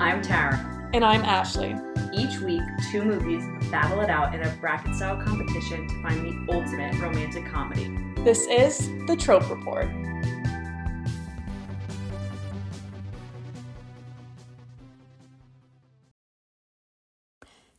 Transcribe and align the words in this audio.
I'm 0.00 0.22
Tara. 0.22 0.88
And 0.94 1.04
I'm 1.04 1.20
Ashley. 1.26 1.76
Each 2.14 2.40
week, 2.40 2.62
two 2.90 3.04
movies 3.04 3.44
battle 3.70 4.00
it 4.00 4.08
out 4.08 4.34
in 4.34 4.40
a 4.40 4.48
bracket 4.56 4.94
style 4.94 5.22
competition 5.22 5.86
to 5.86 6.02
find 6.02 6.24
the 6.24 6.54
ultimate 6.54 6.98
romantic 6.98 7.44
comedy. 7.44 7.94
This 8.24 8.46
is 8.46 8.88
the 9.06 9.14
Trope 9.14 9.50
Report. 9.50 9.90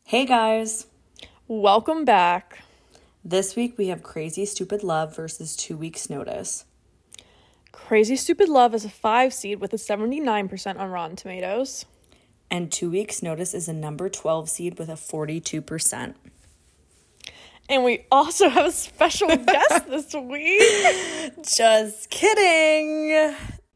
Hey 0.04 0.28
guys! 0.28 0.86
Welcome 1.48 2.06
back. 2.06 2.60
This 3.26 3.56
week 3.56 3.80
we 3.80 3.88
have 3.88 4.04
Crazy 4.04 4.46
Stupid 4.46 4.84
Love 4.84 5.16
versus 5.16 5.56
Two 5.56 5.76
Weeks 5.76 6.08
Notice. 6.08 6.66
Crazy 7.72 8.16
Stupid 8.16 8.48
Love 8.48 8.76
is 8.76 8.86
a 8.86 8.90
five 8.92 9.34
seed 9.34 9.60
with 9.60 9.74
a 9.74 9.78
79% 9.78 10.78
on 10.78 10.92
Rotten 10.92 11.16
Tomatoes. 11.16 11.86
And 12.52 12.70
Two 12.70 12.92
Weeks 12.92 13.24
Notice 13.24 13.54
is 13.54 13.70
a 13.70 13.74
number 13.74 14.10
12 14.10 14.50
seed 14.50 14.78
with 14.78 14.90
a 14.90 14.96
42%. 14.96 16.16
And 17.70 17.84
we 17.86 18.06
also 18.12 18.50
have 18.50 18.66
a 18.66 18.72
special 18.74 19.30
guest 19.38 19.88
this 19.88 20.14
week. 20.14 21.34
Just 21.48 22.10
kidding! 22.10 23.34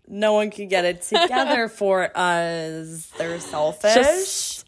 No 0.10 0.34
one 0.34 0.52
can 0.52 0.68
get 0.68 0.84
it 0.84 1.04
together 1.04 1.70
for 1.70 2.12
us. 2.16 3.14
They're 3.18 3.40
selfish. 3.40 3.94
Just 3.94 4.66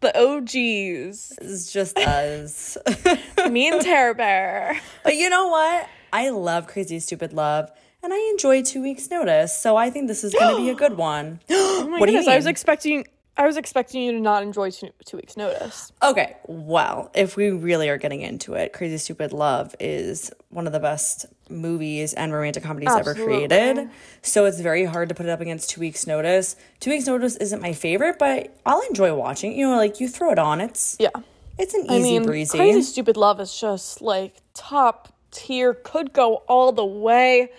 the 0.00 0.18
OGs. 0.20 1.38
It's 1.40 1.72
just 1.72 1.96
us. 1.96 2.76
Me 3.48 3.68
and 3.68 3.80
Tara 3.80 4.16
Bear. 4.16 4.80
but 5.04 5.14
you 5.14 5.30
know 5.30 5.46
what? 5.46 5.88
I 6.12 6.30
love 6.30 6.66
Crazy 6.66 6.98
Stupid 6.98 7.32
Love 7.32 7.70
and 8.02 8.12
I 8.12 8.18
enjoy 8.32 8.62
Two 8.62 8.82
Weeks 8.82 9.08
Notice, 9.10 9.56
so 9.56 9.76
I 9.76 9.90
think 9.90 10.08
this 10.08 10.24
is 10.24 10.34
going 10.34 10.56
to 10.56 10.60
be 10.62 10.70
a 10.70 10.74
good 10.88 10.96
one. 10.96 11.40
Oh 11.86 11.86
my 11.88 11.98
what 11.98 12.06
goodness, 12.06 12.24
do 12.24 12.30
you 12.30 12.30
mean? 12.30 12.32
I 12.32 12.36
was 12.36 12.46
expecting 12.46 13.04
I 13.36 13.46
was 13.46 13.56
expecting 13.56 14.02
you 14.02 14.12
to 14.12 14.20
not 14.20 14.44
enjoy 14.44 14.70
two, 14.70 14.90
two 15.04 15.16
weeks 15.16 15.36
notice. 15.36 15.90
Okay, 16.02 16.36
well, 16.46 17.10
if 17.14 17.36
we 17.36 17.50
really 17.50 17.88
are 17.88 17.96
getting 17.98 18.20
into 18.20 18.54
it, 18.54 18.72
Crazy 18.72 18.96
Stupid 18.96 19.32
Love 19.32 19.74
is 19.80 20.30
one 20.50 20.68
of 20.68 20.72
the 20.72 20.78
best 20.78 21.26
movies 21.50 22.14
and 22.14 22.32
romantic 22.32 22.62
comedies 22.62 22.94
ever 22.94 23.12
created. 23.14 23.90
So 24.22 24.44
it's 24.44 24.60
very 24.60 24.84
hard 24.84 25.08
to 25.08 25.16
put 25.16 25.26
it 25.26 25.30
up 25.30 25.40
against 25.40 25.70
Two 25.70 25.80
Weeks 25.80 26.06
Notice. 26.06 26.54
Two 26.78 26.90
Weeks 26.90 27.06
Notice 27.06 27.34
isn't 27.36 27.60
my 27.60 27.72
favorite, 27.72 28.20
but 28.20 28.56
I'll 28.64 28.82
enjoy 28.82 29.12
watching. 29.14 29.52
it. 29.52 29.56
You 29.56 29.68
know, 29.68 29.76
like 29.76 29.98
you 29.98 30.06
throw 30.08 30.30
it 30.30 30.38
on, 30.38 30.60
it's 30.60 30.96
Yeah. 31.00 31.10
it's 31.58 31.74
an 31.74 31.86
easy 31.86 31.94
I 32.16 32.18
mean, 32.20 32.22
breezy. 32.26 32.56
Crazy 32.56 32.82
Stupid 32.82 33.16
Love 33.16 33.40
is 33.40 33.58
just 33.60 34.00
like 34.00 34.36
top 34.54 35.12
tier, 35.32 35.74
could 35.74 36.12
go 36.12 36.36
all 36.48 36.70
the 36.70 36.84
way. 36.86 37.50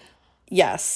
yes, 0.48 0.96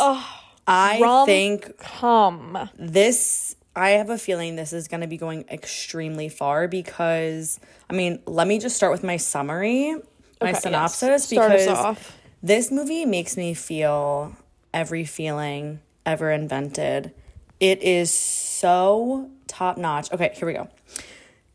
I 0.65 0.99
rom- 1.01 1.25
think 1.25 1.77
Come. 1.79 2.69
this 2.77 3.55
I 3.75 3.91
have 3.91 4.09
a 4.09 4.17
feeling 4.17 4.55
this 4.55 4.73
is 4.73 4.87
going 4.87 5.01
to 5.01 5.07
be 5.07 5.17
going 5.17 5.45
extremely 5.49 6.27
far 6.29 6.67
because 6.67 7.59
I 7.89 7.93
mean, 7.93 8.19
let 8.25 8.47
me 8.47 8.59
just 8.59 8.75
start 8.75 8.91
with 8.91 9.03
my 9.03 9.17
summary, 9.17 9.93
my 9.93 10.01
Okay, 10.41 10.51
yes. 10.51 10.61
synopsis 10.63 11.09
us 11.09 11.29
because 11.29 11.67
off. 11.67 12.17
this 12.41 12.71
movie 12.71 13.05
makes 13.05 13.37
me 13.37 13.53
feel 13.53 14.35
every 14.73 15.05
feeling 15.05 15.79
ever 16.05 16.31
invented. 16.31 17.13
It 17.59 17.81
is 17.81 18.11
so 18.11 19.29
top 19.47 19.77
notch. 19.77 20.11
Okay, 20.11 20.31
here 20.35 20.47
we 20.47 20.53
go. 20.53 20.69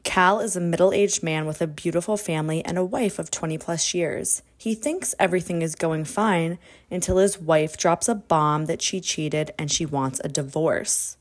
Cal 0.04 0.38
is 0.40 0.54
a 0.54 0.60
middle 0.60 0.92
aged 0.92 1.22
man 1.22 1.46
with 1.46 1.62
a 1.62 1.66
beautiful 1.66 2.16
family 2.18 2.62
and 2.64 2.76
a 2.76 2.84
wife 2.84 3.18
of 3.18 3.30
20 3.30 3.56
plus 3.56 3.94
years. 3.94 4.42
He 4.56 4.74
thinks 4.74 5.14
everything 5.18 5.62
is 5.62 5.74
going 5.74 6.04
fine 6.04 6.58
until 6.90 7.16
his 7.16 7.38
wife 7.38 7.78
drops 7.78 8.06
a 8.06 8.14
bomb 8.14 8.66
that 8.66 8.82
she 8.82 9.00
cheated 9.00 9.52
and 9.58 9.72
she 9.72 9.86
wants 9.86 10.20
a 10.22 10.28
divorce. 10.28 11.16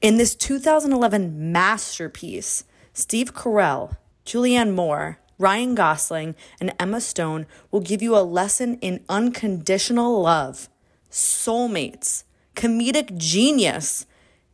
In 0.00 0.16
this 0.16 0.34
2011 0.34 1.52
masterpiece, 1.52 2.64
Steve 2.92 3.34
Carell, 3.34 3.96
Julianne 4.24 4.74
Moore, 4.74 5.18
Ryan 5.38 5.74
Gosling, 5.74 6.34
and 6.60 6.72
Emma 6.78 7.00
Stone 7.00 7.46
will 7.70 7.80
give 7.80 8.02
you 8.02 8.16
a 8.16 8.20
lesson 8.20 8.78
in 8.80 9.04
unconditional 9.08 10.22
love, 10.22 10.68
soulmates, 11.10 12.24
comedic 12.54 13.16
genius, 13.16 14.06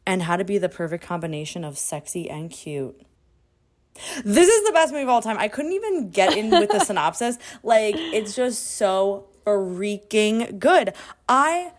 and 0.07 0.23
how 0.23 0.37
to 0.37 0.45
be 0.45 0.59
the 0.59 0.69
perfect 0.69 1.05
combination 1.05 1.65
of 1.65 1.79
sexy 1.79 2.29
and 2.29 2.51
cute. 2.51 3.01
This 4.25 4.49
is 4.49 4.67
the 4.67 4.73
best 4.73 4.93
movie 4.93 5.03
of 5.03 5.09
all 5.09 5.21
time. 5.21 5.37
I 5.39 5.49
couldn't 5.49 5.73
even 5.73 6.11
get 6.11 6.37
in 6.37 6.51
with 6.51 6.71
the 6.71 6.81
synopsis. 6.85 7.39
Like, 7.63 7.95
it's 7.97 8.35
just 8.35 8.77
so 8.77 9.27
freaking 9.45 10.59
good. 10.59 10.95
I 11.29 11.73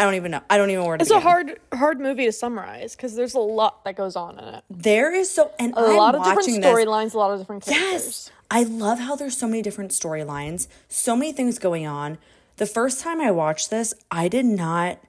I 0.00 0.04
don't 0.04 0.14
even 0.14 0.30
know. 0.30 0.40
I 0.48 0.56
don't 0.56 0.70
even 0.70 0.82
know 0.82 0.88
where 0.88 0.96
to 0.96 1.02
It's 1.02 1.10
a 1.10 1.20
hard 1.20 1.60
hard 1.74 2.00
movie 2.00 2.24
to 2.24 2.32
summarize 2.32 2.96
because 2.96 3.16
there's 3.16 3.34
a 3.34 3.38
lot 3.38 3.84
that 3.84 3.96
goes 3.96 4.16
on 4.16 4.38
in 4.38 4.44
it. 4.54 4.64
There 4.70 5.14
is 5.14 5.30
so 5.30 5.50
and 5.58 5.74
A 5.76 5.80
I'm 5.80 5.96
lot 5.96 6.14
of 6.14 6.24
different 6.24 6.64
storylines, 6.64 7.12
a 7.12 7.18
lot 7.18 7.32
of 7.32 7.38
different 7.38 7.66
characters. 7.66 7.90
Yes. 7.92 8.30
I 8.50 8.62
love 8.62 8.98
how 8.98 9.14
there's 9.14 9.36
so 9.36 9.46
many 9.46 9.60
different 9.60 9.90
storylines, 9.90 10.68
so 10.88 11.14
many 11.14 11.32
things 11.32 11.58
going 11.58 11.86
on. 11.86 12.16
The 12.56 12.64
first 12.64 13.00
time 13.00 13.20
I 13.20 13.30
watched 13.30 13.68
this, 13.68 13.92
I 14.10 14.28
did 14.28 14.46
not 14.46 15.00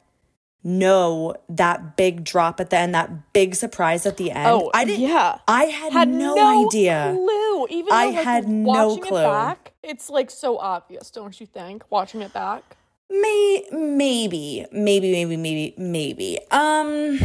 know 0.62 1.36
that 1.48 1.96
big 1.96 2.26
drop 2.26 2.60
at 2.60 2.70
the 2.70 2.78
end, 2.78 2.94
that 2.94 3.32
big 3.32 3.56
surprise 3.56 4.06
at 4.06 4.18
the 4.18 4.32
end. 4.32 4.48
Oh, 4.48 4.72
I 4.74 4.84
didn't 4.84 5.08
yeah. 5.08 5.40
I 5.48 5.64
had, 5.66 5.94
Had 5.94 6.10
no, 6.10 6.66
idea. 6.68 7.14
clue. 7.16 7.68
Even 7.70 7.94
I 7.94 8.08
like, 8.08 8.26
had 8.26 8.50
no 8.50 8.90
watching 8.90 9.04
clue. 9.04 9.20
It 9.20 9.24
back, 9.24 9.72
it's 9.84 10.10
like 10.10 10.30
so 10.30 10.58
obvious, 10.58 11.10
don't 11.12 11.40
you 11.40 11.46
think? 11.46 11.86
Watching 11.90 12.22
it 12.22 12.34
back. 12.34 12.76
May 13.12 13.66
maybe, 13.74 14.66
maybe, 14.72 15.12
maybe, 15.12 15.36
maybe, 15.38 15.74
maybe. 15.78 16.40
Um 16.50 17.20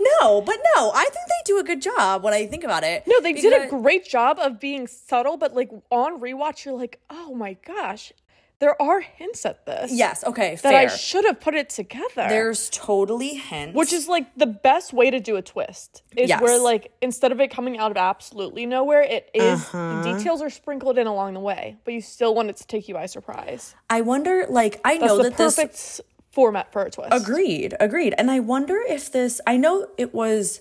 No, 0.00 0.40
but 0.40 0.56
no, 0.76 0.92
I 0.94 1.04
think 1.04 1.26
they 1.26 1.42
do 1.44 1.58
a 1.58 1.64
good 1.64 1.82
job 1.82 2.22
when 2.22 2.32
I 2.32 2.46
think 2.46 2.62
about 2.62 2.84
it. 2.84 3.02
No, 3.06 3.20
they 3.20 3.32
did 3.32 3.52
a 3.60 3.66
great 3.68 4.04
job 4.04 4.38
of 4.38 4.60
being 4.60 4.86
subtle, 4.86 5.36
but 5.36 5.54
like 5.54 5.70
on 5.90 6.20
rewatch, 6.20 6.64
you're 6.64 6.74
like, 6.78 7.00
oh 7.10 7.34
my 7.34 7.54
gosh, 7.64 8.12
there 8.60 8.80
are 8.82 9.00
hints 9.00 9.46
at 9.46 9.64
this. 9.66 9.92
Yes, 9.92 10.24
okay, 10.24 10.50
that 10.56 10.60
fair. 10.60 10.78
I 10.78 10.86
should 10.88 11.24
have 11.24 11.40
put 11.40 11.54
it 11.54 11.68
together. 11.70 12.26
There's 12.28 12.68
totally 12.70 13.34
hints. 13.34 13.76
which 13.76 13.92
is 13.92 14.08
like 14.08 14.26
the 14.36 14.46
best 14.46 14.92
way 14.92 15.10
to 15.10 15.20
do 15.20 15.36
a 15.36 15.42
twist 15.42 16.02
is 16.16 16.28
Yes. 16.28 16.40
where 16.42 16.58
like 16.58 16.90
instead 17.00 17.30
of 17.32 17.40
it 17.40 17.50
coming 17.52 17.78
out 17.78 17.90
of 17.92 17.96
absolutely 17.96 18.66
nowhere, 18.66 19.02
it 19.02 19.30
is- 19.34 19.60
Uh-huh. 19.66 20.02
the 20.02 20.12
details 20.14 20.42
are 20.42 20.50
sprinkled 20.50 20.98
in 20.98 21.06
along 21.06 21.34
the 21.34 21.40
way, 21.40 21.76
but 21.84 21.94
you 21.94 22.00
still 22.00 22.34
want 22.34 22.50
it 22.50 22.56
to 22.56 22.66
take 22.66 22.88
you 22.88 22.94
by 22.94 23.06
surprise. 23.06 23.74
I 23.88 24.00
wonder, 24.00 24.46
like, 24.48 24.80
I 24.84 24.98
That's 24.98 25.06
know 25.06 25.16
the 25.18 25.22
that 25.24 25.36
this. 25.36 25.54
perfect 25.56 25.74
s- 25.74 26.00
format 26.30 26.70
for 26.72 26.82
a 26.82 26.90
twist. 26.90 27.10
Agreed, 27.12 27.74
agreed. 27.80 28.14
And 28.18 28.30
I 28.30 28.38
wonder 28.40 28.80
if 28.88 29.10
this. 29.10 29.40
I 29.46 29.56
know 29.56 29.88
it 29.96 30.14
was 30.14 30.60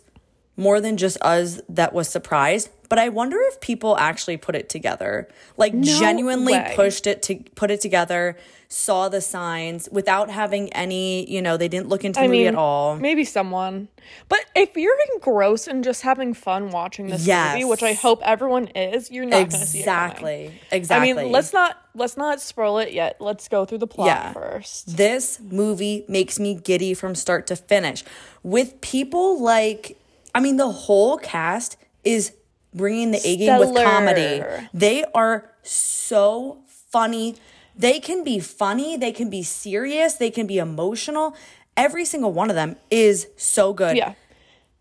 more 0.58 0.82
than 0.82 0.98
just 0.98 1.18
us 1.22 1.62
that 1.70 1.94
was 1.94 2.10
surprised, 2.10 2.70
but 2.90 2.98
I 2.98 3.10
wonder 3.10 3.38
if 3.42 3.62
people 3.62 3.98
actually 3.98 4.38
put 4.38 4.56
it 4.56 4.70
together, 4.70 5.28
like 5.56 5.80
genuinely 5.82 6.54
way. 6.54 6.74
pushed 6.76 7.06
it 7.06 7.22
to 7.24 7.36
put 7.56 7.70
it 7.70 7.80
together, 7.80 8.36
saw 8.70 9.08
the 9.08 9.22
signs 9.22 9.88
without 9.92 10.30
having 10.32 10.72
any. 10.74 11.30
You 11.30 11.42
know, 11.42 11.58
they 11.58 11.68
didn't 11.68 11.90
look 11.90 12.04
into 12.04 12.20
the 12.20 12.24
I 12.26 12.28
movie 12.28 12.40
mean, 12.40 12.48
at 12.48 12.56
all. 12.56 12.96
maybe 12.98 13.24
someone. 13.24 13.90
But 14.30 14.40
if 14.56 14.76
you're 14.76 14.96
engrossed 15.14 15.68
and 15.68 15.84
just 15.84 16.02
having 16.02 16.34
fun 16.34 16.72
watching 16.72 17.08
this 17.08 17.28
Yes. 17.28 17.54
movie, 17.54 17.66
which 17.66 17.84
I 17.84 17.94
hope 17.94 18.22
everyone 18.24 18.68
is, 18.70 19.12
you're 19.12 19.26
not 19.26 19.36
going 19.36 19.50
to 19.50 19.58
see 19.58 19.80
it. 19.80 19.82
Exactly, 19.82 20.60
exactly. 20.72 21.12
I 21.12 21.14
mean, 21.24 21.32
let's 21.32 21.54
not 21.54 21.78
let's 21.94 22.18
not 22.18 22.42
spoil 22.42 22.78
it 22.80 22.94
yet. 22.94 23.18
Let's 23.20 23.48
go 23.48 23.66
through 23.66 23.80
the 23.80 23.88
plot 23.88 24.08
Yeah. 24.08 24.34
first. 24.34 24.96
This 24.98 25.40
movie 25.42 26.06
makes 26.08 26.40
me 26.40 26.56
giddy 26.56 26.94
from 26.94 27.16
start 27.16 27.46
to 27.48 27.56
finish. 27.58 28.04
With 28.44 28.80
people 28.82 29.42
like, 29.42 29.98
I 30.38 30.40
mean, 30.40 30.58
the 30.58 30.70
whole 30.70 31.18
cast 31.18 31.78
is 32.04 32.32
bringing 32.72 33.10
the 33.10 33.20
A 33.28 33.38
game 33.38 33.58
with 33.58 33.74
comedy. 33.74 34.44
They 34.72 35.04
are 35.16 35.50
so 35.64 36.60
funny. 36.92 37.38
They 37.76 38.00
can 38.00 38.24
be 38.24 38.40
funny, 38.40 38.98
they 38.98 39.12
can 39.12 39.32
be 39.32 39.42
serious, 39.42 40.14
they 40.14 40.30
can 40.30 40.46
be 40.46 40.60
emotional. 40.60 41.36
Every 41.76 42.06
single 42.06 42.32
one 42.34 42.52
of 42.52 42.56
them 42.56 42.76
is 42.92 43.28
so 43.36 43.74
good. 43.74 43.98
Yeah. 43.98 44.14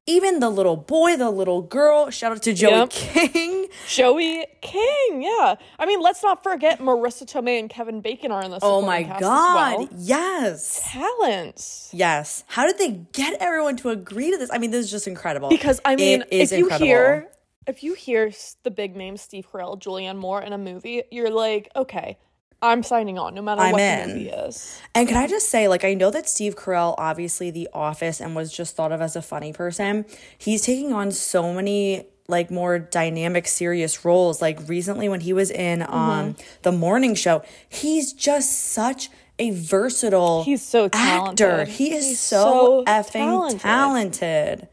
Even 0.09 0.39
the 0.39 0.51
little 0.51 0.77
boy, 0.77 1.17
the 1.17 1.31
little 1.31 1.63
girl, 1.63 2.11
shout 2.11 2.31
out 2.31 2.41
to 2.45 2.53
Joey 2.53 2.71
Yep. 2.71 2.91
King. 2.91 3.67
Joey 3.89 4.47
King, 4.63 5.23
yeah. 5.23 5.57
I 5.81 5.85
mean, 5.87 6.01
let's 6.01 6.23
not 6.23 6.45
forget 6.45 6.79
Marisa 6.79 7.25
Tomei 7.25 7.59
and 7.59 7.69
Kevin 7.69 8.01
Bacon 8.01 8.31
are 8.31 8.43
in 8.43 8.53
this. 8.53 8.61
Oh 8.63 8.83
my 8.83 9.03
god. 9.03 9.89
Yes. 9.97 10.89
Talents. 10.93 11.91
Yes. 11.93 12.45
How 12.47 12.67
did 12.67 12.79
they 12.79 12.93
get 13.13 13.35
everyone 13.41 13.77
to 13.79 13.89
agree 13.91 14.31
to 14.31 14.39
this? 14.39 14.49
I 14.53 14.59
mean, 14.59 14.71
this 14.71 14.85
is 14.85 14.91
just 14.93 15.09
incredible. 15.09 15.49
Because 15.49 15.81
I 15.85 15.97
mean, 15.97 16.23
if 16.31 16.53
you 16.53 16.59
incredible. 16.59 16.87
hear 16.87 17.29
if 17.67 17.83
you 17.83 17.95
hear 17.95 18.31
the 18.63 18.71
big 18.71 18.95
name 18.95 19.17
Steve 19.17 19.49
Carell, 19.53 19.77
Julianne 19.81 20.19
Moore 20.19 20.41
in 20.41 20.53
a 20.53 20.59
movie, 20.59 21.03
you're 21.11 21.31
like, 21.31 21.69
okay, 21.75 22.17
I'm 22.63 22.83
signing 22.83 23.19
on, 23.19 23.35
no 23.35 23.43
matter 23.43 23.61
I'm 23.61 23.73
what 23.73 23.81
in. 23.81 24.09
the 24.09 24.15
movie 24.15 24.29
is. 24.31 24.81
And 24.95 25.07
can 25.07 25.17
I 25.17 25.27
just 25.27 25.49
say, 25.51 25.69
like, 25.69 25.85
I 25.85 25.95
know 25.95 26.11
that 26.11 26.29
Steve 26.29 26.57
Carell, 26.57 26.95
obviously 26.99 27.51
The 27.51 27.69
Office, 27.73 28.21
and 28.21 28.35
was 28.35 28.53
just 28.53 28.75
thought 28.75 28.93
of 28.93 29.01
as 29.03 29.15
a 29.15 29.23
funny 29.23 29.53
person. 29.53 30.07
He's 30.39 30.63
taking 30.63 30.93
on 30.93 31.11
so 31.13 31.53
many 31.53 32.07
like 32.29 32.51
more 32.51 32.79
dynamic, 32.81 33.47
serious 33.47 34.05
roles. 34.05 34.43
Like 34.43 34.59
recently 34.69 35.09
when 35.09 35.21
he 35.21 35.33
was 35.33 35.51
in 35.53 35.83
um 35.89 36.35
the 36.63 36.73
morning 36.73 37.15
show, 37.15 37.43
he's 37.69 38.13
just 38.13 38.73
such 38.73 39.11
a 39.39 39.51
versatile 39.51 40.43
He's 40.43 40.63
so 40.63 40.87
actor. 40.87 41.37
talented. 41.37 41.69
He 41.69 41.93
is 41.95 42.19
so, 42.19 42.85
so 42.85 42.85
effing 42.87 43.13
talented. 43.61 43.61
talented. 43.61 44.69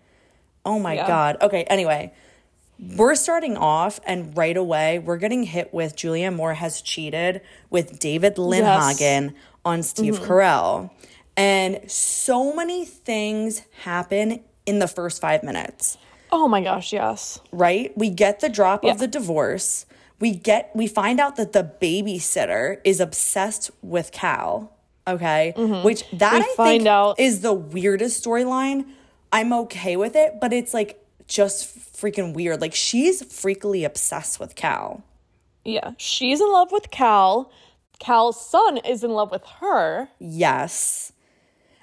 Oh 0.65 0.80
my 0.80 0.94
Yeah. 0.95 1.06
god. 1.06 1.38
Okay, 1.41 1.63
anyway. 1.65 2.12
We're 2.80 3.16
starting 3.16 3.56
off 3.56 4.00
and 4.06 4.36
right 4.36 4.58
away 4.58 5.00
we're 5.00 5.18
getting 5.18 5.44
hit 5.44 5.74
with 5.74 5.96
Julia 5.96 6.31
Moore 6.31 6.54
has 6.56 6.81
cheated 6.81 7.42
with 7.70 8.00
David 8.00 8.36
Lindhagen 8.36 9.34
on 9.64 9.84
Steve 9.84 10.16
Mm-hmm. 10.16 10.31
Carell. 10.31 10.90
And 11.38 11.90
so 11.90 12.54
many 12.54 12.86
things 12.86 13.62
happen 13.84 14.42
in 14.66 14.80
the 14.80 14.88
first 14.88 15.22
5 15.22 15.44
minutes 15.44 15.98
Oh 16.31 16.48
my 16.48 16.62
gosh, 16.62 16.92
yes. 16.92 17.40
right? 17.52 17.96
We 17.98 18.10
get 18.10 18.40
the 18.40 18.50
drop 18.50 18.84
Yeah. 18.84 18.92
of 18.92 18.98
the 19.00 19.08
divorce. 19.08 19.86
We 20.19 20.31
get 20.31 20.72
we 20.76 20.88
find 20.88 21.19
out 21.19 21.36
that 21.36 21.54
the 21.54 21.64
babysitter 21.81 22.80
is 22.84 23.00
obsessed 23.00 23.69
with 23.81 24.12
Cal. 24.12 24.72
Okay, 25.08 25.54
which 25.84 26.10
that 26.14 26.34
Mm-hmm. 26.34 26.38
We 26.38 26.54
I 26.54 26.56
find 26.56 26.80
think 26.81 26.88
out- 26.88 27.19
is 27.19 27.42
the 27.42 27.54
weirdest 27.54 28.24
storyline. 28.26 28.86
I'm 29.31 29.52
okay 29.54 29.96
with 29.98 30.16
it, 30.16 30.40
but 30.42 30.54
it's 30.54 30.74
like 30.74 31.03
just 31.33 31.94
freaking 31.94 32.33
weird. 32.33 32.62
Like 32.62 32.75
she's 32.75 33.21
freakily 33.24 33.85
obsessed 33.85 34.39
with 34.39 34.56
Cal. 34.56 35.03
Yeah. 35.65 35.91
She's 35.97 36.39
in 36.41 36.51
love 36.51 36.71
with 36.71 36.91
Cal. 36.91 37.51
Cal's 38.00 38.39
son 38.50 38.77
is 38.77 39.03
in 39.03 39.12
love 39.12 39.31
with 39.31 39.44
her. 39.62 40.09
Yes. 40.19 41.12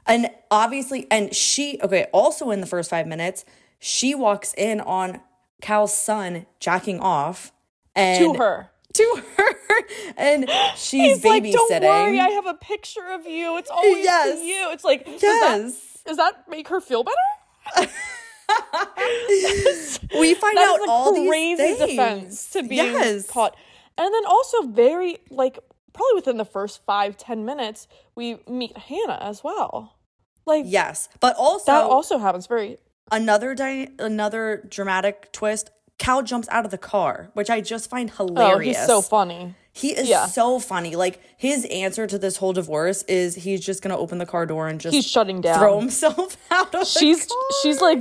And 0.07 0.29
obviously, 0.51 1.07
and 1.11 1.35
she, 1.35 1.79
okay, 1.83 2.07
also 2.13 2.51
in 2.51 2.61
the 2.61 2.67
first 2.67 2.91
five 2.91 3.07
minutes, 3.07 3.45
she 3.79 4.15
walks 4.15 4.53
in 4.55 4.81
on 4.81 5.21
Cal's 5.63 5.95
son 5.95 6.47
jacking 6.59 7.01
off 7.01 7.53
and 7.95 8.23
to 8.25 8.35
her. 8.39 8.71
to 8.95 9.23
her 9.37 9.55
and 10.17 10.49
she's 10.77 11.17
He's 11.17 11.25
like, 11.25 11.43
babysitting. 11.45 11.53
don't 11.81 11.83
worry, 11.83 12.21
I 12.21 12.29
have 12.31 12.47
a 12.47 12.55
picture 12.55 13.07
of 13.13 13.27
you. 13.27 13.57
It's 13.59 13.71
always 13.71 14.05
Yes. 14.05 14.39
you. 14.41 14.71
It's 14.73 14.85
like, 14.85 15.05
does 15.07 15.23
yes. 15.23 16.01
that, 16.05 16.09
does 16.09 16.17
that 16.19 16.49
make 16.49 16.69
her 16.69 16.81
feel 16.81 17.05
better? 17.05 17.91
we 20.19 20.35
find 20.35 20.57
That 20.57 20.69
out 20.71 20.81
is 20.83 20.87
all 20.89 21.13
crazy 21.29 21.63
these 21.63 21.79
things. 21.79 21.91
defense 21.91 22.51
to 22.51 22.63
being 22.63 22.85
yes. 22.93 23.27
caught. 23.31 23.57
And 23.99 24.13
then 24.13 24.27
also 24.27 24.63
very 24.63 25.19
like 25.31 25.59
probably 25.93 26.15
within 26.15 26.37
the 26.37 26.45
first 26.45 26.85
five 26.85 27.17
ten 27.17 27.45
minutes 27.45 27.87
we 28.15 28.39
meet 28.49 28.77
Hannah 28.77 29.19
as 29.21 29.43
well. 29.45 29.97
Like 30.47 30.65
Yes. 30.67 31.09
But 31.21 31.37
also, 31.37 31.73
that 31.73 31.83
also 31.85 32.19
happens 32.19 32.47
very 32.47 32.79
another 33.13 33.55
dy- 33.55 33.89
another 33.99 34.65
dramatic 34.69 35.33
twist. 35.33 35.71
Cal 35.99 36.23
jumps 36.23 36.49
out 36.51 36.65
of 36.65 36.71
the 36.71 36.79
car, 36.79 37.29
which 37.35 37.51
I 37.51 37.61
just 37.61 37.91
find 37.91 38.11
oh 38.19 38.27
hilarious. 38.27 38.79
he's 38.79 38.87
so 38.87 39.03
funny. 39.03 39.55
He 39.73 39.91
is 39.91 40.09
Yeah. 40.09 40.27
so 40.27 40.59
funny. 40.59 40.97
Like 40.97 41.21
his 41.37 41.67
answer 41.67 42.07
to 42.07 42.19
this 42.19 42.39
whole 42.39 42.55
divorce 42.55 43.03
is 43.03 43.35
he's 43.35 43.61
just 43.65 43.83
gonna 43.83 43.99
open 43.99 44.17
the 44.19 44.25
car 44.27 44.47
door 44.47 44.67
and 44.67 44.81
just 44.81 44.95
He's 44.95 45.07
shutting 45.07 45.41
down. 45.43 45.59
throw 45.59 45.79
himself 45.79 46.37
out 46.51 46.75
of 46.75 46.87
she's 46.87 47.27
the 47.27 47.35
car. 47.35 47.61
she's 47.63 47.81
like 47.83 47.99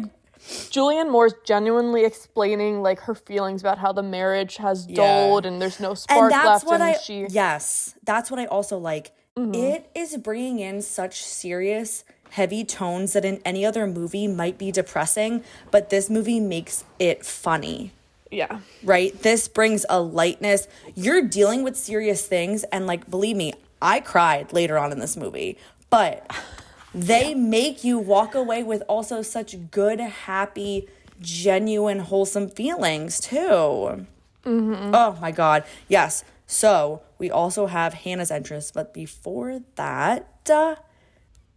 Julianne 0.49 1.11
Moore's 1.11 1.33
genuinely 1.45 2.05
explaining 2.05 2.81
like 2.81 2.99
her 3.01 3.15
feelings 3.15 3.61
about 3.61 3.77
how 3.77 3.91
the 3.91 4.03
marriage 4.03 4.57
has 4.57 4.87
Yeah. 4.87 4.95
dulled 4.95 5.45
and 5.45 5.61
there's 5.61 5.79
no 5.79 5.93
spark 5.93 6.21
and 6.23 6.31
that's 6.31 6.45
left 6.45 6.65
what 6.65 6.73
and 6.75 6.83
I 6.83 6.93
she 6.97 7.25
yes, 7.29 7.95
that's 8.03 8.29
what 8.31 8.39
I 8.39 8.45
also 8.45 8.77
like. 8.77 9.11
Mm-hmm. 9.37 9.53
It 9.53 9.89
is 9.95 10.17
bringing 10.17 10.59
in 10.59 10.81
such 10.81 11.23
serious, 11.23 12.03
heavy 12.31 12.63
tones 12.65 13.13
that 13.13 13.23
in 13.23 13.41
any 13.45 13.65
other 13.65 13.87
movie 13.87 14.27
might 14.27 14.57
be 14.57 14.71
depressing, 14.71 15.43
but 15.71 15.89
this 15.91 16.09
movie 16.09 16.39
makes 16.39 16.83
it 16.99 17.25
funny. 17.25 17.91
yeah. 18.31 18.59
Right? 18.83 19.17
This 19.21 19.47
brings 19.47 19.85
a 19.89 20.01
lightness. 20.01 20.67
You're 20.95 21.21
dealing 21.21 21.63
with 21.63 21.75
serious 21.77 22.27
things, 22.27 22.63
and 22.65 22.85
like, 22.85 23.09
believe 23.09 23.35
me, 23.37 23.53
I 23.81 23.99
cried 24.01 24.51
later 24.51 24.77
on 24.77 24.91
in 24.91 24.99
this 24.99 25.15
movie, 25.15 25.57
but 25.89 26.29
they 26.93 27.33
make 27.33 27.83
you 27.83 27.99
walk 27.99 28.35
away 28.35 28.63
with 28.63 28.83
also 28.87 29.21
such 29.21 29.55
good, 29.71 29.99
happy, 29.99 30.87
genuine, 31.21 31.99
wholesome 31.99 32.49
feelings 32.49 33.19
too. 33.19 34.05
Oh 34.93 35.17
my 35.21 35.31
God. 35.31 35.63
Yes. 35.87 36.23
So 36.47 37.01
we 37.19 37.29
also 37.29 37.67
have 37.67 37.93
Hannah's 37.93 38.31
entrance, 38.31 38.71
but 38.71 38.93
before 38.93 39.59
that, 39.75 40.49
uh, 40.51 40.75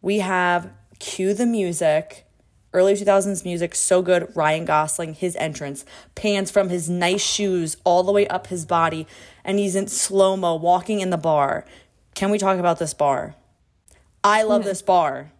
we 0.02 0.19
have 0.19 0.70
Cue 0.99 1.32
the 1.32 1.46
Music. 1.46 2.26
Early 2.75 2.94
2000s 2.94 3.44
music, 3.44 3.75
so 3.75 4.00
good. 4.00 4.35
Ryan 4.35 4.64
Gosling, 4.64 5.12
his 5.12 5.37
entrance, 5.37 5.85
pans 6.14 6.50
from 6.50 6.70
his 6.70 6.88
nice 6.88 7.23
shoes 7.23 7.76
all 7.85 8.02
the 8.02 8.12
way 8.12 8.26
up 8.28 8.46
his 8.46 8.64
body, 8.64 9.06
and 9.44 9.58
he's 9.58 9.76
in 9.76 9.88
slow 9.88 10.38
mo 10.38 10.55
walking 10.55 11.00
in 11.00 11.11
the 11.11 11.19
bar. 11.19 11.67
Can 12.14 12.31
we 12.31 12.38
talk 12.38 12.58
about 12.58 12.78
this 12.78 12.94
bar? 12.94 13.35
I 14.24 14.42
love 14.42 14.62
hmm. 14.62 14.69
this 14.69 14.82
bar. 14.82 15.32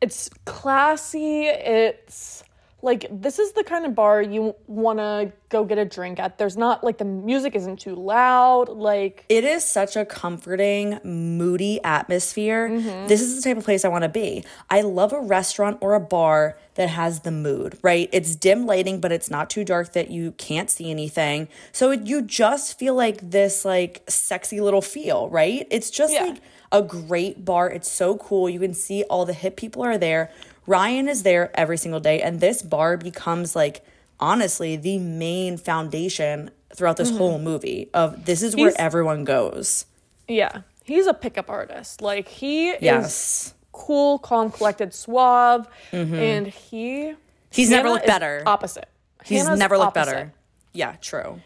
It's 0.00 0.30
classy. 0.44 1.46
It's 1.46 2.44
like 2.80 3.06
this 3.10 3.40
is 3.40 3.52
the 3.52 3.64
kind 3.64 3.84
of 3.84 3.94
bar 3.94 4.22
you 4.22 4.54
want 4.68 5.00
to 5.00 5.32
go 5.48 5.64
get 5.64 5.78
a 5.78 5.84
drink 5.84 6.20
at. 6.20 6.38
There's 6.38 6.56
not 6.56 6.84
like 6.84 6.98
the 6.98 7.04
music 7.04 7.56
isn't 7.56 7.80
too 7.80 7.96
loud. 7.96 8.68
Like 8.68 9.24
It 9.28 9.42
is 9.42 9.64
such 9.64 9.96
a 9.96 10.04
comforting, 10.04 11.00
moody 11.02 11.82
atmosphere. 11.82 12.68
Mm-hmm. 12.68 13.08
This 13.08 13.20
is 13.20 13.36
the 13.36 13.48
type 13.48 13.58
of 13.58 13.64
place 13.64 13.84
I 13.84 13.88
want 13.88 14.04
to 14.04 14.08
be. 14.08 14.44
I 14.70 14.82
love 14.82 15.12
a 15.12 15.20
restaurant 15.20 15.78
or 15.80 15.94
a 15.94 16.00
bar 16.00 16.56
that 16.74 16.88
has 16.90 17.20
the 17.20 17.32
mood, 17.32 17.76
right? 17.82 18.08
It's 18.12 18.36
dim 18.36 18.64
lighting, 18.66 19.00
but 19.00 19.10
it's 19.10 19.28
not 19.28 19.50
too 19.50 19.64
dark 19.64 19.92
that 19.94 20.10
you 20.10 20.32
can't 20.32 20.70
see 20.70 20.90
anything. 20.90 21.48
So 21.72 21.90
you 21.90 22.22
just 22.22 22.78
feel 22.78 22.94
like 22.94 23.30
this 23.30 23.64
like 23.64 24.04
sexy 24.08 24.60
little 24.60 24.82
feel, 24.82 25.28
right? 25.30 25.66
It's 25.70 25.90
just 25.90 26.12
Yeah. 26.12 26.22
like 26.26 26.40
a 26.72 26.82
great 26.82 27.44
bar. 27.44 27.70
It's 27.70 27.90
so 27.90 28.16
cool. 28.18 28.48
You 28.48 28.60
can 28.60 28.74
see 28.74 29.02
all 29.04 29.24
the 29.24 29.32
hip 29.32 29.56
people 29.56 29.82
are 29.82 29.98
there. 29.98 30.30
Ryan 30.66 31.08
is 31.08 31.22
there 31.22 31.50
every 31.54 31.78
single 31.78 32.00
day, 32.00 32.20
and 32.20 32.40
this 32.40 32.60
bar 32.62 32.96
becomes 32.96 33.56
like 33.56 33.84
honestly 34.20 34.76
the 34.76 34.98
main 34.98 35.56
foundation 35.56 36.50
throughout 36.74 36.96
this 36.98 37.08
mm-hmm. 37.08 37.18
whole 37.18 37.38
movie 37.38 37.88
of 37.94 38.26
this 38.26 38.42
is 38.42 38.54
where 38.54 38.66
He's- 38.66 38.76
everyone 38.78 39.24
goes. 39.24 39.86
yeah, 40.26 40.62
he's 40.84 41.06
a 41.06 41.14
pickup 41.14 41.48
artist. 41.48 42.02
Like 42.02 42.28
he 42.28 42.70
is 42.70 42.82
Yes. 42.82 43.54
cool, 43.72 44.18
calm, 44.18 44.50
collected, 44.50 44.92
suave, 44.92 45.66
mm-hmm. 45.92 46.14
and 46.14 46.46
he 46.46 47.14
He's 47.50 47.70
never 47.70 47.88
looked 47.88 48.06
better. 48.06 48.42
Opposite. 48.44 48.88
He's 49.24 49.42
Hannah's 49.42 49.58
never 49.58 49.78
looked 49.78 49.96
opposite. 49.96 50.12
better. 50.14 50.32
Yeah, 50.74 50.96
true. 51.00 51.40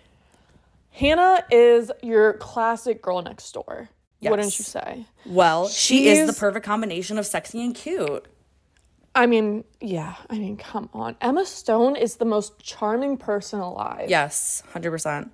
Hannah 0.90 1.44
is 1.50 1.90
your 2.02 2.34
classic 2.34 3.00
girl 3.00 3.22
next 3.22 3.50
door. 3.52 3.88
Wouldn't 4.30 4.58
you 4.58 4.64
say? 4.64 5.06
Well, 5.26 5.68
she 5.68 6.08
is 6.08 6.26
the 6.26 6.32
perfect 6.38 6.64
combination 6.64 7.18
of 7.18 7.26
sexy 7.26 7.62
and 7.64 7.74
cute. 7.74 8.26
I 9.14 9.26
mean, 9.26 9.64
yeah. 9.80 10.14
I 10.30 10.38
mean, 10.38 10.56
come 10.56 10.88
on. 10.94 11.16
Emma 11.20 11.44
Stone 11.44 11.96
is 11.96 12.16
the 12.16 12.24
most 12.24 12.58
charming 12.62 13.18
person 13.18 13.60
alive. 13.60 14.08
Yes, 14.08 14.62
100%. 14.72 15.28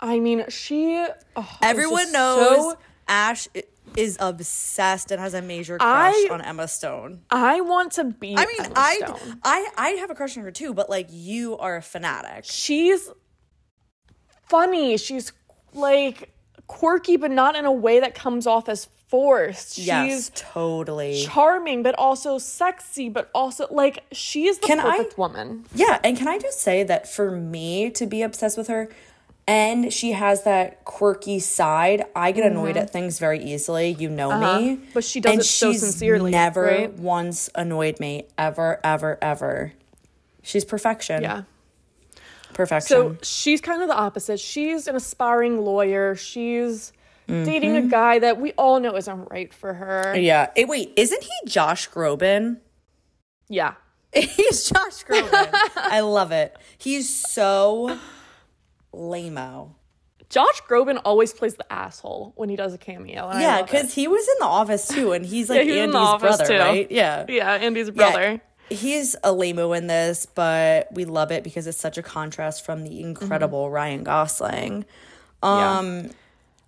I 0.00 0.20
mean, 0.20 0.44
she. 0.50 1.04
oh, 1.36 1.58
Everyone 1.62 2.12
knows 2.12 2.72
so- 2.72 2.78
Ash 3.08 3.48
is 3.96 4.16
obsessed 4.20 5.10
and 5.10 5.20
has 5.20 5.34
a 5.34 5.42
major 5.42 5.78
crush 5.78 6.14
I- 6.14 6.28
on 6.30 6.40
Emma 6.42 6.68
Stone. 6.68 7.22
I 7.30 7.60
want 7.60 7.92
to 7.92 8.04
be. 8.04 8.36
I 8.36 8.46
mean, 8.46 8.60
Emma 8.60 8.72
I, 8.76 8.96
Stone. 8.96 9.40
I 9.42 9.68
I 9.76 9.88
have 10.00 10.10
a 10.10 10.14
crush 10.14 10.36
on 10.36 10.44
her 10.44 10.50
too, 10.50 10.72
but 10.74 10.88
like 10.90 11.08
you 11.10 11.56
are 11.58 11.76
a 11.76 11.82
fanatic. 11.82 12.44
She's 12.44 13.08
funny. 14.46 14.96
She's 14.96 15.32
like 15.72 16.33
quirky, 16.66 17.16
but 17.16 17.30
not 17.30 17.56
in 17.56 17.64
a 17.64 17.72
way 17.72 18.00
that 18.00 18.14
comes 18.14 18.46
off 18.46 18.68
as 18.68 18.88
forced. 19.08 19.78
Yes, 19.78 20.08
She's 20.10 20.30
totally. 20.34 21.22
charming, 21.24 21.82
but 21.82 21.94
also 21.96 22.38
sexy, 22.38 23.08
but 23.08 23.30
also 23.34 23.66
like 23.70 24.02
she's 24.12 24.58
the 24.58 24.66
Can 24.66 24.80
I- 24.80 24.96
perfect 24.98 25.18
woman. 25.18 25.66
Yeah, 25.74 26.00
and 26.02 26.16
can 26.16 26.26
I 26.28 26.38
just 26.38 26.60
say 26.60 26.82
that 26.84 27.08
for 27.08 27.30
me 27.30 27.90
to 27.90 28.06
be 28.06 28.22
obsessed 28.22 28.56
with 28.58 28.68
her, 28.68 28.88
and 29.46 29.92
she 29.92 30.12
has 30.12 30.44
that 30.44 30.84
quirky 30.86 31.38
side, 31.38 32.04
I 32.16 32.32
get 32.32 32.46
annoyed 32.50 32.78
at 32.78 32.88
things 32.90 33.18
very 33.18 33.44
easily. 33.44 33.90
You 33.90 34.08
know 34.08 34.30
me, 34.30 34.46
Mm-hmm. 34.46 34.72
Uh-huh. 34.82 34.90
But 34.94 35.04
she 35.04 35.20
does 35.20 35.32
and 35.32 35.40
it 35.42 35.44
so 35.44 35.72
sincerely, 35.74 36.30
Never 36.30 36.62
right? 36.64 36.92
once 36.94 37.50
annoyed 37.54 38.00
me, 38.00 38.24
ever, 38.38 38.80
ever, 38.82 39.18
ever. 39.20 39.72
She's 40.42 40.64
perfection. 40.64 41.22
Yeah. 41.22 41.42
Perfection. 42.54 42.88
So 42.88 43.16
she's 43.22 43.60
kind 43.60 43.82
of 43.82 43.88
the 43.88 43.94
opposite. 43.96 44.40
She's 44.40 44.86
an 44.86 44.96
aspiring 44.96 45.58
lawyer. 45.64 46.14
She's 46.14 46.92
dating 47.26 47.72
Mm-hmm. 47.74 47.86
a 47.86 47.90
guy 47.90 48.18
that 48.18 48.40
we 48.40 48.52
all 48.52 48.80
know 48.80 48.96
isn't 48.96 49.30
right 49.30 49.52
for 49.52 49.72
her. 49.74 50.14
yeah. 50.16 50.50
Eh, 50.56 50.64
wait, 50.68 50.92
isn't 50.96 51.22
he 51.22 51.30
Josh 51.46 51.88
Groban? 51.90 52.58
Yeah. 53.48 53.74
He's 54.14 54.68
Josh 54.70 55.04
Groban. 55.04 55.48
I 55.76 56.00
love 56.00 56.32
it. 56.32 56.56
He's 56.78 57.08
so 57.12 57.98
lameo. 58.94 59.70
Josh 60.30 60.62
Groban 60.68 61.00
always 61.04 61.32
plays 61.32 61.54
the 61.54 61.70
asshole 61.72 62.32
when 62.36 62.48
he 62.48 62.56
does 62.56 62.72
a 62.74 62.78
cameo. 62.78 63.28
and 63.28 63.40
Yeah, 63.40 63.62
because 63.62 63.92
he 63.94 64.08
was 64.08 64.26
in 64.26 64.34
the 64.40 64.46
office 64.46 64.88
too, 64.88 65.12
and 65.12 65.24
he's 65.24 65.48
like 65.50 65.62
he 65.62 65.68
was 65.70 65.76
in 65.76 65.94
Andy's 65.94 66.20
brother, 66.20 66.46
too. 66.46 66.58
right? 66.58 66.90
Yeah. 66.90 67.24
Yeah, 67.28 67.52
Andy's 67.52 67.86
Yeah, 67.88 67.92
brother. 67.92 68.40
He's 68.70 69.14
a 69.22 69.30
lameo 69.30 69.76
in 69.76 69.86
this, 69.86 70.26
but 70.26 70.92
we 70.92 71.04
love 71.04 71.30
it 71.30 71.44
because 71.44 71.66
it's 71.66 71.78
such 71.78 71.98
a 71.98 72.02
contrast 72.02 72.64
from 72.64 72.82
the 72.82 73.00
incredible 73.00 73.70
Ryan 73.70 74.04
Gosling. 74.04 74.84
Um 75.42 76.10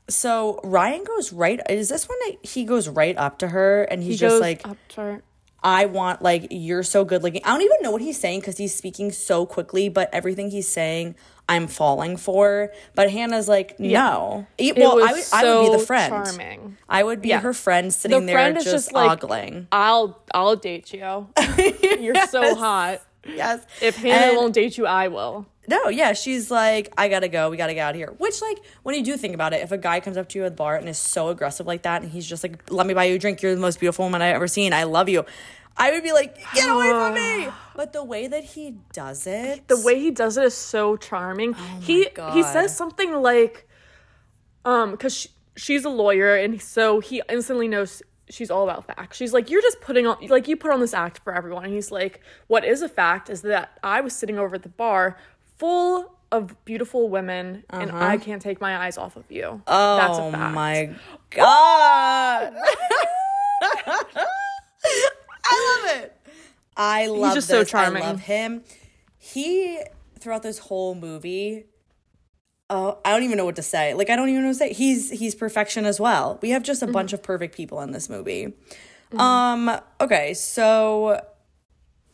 So 0.08 0.60
Ryan 0.62 1.04
goes 1.04 1.32
right. 1.32 1.60
Is 1.68 1.88
this 1.88 2.08
when 2.08 2.18
he 2.42 2.64
goes 2.64 2.88
right 2.88 3.16
up 3.16 3.38
to 3.40 3.48
her 3.48 3.84
and 3.84 4.02
he's 4.02 4.14
He 4.14 4.18
just 4.18 4.34
goes 4.34 4.40
like, 4.40 4.66
up 4.68 4.76
to 4.90 5.00
her. 5.00 5.22
I 5.66 5.86
want 5.86 6.22
like 6.22 6.46
you're 6.52 6.84
so 6.84 7.04
good 7.04 7.24
looking. 7.24 7.42
I 7.44 7.48
don't 7.48 7.62
even 7.62 7.78
know 7.82 7.90
what 7.90 8.00
he's 8.00 8.20
saying 8.20 8.38
because 8.40 8.56
he's 8.56 8.72
speaking 8.72 9.10
so 9.10 9.44
quickly, 9.46 9.88
but 9.88 10.08
everything 10.12 10.52
he's 10.52 10.68
saying, 10.68 11.16
I'm 11.48 11.66
falling 11.66 12.16
for. 12.16 12.70
But 12.94 13.10
Hannah's 13.10 13.48
like, 13.48 13.80
no. 13.80 14.46
E- 14.60 14.68
It 14.70 14.78
well, 14.78 14.94
was 14.94 15.04
I 15.32 15.40
would, 15.42 15.46
I 15.48 15.58
would 15.58 15.72
be 15.72 15.78
the 15.78 15.84
friend. 15.84 16.10
charming. 16.24 16.76
I 16.88 17.02
would 17.02 17.20
be 17.20 17.30
Yeah. 17.30 17.40
her 17.40 17.52
friend 17.52 17.92
sitting 17.92 18.20
The 18.20 18.26
there 18.26 18.36
friend 18.36 18.54
just, 18.54 18.66
just 18.68 18.92
like, 18.92 19.24
ogling. 19.24 19.66
I'll 19.72 20.22
I'll 20.32 20.54
date 20.54 20.92
you. 20.92 21.28
You're 22.00 22.26
so 22.28 22.54
hot. 22.54 23.02
Yes. 23.26 23.60
If 23.82 23.96
Hannah 23.96 24.26
And- 24.28 24.36
won't 24.36 24.54
date 24.54 24.78
you, 24.78 24.86
I 24.86 25.08
will. 25.08 25.46
No, 25.68 25.88
yeah, 25.88 26.12
she's 26.12 26.50
like, 26.50 26.92
I 26.96 27.08
gotta 27.08 27.28
go. 27.28 27.50
We 27.50 27.56
gotta 27.56 27.74
get 27.74 27.80
out 27.80 27.90
of 27.90 27.96
here. 27.96 28.12
Which, 28.18 28.40
like, 28.42 28.58
when 28.82 28.94
you 28.94 29.04
do 29.04 29.16
think 29.16 29.34
about 29.34 29.52
it, 29.52 29.62
if 29.62 29.72
a 29.72 29.78
guy 29.78 30.00
comes 30.00 30.16
up 30.16 30.28
to 30.30 30.38
you 30.38 30.44
at 30.44 30.52
the 30.52 30.56
bar 30.56 30.76
and 30.76 30.88
is 30.88 30.98
so 30.98 31.28
aggressive 31.28 31.66
like 31.66 31.82
that, 31.82 32.02
and 32.02 32.10
he's 32.10 32.26
just 32.26 32.42
like, 32.42 32.70
"Let 32.70 32.86
me 32.86 32.94
buy 32.94 33.04
you 33.04 33.16
a 33.16 33.18
drink. 33.18 33.42
You're 33.42 33.54
the 33.54 33.60
most 33.60 33.80
beautiful 33.80 34.04
woman 34.04 34.22
I've 34.22 34.34
ever 34.36 34.48
seen. 34.48 34.72
I 34.72 34.84
love 34.84 35.08
you," 35.08 35.24
I 35.76 35.92
would 35.92 36.02
be 36.02 36.12
like, 36.12 36.36
"Get 36.54 36.68
away 36.68 36.90
from 36.90 37.14
me!" 37.14 37.48
But 37.76 37.92
the 37.92 38.02
way 38.04 38.26
that 38.26 38.44
he 38.44 38.76
does 38.92 39.26
it, 39.26 39.68
The 39.68 39.80
way 39.80 39.98
he 40.00 40.10
does 40.10 40.36
it 40.38 40.44
is 40.44 40.54
so 40.54 40.96
charming. 40.96 41.54
he 41.80 42.04
he 42.04 42.10
God. 42.10 42.42
says 42.52 42.74
something 42.76 43.12
like, 43.20 43.68
um, 44.64 44.92
because 44.92 45.14
she, 45.14 45.28
she's 45.56 45.84
a 45.84 45.90
lawyer, 45.90 46.34
and 46.36 46.60
so 46.62 47.00
he 47.00 47.22
instantly 47.28 47.68
knows 47.68 48.02
she's 48.28 48.50
all 48.50 48.64
about 48.68 48.86
facts. 48.86 49.16
She's 49.16 49.32
like, 49.32 49.50
you're 49.50 49.62
just 49.62 49.80
putting 49.80 50.06
on 50.06 50.16
like 50.28 50.48
you 50.48 50.56
put 50.56 50.72
on 50.72 50.80
this 50.80 50.94
act 50.94 51.18
for 51.22 51.32
everyone. 51.34 51.64
And 51.64 51.72
he's 51.74 51.92
like, 51.92 52.20
what 52.48 52.64
is 52.64 52.82
a 52.82 52.88
fact 52.88 53.30
is 53.30 53.42
that 53.42 53.78
I 53.84 54.00
was 54.00 54.14
sitting 54.16 54.38
over 54.38 54.56
at 54.56 54.62
the 54.64 54.68
bar 54.68 55.16
full 55.58 56.16
of 56.32 56.64
beautiful 56.64 57.08
women, 57.08 57.64
and 57.70 57.90
I 57.90 58.14
uh-huh. 58.14 58.24
can't 58.24 58.42
take 58.42 58.60
my 58.60 58.76
eyes 58.78 58.98
off 58.98 59.16
of 59.16 59.24
you. 59.30 59.62
oh 59.66 59.96
That's 59.96 60.18
a 60.18 60.22
oh 60.22 60.30
fact. 60.32 60.54
my 60.54 60.90
god, 61.30 62.54
I 65.44 65.82
love 65.84 66.02
it. 66.02 66.16
I 66.76 67.06
love 67.06 67.24
He's 67.24 67.34
just 67.34 67.48
so 67.48 67.60
this. 67.60 67.70
charming. 67.70 68.02
I 68.02 68.08
love 68.08 68.20
him. 68.20 68.62
He 69.18 69.80
throughout 70.18 70.42
this 70.42 70.58
whole 70.58 70.94
movie. 70.94 71.66
Oh, 72.68 72.98
I 73.04 73.12
don't 73.12 73.22
even 73.22 73.36
know 73.36 73.44
what 73.44 73.56
to 73.56 73.62
say. 73.62 73.94
Like 73.94 74.10
I 74.10 74.16
don't 74.16 74.28
even 74.28 74.42
know 74.42 74.48
what 74.48 74.54
to 74.54 74.58
say. 74.58 74.72
He's 74.72 75.10
he's 75.10 75.34
perfection 75.34 75.84
as 75.84 76.00
well. 76.00 76.38
We 76.42 76.50
have 76.50 76.62
just 76.62 76.82
a 76.82 76.86
bunch 76.86 77.08
mm-hmm. 77.08 77.14
of 77.16 77.22
perfect 77.22 77.54
people 77.54 77.80
in 77.80 77.92
this 77.92 78.08
movie. 78.10 78.54
Mm-hmm. 79.12 79.20
Um 79.20 79.80
okay, 80.00 80.34
so 80.34 81.24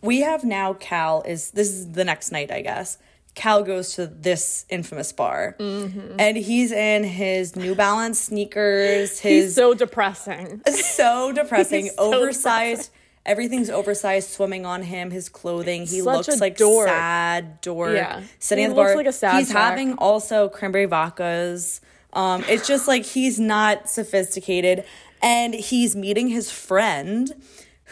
we 0.02 0.20
have 0.20 0.44
now 0.44 0.74
Cal 0.74 1.22
is 1.22 1.52
this 1.52 1.68
is 1.68 1.92
the 1.92 2.04
next 2.04 2.32
night, 2.32 2.50
I 2.50 2.60
guess. 2.60 2.98
Cal 3.34 3.62
goes 3.62 3.94
to 3.94 4.06
this 4.06 4.66
infamous 4.68 5.12
bar. 5.12 5.56
And 5.58 6.36
he's 6.36 6.70
in 6.72 7.04
his 7.04 7.56
New 7.56 7.74
Balance 7.74 8.18
sneakers, 8.20 9.18
his 9.20 9.22
He's 9.44 9.54
so 9.54 9.74
depressing. 9.74 10.60
so 10.66 11.32
depressing, 11.32 11.86
so 11.88 11.94
oversized. 12.14 12.90
Everything's 13.24 13.70
oversized, 13.70 14.30
swimming 14.30 14.66
on 14.66 14.82
him. 14.82 15.10
His 15.12 15.28
clothing. 15.28 15.82
He 15.82 16.00
Such 16.00 16.26
looks 16.28 16.40
like 16.40 16.56
dork. 16.56 16.88
sad 16.88 17.60
dork. 17.60 17.94
Yeah. 17.94 18.22
sitting 18.40 18.62
He 18.62 18.66
at 18.66 18.70
the 18.70 18.74
looks 18.74 18.88
bar. 18.90 18.96
like 18.96 19.06
a 19.06 19.12
sad 19.12 19.38
He's 19.38 19.48
sack. 19.48 19.56
having 19.56 19.94
also 19.94 20.48
cranberry 20.48 20.86
vodkas. 20.88 21.80
Um, 22.12 22.44
it's 22.48 22.66
just 22.66 22.88
like 22.88 23.04
he's 23.04 23.38
not 23.40 23.88
sophisticated, 23.88 24.84
and 25.22 25.54
he's 25.54 25.94
meeting 25.96 26.28
his 26.28 26.50
friend, 26.50 27.32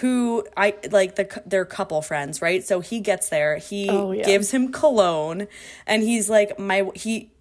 who 0.00 0.44
I 0.56 0.74
like 0.90 1.16
the 1.16 1.42
they're 1.46 1.64
couple 1.64 2.00
friends, 2.02 2.40
right? 2.42 2.62
So 2.64 2.80
he 2.80 3.00
gets 3.00 3.28
there, 3.28 3.56
he 3.58 3.88
Oh, 3.88 4.12
yeah. 4.12 4.24
gives 4.24 4.50
him 4.50 4.72
cologne, 4.72 5.46
and 5.86 6.02
he's 6.02 6.28
like, 6.28 6.58
my 6.58 6.90
he 6.94 7.32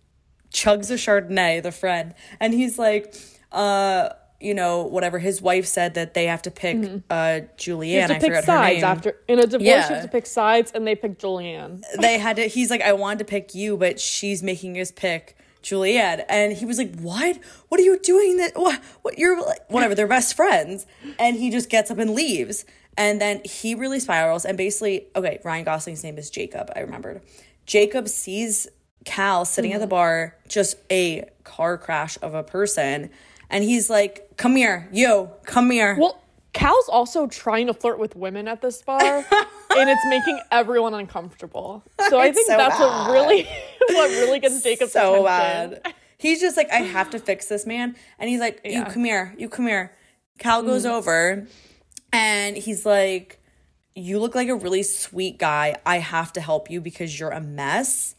chugs 0.53 0.89
a 0.89 0.95
Chardonnay, 0.95 1.61
the 1.61 1.71
friend, 1.71 2.13
and 2.39 2.53
he's 2.53 2.79
like, 2.79 3.15
uh, 3.51 4.09
you 4.41 4.53
know, 4.53 4.83
whatever. 4.83 5.19
His 5.19 5.41
wife 5.41 5.65
said 5.65 5.95
that 5.95 6.13
they 6.13 6.25
have 6.27 6.41
to 6.43 6.51
pick 6.51 6.77
uh 7.09 7.41
Julianne. 7.57 7.93
Mm-hmm. 7.93 7.99
Have 7.99 8.09
to 8.09 8.15
I 8.15 8.19
pick 8.19 8.27
forgot 8.29 8.35
her 8.35 8.41
sides 8.45 8.75
name. 8.75 8.83
after 8.85 9.15
in 9.27 9.39
a 9.39 9.43
divorce. 9.47 9.61
Yeah. 9.67 9.87
You 9.89 9.95
have 9.95 10.03
to 10.03 10.09
pick 10.09 10.25
sides, 10.25 10.71
and 10.73 10.87
they 10.87 10.95
pick 10.95 11.19
Julianne. 11.19 11.83
they 11.99 12.17
had 12.17 12.37
to. 12.37 12.43
He's 12.47 12.69
like, 12.69 12.81
I 12.81 12.93
wanted 12.93 13.19
to 13.19 13.25
pick 13.25 13.53
you, 13.53 13.75
but 13.77 13.99
she's 13.99 14.41
making 14.41 14.75
his 14.75 14.91
pick 14.91 15.35
Juliet, 15.61 16.25
and 16.29 16.53
he 16.53 16.65
was 16.65 16.77
like, 16.77 16.95
"What? 16.99 17.37
What 17.67 17.79
are 17.79 17.83
you 17.83 17.99
doing? 17.99 18.37
That 18.37 18.53
what? 18.55 18.81
What? 19.01 19.17
You're 19.17 19.41
like, 19.41 19.69
whatever. 19.69 19.95
They're 19.95 20.07
best 20.07 20.35
friends." 20.35 20.85
And 21.17 21.35
he 21.35 21.49
just 21.49 21.69
gets 21.69 21.91
up 21.91 21.97
and 21.97 22.11
leaves, 22.11 22.65
and 22.97 23.19
then 23.19 23.41
he 23.43 23.75
really 23.75 23.99
spirals. 23.99 24.45
And 24.45 24.57
basically, 24.57 25.07
okay, 25.15 25.39
Ryan 25.43 25.65
Gosling's 25.65 26.03
name 26.03 26.17
is 26.17 26.29
Jacob. 26.29 26.71
I 26.75 26.79
remembered. 26.79 27.21
Jacob 27.65 28.07
sees 28.07 28.67
Cal 29.05 29.45
sitting 29.45 29.73
at 29.73 29.79
the 29.79 29.85
mm-hmm. 29.85 29.91
bar, 29.91 30.35
just 30.47 30.77
a 30.91 31.29
car 31.43 31.77
crash 31.77 32.17
of 32.21 32.33
a 32.33 32.43
person, 32.43 33.09
and 33.49 33.63
he's 33.63 33.89
like, 33.89 34.37
"Come 34.37 34.55
here, 34.55 34.87
you, 34.91 35.29
come 35.45 35.71
here." 35.71 35.97
Well, 35.99 36.21
Cal's 36.53 36.89
also 36.89 37.27
trying 37.27 37.67
to 37.67 37.73
flirt 37.73 37.99
with 37.99 38.15
women 38.15 38.47
at 38.47 38.61
this 38.61 38.81
bar, 38.81 38.99
and 39.29 39.89
it's 39.89 40.05
making 40.07 40.39
everyone 40.51 40.93
uncomfortable. 40.93 41.83
So 42.09 42.19
I 42.19 42.31
think 42.31 42.47
so 42.49 42.57
that's 42.57 42.77
bad. 42.77 42.85
what 43.07 43.11
really, 43.13 43.43
what 43.89 44.09
really 44.09 44.39
gets 44.39 44.61
Jacob's 44.63 44.91
so 44.93 45.25
attention. 45.25 45.81
bad. 45.83 45.93
He's 46.17 46.41
just 46.41 46.57
like, 46.57 46.69
I 46.71 46.77
have 46.77 47.11
to 47.11 47.19
fix 47.29 47.45
this 47.47 47.65
man. 47.65 47.95
And 48.17 48.29
he's 48.29 48.39
like, 48.39 48.61
You 48.65 48.71
Yeah. 48.71 48.85
Mm. 48.85 48.93
come 48.93 49.03
here, 49.05 49.35
you 49.37 49.47
come 49.47 49.67
here. 49.67 49.95
Cal 50.39 50.63
goes 50.63 50.85
over 50.85 51.47
and 52.11 52.57
he's 52.57 52.85
like, 52.85 53.39
You 53.95 54.19
look 54.19 54.33
like 54.35 54.49
a 54.49 54.55
really 54.55 54.83
sweet 54.83 55.37
guy. 55.37 55.75
I 55.85 55.99
have 55.99 56.33
to 56.33 56.41
help 56.41 56.69
you 56.69 56.81
because 56.81 57.17
you're 57.19 57.29
a 57.31 57.39
mess. 57.41 58.15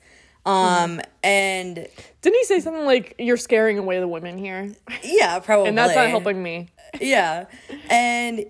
Um 0.50 1.00
and 1.22 1.74
Didn't 2.22 2.36
he 2.38 2.44
say 2.44 2.60
something 2.60 2.84
like, 2.84 3.14
"You're 3.18 3.36
scaring 3.36 3.78
away 3.78 4.00
the 4.00 4.08
women 4.08 4.38
here," 4.38 4.72
yeah, 5.02 5.38
probably. 5.38 5.68
and 5.68 5.78
that's 5.78 5.94
not 5.94 6.08
helping 6.08 6.42
me? 6.42 6.68
yeah. 7.00 7.46
And 7.88 8.44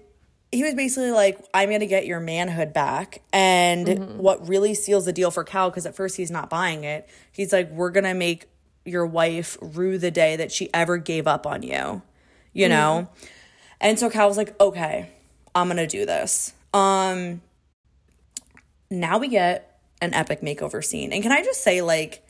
he 0.52 0.64
was 0.64 0.74
basically 0.74 1.12
like, 1.12 1.38
I'm 1.54 1.68
going 1.68 1.78
to 1.80 1.86
get 1.86 2.06
your 2.06 2.18
manhood 2.18 2.72
back. 2.72 3.22
And 3.32 3.86
Mm-hmm. 3.86 4.18
what 4.18 4.48
really 4.48 4.74
seals 4.74 5.04
the 5.04 5.12
deal 5.12 5.30
for 5.30 5.44
Cal, 5.44 5.70
because 5.70 5.86
at 5.86 5.94
first 5.94 6.16
he's 6.16 6.30
not 6.30 6.50
buying 6.50 6.82
it, 6.84 7.08
he's 7.32 7.52
like, 7.52 7.70
We're 7.70 7.90
going 7.90 8.04
to 8.04 8.14
make 8.14 8.46
your 8.84 9.06
wife 9.06 9.56
rue 9.60 9.98
the 9.98 10.10
day 10.10 10.34
that 10.36 10.50
she 10.50 10.68
ever 10.74 10.96
gave 10.96 11.26
up 11.28 11.46
on 11.46 11.62
you, 11.62 12.02
you 12.52 12.64
Mm-hmm. 12.66 12.70
know? 12.70 13.08
And 13.80 13.98
so 13.98 14.10
Cal 14.10 14.26
was 14.26 14.36
like, 14.36 14.58
Okay, 14.60 15.08
I'm 15.54 15.68
going 15.68 15.76
to 15.76 15.86
do 15.86 16.04
this. 16.06 16.52
Um, 16.74 17.42
now 18.90 19.18
we 19.18 19.28
get 19.28 19.69
an 20.00 20.14
epic 20.14 20.40
makeover 20.40 20.84
scene. 20.84 21.12
And 21.12 21.22
can 21.22 21.32
I 21.32 21.42
just 21.42 21.62
say, 21.62 21.82
like, 21.82 22.26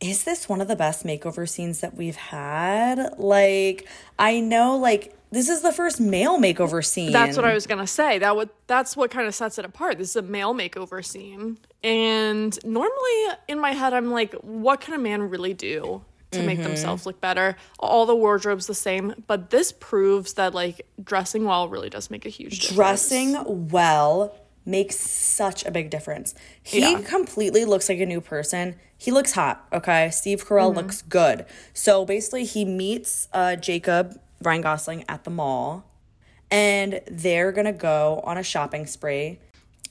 is 0.00 0.24
this 0.24 0.48
one 0.48 0.60
of 0.60 0.68
the 0.68 0.76
best 0.76 1.04
makeover 1.06 1.48
scenes 1.48 1.80
that 1.80 1.96
we've 1.96 2.16
had? 2.16 3.14
Like, 3.18 3.88
I 4.18 4.40
know, 4.40 4.76
like, 4.76 5.16
this 5.30 5.48
is 5.48 5.62
the 5.62 5.72
first 5.72 6.00
male 6.00 6.38
makeover 6.38 6.84
scene. 6.84 7.10
That's 7.10 7.36
what 7.36 7.44
I 7.44 7.54
was 7.54 7.66
gonna 7.66 7.88
say. 7.88 8.18
That 8.18 8.36
would 8.36 8.50
that's 8.68 8.96
what 8.96 9.10
kind 9.10 9.26
of 9.26 9.34
sets 9.34 9.58
it 9.58 9.64
apart. 9.64 9.98
This 9.98 10.10
is 10.10 10.16
a 10.16 10.22
male 10.22 10.54
makeover 10.54 11.04
scene, 11.04 11.58
and 11.82 12.56
normally 12.64 13.36
in 13.48 13.58
my 13.58 13.72
head, 13.72 13.94
I'm 13.94 14.12
like, 14.12 14.32
what 14.42 14.80
can 14.80 14.94
a 14.94 14.98
man 14.98 15.28
really 15.28 15.52
do 15.52 16.04
to 16.30 16.42
make 16.42 16.58
Mm-hmm. 16.58 16.68
themselves 16.68 17.04
look 17.04 17.20
better? 17.20 17.56
All 17.80 18.06
the 18.06 18.14
wardrobe's 18.14 18.68
the 18.68 18.74
same, 18.76 19.24
but 19.26 19.50
this 19.50 19.72
proves 19.72 20.34
that 20.34 20.54
like 20.54 20.86
dressing 21.02 21.44
well 21.44 21.68
really 21.68 21.90
does 21.90 22.10
make 22.10 22.26
a 22.26 22.28
huge 22.28 22.60
difference. 22.60 22.76
Dressing 22.76 23.68
well 23.70 24.36
makes 24.66 24.96
such 24.96 25.64
a 25.64 25.70
big 25.70 25.90
difference. 25.90 26.34
He 26.62 26.80
Yeah. 26.80 27.00
completely 27.02 27.64
looks 27.64 27.88
like 27.88 27.98
a 28.00 28.06
new 28.06 28.20
person. 28.20 28.76
He 28.96 29.10
looks 29.10 29.32
hot, 29.32 29.66
okay? 29.72 30.10
Steve 30.10 30.46
Carell 30.46 30.68
Mm-hmm. 30.68 30.76
looks 30.78 31.02
good. 31.02 31.44
So 31.74 32.04
basically, 32.06 32.44
he 32.44 32.64
meets 32.64 33.28
uh, 33.32 33.56
Jacob, 33.56 34.18
Ryan 34.42 34.62
Gosling, 34.62 35.04
at 35.08 35.24
the 35.24 35.30
mall, 35.30 35.84
and 36.50 37.00
they're 37.10 37.52
gonna 37.52 37.72
go 37.72 38.22
on 38.24 38.38
a 38.38 38.42
shopping 38.42 38.86
spree. 38.86 39.38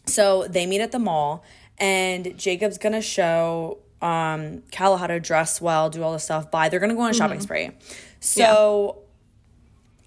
So 0.06 0.48
they 0.50 0.66
meet 0.66 0.82
at 0.82 0.92
the 0.92 1.00
mall, 1.00 1.44
and 1.78 2.38
Jacob's 2.38 2.78
gonna 2.78 3.02
show 3.02 3.78
um, 4.02 4.64
Cal 4.72 4.98
how 4.98 5.08
to 5.08 5.20
dress 5.20 5.62
well, 5.62 5.90
do 5.90 6.04
all 6.04 6.12
this 6.14 6.24
stuff. 6.26 6.50
Buy. 6.52 6.68
They're 6.70 6.80
gonna 6.80 6.96
go 6.96 7.02
on 7.02 7.12
a 7.12 7.14
shopping 7.14 7.40
spree. 7.40 7.70
So 8.20 9.03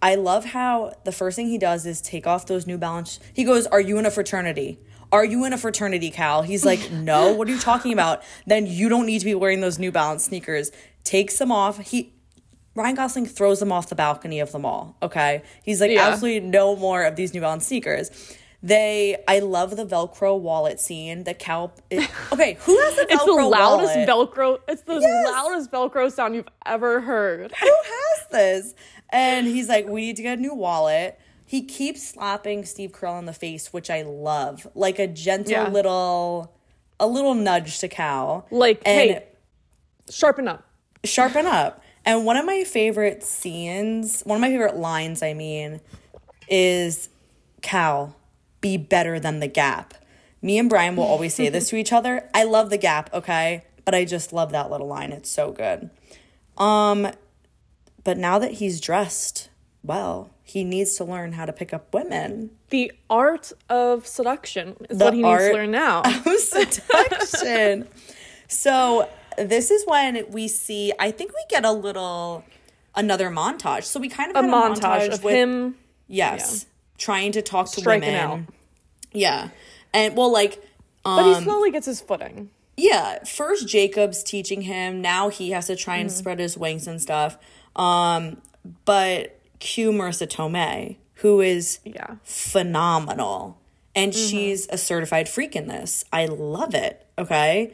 I 0.06 0.14
love 0.14 0.44
how 0.44 0.92
the 1.04 1.10
first 1.10 1.34
thing 1.36 1.48
he 1.48 1.58
does 1.58 1.84
is 1.84 2.00
take 2.00 2.26
off 2.28 2.46
those 2.46 2.64
New 2.66 2.78
Balance. 2.78 3.18
He 3.34 3.42
goes, 3.42 3.66
"Are 3.66 3.80
you 3.80 3.98
in 3.98 4.06
a 4.06 4.10
fraternity? 4.10 4.78
Are 5.10 5.24
you 5.24 5.44
in 5.44 5.52
a 5.52 5.58
fraternity, 5.58 6.10
Cal?" 6.10 6.42
He's 6.42 6.64
like, 6.64 6.90
"No. 7.10 7.32
What 7.32 7.48
are 7.48 7.50
you 7.50 7.58
talking 7.58 7.92
about? 7.92 8.22
Then 8.46 8.66
you 8.66 8.88
don't 8.88 9.06
need 9.06 9.18
to 9.18 9.24
be 9.24 9.34
wearing 9.34 9.60
those 9.60 9.78
New 9.80 9.90
Balance 9.90 10.24
sneakers." 10.24 10.70
Takes 11.02 11.38
them 11.38 11.50
off. 11.50 11.78
He 11.78 12.12
Ryan 12.76 12.94
Gosling 12.94 13.26
throws 13.26 13.58
them 13.58 13.72
off 13.72 13.88
the 13.88 13.94
balcony 13.96 14.38
of 14.38 14.52
the 14.52 14.58
mall. 14.60 14.96
Okay, 15.02 15.42
he's 15.64 15.80
like, 15.80 15.90
Yeah. 15.90 16.06
absolutely 16.08 16.48
no 16.48 16.76
more 16.76 17.02
of 17.04 17.16
these 17.16 17.34
New 17.34 17.40
Balance 17.40 17.66
sneakers. 17.66 18.10
They, 18.62 19.16
I 19.28 19.38
love 19.40 19.76
the 19.76 19.86
Velcro 19.86 20.38
wallet 20.40 20.80
scene. 20.80 21.24
The 21.24 21.34
Cal. 21.34 21.72
It, 21.90 22.08
okay, 22.32 22.58
who 22.60 22.76
has 22.80 22.96
the 22.96 23.02
Velcro 23.02 23.08
It's 23.14 23.24
the 23.24 23.32
loudest 23.32 23.96
wallet? 24.08 24.08
Velcro. 24.34 24.58
It's 24.68 24.82
the 24.82 24.98
Yes. 25.00 25.30
loudest 25.32 25.70
Velcro 25.70 26.10
sound 26.12 26.34
you've 26.34 26.48
ever 26.64 27.00
heard. 27.00 27.52
who 27.60 27.66
has 27.66 28.26
this? 28.30 28.74
And 29.10 29.46
he's 29.46 29.68
like, 29.68 29.86
we 29.86 30.00
need 30.02 30.16
to 30.16 30.22
get 30.22 30.38
a 30.38 30.40
new 30.40 30.54
wallet. 30.54 31.18
He 31.46 31.62
keeps 31.62 32.02
slapping 32.06 32.64
Steve 32.64 32.90
Carell 32.92 33.18
in 33.18 33.26
the 33.26 33.32
face, 33.32 33.72
which 33.72 33.88
I 33.88 34.02
love, 34.02 34.66
like 34.74 34.98
a 34.98 35.06
gentle 35.06 35.52
Yeah. 35.52 35.68
little, 35.68 36.52
a 36.98 37.06
little 37.06 37.34
nudge 37.34 37.78
to 37.80 37.88
Cal. 37.88 38.46
Like, 38.50 38.82
and 38.84 39.10
hey, 39.10 39.24
sharpen 40.10 40.48
up. 40.48 40.64
sharpen 41.04 41.46
up. 41.46 41.82
And 42.04 42.24
one 42.24 42.36
of 42.36 42.44
my 42.44 42.64
favorite 42.64 43.22
scenes, 43.22 44.22
one 44.22 44.36
of 44.36 44.40
my 44.40 44.48
favorite 44.48 44.76
lines, 44.76 45.22
I 45.22 45.34
mean, 45.34 45.80
is 46.48 47.08
Cal, 47.62 48.16
be 48.60 48.76
better 48.76 49.18
than 49.20 49.40
the 49.40 49.48
gap. 49.48 49.94
Me 50.42 50.58
and 50.58 50.68
Brian 50.68 50.96
will 50.96 51.04
always 51.04 51.34
say 51.34 51.48
this 51.48 51.68
to 51.70 51.76
each 51.76 51.92
other. 51.92 52.28
I 52.34 52.44
love 52.44 52.70
the 52.70 52.76
gap, 52.76 53.12
okay? 53.14 53.64
But 53.84 53.94
I 53.94 54.04
just 54.04 54.32
love 54.32 54.52
that 54.52 54.70
little 54.70 54.86
line. 54.86 55.12
It's 55.12 55.30
so 55.30 55.50
good. 55.52 55.90
Um, 56.56 57.08
but 58.06 58.16
now 58.16 58.38
that 58.38 58.52
he's 58.52 58.80
dressed 58.80 59.50
well, 59.82 60.30
he 60.42 60.64
needs 60.64 60.94
to 60.96 61.04
learn 61.04 61.32
how 61.32 61.44
to 61.44 61.52
pick 61.52 61.72
up 61.74 61.92
women. 61.94 62.50
The 62.70 62.90
art 63.10 63.52
of 63.68 64.04
seduction 64.06 64.76
is 64.90 64.98
The 64.98 65.04
what 65.04 65.14
he 65.14 65.22
needs 65.22 65.44
to 65.48 65.52
learn 65.52 65.70
now. 65.70 66.02
seduction. 66.38 67.86
so 68.48 69.08
this 69.38 69.70
is 69.70 69.84
when 69.86 70.24
we 70.30 70.48
see. 70.48 70.92
I 70.98 71.10
think 71.10 71.32
we 71.32 71.44
get 71.50 71.64
a 71.64 71.72
little 71.72 72.44
another 72.94 73.30
montage. 73.30 73.84
So 73.84 74.00
we 74.00 74.08
kind 74.08 74.30
of 74.34 74.36
a 74.36 74.42
had 74.46 74.50
montage 74.50 75.12
of 75.12 75.22
with, 75.24 75.34
him 75.34 75.76
Yes, 76.08 76.66
trying 76.98 77.32
to 77.32 77.42
talk 77.42 77.70
to 77.72 77.80
Striking 77.80 78.08
women. 78.12 78.20
out. 78.20 78.40
Yeah, 79.12 79.48
and 79.92 80.16
well, 80.16 80.30
like, 80.32 80.54
um, 81.04 81.16
but 81.16 81.36
he 81.38 81.44
slowly 81.44 81.70
gets 81.70 81.86
his 81.86 82.00
footing. 82.00 82.50
yeah. 82.76 83.24
First, 83.24 83.66
Jacob's 83.68 84.22
teaching 84.22 84.62
him. 84.62 85.00
Now 85.00 85.28
he 85.28 85.50
has 85.50 85.66
to 85.68 85.76
try 85.76 85.96
and 85.96 86.08
Mm-hmm. 86.10 86.18
spread 86.18 86.38
his 86.38 86.56
wings 86.58 86.86
and 86.86 87.00
stuff. 87.00 87.38
Um, 87.76 88.38
but 88.84 89.38
Cue 89.60 89.92
Marisa 89.92 90.26
Tomei, 90.26 90.96
who 91.16 91.40
is 91.40 91.78
Yeah. 91.84 92.16
phenomenal. 92.24 93.58
And 93.94 94.12
Mm-hmm. 94.12 94.28
she's 94.28 94.66
a 94.70 94.76
certified 94.78 95.28
freak 95.28 95.54
in 95.56 95.68
this. 95.68 96.04
I 96.12 96.26
love 96.26 96.74
it. 96.74 97.06
Okay. 97.18 97.72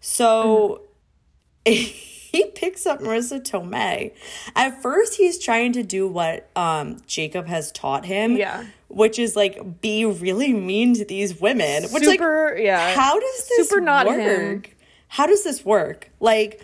So 0.00 0.82
he 1.64 2.44
picks 2.54 2.86
up 2.86 3.00
Marisa 3.00 3.40
Tomei. 3.40 4.12
At 4.54 4.82
first, 4.82 5.16
he's 5.16 5.38
trying 5.38 5.72
to 5.72 5.82
do 5.82 6.06
what 6.06 6.48
um, 6.56 6.98
Jacob 7.06 7.46
has 7.46 7.72
taught 7.72 8.04
him. 8.04 8.36
Yeah. 8.36 8.64
Which 8.88 9.18
is 9.18 9.34
like 9.34 9.80
be 9.80 10.04
really 10.04 10.52
mean 10.52 10.94
to 10.94 11.04
these 11.04 11.40
women. 11.40 11.84
Which 11.84 12.04
like 12.04 12.20
yeah. 12.20 12.94
how 12.94 13.18
does 13.18 13.48
this 13.56 13.68
Super 13.68 13.80
not 13.80 14.06
work? 14.06 14.18
him. 14.20 14.62
How 15.08 15.26
does 15.26 15.42
this 15.42 15.64
work? 15.64 16.10
Like 16.20 16.62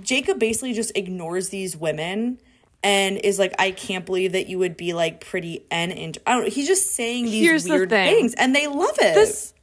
Jacob 0.00 0.38
basically 0.38 0.72
just 0.72 0.92
ignores 0.96 1.50
these 1.50 1.76
women 1.76 2.38
and 2.82 3.18
is 3.18 3.38
like, 3.38 3.54
I 3.58 3.70
can't 3.70 4.04
believe 4.06 4.32
that 4.32 4.48
you 4.48 4.58
would 4.58 4.76
be 4.76 4.92
like 4.92 5.24
pretty 5.24 5.64
and 5.70 5.92
int- 5.92 6.18
I 6.26 6.32
don't 6.32 6.44
know. 6.44 6.50
He's 6.50 6.66
just 6.66 6.94
saying 6.94 7.26
these 7.26 7.44
Here's 7.44 7.64
the 7.64 7.74
weird 7.74 7.90
thing. 7.90 8.14
things 8.14 8.34
and 8.34 8.54
they 8.54 8.66
love 8.66 8.96
it. 8.98 9.14
This 9.14 9.54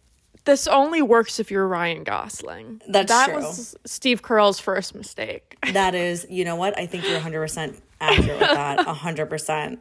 this 0.46 0.68
only 0.68 1.02
works 1.02 1.40
if 1.40 1.52
you're 1.52 1.68
Ryan 1.68 2.04
Gosling. 2.04 2.82
That's 2.88 3.12
that 3.12 3.26
true. 3.28 3.36
was 3.36 3.76
Steve 3.86 4.22
Carell's 4.22 4.60
first 4.60 4.96
mistake. 4.96 5.58
that 5.74 5.94
is, 5.96 6.26
you 6.30 6.46
know 6.46 6.56
what? 6.56 6.78
I 6.80 6.86
think 6.86 7.08
you're 7.08 7.20
100% 7.20 7.76
accurate 8.02 8.40
with 8.40 8.50
that. 8.50 8.80
100%. 8.88 9.78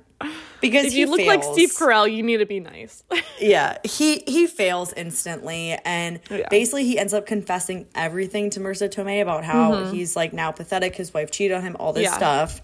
Because 0.60 0.86
If 0.86 0.94
you 0.94 1.06
look 1.08 1.20
like. 1.24 1.44
Steve 1.44 1.70
Carell, 1.70 2.12
you 2.12 2.22
need 2.22 2.38
to 2.38 2.46
be 2.46 2.60
nice. 2.60 3.02
Yeah, 3.40 3.78
he 3.84 4.24
he 4.26 4.48
fails 4.48 4.92
instantly, 4.94 5.78
and 5.84 6.18
Yeah. 6.28 6.48
basically 6.50 6.84
he 6.84 6.98
ends 6.98 7.14
up 7.14 7.24
confessing 7.24 7.86
everything 7.94 8.50
to 8.50 8.58
Marisa 8.60 8.88
Tomei 8.92 9.22
about 9.22 9.44
how 9.44 9.70
Mm-hmm. 9.70 9.92
he's 9.94 10.16
like 10.16 10.32
now 10.32 10.50
pathetic. 10.50 10.96
His 10.96 11.14
wife 11.14 11.30
cheated 11.30 11.56
on 11.56 11.62
him, 11.62 11.76
all 11.78 11.92
this 11.92 12.02
Yeah. 12.02 12.16
stuff, 12.16 12.60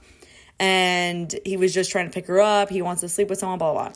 and 0.59 1.33
he 1.45 1.57
was 1.57 1.73
just 1.73 1.93
trying 1.93 2.07
to 2.07 2.13
pick 2.13 2.27
her 2.27 2.41
up. 2.41 2.71
He 2.71 2.83
wants 2.83 3.03
to 3.03 3.09
sleep 3.09 3.29
with 3.29 3.39
someone, 3.39 3.59
blah 3.61 3.73
blah. 3.73 3.93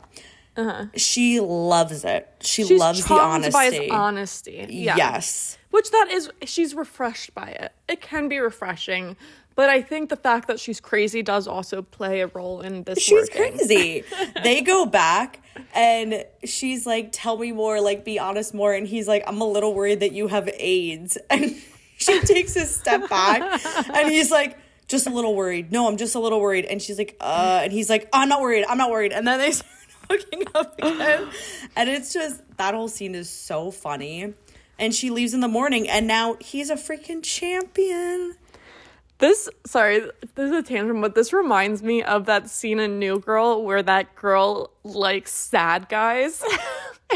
blah. 0.55 0.85
She 0.95 1.39
loves 1.41 2.05
it. 2.05 2.29
She 2.41 2.63
Uh-huh. 2.63 2.69
She's 2.69 2.79
loves 2.79 3.05
the 3.05 3.13
honesty. 3.15 3.51
by 3.51 3.65
his 3.71 3.91
honesty. 3.91 4.65
Yeah. 4.69 4.95
Yes, 4.95 5.57
Which 5.71 5.91
that 5.91 6.07
is 6.09 6.29
she's 6.45 6.73
refreshed 6.73 7.33
by 7.33 7.47
it. 7.49 7.73
It 7.89 7.99
can 8.01 8.29
be 8.29 8.39
refreshing. 8.39 9.17
But 9.59 9.67
I 9.67 9.81
think 9.81 10.07
the 10.07 10.15
fact 10.15 10.47
that 10.47 10.57
she's 10.57 10.79
crazy 10.79 11.21
does 11.21 11.45
also 11.45 11.81
play 11.81 12.21
a 12.21 12.27
role 12.27 12.61
in 12.61 12.83
this. 12.83 12.97
she's 12.97 13.29
working. 13.29 13.57
crazy. 13.57 14.05
they 14.43 14.61
go 14.61 14.85
back, 14.85 15.41
and 15.75 16.23
she's 16.45 16.85
like, 16.85 17.09
"Tell 17.11 17.37
me 17.37 17.51
more. 17.51 17.81
Like, 17.81 18.05
be 18.05 18.19
honest 18.19 18.53
more." 18.53 18.73
And 18.73 18.87
he's 18.87 19.05
like, 19.05 19.25
"I'm 19.27 19.41
a 19.41 19.45
little 19.45 19.73
worried 19.73 19.99
that 19.99 20.13
you 20.13 20.29
have 20.29 20.47
AIDS." 20.47 21.17
And 21.29 21.57
she 21.97 22.21
takes 22.21 22.55
a 22.55 22.65
step 22.65 23.09
back, 23.09 23.61
and 23.93 24.09
he's 24.09 24.31
like. 24.31 24.57
Just 24.87 25.05
a 25.05 25.11
little 25.11 25.35
worried. 25.35 25.71
No, 25.71 25.87
I'm 25.87 25.97
just 25.97 26.15
a 26.15 26.19
little 26.19 26.41
worried. 26.41 26.65
And 26.65 26.81
she's 26.81 26.97
like, 26.97 27.15
uh, 27.19 27.59
and 27.63 27.71
he's 27.71 27.91
like, 27.91 28.09
I'm 28.11 28.27
not 28.27 28.41
worried. 28.41 28.65
I'm 28.67 28.79
not 28.79 28.89
worried. 28.89 29.13
And 29.13 29.27
then 29.27 29.37
they 29.37 29.51
start 29.51 29.69
hooking 30.09 30.43
up 30.55 30.79
again. 30.79 31.29
And 31.75 31.87
it's 31.87 32.11
just, 32.11 32.41
that 32.57 32.73
whole 32.73 32.87
scene 32.87 33.13
is 33.13 33.29
so 33.29 33.69
funny. 33.69 34.33
And 34.79 34.95
she 34.95 35.11
leaves 35.11 35.35
in 35.35 35.41
the 35.41 35.47
morning, 35.47 35.87
and 35.87 36.07
now 36.07 36.37
he's 36.41 36.71
a 36.71 36.75
freaking 36.75 37.21
champion. 37.21 38.35
This 39.19 39.49
sorry, 39.65 39.99
this 39.99 40.49
is 40.49 40.51
a 40.51 40.63
tangent, 40.63 41.01
but 41.01 41.13
this 41.13 41.33
reminds 41.33 41.83
me 41.83 42.01
of 42.03 42.25
that 42.25 42.49
scene 42.49 42.79
in 42.79 42.99
New 42.99 43.19
Girl 43.19 43.63
where 43.63 43.83
that 43.83 44.15
girl 44.15 44.71
likes 44.83 45.31
sad 45.31 45.89
guys. 45.89 46.43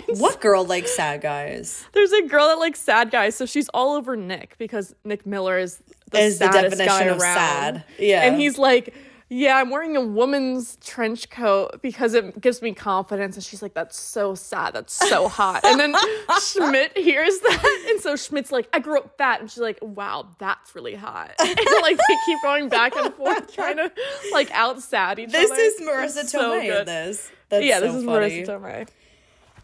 What 0.07 0.41
girl 0.41 0.65
likes 0.65 0.95
sad 0.95 1.21
guys? 1.21 1.85
There's 1.91 2.11
a 2.11 2.23
girl 2.23 2.47
that 2.47 2.57
likes 2.57 2.79
sad 2.79 3.11
guys, 3.11 3.35
so 3.35 3.45
she's 3.45 3.69
all 3.75 3.93
over 3.93 4.15
Nick 4.15 4.55
because 4.57 4.95
Nick 5.05 5.23
Miller 5.27 5.59
is 5.59 5.83
the 6.09 6.17
Is 6.19 6.39
the 6.39 6.45
saddest 6.51 6.79
guy 6.79 6.85
definition 6.87 7.09
of 7.13 7.21
around. 7.21 7.35
sad. 7.37 7.83
Yeah. 7.99 8.23
and 8.23 8.35
he's 8.41 8.57
like, 8.57 8.95
"Yeah, 9.35 9.57
I'm 9.57 9.69
wearing 9.69 9.95
a 9.97 10.01
woman's 10.01 10.77
trench 10.77 11.29
coat 11.29 11.81
because 11.81 12.13
it 12.13 12.39
gives 12.39 12.61
me 12.61 12.73
confidence." 12.73 13.35
And 13.35 13.43
she's 13.43 13.61
like, 13.61 13.73
"That's 13.73 13.97
so 13.99 14.35
sad. 14.35 14.73
That's 14.73 14.93
so 14.93 15.27
hot." 15.27 15.65
And 15.65 15.79
then 15.79 15.95
Schmidt 16.41 16.97
hears 16.97 17.39
that, 17.39 17.85
and 17.89 17.99
so 17.99 18.15
Schmidt's 18.15 18.51
like, 18.51 18.67
"I 18.73 18.79
grew 18.79 18.99
up 18.99 19.17
fat," 19.17 19.41
and 19.41 19.49
she's 19.49 19.61
like, 19.61 19.79
"Wow, 19.81 20.27
that's 20.37 20.75
really 20.75 20.95
hot." 20.95 21.31
And 21.39 21.81
like 21.81 21.97
they 21.97 22.15
keep 22.25 22.39
going 22.43 22.69
back 22.69 22.95
and 22.95 23.13
forth 23.15 23.53
trying 23.53 23.77
to 23.77 23.91
like 24.31 24.51
out 24.51 24.81
sad 24.81 25.19
each 25.19 25.31
This 25.31 25.49
other. 25.51 25.61
is 25.61 25.81
Marisa 25.81 26.31
Tomei 26.33 26.79
in 26.79 26.85
this. 26.85 27.31
That's 27.49 27.65
yeah, 27.65 27.79
so 27.79 27.85
this 27.87 27.95
is 27.95 28.05
funny. 28.05 28.43
Marisa 28.43 28.47
Tomei. 28.47 28.87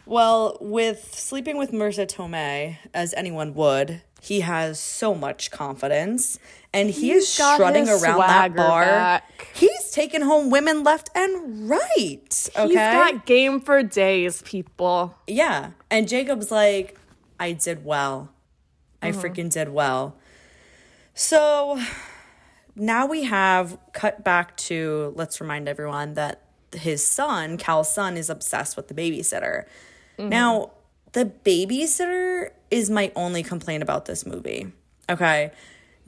Well, 0.06 0.58
with 0.60 1.14
sleeping 1.14 1.58
with 1.58 1.72
Marisa 1.72 2.08
Tomei, 2.08 2.78
as 2.96 3.14
anyone 3.16 3.54
would, 3.54 4.02
he 4.22 4.40
has 4.42 4.80
so 4.80 5.14
much 5.14 5.52
confidence, 5.52 6.40
and 6.74 6.90
he 6.90 7.12
is 7.12 7.26
He's 7.36 7.46
strutting 7.46 7.88
around 7.90 8.20
that 8.20 8.56
bar. 8.56 8.84
back. 8.86 9.48
He's 9.54 9.92
taking 9.92 10.22
home 10.22 10.50
women 10.50 10.84
left 10.84 11.10
and 11.16 11.70
right. 11.70 12.50
Okay, 12.56 12.68
He's 12.68 12.76
got 12.76 13.26
game 13.26 13.60
for 13.62 13.82
days, 13.84 14.42
people. 14.44 15.16
yeah. 15.28 15.72
And 15.92 16.08
Jacob's 16.08 16.52
like, 16.52 16.98
I 17.40 17.54
did 17.54 17.84
well. 17.86 18.30
I 19.02 19.10
Uh-huh. 19.10 19.22
freaking 19.22 19.50
did 19.52 19.70
well. 19.70 20.16
So 21.14 21.82
now 22.76 23.06
we 23.06 23.24
have 23.24 23.78
cut 23.94 24.24
back 24.24 24.56
to 24.58 25.14
let's 25.16 25.42
remind 25.42 25.68
everyone 25.68 26.14
that 26.14 26.44
his 26.74 27.06
son, 27.06 27.58
Cal's 27.58 27.92
son, 27.92 28.16
is 28.18 28.30
obsessed 28.30 28.78
with 28.78 28.88
the 28.88 28.94
babysitter. 28.94 29.66
Now, 30.18 30.72
the 31.14 31.26
babysitter 31.26 32.50
is 32.70 32.90
my 32.90 33.12
only 33.16 33.42
complaint 33.42 33.82
about 33.82 34.06
this 34.06 34.26
movie. 34.26 34.72
Okay. 35.10 35.52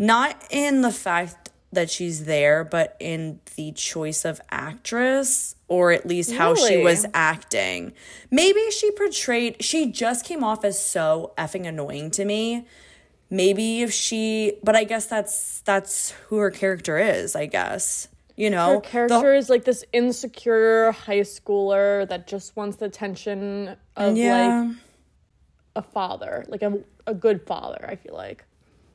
Not 0.01 0.35
in 0.49 0.81
the 0.81 0.91
fact 0.91 1.51
that 1.71 1.91
she's 1.91 2.25
there, 2.25 2.63
but 2.63 2.97
in 2.99 3.39
the 3.55 3.71
choice 3.73 4.25
of 4.25 4.41
actress, 4.49 5.55
or 5.67 5.91
at 5.91 6.07
least 6.07 6.33
how 6.33 6.55
she 6.55 6.77
was 6.83 7.05
acting. 7.13 7.93
Maybe 8.31 8.59
she 8.71 8.89
portrayed, 8.91 9.63
she 9.63 9.91
just 9.91 10.25
came 10.25 10.43
off 10.43 10.65
as 10.65 10.83
so 10.83 11.33
effing 11.37 11.67
annoying 11.67 12.09
to 12.11 12.25
me. 12.25 12.65
Maybe 13.29 13.83
if 13.83 13.93
she, 13.93 14.53
but 14.63 14.75
I 14.75 14.83
guess 14.85 15.05
that's 15.05 15.61
that's 15.61 16.11
who 16.27 16.37
her 16.37 16.49
character 16.51 16.97
is. 16.97 17.35
I 17.35 17.45
guess 17.45 18.07
you 18.35 18.49
know 18.49 18.69
Her 18.69 19.07
The- 19.07 19.17
character 19.19 19.33
is 19.35 19.49
like 19.49 19.63
this 19.65 19.85
insecure 19.93 20.91
high 20.93 21.19
schooler 21.21 22.09
that 22.09 22.25
just 22.27 22.55
wants 22.57 22.77
the 22.77 22.85
attention 22.85 23.77
of 23.95 24.17
yeah, 24.17 24.63
like 24.63 24.75
a 25.77 25.81
father, 25.83 26.43
like 26.49 26.63
a, 26.63 26.79
a 27.05 27.13
good 27.13 27.45
father, 27.45 27.85
I 27.87 27.95
feel 27.95 28.15
like. 28.15 28.43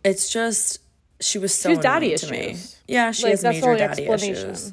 it's 0.04 0.28
just 0.30 0.80
she 1.20 1.38
was 1.38 1.54
so 1.54 1.74
She 1.74 1.80
daddy 1.80 2.14
to 2.16 2.30
me. 2.30 2.56
Yeah, 2.86 3.10
she 3.12 3.24
Like, 3.24 3.30
has 3.32 3.42
major 3.42 3.76
daddy 3.76 4.04
issues. 4.06 4.72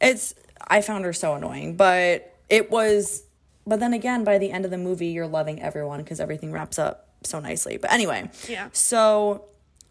It's 0.00 0.34
I 0.66 0.80
found 0.80 1.04
her 1.04 1.12
so 1.12 1.34
annoying, 1.34 1.76
but 1.76 2.34
it 2.48 2.70
was. 2.70 3.24
But 3.66 3.80
then 3.80 3.92
again, 3.92 4.24
by 4.24 4.38
the 4.38 4.50
end 4.50 4.64
of 4.64 4.70
the 4.70 4.78
movie, 4.78 5.08
you're 5.08 5.26
loving 5.26 5.60
everyone 5.60 5.98
because 6.02 6.20
everything 6.20 6.52
wraps 6.52 6.78
up 6.78 7.08
so 7.22 7.38
nicely. 7.40 7.76
But 7.76 7.92
anyway, 7.92 8.30
Yeah. 8.48 8.68
So 8.72 9.44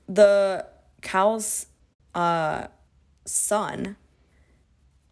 the 0.07 0.65
cow's 1.01 1.67
uh, 2.15 2.67
son 3.25 3.97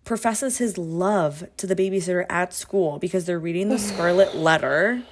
professes 0.04 0.58
his 0.60 0.78
love 0.78 1.44
to 1.58 1.68
the 1.68 1.76
babysitter 1.76 2.26
at 2.30 2.54
school 2.54 3.00
because 3.00 3.26
they're 3.26 3.40
reading 3.40 3.70
the 3.70 3.80
Scarlet 3.80 4.36
Letter. 4.36 5.04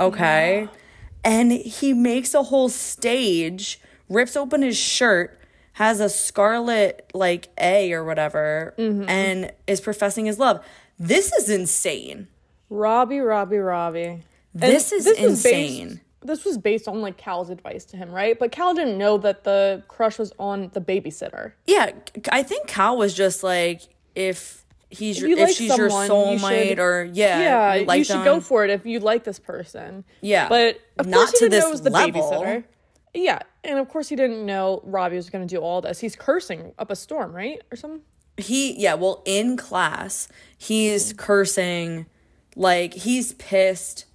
Okay. 0.00 0.68
And 1.22 1.52
he 1.52 1.92
makes 1.92 2.34
a 2.34 2.42
whole 2.44 2.68
stage, 2.68 3.80
rips 4.12 4.36
open 4.36 4.62
his 4.62 4.76
shirt, 4.76 5.38
has 5.74 6.00
a 6.00 6.08
scarlet 6.08 7.10
like 7.14 7.48
A 7.58 7.92
or 7.92 8.04
whatever, 8.04 8.74
mm-hmm. 8.78 9.08
and 9.08 9.52
is 9.66 9.80
professing 9.80 10.26
his 10.26 10.38
love. 10.38 10.64
This 10.98 11.32
is 11.32 11.48
insane. 11.50 12.28
Robbie, 12.68 13.20
Robbie, 13.20 13.58
Robbie. 13.58 14.04
And 14.04 14.22
This 14.54 14.92
is 14.92 15.06
based- 15.06 15.18
insane. 15.20 16.00
this 16.22 16.44
was 16.44 16.58
based 16.58 16.86
on 16.88 17.00
like 17.02 17.16
Cal's 17.16 17.50
advice 17.50 17.84
to 17.86 17.96
him, 17.96 18.10
right? 18.12 18.38
But 18.38 18.52
Cal 18.52 18.74
didn't 18.74 18.98
know 18.98 19.18
that 19.18 19.44
the 19.44 19.82
crush 19.88 20.18
was 20.18 20.32
on 20.38 20.70
the 20.72 20.80
babysitter. 20.80 21.52
Yeah, 21.66 21.90
I 22.30 22.42
think 22.42 22.66
Cal 22.68 22.96
was 22.96 23.14
just 23.14 23.42
like 23.42 23.82
if 24.14 24.64
he's 24.90 25.18
your, 25.18 25.30
you 25.30 25.36
if 25.38 25.48
like 25.48 25.56
she's 25.56 25.76
your 25.76 25.88
someone, 25.90 26.32
you 26.32 26.38
soulmate 26.38 26.68
should- 26.68 26.78
or 26.78 27.04
yeah, 27.12 27.40
Yeah, 27.40 27.74
you, 27.76 27.86
like 27.86 28.04
should 28.04 28.16
them. 28.16 28.24
go 28.24 28.40
for 28.40 28.62
it 28.64 28.70
if 28.70 28.84
you 28.86 29.00
like 29.00 29.24
this 29.24 29.38
person. 29.38 30.04
Yeah, 30.20 30.48
But 30.48 30.80
of 30.98 31.06
not 31.06 31.16
course 31.16 31.30
he 31.32 31.38
to 31.38 31.48
didn't 31.48 31.60
know 31.62 31.68
it 31.68 31.70
was 31.72 31.82
the 31.82 31.90
level. 31.90 32.22
babysitter. 32.22 32.64
Yeah, 33.14 33.40
and 33.62 33.78
of 33.78 33.88
course 33.88 34.08
he 34.08 34.16
didn't 34.16 34.44
know 34.46 34.80
Robbie 34.84 35.16
was 35.16 35.28
going 35.30 35.46
to 35.46 35.54
do 35.54 35.60
all 35.60 35.80
this. 35.82 36.00
He's 36.00 36.16
cursing 36.16 36.72
up 36.78 36.90
a 36.90 36.96
storm, 36.96 37.34
right, 37.34 37.60
or 37.70 37.76
something. 37.76 38.00
he 38.38 38.72
yeah 38.80 38.94
well 38.94 39.22
in 39.26 39.56
class 39.58 40.26
he's 40.56 41.12
cursing 41.12 42.06
like 42.56 42.94
he's 42.94 43.34
pissed 43.34 44.06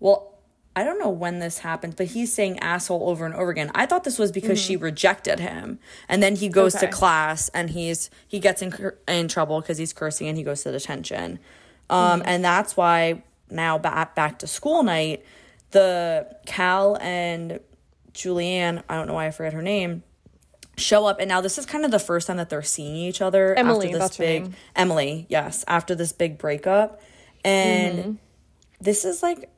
well 0.00 0.32
i 0.74 0.82
don't 0.82 0.98
know 0.98 1.10
when 1.10 1.38
this 1.38 1.58
happened 1.58 1.94
but 1.96 2.06
he's 2.06 2.32
saying 2.32 2.58
asshole 2.60 3.08
over 3.10 3.26
and 3.26 3.34
over 3.34 3.50
again 3.50 3.70
i 3.74 3.84
thought 3.84 4.04
this 4.04 4.18
was 4.18 4.32
because 4.32 4.58
she 4.58 4.74
rejected 4.76 5.38
him 5.38 5.78
and 6.08 6.22
then 6.22 6.34
he 6.36 6.48
goes 6.48 6.72
to 6.72 6.86
Mm-hmm. 6.86 6.92
Class 6.94 7.50
and 7.50 7.68
he's 7.70 8.08
he 8.26 8.38
gets 8.40 8.62
in, 8.62 8.72
in 9.06 9.28
trouble 9.28 9.60
because 9.60 9.76
he's 9.76 9.92
cursing 9.92 10.28
and 10.28 10.38
he 10.38 10.42
goes 10.42 10.62
to 10.62 10.72
detention 10.72 11.38
um 11.90 12.20
Mm-hmm. 12.20 12.28
and 12.28 12.44
that's 12.44 12.74
why 12.76 13.22
now 13.50 13.76
back 13.78 14.14
back 14.14 14.38
to 14.38 14.46
school 14.46 14.82
night 14.82 15.22
the 15.72 16.26
cal 16.46 16.96
and 17.02 17.60
julianne 18.16 18.82
i 18.88 18.96
don't 18.96 19.06
know 19.06 19.14
why 19.14 19.26
i 19.26 19.30
forget 19.30 19.52
her 19.52 19.62
name 19.62 20.02
show 20.78 21.06
up 21.06 21.20
and 21.20 21.28
now 21.28 21.40
this 21.40 21.56
is 21.56 21.64
kind 21.64 21.84
of 21.84 21.90
the 21.90 21.98
first 21.98 22.26
time 22.26 22.36
that 22.36 22.50
they're 22.50 22.62
seeing 22.62 22.96
each 22.96 23.22
other 23.22 23.54
Emily, 23.54 23.86
after 23.86 23.98
this 23.98 24.16
big. 24.18 24.52
Emily, 24.74 25.26
yes, 25.30 25.64
after 25.66 25.94
this 25.94 26.12
big 26.12 26.36
breakup. 26.36 27.00
And 27.44 27.98
Mm-hmm. 27.98 28.12
this 28.80 29.06
is 29.06 29.22
like 29.22 29.48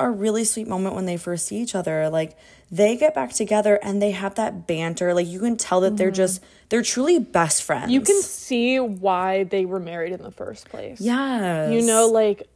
a 0.00 0.08
really 0.08 0.44
sweet 0.44 0.66
moment 0.66 0.94
when 0.94 1.04
they 1.04 1.18
first 1.18 1.46
see 1.46 1.56
each 1.58 1.74
other. 1.74 2.08
Like 2.08 2.38
they 2.70 2.96
get 2.96 3.14
back 3.14 3.34
together 3.34 3.78
and 3.82 4.00
they 4.00 4.12
have 4.12 4.36
that 4.36 4.66
banter. 4.66 5.12
Like 5.12 5.26
you 5.26 5.40
can 5.40 5.58
tell 5.58 5.82
that 5.82 5.98
they're 5.98 6.10
just 6.10 6.40
they're 6.70 6.82
truly 6.82 7.18
best 7.18 7.62
friends. 7.64 7.84
Mm-hmm. 7.84 7.92
You 7.92 8.00
can 8.00 8.22
see 8.22 8.80
why 8.80 9.44
they 9.44 9.66
were 9.66 9.80
married 9.80 10.12
in 10.12 10.22
the 10.22 10.30
first 10.32 10.70
place. 10.70 11.02
Yes. 11.02 11.70
You 11.70 11.82
know, 11.82 12.08
like 12.08 12.48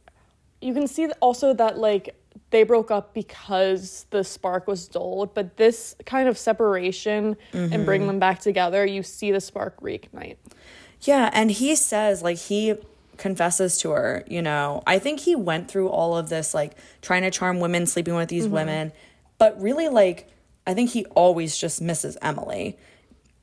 you 0.59 0.73
can 0.73 0.87
see 0.87 1.05
also 1.21 1.53
that 1.53 1.77
like 1.77 2.16
they 2.49 2.63
broke 2.63 2.91
up 2.91 3.13
because 3.13 4.05
the 4.09 4.23
spark 4.23 4.67
was 4.67 4.87
dulled, 4.87 5.33
but 5.33 5.57
this 5.57 5.95
kind 6.05 6.29
of 6.29 6.37
separation 6.37 7.35
and 7.53 7.85
bring 7.85 8.01
Mm-hmm. 8.01 8.07
them 8.07 8.19
back 8.19 8.39
together, 8.39 8.85
you 8.85 9.03
see 9.03 9.31
the 9.31 9.41
spark 9.41 9.79
reignite. 9.81 10.37
Yeah, 11.01 11.29
and 11.33 11.51
he 11.51 11.75
says 11.75 12.23
like 12.23 12.37
he 12.37 12.75
confesses 13.17 13.77
to 13.79 13.91
her, 13.91 14.23
you 14.27 14.41
know. 14.41 14.81
I 14.87 14.99
think 14.99 15.19
he 15.21 15.35
went 15.35 15.69
through 15.69 15.89
all 15.89 16.15
of 16.17 16.29
this 16.29 16.53
like 16.53 16.73
trying 17.01 17.23
to 17.23 17.31
charm 17.31 17.59
women, 17.59 17.85
sleeping 17.85 18.15
with 18.15 18.29
Mm-hmm. 18.29 18.35
these 18.43 18.47
women, 18.47 18.91
but 19.37 19.59
really 19.61 19.89
like 19.89 20.29
I 20.65 20.73
think 20.73 20.91
he 20.91 21.05
always 21.15 21.57
just 21.57 21.81
misses 21.81 22.17
Emily. 22.21 22.77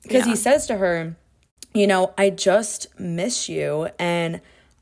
Because 0.02 0.24
Yeah. 0.26 0.32
he 0.32 0.36
says 0.36 0.66
to 0.66 0.76
her, 0.76 1.16
you 1.72 1.86
know, 1.86 2.12
I 2.18 2.30
just 2.30 2.86
miss 3.00 3.48
you 3.48 3.88
and 3.98 4.40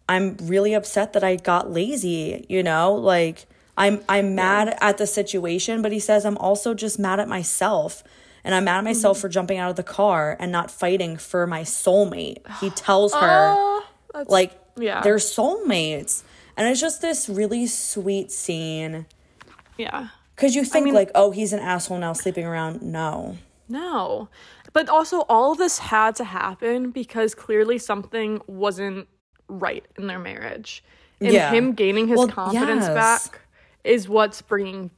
I'm 0.09 0.37
really 0.43 0.75
upset 0.75 1.13
that 1.15 1.23
I 1.25 1.37
got 1.37 1.71
lazy, 1.73 2.45
you 2.49 2.63
know? 2.63 2.95
Like 2.95 3.47
I'm 3.77 4.03
I'm 4.09 4.35
mad 4.35 4.77
at 4.81 4.99
the 4.99 5.07
situation, 5.07 5.83
but 5.83 5.93
he 5.93 5.99
says 5.99 6.25
I'm 6.25 6.37
also 6.39 6.75
just 6.75 6.99
mad 6.99 7.21
at 7.21 7.29
myself. 7.29 8.03
And 8.45 8.55
I'm 8.57 8.65
mad 8.65 8.79
at 8.79 8.85
myself 8.85 9.19
mm-hmm. 9.19 9.21
for 9.23 9.29
jumping 9.29 9.59
out 9.59 9.71
of 9.71 9.77
the 9.77 9.85
car 9.85 10.37
and 10.41 10.51
not 10.51 10.71
fighting 10.71 11.17
for 11.17 11.47
my 11.47 11.63
soulmate. 11.63 12.39
He 12.61 12.71
tells 12.71 13.13
her 13.15 13.21
Oh, 13.23 13.85
like 14.27 14.59
yeah. 14.77 15.01
they're 15.03 15.17
soulmates. 15.17 16.23
And 16.57 16.69
it's 16.69 16.81
just 16.81 17.01
this 17.01 17.29
really 17.29 17.67
sweet 17.67 18.31
scene. 18.33 19.07
yeah. 19.79 20.09
Cause 20.37 20.55
you 20.57 20.65
think 20.65 20.87
mean- 20.87 20.95
like, 20.95 21.11
oh, 21.15 21.31
he's 21.31 21.53
an 21.53 21.61
asshole 21.61 21.99
now 21.99 22.15
sleeping 22.15 22.45
around. 22.45 22.83
No. 22.83 23.37
No. 23.69 24.29
But 24.73 24.89
also, 24.89 25.21
all 25.29 25.53
of 25.53 25.59
this 25.59 25.79
had 25.79 26.17
to 26.17 26.25
happen 26.25 26.91
because 26.91 27.35
clearly 27.35 27.79
something 27.79 28.41
wasn't 28.47 29.07
right 29.49 29.85
in 29.97 30.07
their 30.09 30.19
marriage. 30.19 30.83
And 31.21 31.33
Yeah. 31.33 31.51
him 31.51 31.75
gaining 31.75 32.09
his 32.09 32.19
Well, 32.19 32.29
confidence 32.29 32.87
yes. 32.87 33.29
back 33.29 33.41
is 33.85 34.09
what's 34.09 34.43
bringing 34.43 34.91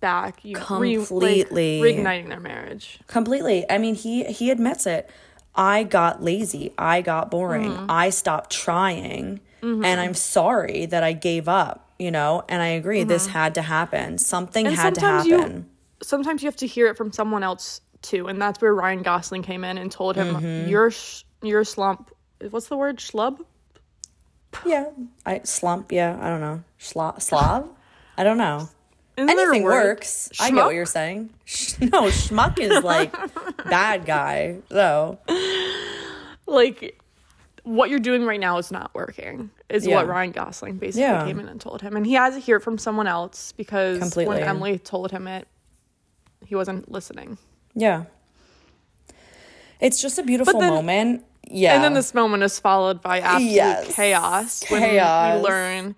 back, 0.00 0.44
you 0.44 0.54
know, 0.54 0.78
re- 0.78 0.98
like, 0.98 1.08
Completely. 1.08 1.80
reigniting 1.80 2.28
their 2.28 2.40
marriage. 2.40 3.00
Completely. 3.06 3.64
I 3.70 3.78
mean, 3.78 3.94
he 3.94 4.24
he 4.24 4.50
admits 4.50 4.86
it. 4.86 5.10
I 5.54 5.82
got 5.82 6.22
lazy. 6.22 6.72
I 6.78 7.00
got 7.02 7.30
boring. 7.30 7.72
Mm-hmm. 7.72 7.90
I 7.90 8.10
stopped 8.10 8.50
trying. 8.50 9.40
And 9.60 9.84
I'm 9.84 10.14
sorry 10.14 10.86
that 10.86 11.02
I 11.02 11.12
gave 11.14 11.48
up, 11.48 11.90
you 11.98 12.12
know? 12.12 12.44
And 12.48 12.62
I 12.62 12.68
agree 12.68 13.02
this 13.02 13.26
had 13.26 13.56
to 13.56 13.62
happen. 13.62 14.16
Something 14.18 14.66
Mm-hmm. 14.66 14.70
And 14.74 14.80
had 14.80 14.94
to 14.94 15.00
sometimes 15.00 15.28
happen. 15.30 15.56
you 15.56 15.64
sometimes 16.06 16.42
you 16.44 16.46
have 16.46 16.56
to 16.58 16.66
hear 16.68 16.86
it 16.86 16.96
from 16.96 17.10
someone 17.10 17.42
else 17.42 17.80
too, 18.00 18.28
and 18.28 18.40
that's 18.40 18.60
where 18.62 18.72
Ryan 18.72 19.02
Gosling 19.02 19.42
came 19.42 19.64
in 19.64 19.76
and 19.78 19.90
told 19.90 20.14
him, 20.14 20.36
Mm-hmm. 20.36 20.68
"You're 20.70 20.92
sh- 20.92 21.24
you're 21.42 21.64
slump. 21.64 22.12
What's 22.50 22.68
the 22.68 22.76
word? 22.76 22.98
Schlub? 22.98 23.40
yeah. 24.64 24.90
I 25.26 25.40
slump, 25.42 25.90
yeah, 25.90 26.16
I 26.20 26.28
don't 26.28 26.40
know. 26.40 26.62
Schla- 26.80 27.20
Slav? 27.20 27.68
I 28.18 28.24
don't 28.24 28.36
know. 28.38 28.68
Isn't 29.16 29.30
Anything 29.30 29.62
works. 29.64 30.28
I 30.38 30.50
get 30.50 30.64
what 30.64 30.74
you're 30.74 30.86
saying. 30.86 31.30
No, 31.80 32.04
schmuck 32.04 32.58
is 32.60 32.84
like 32.84 33.12
bad 33.64 34.04
guy. 34.04 34.58
though. 34.68 35.18
like 36.46 37.00
what 37.64 37.90
you're 37.90 37.98
doing 37.98 38.24
right 38.24 38.40
now 38.40 38.58
is 38.58 38.70
not 38.70 38.90
working 38.94 39.50
is 39.68 39.86
Yeah. 39.86 39.96
what 39.96 40.06
ryan 40.08 40.30
gosling 40.32 40.78
basically 40.78 41.02
Yeah. 41.02 41.24
came 41.26 41.38
in 41.40 41.48
and 41.48 41.60
told 41.60 41.82
him 41.82 41.96
and 41.96 42.06
he 42.06 42.14
had 42.14 42.32
to 42.32 42.38
hear 42.38 42.56
it 42.56 42.62
from 42.62 42.78
someone 42.78 43.06
else 43.06 43.52
because 43.52 43.98
Completely. 43.98 44.36
when 44.36 44.42
emily 44.44 44.78
told 44.78 45.10
him 45.10 45.26
it 45.28 45.46
he 46.46 46.54
wasn't 46.54 46.90
listening 46.90 47.36
yeah. 47.74 48.04
It's 49.80 50.00
just 50.02 50.18
a 50.18 50.22
beautiful 50.22 50.58
then- 50.58 50.70
moment. 50.74 51.24
Yeah. 51.50 51.74
and 51.74 51.84
then 51.84 51.94
this 51.94 52.12
moment 52.14 52.42
is 52.42 52.58
followed 52.60 53.00
by 53.00 53.20
absolute 53.20 53.52
Yes. 53.52 53.94
chaos 53.94 54.64
when 54.70 54.82
Chaos. 54.82 55.36
we 55.42 55.48
learn 55.48 55.94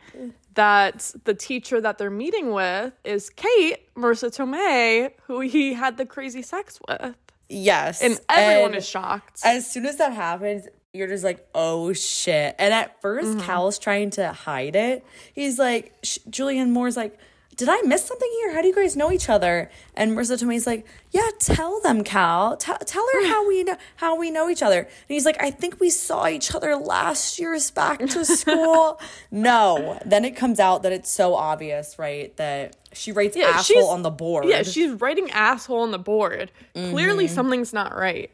that 0.55 1.13
the 1.25 1.35
teacher 1.35 1.81
that 1.81 1.99
they're 1.99 2.11
meeting 2.11 2.53
with 2.53 2.93
is 3.05 3.31
kate 3.31 3.93
marisa 3.95 4.29
tomei 4.37 5.13
who 5.27 5.41
he 5.41 5.75
had 5.75 5.97
the 5.97 6.05
crazy 6.07 6.43
sex 6.43 6.79
with 6.89 7.15
Yes. 7.49 8.01
and 8.03 8.19
everyone 8.29 8.71
And 8.71 8.77
is 8.77 8.89
shocked 8.89 9.41
As 9.45 9.69
soon 9.71 9.85
as 9.87 9.97
that 9.97 10.13
happens, 10.13 10.69
you're 10.93 11.09
just 11.09 11.25
like, 11.25 11.47
oh 11.55 11.93
shit. 11.93 12.55
And 12.59 12.73
at 12.75 13.01
1st 13.03 13.23
Mm-hmm. 13.23 13.41
Cal's 13.41 13.79
trying 13.79 14.11
to 14.11 14.33
hide 14.33 14.75
it. 14.77 15.05
He's 15.35 15.59
like, 15.59 16.01
Julianne 16.03 16.71
Moore's 16.71 16.97
like, 16.97 17.19
did 17.61 17.69
I 17.69 17.81
miss 17.83 18.05
something 18.05 18.31
here? 18.41 18.55
How 18.55 18.63
do 18.63 18.69
you 18.69 18.75
guys 18.75 18.97
know 18.97 19.13
each 19.13 19.29
other? 19.29 19.71
And 19.95 20.13
Marisa 20.17 20.37
Tomei's 20.39 20.67
like, 20.67 20.85
yeah, 21.13 21.29
tell 21.39 21.81
them, 21.81 22.03
Cal. 22.03 22.57
T- 22.57 22.73
tell 22.87 23.07
her 23.15 23.27
how 23.29 23.47
we 23.47 23.63
know 23.63 23.77
how 23.97 24.17
we 24.19 24.31
know 24.31 24.49
each 24.49 24.63
other. 24.63 24.81
And 24.81 24.89
he's 25.09 25.25
like, 25.25 25.41
I 25.41 25.51
think 25.51 25.79
we 25.79 25.91
saw 25.91 26.27
each 26.27 26.55
other 26.55 26.75
last 26.77 27.39
year's 27.39 27.71
back 27.71 28.01
to 28.01 28.25
school. 28.25 29.01
no. 29.31 29.99
Then 30.05 30.25
it 30.25 30.35
comes 30.37 30.59
out 30.59 30.83
that 30.83 30.93
it's 30.93 31.11
so 31.11 31.35
obvious, 31.35 31.99
right? 31.99 32.37
That 32.37 32.77
she 32.93 33.13
writes 33.13 33.37
Yeah, 33.37 33.47
asshole 33.55 33.89
on 33.91 34.03
the 34.03 34.11
board. 34.11 34.47
yeah 34.47 34.63
she's 34.65 34.91
writing 35.01 35.31
asshole 35.31 35.83
on 35.83 35.93
the 35.93 35.99
board 35.99 36.51
clearly 36.75 37.27
Mm-hmm. 37.27 37.35
something's 37.35 37.73
not 37.73 37.97
right 37.97 38.33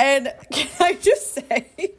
And 0.00 0.32
can 0.52 0.68
I 0.80 0.94
just 0.94 1.32
say, 1.34 1.92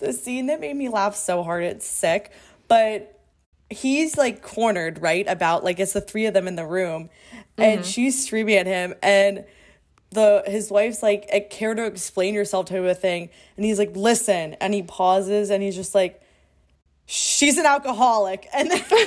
the 0.00 0.14
scene 0.14 0.46
that 0.46 0.58
made 0.60 0.74
me 0.74 0.88
laugh 0.88 1.14
so 1.14 1.42
hard, 1.42 1.62
it's 1.64 1.86
sick, 1.86 2.32
but 2.66 3.13
he's 3.70 4.16
like 4.16 4.42
cornered, 4.42 5.00
right? 5.00 5.26
About 5.28 5.64
like 5.64 5.78
it's 5.80 5.92
the 5.92 6.00
three 6.00 6.26
of 6.26 6.34
them 6.34 6.48
in 6.48 6.56
the 6.56 6.66
room, 6.66 7.10
and 7.56 7.80
mm-hmm. 7.80 7.88
she's 7.88 8.26
screaming 8.26 8.56
at 8.56 8.66
him, 8.66 8.94
and 9.02 9.44
the 10.10 10.42
his 10.46 10.70
wife's 10.70 11.02
like, 11.02 11.28
"I 11.32 11.40
care 11.40 11.74
to 11.74 11.84
explain 11.84 12.34
yourself 12.34 12.66
to 12.66 12.88
a 12.88 12.94
thing," 12.94 13.30
and 13.56 13.64
he's 13.64 13.78
like, 13.78 13.94
"Listen," 13.94 14.54
and 14.54 14.74
he 14.74 14.82
pauses, 14.82 15.50
and 15.50 15.62
he's 15.62 15.76
just 15.76 15.94
like, 15.94 16.20
"She's 17.06 17.58
an 17.58 17.66
alcoholic," 17.66 18.48
and 18.54 18.70
then 18.70 18.80
Marisa 18.80 19.00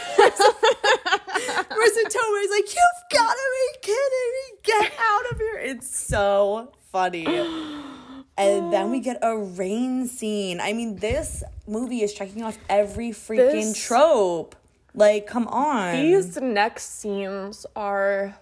Tomei's 2.03 2.51
like, 2.51 2.75
"You've 2.75 3.09
got 3.11 3.33
to 3.33 3.47
be 3.53 3.79
kidding 3.81 4.31
me! 4.33 4.59
Get 4.63 4.93
out 4.99 5.31
of 5.31 5.37
here!" 5.37 5.57
It's 5.59 5.89
so 5.97 6.73
funny. 6.91 7.25
And 8.37 8.71
then 8.71 8.91
we 8.91 8.99
get 8.99 9.17
a 9.21 9.35
rain 9.37 10.07
scene. 10.07 10.59
I 10.61 10.73
mean, 10.73 10.97
this 10.97 11.43
movie 11.67 12.01
is 12.01 12.13
checking 12.13 12.43
off 12.43 12.57
every 12.69 13.09
freaking 13.09 13.51
This- 13.51 13.83
trope. 13.85 14.55
Like, 14.93 15.27
come 15.27 15.47
on. 15.47 15.95
These 16.01 16.37
next 16.37 16.99
scenes 16.99 17.65
are 17.75 18.35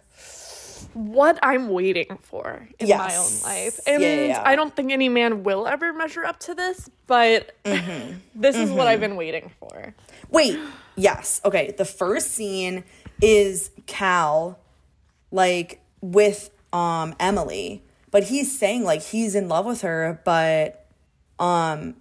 what 0.93 1.37
I'm 1.43 1.67
waiting 1.69 2.17
for 2.21 2.67
in 2.79 2.87
my 2.89 3.15
own 3.17 3.31
life. 3.43 3.79
And 3.85 4.01
yeah, 4.01 4.25
yeah. 4.27 4.41
I 4.45 4.55
don't 4.55 4.73
think 4.73 4.91
any 4.93 5.09
man 5.09 5.43
will 5.43 5.67
ever 5.67 5.91
measure 5.91 6.23
up 6.23 6.39
to 6.41 6.53
this, 6.55 6.89
but 7.07 7.51
Mm-hmm. 7.65 8.17
this 8.35 8.55
is 8.55 8.69
what 8.71 8.87
I've 8.87 9.01
been 9.01 9.17
waiting 9.17 9.51
for. 9.59 9.93
Wait, 10.29 10.57
yes. 10.95 11.41
Okay, 11.43 11.73
the 11.77 11.83
first 11.85 12.31
scene 12.31 12.83
is 13.21 13.71
Cal 13.85 14.57
like 15.31 15.81
with 16.01 16.49
um 16.71 17.15
Emily, 17.19 17.83
but 18.11 18.25
he's 18.25 18.57
saying 18.57 18.83
like 18.83 19.01
he's 19.01 19.35
in 19.35 19.47
love 19.47 19.65
with 19.65 19.81
her, 19.81 20.21
but 20.25 20.85
um 21.39 21.95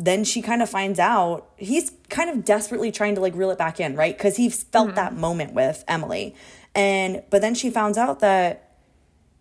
then 0.00 0.22
she 0.22 0.40
kind 0.40 0.62
of 0.62 0.70
finds 0.70 0.98
out 0.98 1.50
he's 1.56 1.90
kind 2.08 2.30
of 2.30 2.44
desperately 2.44 2.92
trying 2.92 3.14
to 3.16 3.20
like 3.20 3.34
reel 3.34 3.50
it 3.50 3.58
back 3.58 3.80
in, 3.80 3.96
right? 3.96 4.16
Cuz 4.18 4.36
he 4.36 4.48
felt 4.48 4.94
that 4.94 5.14
moment 5.14 5.52
with 5.54 5.84
Emily. 5.88 6.34
And 6.74 7.22
but 7.30 7.40
then 7.40 7.54
she 7.54 7.70
finds 7.70 7.98
out 7.98 8.20
that 8.20 8.64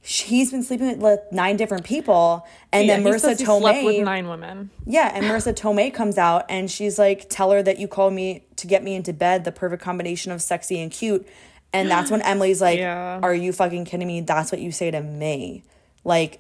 he's 0.02 0.52
been 0.52 0.64
sleeping 0.64 1.00
with 1.00 1.20
nine 1.32 1.58
different 1.58 1.84
people, 1.84 2.46
and 2.72 2.88
then 2.88 3.04
Marisa 3.04 3.36
slept 3.36 3.42
with 3.84 3.96
Tomei, 3.98 4.04
nine 4.06 4.28
women. 4.30 4.70
yeah, 4.86 5.12
and 5.14 5.26
Marisa 5.26 5.54
Tomei 5.54 5.94
comes 5.94 6.18
out 6.18 6.46
and 6.50 6.72
she's 6.72 6.98
like, 6.98 7.28
"Tell 7.30 7.52
her 7.52 7.62
that 7.62 7.78
you 7.78 7.88
called 7.88 8.14
me 8.14 8.46
to 8.56 8.68
get 8.68 8.84
me 8.84 8.96
into 8.96 9.12
bed, 9.12 9.44
the 9.44 9.52
perfect 9.52 9.84
combination 9.84 10.32
of 10.32 10.42
sexy 10.42 10.80
and 10.80 10.92
cute." 10.92 11.28
And 11.74 11.90
that's 11.92 12.10
when 12.10 12.22
Emily's 12.22 12.62
like, 12.62 12.80
Yeah. 12.90 13.20
"Are 13.22 13.34
you 13.34 13.52
fucking 13.52 13.84
kidding 13.86 14.08
me? 14.08 14.22
That's 14.22 14.52
what 14.52 14.62
you 14.62 14.72
say 14.72 14.90
to 14.92 15.02
me? 15.02 15.64
Like, 16.08 16.40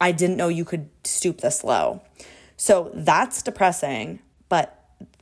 I 0.00 0.12
didn't 0.12 0.36
know 0.36 0.48
you 0.48 0.64
could 0.64 0.88
stoop 1.04 1.42
this 1.42 1.64
low." 1.64 2.00
So 2.56 2.90
that's 2.94 3.42
depressing. 3.42 4.20
But 4.48 4.78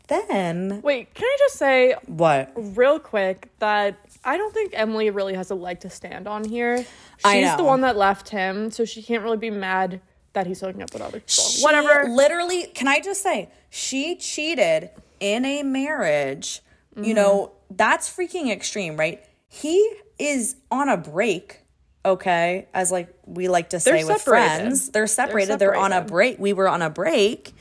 then 0.08 0.80
Wait, 0.82 1.14
can 1.14 1.24
I 1.24 1.36
just 1.38 1.56
say 1.56 1.94
what? 2.06 2.52
real 2.56 2.98
quick 2.98 3.48
that 3.58 3.96
I 4.24 4.36
don't 4.36 4.52
think 4.52 4.72
Emily 4.74 5.10
really 5.10 5.34
has 5.34 5.50
a 5.50 5.54
leg 5.54 5.80
to 5.80 5.90
stand 5.90 6.28
on 6.28 6.44
here. 6.44 6.84
She's 7.24 7.56
the 7.56 7.64
one 7.64 7.80
that 7.80 7.96
left 7.96 8.28
him, 8.28 8.70
so 8.70 8.84
she 8.84 9.02
can't 9.02 9.22
really 9.22 9.38
be 9.38 9.50
mad 9.50 10.00
that 10.34 10.46
he's 10.46 10.60
hooking 10.60 10.82
up 10.82 10.92
with 10.92 11.02
other 11.02 11.20
people. 11.20 11.44
She 11.44 11.62
Whatever. 11.62 12.08
Literally, 12.08 12.66
can 12.74 12.88
I 12.88 13.00
just 13.00 13.22
say, 13.22 13.50
she 13.70 14.16
cheated 14.16 14.90
in 15.20 15.44
a 15.44 15.62
marriage. 15.62 16.60
Mm-hmm. 16.94 17.04
You 17.04 17.14
know, 17.14 17.52
that's 17.70 18.14
freaking 18.14 18.50
extreme, 18.50 18.96
right? 18.96 19.24
He 19.48 19.92
is 20.18 20.56
on 20.70 20.88
a 20.88 20.96
break, 20.96 21.61
okay? 22.04 22.68
As 22.74 22.90
like 22.92 23.12
we 23.26 23.48
like 23.48 23.70
to 23.70 23.80
say 23.80 23.90
They're 23.98 24.06
with 24.06 24.18
separated. 24.22 24.46
friends. 24.58 24.88
They're 24.90 25.06
separated. 25.06 25.58
They're, 25.58 25.74
on 25.76 25.92
a 25.92 26.02
break. 26.02 26.38
We 26.38 26.52
were 26.52 26.68
on 26.68 26.82
a 26.82 26.90
break. 26.90 27.52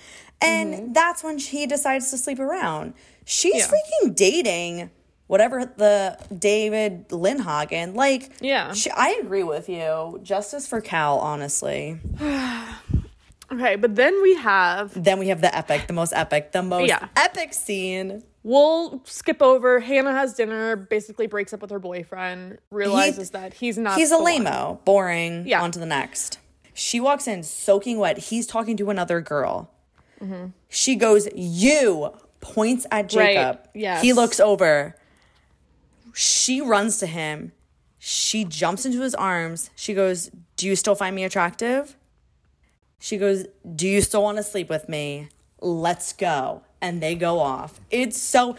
And 0.41 0.73
Mm-hmm. 0.73 0.93
that's 0.93 1.23
when 1.23 1.37
he 1.37 1.67
decides 1.67 2.09
to 2.11 2.17
sleep 2.17 2.39
around. 2.39 2.93
She's 3.25 3.55
Yeah. 3.55 3.67
freaking 3.67 4.15
dating 4.15 4.89
whatever 5.27 5.65
the 5.65 6.17
David 6.37 7.07
Lindhagen. 7.09 7.95
Like, 7.95 8.31
Yeah. 8.41 8.73
she, 8.73 8.89
I 8.89 9.19
agree 9.23 9.43
with 9.43 9.69
you. 9.69 10.19
Justice 10.23 10.67
for 10.67 10.81
Cal, 10.81 11.19
honestly. 11.19 11.99
okay, 13.51 13.75
but 13.75 13.95
then 13.95 14.21
we 14.21 14.35
have 14.35 14.91
Then 15.01 15.19
we 15.19 15.27
have 15.29 15.41
the 15.41 15.55
epic, 15.55 15.87
the 15.87 15.93
most 15.93 16.13
epic, 16.13 16.51
the 16.51 16.63
most 16.63 16.87
Yeah. 16.87 17.07
epic 17.15 17.53
scene. 17.53 18.23
We'll 18.43 19.01
skip 19.05 19.41
over. 19.41 19.79
Hannah 19.79 20.13
has 20.13 20.33
dinner, 20.33 20.75
basically 20.75 21.27
breaks 21.27 21.53
up 21.53 21.61
with 21.61 21.71
her 21.71 21.79
boyfriend, 21.79 22.59
realizes 22.69 23.31
that 23.31 23.53
he's 23.55 23.77
not. 23.77 23.97
He's 23.97 24.11
a 24.11 24.17
lame 24.17 24.47
boring. 24.85 25.47
Yeah. 25.47 25.61
On 25.61 25.71
to 25.71 25.79
the 25.79 25.85
next. 25.85 26.39
She 26.73 26.99
walks 26.99 27.27
in 27.27 27.43
soaking 27.43 27.97
wet. 27.97 28.17
He's 28.17 28.47
talking 28.47 28.77
to 28.77 28.89
another 28.89 29.21
girl. 29.21 29.69
Mm-hmm. 30.21 30.47
She 30.69 30.95
goes, 30.95 31.27
You 31.35 32.13
points 32.39 32.85
at 32.91 33.13
Right, 33.13 33.35
Jacob. 33.35 33.67
yes. 33.73 34.01
He 34.01 34.13
looks 34.13 34.39
over. 34.39 34.95
She 36.13 36.61
runs 36.61 36.97
to 36.99 37.07
him. 37.07 37.51
She 37.99 38.45
jumps 38.45 38.85
into 38.85 39.01
his 39.01 39.13
arms. 39.15 39.69
She 39.75 39.93
goes, 39.93 40.31
Do 40.55 40.67
you 40.67 40.75
still 40.75 40.95
find 40.95 41.15
me 41.15 41.23
attractive? 41.23 41.95
She 42.99 43.17
goes, 43.17 43.45
Do 43.75 43.87
you 43.87 44.01
still 44.01 44.23
want 44.23 44.37
to 44.37 44.43
sleep 44.43 44.69
with 44.69 44.87
me? 44.89 45.29
Let's 45.59 46.13
go. 46.13 46.63
And 46.81 47.01
they 47.01 47.15
go 47.15 47.39
off. 47.39 47.79
It's 47.89 48.19
so 48.19 48.55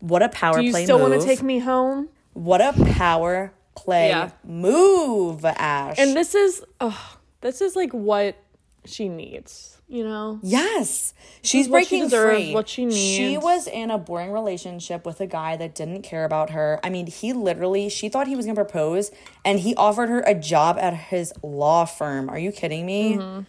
what 0.00 0.22
a 0.22 0.28
power 0.28 0.58
Do 0.58 0.64
you 0.64 0.70
play 0.70 0.84
still 0.84 1.00
want 1.00 1.20
to 1.20 1.26
take 1.26 1.42
me 1.42 1.58
home? 1.58 2.08
What 2.34 2.60
a 2.60 2.72
power 2.94 3.52
play 3.74 4.08
Yeah. 4.08 4.30
move, 4.44 5.44
Ash. 5.44 5.98
And 5.98 6.16
this 6.16 6.34
is, 6.34 6.62
oh, 6.80 7.16
this 7.40 7.60
is 7.60 7.74
like 7.74 7.92
what 7.92 8.36
she 8.84 9.08
needs. 9.08 9.70
You 9.86 10.02
know. 10.02 10.40
yes, 10.42 11.12
she's 11.42 11.68
what 11.68 11.84
she 11.84 11.96
breaking 11.96 12.04
deserves, 12.04 12.36
free. 12.38 12.54
what 12.54 12.68
she 12.70 12.86
needs. 12.86 12.96
She 12.96 13.36
was 13.36 13.66
in 13.66 13.90
a 13.90 13.98
boring 13.98 14.32
relationship 14.32 15.04
with 15.04 15.20
a 15.20 15.26
guy 15.26 15.56
that 15.56 15.74
didn't 15.74 16.02
care 16.02 16.24
about 16.24 16.50
her. 16.50 16.80
I 16.82 16.88
mean, 16.88 17.06
he 17.06 17.34
literally, 17.34 17.90
she 17.90 18.08
thought 18.08 18.26
he 18.26 18.34
was 18.34 18.46
going 18.46 18.56
to 18.56 18.64
propose 18.64 19.12
and 19.44 19.60
he 19.60 19.74
offered 19.76 20.08
her 20.08 20.20
a 20.26 20.34
job 20.34 20.78
at 20.80 20.94
his 20.94 21.34
law 21.42 21.84
firm. 21.84 22.30
Are 22.30 22.38
you 22.38 22.50
kidding 22.50 22.86
me? 22.86 23.16
Mm-hmm. 23.16 23.40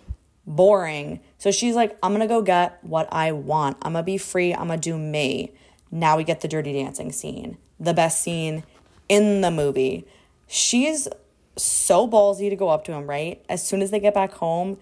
Boring. 0.47 1.19
So 1.37 1.51
she's 1.51 1.75
like, 1.75 1.97
I'm 2.03 2.17
to 2.19 2.27
go 2.27 2.41
get 2.41 2.83
what 2.83 3.07
I 3.11 3.31
want. 3.31 3.77
I'm 3.81 3.93
to 3.93 4.03
be 4.03 4.17
free. 4.17 4.53
I'm 4.53 4.67
to 4.69 4.77
do 4.77 4.97
me. 4.97 5.51
Now 5.91 6.17
we 6.17 6.23
get 6.23 6.41
the 6.41 6.47
dirty 6.47 6.73
dancing 6.73 7.11
scene, 7.11 7.57
the 7.79 7.93
best 7.93 8.21
scene 8.21 8.63
in 9.09 9.41
the 9.41 9.51
movie. 9.51 10.05
She's 10.47 11.07
so 11.55 12.07
ballsy 12.07 12.49
to 12.49 12.55
go 12.55 12.69
up 12.69 12.83
to 12.85 12.91
him, 12.93 13.07
right? 13.07 13.43
As 13.49 13.65
soon 13.65 13.81
as 13.81 13.91
they 13.91 13.99
get 13.99 14.13
back 14.13 14.33
home, 14.33 14.77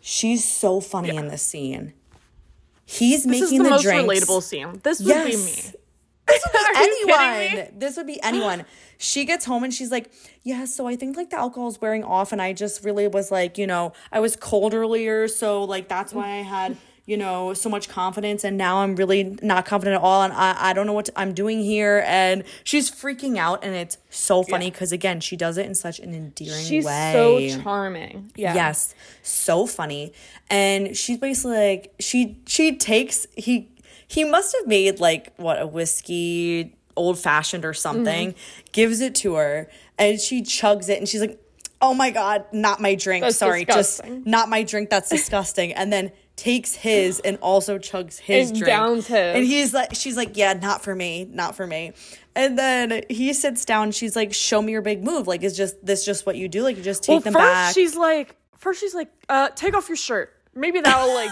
she's 0.00 0.44
so 0.44 0.80
funny 0.80 1.16
in 1.16 1.28
this 1.28 1.42
scene. 1.42 1.94
He's 2.84 3.24
This 3.24 3.40
is 3.42 3.52
making 3.52 3.58
the, 3.58 3.64
the, 3.64 3.70
most 3.70 3.82
drinks. 3.82 4.04
relatable 4.24 4.42
scene. 4.42 4.80
This 4.82 4.98
would 5.00 5.08
Yes. 5.08 5.26
be 5.26 5.36
me. 5.36 5.80
Anyone. 6.76 6.84
you 7.00 7.06
kidding 7.06 7.58
me? 7.64 7.70
This 7.78 7.96
would 7.96 8.06
be 8.06 8.22
anyone. 8.22 8.64
She 9.02 9.24
gets 9.24 9.46
home 9.46 9.64
and 9.64 9.72
she's 9.72 9.90
like, 9.90 10.12
Yeah, 10.42 10.66
so 10.66 10.86
I 10.86 10.94
think 10.94 11.16
like 11.16 11.30
the 11.30 11.38
alcohol's 11.38 11.80
wearing 11.80 12.04
off. 12.04 12.32
And 12.32 12.42
I 12.42 12.52
just 12.52 12.84
really 12.84 13.08
was 13.08 13.30
like, 13.30 13.56
you 13.56 13.66
know, 13.66 13.94
I 14.12 14.20
was 14.20 14.36
cold 14.36 14.74
earlier. 14.74 15.26
So 15.26 15.64
like 15.64 15.88
that's 15.88 16.12
why 16.12 16.28
I 16.28 16.42
had, 16.42 16.76
you 17.06 17.16
know, 17.16 17.54
so 17.54 17.70
much 17.70 17.88
confidence. 17.88 18.44
And 18.44 18.58
now 18.58 18.82
I'm 18.82 18.96
really 18.96 19.38
not 19.42 19.64
confident 19.64 19.96
at 19.96 20.02
all. 20.02 20.22
And 20.22 20.34
I, 20.34 20.54
I 20.68 20.72
don't 20.74 20.86
know 20.86 20.92
what 20.92 21.08
I'm 21.16 21.32
doing 21.32 21.60
here. 21.60 22.04
And 22.06 22.44
she's 22.62 22.90
freaking 22.90 23.38
out. 23.38 23.64
And 23.64 23.74
it's 23.74 23.96
so 24.10 24.42
funny 24.42 24.70
because, 24.70 24.92
again, 24.92 25.20
she 25.20 25.34
does 25.34 25.56
it 25.56 25.64
in 25.64 25.74
such 25.74 25.98
an 25.98 26.12
endearing 26.14 26.62
She's 26.64 26.84
way. 26.84 27.50
so 27.54 27.62
charming. 27.62 28.30
Yeah. 28.36 28.54
Yes, 28.54 28.94
so 29.22 29.66
funny. 29.66 30.12
And 30.50 30.94
she's 30.94 31.16
basically 31.16 31.56
like 31.56 31.94
she 32.00 32.36
she 32.46 32.76
takes 32.76 33.26
he 33.34 33.70
he 34.06 34.24
must 34.24 34.54
have 34.58 34.66
made 34.66 35.00
like 35.00 35.32
what 35.36 35.58
a 35.60 35.66
whiskey 35.66 36.76
old 37.00 37.18
fashioned 37.18 37.64
or 37.64 37.74
something, 37.74 38.30
Mm-hmm. 38.32 38.64
gives 38.72 39.00
it 39.00 39.14
to 39.16 39.34
her, 39.34 39.68
and 39.98 40.20
she 40.20 40.42
chugs 40.42 40.88
it, 40.88 40.98
and 40.98 41.08
she's 41.08 41.20
like, 41.20 41.38
"Oh 41.80 41.94
my 41.94 42.10
god, 42.10 42.44
not 42.52 42.80
my 42.80 42.94
drink. 42.94 43.22
That's 43.24 43.36
Sorry, 43.38 43.64
disgusting. 43.64 44.16
just 44.18 44.26
not 44.26 44.48
my 44.48 44.62
drink. 44.62 44.90
That's 44.90 45.08
disgusting." 45.18 45.72
and 45.72 45.92
then 45.92 46.12
takes 46.36 46.74
his 46.74 47.20
and 47.20 47.36
also 47.42 47.78
chugs 47.78 48.18
his 48.18 48.48
And 48.50 48.58
drink. 48.60 48.70
downs 48.74 49.06
his. 49.06 49.36
And 49.36 49.44
he's 49.44 49.74
like, 49.74 49.94
she's 49.94 50.16
like, 50.16 50.36
"Yeah, 50.36 50.52
not 50.54 50.82
for 50.82 50.94
me, 50.94 51.28
not 51.30 51.54
for 51.56 51.66
me." 51.66 51.92
And 52.36 52.58
then 52.58 53.02
he 53.10 53.32
sits 53.32 53.64
down. 53.64 53.90
She's 53.92 54.14
like, 54.16 54.32
"Show 54.32 54.62
me 54.62 54.72
your 54.72 54.82
big 54.82 55.02
move. 55.02 55.26
Like, 55.26 55.42
is 55.42 55.56
just 55.56 55.84
this 55.84 56.04
just 56.04 56.24
what 56.26 56.36
you 56.36 56.48
do? 56.48 56.62
Like, 56.62 56.76
you 56.76 56.82
just 56.82 57.02
take 57.02 57.14
Well, 57.14 57.20
them 57.20 57.32
first 57.34 57.44
back." 57.44 57.74
she's 57.74 57.96
like, 57.96 58.36
first 58.58 58.80
she's 58.80 58.94
like, 58.94 59.08
uh, 59.28 59.48
take 59.50 59.74
off 59.74 59.88
your 59.88 59.96
shirt. 59.96 60.32
Maybe 60.54 60.80
that'll 60.80 61.14
like, 61.14 61.30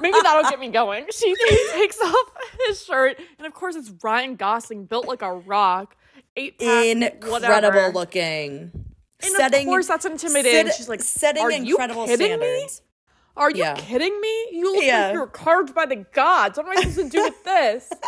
maybe 0.00 0.16
that'll 0.22 0.48
get 0.48 0.60
me 0.60 0.68
going. 0.68 1.06
She 1.12 1.34
takes 1.72 2.00
off 2.00 2.26
his 2.68 2.84
shirt, 2.84 3.18
and 3.38 3.46
of 3.46 3.52
course 3.54 3.74
it's 3.76 3.92
Ryan 4.02 4.36
Gosling, 4.36 4.84
built 4.86 5.06
like 5.08 5.22
a 5.22 5.32
rock, 5.34 5.96
eight 6.36 6.58
pack, 6.58 6.84
incredible 6.86 7.30
whatever. 7.30 7.88
looking. 7.92 8.70
And 9.24 9.54
of 9.54 9.64
course 9.64 9.86
that's 9.88 10.04
intimidating. 10.04 10.72
She's 10.76 10.88
like, 10.88 11.02
setting 11.02 11.42
"Are 11.42 11.50
you 11.50 11.74
incredible 11.74 12.06
kidding 12.06 12.38
me? 12.40 12.68
Are 13.36 13.50
you 13.50 13.58
Yeah. 13.58 13.74
kidding 13.74 14.20
me? 14.20 14.46
You 14.52 14.72
look 14.74 14.84
Yeah. 14.84 15.06
like 15.06 15.12
you're 15.14 15.26
carved 15.26 15.74
by 15.74 15.86
the 15.86 15.96
gods. 15.96 16.58
What 16.58 16.66
am 16.66 16.72
I 16.72 16.82
supposed 16.82 16.96
to 16.96 17.08
do 17.08 17.22
with 17.22 17.44
this? 17.44 17.88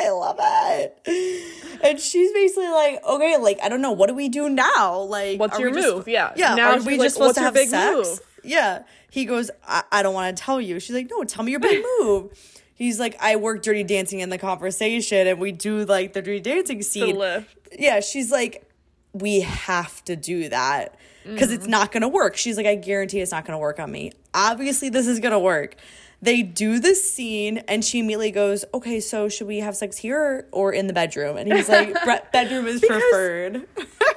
I 0.00 0.10
love 0.10 0.38
it. 0.40 1.78
And 1.82 2.00
she's 2.00 2.32
basically 2.32 2.68
like, 2.68 3.02
okay, 3.04 3.36
like 3.36 3.58
I 3.62 3.68
don't 3.68 3.80
know, 3.80 3.92
what 3.92 4.08
do 4.08 4.14
we 4.14 4.28
do 4.28 4.48
now? 4.48 4.98
Like, 5.00 5.38
What's 5.38 5.58
your 5.58 5.70
we 5.70 5.80
just- 5.80 5.94
move? 5.94 6.08
Yeah. 6.08 6.32
yeah. 6.36 6.54
Now 6.56 6.70
are 6.72 6.78
we 6.82 6.96
like, 6.96 7.06
just 7.06 7.14
supposed 7.14 7.28
"What's 7.30 7.38
to 7.38 7.42
have 7.44 7.54
big 7.54 7.68
sex? 7.68 7.94
move?" 8.08 8.20
Yeah. 8.44 8.82
He 9.10 9.24
goes, 9.24 9.50
I, 9.66 9.82
I 9.92 10.02
don't 10.02 10.14
want 10.14 10.36
to 10.36 10.42
tell 10.42 10.60
you. 10.60 10.80
She's 10.80 10.94
like, 10.94 11.08
no, 11.10 11.24
tell 11.24 11.44
me 11.44 11.50
your 11.52 11.60
big 11.60 11.84
move. 12.00 12.32
He's 12.74 12.98
like, 12.98 13.16
I 13.20 13.36
work 13.36 13.62
dirty 13.62 13.84
dancing 13.84 14.20
in 14.20 14.30
the 14.30 14.38
conversation, 14.38 15.26
and 15.28 15.38
we 15.38 15.52
do 15.52 15.84
like 15.84 16.12
the 16.12 16.20
dirty 16.22 16.40
dancing 16.40 16.82
scene. 16.82 17.16
Yeah, 17.78 18.00
she's 18.00 18.32
like, 18.32 18.68
we 19.12 19.40
have 19.42 20.04
to 20.06 20.16
do 20.16 20.48
that 20.48 20.96
because 21.22 21.48
Mm-hmm. 21.48 21.54
it's 21.54 21.66
not 21.68 21.92
gonna 21.92 22.08
work. 22.08 22.36
She's 22.36 22.56
like, 22.56 22.66
I 22.66 22.74
guarantee 22.74 23.20
it's 23.20 23.30
not 23.30 23.44
gonna 23.44 23.58
work 23.60 23.78
on 23.78 23.90
me. 23.92 24.12
Obviously, 24.34 24.88
this 24.88 25.06
is 25.06 25.20
gonna 25.20 25.38
work. 25.38 25.76
They 26.24 26.42
do 26.42 26.78
this 26.78 27.12
scene, 27.12 27.58
and 27.68 27.84
she 27.84 27.98
immediately 28.00 28.30
goes, 28.30 28.64
"Okay, 28.72 28.98
so 29.00 29.28
should 29.28 29.46
we 29.46 29.58
have 29.58 29.76
sex 29.76 29.98
here 29.98 30.46
or 30.52 30.72
in 30.72 30.86
the 30.86 30.92
bedroom?" 30.94 31.36
And 31.36 31.52
he's 31.52 31.68
like, 31.68 31.92
"Bre- 32.04 32.12
"Bedroom 32.32 32.66
is 32.66 32.80
preferred." 32.80 33.66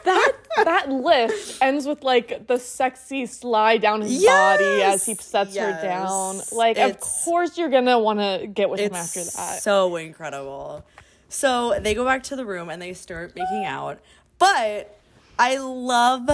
that 0.05 0.31
that 0.63 0.89
lift 0.89 1.61
ends 1.61 1.85
with 1.85 2.03
like 2.03 2.47
the 2.47 2.57
sexy 2.57 3.25
slide 3.25 3.81
down 3.81 4.01
his 4.01 4.23
body 4.23 4.63
as 4.83 5.05
he 5.05 5.11
Yes! 5.13 5.25
sets 5.25 5.55
her 5.57 5.79
down. 5.81 6.39
Like, 6.53 6.77
of 6.77 6.99
course 6.99 7.57
you're 7.57 7.69
gonna 7.69 7.99
want 7.99 8.19
to 8.19 8.47
get 8.47 8.69
with 8.69 8.79
him 8.79 8.93
after 8.93 9.23
that. 9.23 9.61
so 9.61 9.95
incredible. 9.97 10.85
So 11.29 11.77
they 11.81 11.93
go 11.93 12.05
back 12.05 12.23
to 12.23 12.37
the 12.37 12.45
room 12.45 12.69
and 12.69 12.81
they 12.81 12.93
start 12.93 13.35
making 13.35 13.65
out. 13.65 13.99
But 14.39 14.97
I 15.37 15.57
love, 15.57 16.29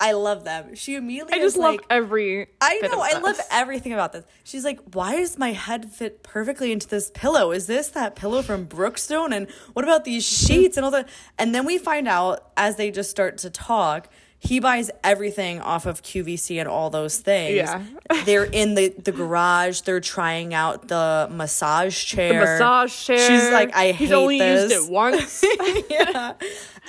I 0.00 0.12
love 0.12 0.44
them. 0.44 0.74
She 0.74 0.96
immediately 0.96 1.34
I 1.34 1.38
just 1.38 1.56
love 1.56 1.76
like, 1.76 1.86
every. 1.88 2.48
I 2.60 2.78
know. 2.80 3.00
I 3.00 3.18
love 3.20 3.38
everything 3.50 3.92
about 3.92 4.12
this. 4.12 4.24
She's 4.42 4.64
like, 4.64 4.80
why 4.92 5.16
does 5.16 5.38
my 5.38 5.52
head 5.52 5.90
fit 5.90 6.22
perfectly 6.22 6.72
into 6.72 6.88
this 6.88 7.10
pillow? 7.14 7.52
Is 7.52 7.66
this 7.66 7.88
that 7.90 8.16
pillow 8.16 8.42
from 8.42 8.66
Brookstone? 8.66 9.34
And 9.34 9.48
what 9.72 9.84
about 9.84 10.04
these 10.04 10.24
sheets 10.24 10.76
and 10.76 10.84
all 10.84 10.90
that? 10.90 11.08
And 11.38 11.54
then 11.54 11.64
we 11.64 11.78
find 11.78 12.08
out 12.08 12.50
as 12.56 12.76
they 12.76 12.90
just 12.90 13.08
start 13.08 13.38
to 13.38 13.50
talk, 13.50 14.08
he 14.44 14.60
buys 14.60 14.90
everything 15.02 15.58
off 15.60 15.86
of 15.86 16.02
QVC 16.02 16.60
and 16.60 16.68
all 16.68 16.90
those 16.90 17.18
things. 17.18 17.56
Yeah. 17.56 17.82
they're 18.26 18.44
in 18.44 18.74
the 18.74 18.88
the 18.90 19.10
garage. 19.10 19.80
They're 19.80 20.00
trying 20.00 20.52
out 20.52 20.88
the 20.88 21.28
massage 21.30 22.04
chair. 22.04 22.28
The 22.28 22.46
massage 22.46 22.94
chair. 23.06 23.16
She's 23.16 23.50
like, 23.50 23.74
I 23.74 23.92
He's 23.92 24.10
hate 24.10 24.14
only 24.14 24.38
this. 24.38 24.70
used 24.70 24.86
it 24.86 24.92
once. 24.92 25.44
yeah. 25.90 26.34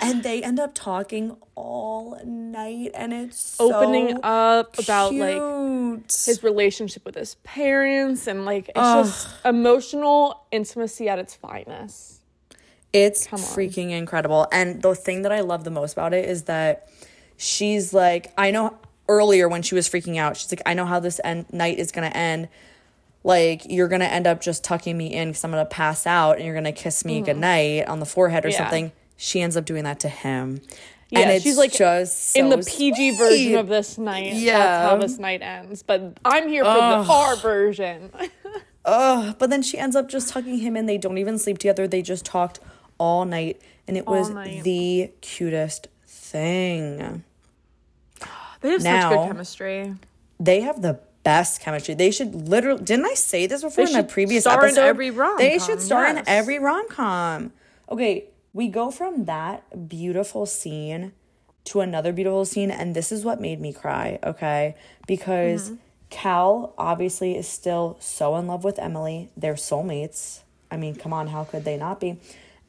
And 0.01 0.21
they 0.23 0.43
end 0.43 0.59
up 0.59 0.73
talking 0.73 1.37
all 1.55 2.19
night, 2.25 2.91
and 2.93 3.13
it's 3.13 3.39
so 3.39 3.73
Opening 3.73 4.19
up 4.21 4.77
about 4.77 5.13
like 5.13 6.11
his 6.11 6.43
relationship 6.43 7.05
with 7.05 7.15
his 7.15 7.35
parents 7.45 8.27
and 8.27 8.43
like 8.43 8.67
it's 8.67 8.77
just 8.77 9.45
emotional 9.45 10.45
intimacy 10.51 11.07
at 11.07 11.19
its 11.19 11.33
finest. 11.33 12.19
It's 12.91 13.27
freaking 13.27 13.91
incredible. 13.91 14.47
And 14.51 14.81
the 14.81 14.93
thing 14.95 15.21
that 15.21 15.31
I 15.31 15.41
love 15.41 15.63
the 15.63 15.71
most 15.71 15.93
about 15.93 16.13
it 16.13 16.29
is 16.29 16.43
that 16.43 16.89
she's 17.37 17.93
like, 17.93 18.31
I 18.37 18.51
know 18.51 18.77
earlier 19.07 19.47
when 19.47 19.61
she 19.61 19.75
was 19.75 19.89
freaking 19.89 20.17
out, 20.17 20.37
she's 20.37 20.51
like, 20.51 20.61
I 20.65 20.73
know 20.73 20.85
how 20.85 20.99
this 20.99 21.19
end- 21.23 21.51
night 21.51 21.79
is 21.79 21.91
going 21.91 22.09
to 22.09 22.15
end. 22.15 22.49
Like, 23.23 23.63
you're 23.65 23.87
going 23.87 24.01
to 24.01 24.11
end 24.11 24.27
up 24.27 24.41
just 24.41 24.63
tucking 24.63 24.95
me 24.95 25.13
in 25.13 25.29
because 25.29 25.43
I'm 25.43 25.51
going 25.51 25.65
to 25.65 25.69
pass 25.69 26.05
out 26.05 26.37
and 26.37 26.45
you're 26.45 26.53
going 26.53 26.65
to 26.65 26.71
kiss 26.71 27.03
me 27.03 27.17
mm-hmm. 27.17 27.25
goodnight 27.25 27.87
on 27.87 27.99
the 27.99 28.05
forehead 28.05 28.45
or. 28.45 28.49
Yeah. 28.49 28.57
something. 28.57 28.91
She 29.17 29.41
ends 29.41 29.55
up 29.55 29.65
doing 29.65 29.85
that 29.85 30.01
to 30.01 30.09
him. 30.09 30.61
Yeah, 31.09 31.19
and 31.19 31.31
it's 31.31 31.43
she's 31.43 31.57
like 31.57 31.71
just 31.71 32.35
in 32.35 32.49
the 32.49 32.61
so 32.61 32.77
PG 32.77 33.17
version 33.17 33.55
of 33.55 33.67
this 33.67 33.97
night. 33.97 34.33
Yeah. 34.33 34.57
That's 34.57 34.89
how 34.89 34.97
this 34.97 35.17
night 35.17 35.41
ends. 35.41 35.83
But 35.83 36.17
I'm 36.25 36.49
here 36.49 36.65
for 36.65 36.73
the 36.73 37.05
R 37.09 37.35
version. 37.37 38.11
Ugh, 38.85 39.35
but 39.37 39.49
then 39.49 39.61
she 39.61 39.77
ends 39.77 39.95
up 39.95 40.09
just 40.09 40.29
tucking 40.29 40.59
him 40.59 40.75
in. 40.75 40.85
They 40.85 40.97
don't 40.97 41.17
even 41.17 41.39
sleep 41.39 41.57
together. 41.59 41.87
They 41.87 42.01
just 42.01 42.25
talked 42.25 42.59
all 42.97 43.25
night. 43.25 43.61
And 43.87 43.97
it 43.97 44.07
was 44.07 44.29
night. 44.31 44.63
the 44.63 45.11
cutest 45.21 45.87
thing. 46.31 47.23
They 48.61 48.69
have 48.71 48.81
such 48.81 49.09
good 49.09 49.27
chemistry. 49.27 49.93
they 50.39 50.61
have 50.61 50.81
the 50.81 50.99
best 51.23 51.61
chemistry. 51.61 51.93
They 51.93 52.11
should 52.11 52.33
literally 52.35 52.83
didn't 52.83 53.05
I 53.05 53.13
say 53.13 53.47
this 53.47 53.61
before 53.61 53.85
They 53.85 53.91
in 53.91 53.97
should 53.97 54.09
previous 54.09 54.43
star 54.43 54.59
in 54.59 54.65
episode? 54.65 54.85
every 54.85 55.09
They 55.09 55.15
rom-com, 55.17 55.59
should 55.59 55.81
star 55.81 56.07
in 56.07 56.23
every 56.27 56.59
rom 56.59 56.87
com. 56.89 57.51
Okay, 57.89 58.25
we 58.53 58.67
go 58.67 58.91
from 58.91 59.25
that 59.25 59.87
beautiful 59.89 60.45
scene 60.45 61.11
to 61.65 61.81
another 61.81 62.13
beautiful 62.13 62.45
scene, 62.45 62.69
and 62.71 62.95
this 62.95 63.11
is 63.11 63.23
what 63.25 63.41
made 63.41 63.59
me 63.59 63.73
cry, 63.73 64.19
okay? 64.23 64.75
Because 65.07 65.69
Mm-hmm. 65.69 65.75
Cal 66.11 66.73
obviously 66.77 67.35
is 67.35 67.47
still 67.47 67.97
so 67.99 68.35
in 68.37 68.45
love 68.47 68.63
with 68.63 68.77
Emily. 68.79 69.31
They're 69.35 69.55
soulmates. 69.55 70.41
I 70.71 70.77
mean, 70.77 70.95
come 70.95 71.11
on, 71.11 71.27
how 71.27 71.43
could 71.43 71.65
they 71.65 71.77
not 71.77 71.99
be? 71.99 72.17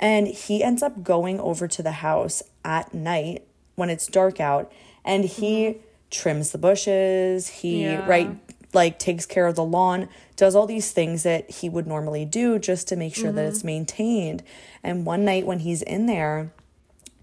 And 0.01 0.27
he 0.27 0.64
ends 0.64 0.83
up 0.83 1.03
going 1.05 1.38
over 1.38 1.69
to 1.69 1.83
the 1.83 1.92
house 1.92 2.42
at 2.66 2.92
night 2.92 3.46
when 3.76 3.88
it's 3.88 4.07
dark 4.09 4.40
out 4.40 4.70
and 5.05 5.24
he 5.24 5.76
trims 6.11 6.50
the 6.50 6.59
bushes. 6.59 7.48
He, 7.48 7.83
Mm-hmm. 7.83 7.92
Yeah. 7.92 8.09
right, 8.09 8.37
like 8.74 8.98
takes 8.98 9.24
care 9.24 9.46
of 9.46 9.55
the 9.55 9.64
lawn, 9.64 10.09
does 10.35 10.55
all 10.55 10.66
these 10.66 10.92
things 10.92 11.22
that 11.22 11.48
he 11.50 11.68
would 11.68 11.87
normally 11.87 12.24
do 12.26 12.59
just 12.59 12.88
to 12.88 12.96
make 12.96 13.14
sure 13.14 13.33
that 13.33 13.44
it's 13.46 13.64
maintained. 13.64 14.42
And 14.83 15.07
one 15.07 15.24
night 15.24 15.46
when 15.46 15.61
he's 15.61 15.81
in 15.83 16.07
there 16.07 16.52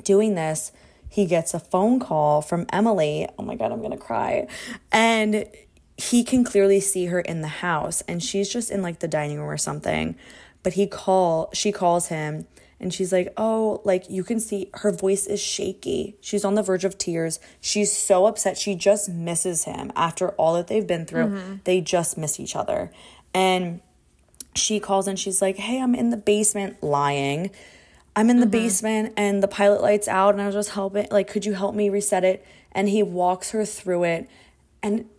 doing 0.04 0.34
this, 0.36 0.72
he 1.10 1.26
gets 1.28 1.54
a 1.54 1.60
phone 1.60 2.00
call 2.00 2.42
from 2.42 2.66
Emily. 2.74 3.28
Oh 3.38 3.44
my 3.44 3.56
God, 3.56 3.72
I'm 3.72 3.80
going 3.80 3.92
to 3.92 3.98
cry. 3.98 4.48
And 4.92 5.46
he 5.96 6.24
can 6.24 6.44
clearly 6.44 6.80
see 6.80 7.06
her 7.06 7.20
in 7.20 7.42
the 7.42 7.48
house 7.48 8.02
and 8.08 8.24
she's 8.24 8.50
just 8.50 8.72
in 8.72 8.82
like 8.82 8.98
the 9.00 9.08
dining 9.08 9.38
room 9.38 9.50
or 9.50 9.58
something. 9.58 10.16
But 10.64 10.74
he 10.74 10.88
call 10.88 11.50
she 11.54 11.72
calls 11.72 12.08
him 12.08 12.48
and 12.84 12.94
she's 12.94 13.12
like, 13.12 13.34
"Oh, 13.38 13.82
like 13.84 14.10
you 14.10 14.24
can 14.24 14.40
see 14.40 14.70
her 14.76 14.92
voice 14.92 15.26
is 15.26 15.42
shaky. 15.42 16.16
She's 16.22 16.46
on 16.46 16.54
the 16.54 16.62
verge 16.62 16.86
of 16.86 16.98
tears. 16.98 17.40
She's 17.60 17.92
so 17.92 18.28
upset. 18.28 18.58
She 18.58 18.76
just 18.76 19.10
misses 19.10 19.64
him 19.64 19.92
after 19.96 20.30
all 20.32 20.54
that 20.54 20.68
they've 20.68 20.86
been 20.86 21.06
through. 21.08 21.28
Mm-hmm. 21.28 21.56
They 21.64 21.82
just 21.82 22.18
miss 22.18 22.40
each 22.40 22.56
other." 22.56 22.92
And 23.34 23.82
she 24.56 24.80
calls 24.80 25.08
and 25.08 25.20
she's 25.20 25.42
like, 25.42 25.58
Hey, 25.58 25.82
I'm 25.82 25.96
in 25.96 26.10
the 26.10 26.18
basement 26.18 26.82
lying. 26.84 27.52
I'm 28.16 28.30
in 28.30 28.40
the 28.40 28.46
mm-hmm. 28.46 28.52
basement 28.52 29.14
and 29.18 29.42
the 29.42 29.48
pilot 29.48 29.82
light's 29.82 30.08
out 30.08 30.34
and 30.34 30.42
I 30.42 30.46
was 30.46 30.56
just 30.56 30.70
helping 30.72 31.08
like, 31.10 31.28
could 31.28 31.46
you 31.46 31.54
help 31.54 31.74
me 31.74 31.90
reset 31.90 32.24
it? 32.24 32.46
And 32.72 32.88
he 32.88 33.02
walks 33.02 33.52
her 33.52 33.66
through 33.66 34.04
it 34.04 34.30
and 34.82 35.10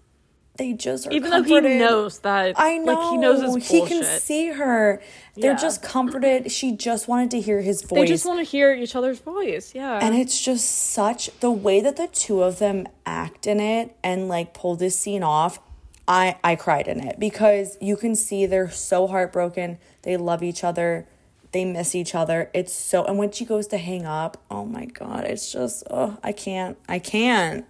they 0.57 0.73
just 0.73 1.09
are 1.09 1.11
Even 1.11 1.31
though 1.31 1.43
he 1.43 1.61
knows 1.61 2.21
that 2.21 2.55
I 2.57 2.79
know 2.79 2.93
like 2.93 3.11
he 3.11 3.17
knows 3.17 3.67
he 3.67 3.87
can 3.87 4.05
see 4.05 4.49
her. 4.49 5.03
They're 5.37 5.53
Yeah. 5.53 5.57
just 5.59 5.83
comforted. 5.83 6.53
She 6.53 6.73
just 6.73 7.09
wanted 7.09 7.33
to 7.33 7.40
hear 7.40 7.61
his 7.61 7.83
voice. 7.83 7.99
they 8.01 8.07
just 8.07 8.25
want 8.25 8.38
to 8.38 8.45
hear 8.45 8.73
each 8.73 8.95
other's 8.95 9.19
voice. 9.19 9.73
Yeah. 9.75 9.99
And 10.01 10.14
it's 10.14 10.40
just 10.40 10.64
such 10.93 11.31
the 11.40 11.51
way 11.51 11.81
that 11.81 11.97
the 11.97 12.07
two 12.07 12.43
of 12.43 12.61
them 12.61 12.87
act 13.05 13.47
in 13.49 13.59
it 13.59 13.97
and 14.05 14.29
like 14.29 14.55
pull 14.55 14.77
this 14.77 14.97
scene 14.99 15.25
off. 15.25 15.59
I 16.07 16.37
I 16.45 16.55
cried 16.55 16.87
in 16.87 17.01
it 17.01 17.19
because 17.19 17.77
you 17.81 17.97
can 17.97 18.14
see 18.14 18.47
they're 18.47 18.71
so 18.71 19.09
heartbroken. 19.09 19.79
They 20.03 20.17
love 20.17 20.43
each 20.45 20.62
other. 20.62 21.07
They 21.51 21.64
miss 21.64 21.95
each 21.95 22.14
other. 22.14 22.51
It's 22.55 22.73
so 22.73 23.05
and 23.05 23.19
when 23.19 23.33
she 23.33 23.45
goes 23.45 23.67
to 23.69 23.79
hang 23.79 24.07
up, 24.07 24.37
oh 24.51 24.64
my 24.64 24.85
god, 24.85 25.25
it's 25.25 25.51
just 25.51 25.83
oh, 25.90 26.17
I 26.23 26.31
can't. 26.31 26.77
I 26.88 26.99
can't. 27.01 27.64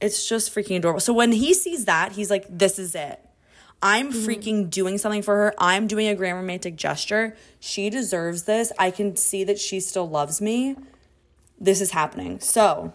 It's 0.00 0.28
just 0.28 0.54
freaking 0.54 0.76
adorable. 0.76 1.00
So 1.00 1.12
when 1.12 1.32
he 1.32 1.54
sees 1.54 1.84
that, 1.86 2.12
he's 2.12 2.30
like 2.30 2.46
this 2.48 2.78
is 2.78 2.94
it. 2.94 3.20
I'm 3.82 4.12
mm-hmm. 4.12 4.26
freaking 4.26 4.70
doing 4.70 4.98
something 4.98 5.22
for 5.22 5.34
her. 5.34 5.54
I'm 5.58 5.86
doing 5.86 6.08
a 6.08 6.14
grand 6.14 6.36
romantic 6.36 6.76
gesture. 6.76 7.36
She 7.60 7.90
deserves 7.90 8.44
this. 8.44 8.72
I 8.78 8.90
can 8.90 9.16
see 9.16 9.44
that 9.44 9.58
she 9.58 9.80
still 9.80 10.08
loves 10.08 10.40
me 10.40 10.76
this 11.58 11.80
is 11.80 11.90
happening. 11.90 12.40
So 12.40 12.92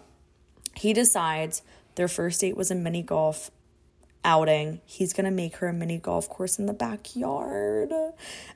he 0.74 0.92
decides 0.92 1.62
their 1.94 2.08
first 2.08 2.40
date 2.40 2.56
was 2.56 2.70
a 2.70 2.74
mini 2.74 3.02
golf 3.02 3.50
outing. 4.24 4.80
He's 4.84 5.12
gonna 5.12 5.30
make 5.30 5.56
her 5.56 5.68
a 5.68 5.72
mini 5.72 5.98
golf 5.98 6.28
course 6.28 6.58
in 6.58 6.66
the 6.66 6.72
backyard. 6.72 7.92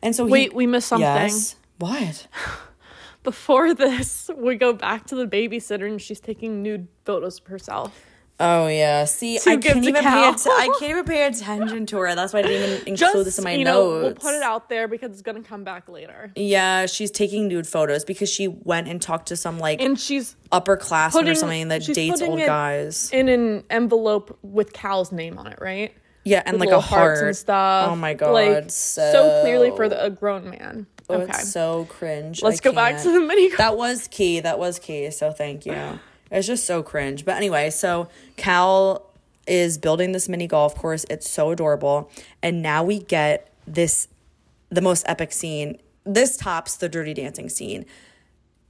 And 0.02 0.14
so 0.14 0.26
he- 0.26 0.32
Wait, 0.32 0.54
we 0.54 0.66
missed 0.66 0.88
something. 0.88 1.06
Yes. 1.06 1.56
What? 1.78 2.26
Before 3.22 3.74
this, 3.74 4.30
we 4.36 4.54
go 4.54 4.72
back 4.72 5.06
to 5.06 5.16
the 5.16 5.26
babysitter 5.26 5.86
and 5.86 6.00
she's 6.00 6.20
taking 6.20 6.62
nude 6.62 6.86
photos 7.04 7.40
of 7.40 7.46
herself. 7.48 8.05
Oh 8.38 8.66
yeah. 8.66 9.06
See, 9.06 9.38
I 9.46 9.56
can't 9.56 9.82
even 9.82 9.94
pay. 9.94 10.28
Att- 10.28 10.46
I 10.46 10.66
can't 10.78 10.90
even 10.90 11.04
pay 11.04 11.26
attention 11.26 11.86
to 11.86 11.98
her. 11.98 12.14
That's 12.14 12.34
why 12.34 12.40
I 12.40 12.42
didn't 12.42 12.70
even 12.70 12.78
include 12.88 12.98
Just 12.98 13.24
this 13.24 13.38
in 13.38 13.44
my 13.44 13.52
you 13.52 13.64
know, 13.64 14.00
notes. 14.00 14.02
we'll 14.22 14.32
put 14.32 14.36
it 14.36 14.42
out 14.42 14.68
there 14.68 14.88
because 14.88 15.12
it's 15.12 15.22
gonna 15.22 15.42
come 15.42 15.64
back 15.64 15.88
later. 15.88 16.32
Yeah, 16.36 16.84
she's 16.86 17.10
taking 17.10 17.48
nude 17.48 17.66
photos 17.66 18.04
because 18.04 18.28
she 18.30 18.48
went 18.48 18.88
and 18.88 19.00
talked 19.00 19.28
to 19.28 19.36
some 19.36 19.58
like 19.58 19.80
And 19.80 19.98
she's 19.98 20.36
upperclassman 20.52 21.30
or 21.30 21.34
something 21.34 21.68
that 21.68 21.82
dates 21.86 22.20
old 22.20 22.38
guys. 22.40 23.10
in 23.10 23.28
an 23.30 23.64
envelope 23.70 24.38
with 24.42 24.72
Cal's 24.74 25.12
name 25.12 25.38
on 25.38 25.46
it, 25.46 25.58
right? 25.60 25.94
Yeah, 26.24 26.42
and 26.44 26.58
With 26.58 26.68
like 26.68 26.76
a 26.76 26.80
heart 26.80 27.24
and 27.24 27.36
stuff. 27.36 27.88
Oh 27.90 27.96
my 27.96 28.12
god, 28.12 28.32
Like 28.32 28.70
so, 28.70 29.12
so 29.12 29.40
clearly 29.42 29.70
for 29.70 29.88
the, 29.88 30.04
a 30.04 30.10
grown 30.10 30.50
man. 30.50 30.86
Oh, 31.08 31.20
okay. 31.20 31.30
it's 31.30 31.52
so 31.52 31.86
cringe. 31.88 32.42
Let's 32.42 32.60
I 32.60 32.64
go 32.64 32.72
back 32.72 33.00
to 33.02 33.12
the 33.12 33.20
mini. 33.20 33.54
That 33.56 33.76
was 33.78 34.08
key. 34.08 34.40
That 34.40 34.58
was 34.58 34.80
key. 34.80 35.10
So 35.12 35.30
thank 35.30 35.64
you. 35.64 36.00
It's 36.30 36.46
just 36.46 36.64
so 36.64 36.82
cringe. 36.82 37.24
But 37.24 37.36
anyway, 37.36 37.70
so 37.70 38.08
Cal 38.36 39.10
is 39.46 39.78
building 39.78 40.12
this 40.12 40.28
mini 40.28 40.46
golf 40.46 40.74
course. 40.74 41.04
It's 41.08 41.28
so 41.28 41.50
adorable. 41.50 42.10
And 42.42 42.62
now 42.62 42.82
we 42.82 42.98
get 42.98 43.52
this 43.66 44.08
the 44.70 44.80
most 44.80 45.04
epic 45.08 45.32
scene. 45.32 45.78
This 46.04 46.36
tops 46.36 46.76
the 46.76 46.88
dirty 46.88 47.14
dancing 47.14 47.48
scene. 47.48 47.86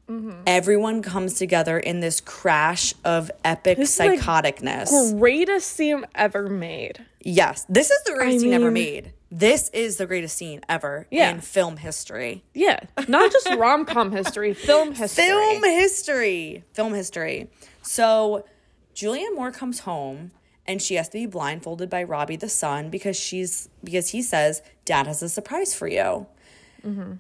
Mm-hmm. 0.09 0.42
Everyone 0.47 1.03
comes 1.03 1.35
together 1.35 1.79
in 1.79 2.01
this 2.01 2.21
crash 2.21 2.95
of 3.05 3.31
epic 3.45 3.77
This 3.79 3.99
psychoticness. 3.99 5.19
Greatest 5.19 5.73
scene 5.73 6.05
ever 6.14 6.49
made. 6.49 7.05
yes, 7.21 7.66
this 7.69 7.90
is 7.90 8.03
the 8.05 8.12
greatest 8.12 8.40
scene 8.42 8.53
ever 8.53 8.71
made. 8.71 9.12
This 9.31 9.71
is 9.71 9.97
the 9.97 10.07
greatest 10.07 10.37
scene 10.37 10.61
ever 10.69 11.07
Yeah. 11.11 11.31
in 11.31 11.41
film 11.41 11.79
history. 11.79 12.45
Yeah, 12.55 12.81
not 13.09 13.33
just 13.33 13.49
rom 13.57 13.85
com 13.85 14.12
history, 14.12 14.55
film 14.55 14.95
history. 14.95 15.25
film 15.25 15.62
history. 15.65 16.65
Film 16.73 16.95
history. 16.95 17.51
So 17.83 18.45
julianne 18.95 19.35
moore 19.35 19.51
comes 19.51 19.81
home 19.81 20.31
and 20.67 20.81
she 20.81 20.95
has 20.95 21.09
to 21.09 21.19
be 21.19 21.27
blindfolded 21.27 21.91
by 21.91 22.03
robbie 22.03 22.37
the 22.37 22.49
son 22.49 22.89
because 22.89 23.17
she's 23.17 23.69
because 23.85 24.11
he 24.11 24.23
says 24.23 24.62
dad 24.85 25.07
has 25.07 25.23
a 25.23 25.29
surprise 25.29 25.75
for 25.75 25.89
you. 25.89 26.27
Mm-hmm. 26.85 27.15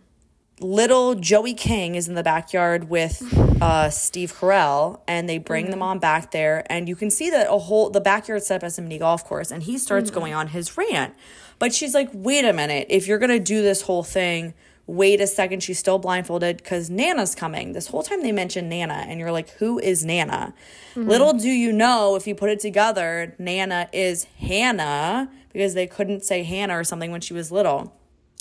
Little 0.58 1.16
joey 1.16 1.52
king 1.54 1.96
is 1.96 2.08
in 2.08 2.14
the 2.14 2.22
backyard 2.22 2.88
with 2.88 3.20
uh, 3.60 3.90
steve 3.90 4.32
carell 4.32 5.00
and 5.08 5.28
they 5.28 5.38
bring 5.38 5.70
the 5.70 5.76
mom 5.76 5.96
mm-hmm. 5.96 6.02
back 6.02 6.30
there 6.30 6.64
and 6.70 6.88
you 6.88 6.94
can 6.94 7.10
see 7.10 7.30
that 7.30 7.48
a 7.50 7.58
whole 7.58 7.90
the 7.90 8.00
backyard 8.00 8.44
set 8.44 8.62
up 8.62 8.64
as 8.64 8.78
a 8.78 8.82
mini 8.82 8.98
golf 8.98 9.24
course 9.24 9.50
and 9.50 9.64
he 9.64 9.76
starts 9.76 10.08
mm-hmm. 10.08 10.20
going 10.20 10.34
on 10.34 10.48
his 10.48 10.76
rant 10.78 11.14
but 11.58 11.74
she's 11.74 11.94
like 11.94 12.08
wait 12.12 12.44
a 12.44 12.52
minute 12.52 12.86
if 12.90 13.06
you're 13.06 13.18
gonna 13.18 13.38
do 13.38 13.62
this 13.62 13.82
whole 13.82 14.02
thing 14.02 14.54
wait 14.86 15.20
a 15.20 15.26
second 15.26 15.62
she's 15.62 15.78
still 15.78 15.98
blindfolded 15.98 16.58
because 16.58 16.88
nana's 16.88 17.34
coming 17.34 17.72
this 17.72 17.88
whole 17.88 18.02
time 18.02 18.22
they 18.22 18.32
mention 18.32 18.68
nana 18.68 19.04
and 19.08 19.18
you're 19.18 19.32
like 19.32 19.50
who 19.54 19.78
is 19.78 20.04
nana 20.04 20.54
mm-hmm. 20.94 21.08
little 21.08 21.32
do 21.32 21.48
you 21.48 21.72
know 21.72 22.14
if 22.14 22.26
you 22.26 22.34
put 22.34 22.50
it 22.50 22.60
together 22.60 23.34
nana 23.38 23.88
is 23.92 24.24
hannah 24.38 25.30
because 25.52 25.74
they 25.74 25.86
couldn't 25.86 26.24
say 26.24 26.42
hannah 26.42 26.78
or 26.78 26.84
something 26.84 27.10
when 27.10 27.20
she 27.20 27.34
was 27.34 27.50
little 27.50 27.92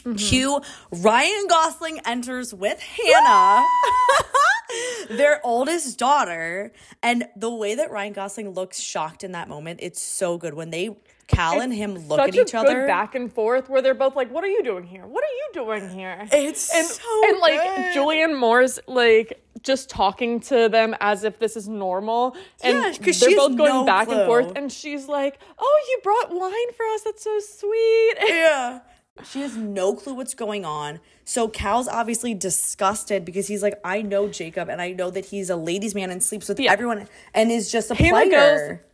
mm-hmm. 0.03 0.15
Cue 0.15 0.61
Ryan 0.91 1.47
Gosling 1.47 1.99
enters 2.05 2.53
with 2.53 2.79
Hannah. 2.79 3.65
their 5.09 5.45
oldest 5.45 5.97
daughter. 5.97 6.71
And 7.01 7.27
the 7.35 7.53
way 7.53 7.75
that 7.75 7.91
Ryan 7.91 8.13
Gosling 8.13 8.49
looks 8.51 8.79
shocked 8.79 9.23
in 9.23 9.31
that 9.33 9.47
moment, 9.47 9.79
it's 9.81 10.01
so 10.01 10.37
good. 10.37 10.53
When 10.53 10.69
they 10.69 10.97
Cal 11.27 11.59
and 11.59 11.73
him 11.73 11.95
look 12.07 12.19
at 12.19 12.35
each 12.35 12.53
other. 12.53 12.85
back 12.85 13.15
and 13.15 13.31
forth 13.33 13.67
where 13.69 13.81
they're 13.81 13.93
both 13.95 14.15
like, 14.15 14.31
"What 14.31 14.43
are 14.43 14.47
you 14.49 14.63
doing 14.63 14.83
here? 14.83 15.05
What 15.07 15.23
are 15.23 15.27
you 15.27 15.49
doing 15.53 15.89
here?" 15.89 16.27
It's 16.31 16.73
and 16.73 16.85
so 16.87 17.03
and 17.27 17.39
like 17.39 17.59
good. 17.59 17.95
Julianne 17.95 18.37
Moore's 18.39 18.79
like 18.87 19.41
just 19.63 19.89
talking 19.89 20.39
to 20.41 20.69
them 20.69 20.95
as 21.01 21.23
if 21.23 21.39
this 21.39 21.55
is 21.57 21.67
normal, 21.67 22.35
and 22.61 22.77
Yeah, 22.77 23.13
they're 23.13 23.35
both 23.35 23.57
going 23.57 23.73
no 23.73 23.85
back 23.85 24.07
and 24.07 24.25
forth, 24.27 24.51
and 24.55 24.71
she's 24.71 25.07
like, 25.07 25.39
"Oh, 25.57 25.85
you 25.89 25.99
brought 26.03 26.29
wine 26.29 26.73
for 26.77 26.85
us. 26.93 27.01
That's 27.03 27.23
so 27.23 27.39
sweet." 27.39 28.15
Yeah. 28.27 28.79
She 29.23 29.39
has 29.41 29.55
no 29.55 29.93
clue 29.95 30.13
what's 30.13 30.33
going 30.33 30.65
on. 30.65 30.99
So 31.23 31.47
Cal's 31.47 31.87
obviously 31.87 32.33
disgusted 32.33 33.23
because 33.23 33.47
he's 33.47 33.63
like, 33.63 33.79
I 33.81 34.01
know 34.01 34.27
Jacob 34.27 34.67
and 34.67 34.81
I 34.81 34.91
know 34.91 35.09
that 35.09 35.23
he's 35.27 35.49
a 35.49 35.55
ladies' 35.55 35.95
man 35.95 36.11
and 36.11 36.21
sleeps 36.21 36.49
with 36.49 36.59
Yeah. 36.59 36.73
everyone 36.73 37.07
and 37.33 37.49
is 37.49 37.71
just 37.71 37.89
a 37.91 37.95
Hannah 37.95 38.11
player. 38.11 38.85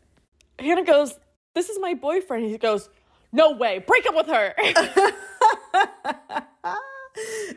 Hannah 0.60 0.84
goes, 0.86 1.16
"This 1.54 1.70
is 1.70 1.80
my 1.80 1.94
boyfriend." 1.94 2.46
He 2.46 2.58
goes, 2.58 2.90
"No 3.32 3.52
way, 3.52 3.80
break 3.80 4.06
up 4.08 4.16
with 4.16 4.28
her." 4.28 4.54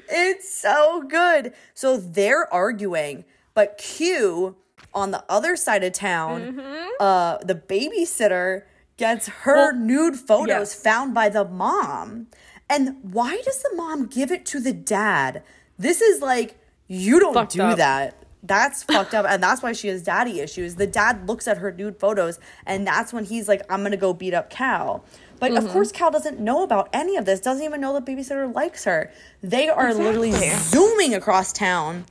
It's 0.09 0.53
so 0.53 1.03
good. 1.03 1.53
So 1.75 1.97
they're 1.97 2.53
arguing, 2.53 3.25
but 3.55 3.79
Cue 3.79 4.57
on 4.93 5.11
the 5.13 5.25
other 5.29 5.57
side 5.57 5.85
of 5.85 5.93
town, 5.93 6.59
uh, 7.01 7.39
the 7.39 7.55
babysitter 7.55 8.63
gets 8.97 9.29
her 9.29 9.73
Mm-hmm. 9.73 9.79
Well, 9.79 9.87
nude 9.87 10.17
photos 10.17 10.49
yes. 10.49 10.75
found 10.75 11.15
by 11.15 11.29
the 11.29 11.45
mom. 11.45 12.27
And 12.69 12.97
why 13.03 13.41
does 13.45 13.63
the 13.63 13.71
mom 13.77 14.07
give 14.07 14.31
it 14.33 14.45
to 14.47 14.61
the 14.61 14.73
dad? 14.73 15.43
This 15.79 16.01
is 16.01 16.21
like 16.21 16.59
you 16.89 17.21
don't 17.21 17.35
Fucked 17.35 17.53
do 17.53 17.63
up. 17.63 17.79
that. 17.79 18.24
That's 18.47 18.83
fucked 18.83 19.15
up, 19.15 19.25
and 19.29 19.43
that's 19.43 19.63
why 19.63 19.73
she 19.73 19.89
has 19.89 20.03
daddy 20.03 20.41
issues. 20.41 20.75
The 20.75 20.87
dad 20.87 21.27
looks 21.27 21.49
at 21.49 21.59
her 21.59 21.73
nude 21.73 21.99
photos, 21.99 22.39
and 22.67 22.87
that's 22.87 23.11
when 23.13 23.25
he's 23.25 23.49
like, 23.49 23.63
"I'm 23.71 23.83
gonna 23.83 23.97
go 23.97 24.13
beat 24.13 24.35
up 24.35 24.51
Cal." 24.51 25.03
But 25.41 25.53
Mm-hmm. 25.53 25.67
of 25.67 25.73
course, 25.73 25.91
Cal 25.93 26.11
doesn't 26.11 26.39
know 26.41 26.63
about 26.63 26.89
any 26.93 27.17
of 27.17 27.25
this. 27.25 27.41
Doesn't 27.41 27.65
even 27.65 27.81
know 27.81 27.99
the 27.99 28.03
babysitter 28.03 28.55
likes 28.55 28.85
her. 28.85 29.11
They 29.43 29.69
are 29.69 29.93
literally 29.95 30.33
zooming 30.33 31.15
across 31.15 31.53
town, 31.55 32.05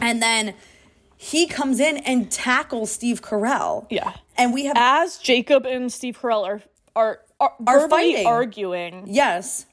and 0.00 0.22
then 0.22 0.54
he 1.16 1.46
comes 1.46 1.80
in 1.80 1.96
and 1.98 2.30
tackles 2.30 2.90
Steve 2.92 3.22
Carell. 3.22 3.86
Yeah. 3.90 4.12
and 4.36 4.52
we 4.52 4.64
have 4.66 4.76
As 4.78 5.18
Jacob 5.18 5.64
and 5.66 5.92
Steve 5.92 6.18
Carell 6.20 6.44
are 6.46 6.62
are 6.94 7.20
are, 7.40 7.54
Are 7.66 7.88
fighting. 7.88 8.26
arguing. 8.26 9.04
Yes. 9.06 9.66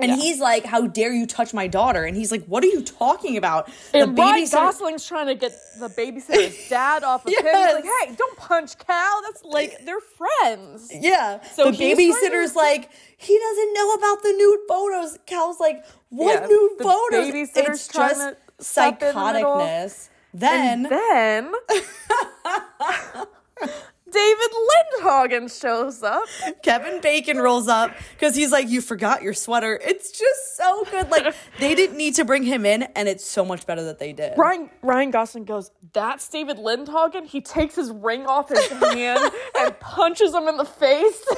And 0.00 0.10
Yeah. 0.12 0.16
he's 0.16 0.38
like, 0.40 0.64
How 0.64 0.86
dare 0.86 1.12
you 1.12 1.26
touch 1.26 1.52
my 1.52 1.66
daughter? 1.66 2.04
And 2.04 2.16
he's 2.16 2.30
like, 2.32 2.44
What 2.46 2.62
are 2.64 2.68
you 2.68 2.82
talking 2.82 3.36
about? 3.36 3.68
And 3.92 4.16
Ryan 4.16 4.44
babysitter- 4.44 4.52
Gosling's 4.52 5.06
trying 5.06 5.26
to 5.26 5.34
get 5.34 5.52
the 5.78 5.88
babysitter's 5.88 6.68
dad 6.70 7.02
off 7.04 7.26
of 7.26 7.32
him. 7.32 7.38
He's 7.44 7.74
like, 7.74 7.84
hey, 7.84 8.14
don't 8.16 8.36
punch 8.36 8.78
Cal. 8.78 9.22
That's 9.22 9.44
like, 9.44 9.84
they're 9.84 10.00
friends. 10.00 10.90
Yeah. 10.94 11.42
So 11.42 11.70
the 11.70 11.76
babysitter's 11.76 12.52
to- 12.52 12.58
like, 12.58 12.90
he 13.16 13.38
doesn't 13.38 13.74
know 13.74 13.94
about 13.94 14.22
the 14.22 14.32
nude 14.32 14.60
photos. 14.68 15.18
Cal's 15.26 15.58
like, 15.60 15.84
what 16.10 16.42
Yeah, 16.42 16.46
nude 16.46 16.78
the 16.78 16.84
photos? 16.84 17.26
babysitter's 17.34 17.68
It's 17.68 17.88
just 17.88 18.20
in 18.20 18.36
the 18.58 18.64
psychoticness. 18.64 20.08
Then, 20.34 20.86
And 20.86 20.92
then 20.92 21.52
David 24.10 24.50
Lindhagen 25.02 25.60
shows 25.60 26.02
up. 26.02 26.24
Kevin 26.62 27.00
Bacon 27.00 27.38
rolls 27.38 27.68
up 27.68 27.94
because 28.12 28.34
he's 28.34 28.52
like, 28.52 28.68
You 28.68 28.80
forgot 28.80 29.22
your 29.22 29.34
sweater. 29.34 29.78
It's 29.82 30.10
just 30.10 30.56
so 30.56 30.84
good. 30.90 31.10
Like, 31.10 31.34
they 31.58 31.74
didn't 31.74 31.96
need 31.96 32.14
to 32.16 32.24
bring 32.24 32.42
him 32.42 32.64
in, 32.64 32.82
and 32.82 33.08
it's 33.08 33.24
so 33.24 33.44
much 33.44 33.66
better 33.66 33.84
that 33.84 33.98
they 33.98 34.12
did. 34.12 34.36
Ryan 34.36 34.70
Ryan 34.82 35.10
Gosling 35.10 35.44
goes, 35.44 35.70
That's 35.92 36.28
David 36.28 36.58
Lindhagen. 36.58 37.26
He 37.26 37.40
takes 37.40 37.74
his 37.76 37.90
ring 37.90 38.26
off 38.26 38.48
his 38.48 38.66
hand 38.68 39.30
and 39.58 39.80
punches 39.80 40.34
him 40.34 40.48
in 40.48 40.56
the 40.56 40.64
face. 40.64 41.24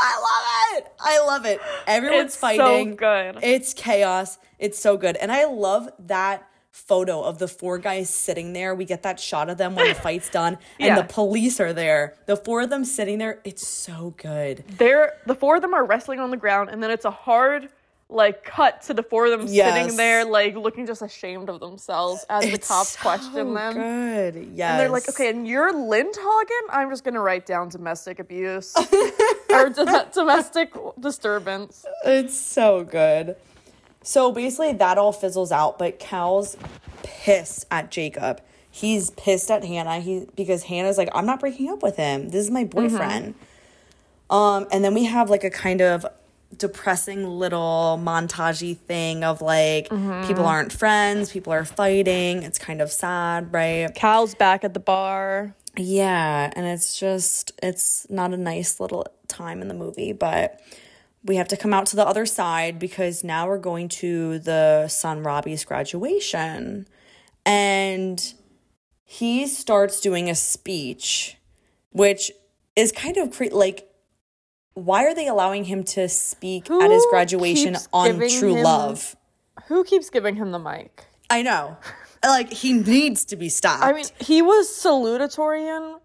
I 0.00 0.20
love 0.20 0.78
it. 0.78 0.92
I 1.00 1.24
love 1.26 1.44
it. 1.46 1.60
Everyone's 1.86 2.36
fighting. 2.36 2.90
It's 2.92 3.00
so 3.00 3.32
good. 3.32 3.38
It's 3.42 3.74
chaos. 3.74 4.38
It's 4.58 4.78
so 4.78 4.96
good. 4.96 5.16
And 5.16 5.30
I 5.30 5.44
love 5.44 5.88
that 6.00 6.47
photo 6.78 7.20
of 7.22 7.38
the 7.38 7.48
four 7.48 7.78
guys 7.78 8.08
sitting 8.08 8.52
there. 8.52 8.74
We 8.74 8.84
get 8.84 9.02
that 9.02 9.18
shot 9.20 9.50
of 9.50 9.58
them 9.58 9.74
when 9.74 9.88
the 9.88 9.94
fight's 10.06 10.30
done 10.30 10.54
and 10.78 10.86
Yeah. 10.88 10.96
the 11.02 11.04
police 11.04 11.60
are 11.60 11.72
there. 11.72 12.14
The 12.26 12.36
four 12.36 12.62
of 12.62 12.70
them 12.70 12.84
sitting 12.84 13.18
there. 13.18 13.40
It's 13.44 13.66
so 13.66 14.14
good. 14.16 14.64
They're 14.78 15.14
the 15.26 15.34
four 15.34 15.56
of 15.56 15.62
them 15.62 15.74
are 15.74 15.84
wrestling 15.84 16.20
on 16.20 16.30
the 16.30 16.36
ground, 16.36 16.70
and 16.70 16.82
then 16.82 16.90
it's 16.90 17.04
a 17.04 17.10
hard 17.10 17.68
like 18.10 18.42
cut 18.42 18.80
to 18.80 18.94
the 18.94 19.02
four 19.02 19.26
of 19.26 19.38
them 19.38 19.46
Yes. 19.50 19.74
sitting 19.82 19.96
there, 19.98 20.24
like 20.24 20.56
looking 20.56 20.86
just 20.86 21.02
ashamed 21.02 21.50
of 21.50 21.60
themselves 21.60 22.24
as 22.30 22.42
the 22.42 22.52
It's 22.52 22.66
cops 22.68 22.90
so 22.96 23.00
question 23.02 23.52
them. 23.52 23.74
Good. 23.74 24.48
Yes. 24.54 24.70
And 24.70 24.80
they're 24.80 24.88
like, 24.88 25.06
okay, 25.10 25.28
and 25.28 25.46
you're 25.46 25.70
Lindhagen? 25.74 26.64
I'm 26.70 26.88
just 26.88 27.04
gonna 27.04 27.20
write 27.20 27.44
down 27.44 27.68
domestic 27.68 28.18
abuse 28.18 28.74
or 29.50 29.68
dom- 29.68 30.06
domestic 30.14 30.72
disturbance. 30.98 31.84
It's 32.04 32.34
so 32.34 32.82
good. 32.82 33.36
So 34.08 34.32
basically, 34.32 34.72
that 34.72 34.96
all 34.96 35.12
fizzles 35.12 35.52
out, 35.52 35.78
but 35.78 35.98
Cal's 35.98 36.56
pissed 37.02 37.66
at 37.70 37.90
Jacob. 37.90 38.40
He's 38.70 39.10
pissed 39.10 39.50
at 39.50 39.62
Hannah. 39.62 40.00
He 40.00 40.26
because 40.34 40.62
Hannah's 40.62 40.96
like, 40.96 41.10
I'm 41.12 41.26
not 41.26 41.40
breaking 41.40 41.68
up 41.68 41.82
with 41.82 41.96
him. 41.96 42.30
This 42.30 42.46
is 42.46 42.50
my 42.50 42.64
boyfriend. 42.64 43.34
Um, 44.30 44.66
and 44.72 44.82
then 44.82 44.94
we 44.94 45.04
have 45.04 45.28
like 45.28 45.44
a 45.44 45.50
kind 45.50 45.82
of 45.82 46.06
depressing 46.56 47.26
little 47.26 48.00
montagey 48.02 48.78
thing 48.78 49.24
of 49.24 49.42
like 49.42 49.90
people 50.26 50.46
aren't 50.46 50.72
friends, 50.72 51.30
people 51.30 51.52
are 51.52 51.66
fighting. 51.66 52.44
It's 52.44 52.58
kind 52.58 52.80
of 52.80 52.90
sad, 52.90 53.52
right? 53.52 53.94
Cal's 53.94 54.34
back 54.34 54.64
at 54.64 54.72
the 54.72 54.80
bar. 54.80 55.54
Yeah, 55.76 56.50
and 56.56 56.64
it's 56.64 56.98
just 56.98 57.52
it's 57.62 58.06
not 58.08 58.32
a 58.32 58.38
nice 58.38 58.80
little 58.80 59.06
time 59.28 59.60
in 59.60 59.68
the 59.68 59.74
movie, 59.74 60.14
but 60.14 60.62
we 61.28 61.36
have 61.36 61.48
to 61.48 61.56
come 61.56 61.74
out 61.74 61.86
to 61.86 61.96
the 61.96 62.06
other 62.06 62.26
side 62.26 62.78
because 62.78 63.22
now 63.22 63.46
we're 63.46 63.58
going 63.58 63.88
to 63.88 64.38
the 64.40 64.88
son 64.88 65.22
Robbie's 65.22 65.64
graduation. 65.64 66.88
And 67.44 68.34
he 69.04 69.46
starts 69.46 70.00
doing 70.00 70.28
a 70.28 70.34
speech 70.34 71.36
which 71.90 72.30
is 72.76 72.92
kind 72.92 73.16
of 73.16 73.30
cre- 73.32 73.46
like 73.52 73.88
why 74.74 75.04
are 75.04 75.14
they 75.14 75.26
allowing 75.26 75.64
him 75.64 75.82
to 75.82 76.08
speak 76.08 76.70
at 76.70 76.90
his 76.90 77.04
graduation 77.10 77.76
on 77.92 78.18
True 78.28 78.54
him- 78.54 78.64
Love? 78.64 79.16
Who 79.66 79.82
keeps 79.84 80.08
giving 80.08 80.36
him 80.36 80.52
the 80.52 80.58
mic? 80.58 81.06
I 81.28 81.42
know. 81.42 81.76
Like 82.22 82.52
he 82.52 82.72
needs 82.72 83.24
to 83.26 83.36
be 83.36 83.48
stopped. 83.48 83.82
I 83.82 83.92
mean, 83.92 84.06
he 84.20 84.42
was 84.42 84.68
salutatorian, 84.68 86.00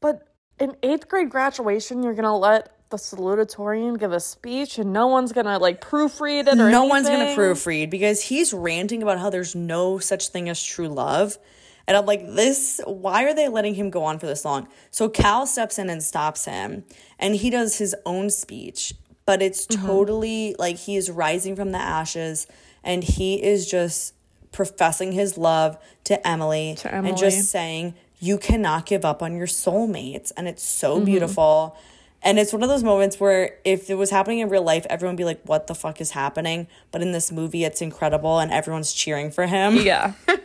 but 0.00 0.28
in 0.58 0.76
eighth 0.82 1.08
grade 1.08 1.30
graduation, 1.30 2.02
you're 2.02 2.14
gonna 2.14 2.36
let 2.36 2.79
the 2.90 2.96
salutatorian 2.96 3.98
give 3.98 4.12
a 4.12 4.20
speech, 4.20 4.78
and 4.78 4.92
no 4.92 5.06
one's 5.06 5.32
gonna 5.32 5.58
like 5.58 5.80
proofread 5.80 6.48
it 6.48 6.58
or 6.60 6.70
no 6.70 6.84
one's 6.84 7.08
gonna 7.08 7.24
anything? 7.24 7.38
proofread 7.38 7.90
because 7.90 8.22
he's 8.22 8.52
ranting 8.52 9.02
about 9.02 9.18
how 9.18 9.30
there's 9.30 9.54
no 9.54 9.98
such 9.98 10.28
thing 10.28 10.48
as 10.48 10.62
true 10.62 10.88
love. 10.88 11.38
And 11.86 11.96
I'm 11.96 12.06
like, 12.06 12.24
this, 12.26 12.80
why 12.86 13.24
are 13.24 13.34
they 13.34 13.48
letting 13.48 13.74
him 13.74 13.90
go 13.90 14.04
on 14.04 14.18
for 14.18 14.26
this 14.26 14.44
long? 14.44 14.68
So 14.90 15.08
Cal 15.08 15.46
steps 15.46 15.78
in 15.78 15.90
and 15.90 16.02
stops 16.02 16.44
him, 16.44 16.84
and 17.18 17.34
he 17.34 17.50
does 17.50 17.78
his 17.78 17.96
own 18.06 18.30
speech, 18.30 18.94
but 19.26 19.40
it's 19.42 19.66
Mm-hmm. 19.66 19.86
totally 19.86 20.54
like 20.58 20.76
he 20.76 20.96
is 20.96 21.10
rising 21.10 21.56
from 21.56 21.72
the 21.72 21.78
ashes 21.78 22.46
and 22.84 23.02
he 23.04 23.42
is 23.42 23.68
just 23.70 24.14
professing 24.52 25.12
his 25.12 25.36
love 25.38 25.78
to 26.04 26.26
Emily, 26.26 26.74
To 26.78 26.92
and 26.94 27.16
just 27.16 27.50
saying, 27.50 27.94
you 28.18 28.36
cannot 28.38 28.84
give 28.86 29.04
up 29.04 29.22
on 29.22 29.36
your 29.36 29.46
soulmates. 29.46 30.32
And 30.36 30.48
it's 30.48 30.62
so 30.62 30.96
Mm-hmm. 30.96 31.04
beautiful. 31.04 31.76
And 32.22 32.38
it's 32.38 32.52
one 32.52 32.62
of 32.62 32.68
those 32.68 32.84
moments 32.84 33.18
where 33.18 33.56
if 33.64 33.88
it 33.88 33.94
was 33.94 34.10
happening 34.10 34.40
in 34.40 34.48
real 34.50 34.62
life, 34.62 34.86
everyone 34.90 35.14
would 35.14 35.18
be 35.18 35.24
like, 35.24 35.40
what 35.44 35.66
the 35.66 35.74
fuck 35.74 36.00
is 36.00 36.10
happening? 36.10 36.66
But 36.90 37.00
in 37.00 37.12
this 37.12 37.32
movie, 37.32 37.64
it's 37.64 37.80
incredible 37.80 38.38
and 38.38 38.52
everyone's 38.52 38.92
cheering 38.92 39.30
for 39.30 39.46
him. 39.46 39.76
Yeah. 39.76 40.12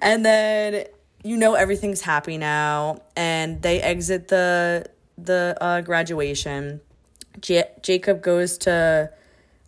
And 0.00 0.24
then 0.24 0.84
you 1.24 1.36
know 1.36 1.54
everything's 1.54 2.00
happy 2.00 2.38
now, 2.38 3.02
and 3.16 3.60
they 3.62 3.80
exit 3.80 4.28
the 4.28 4.86
the 5.16 5.56
uh, 5.60 5.80
graduation. 5.80 6.80
Ja- 7.44 7.62
Jacob 7.82 8.22
goes 8.22 8.58
to, 8.58 9.10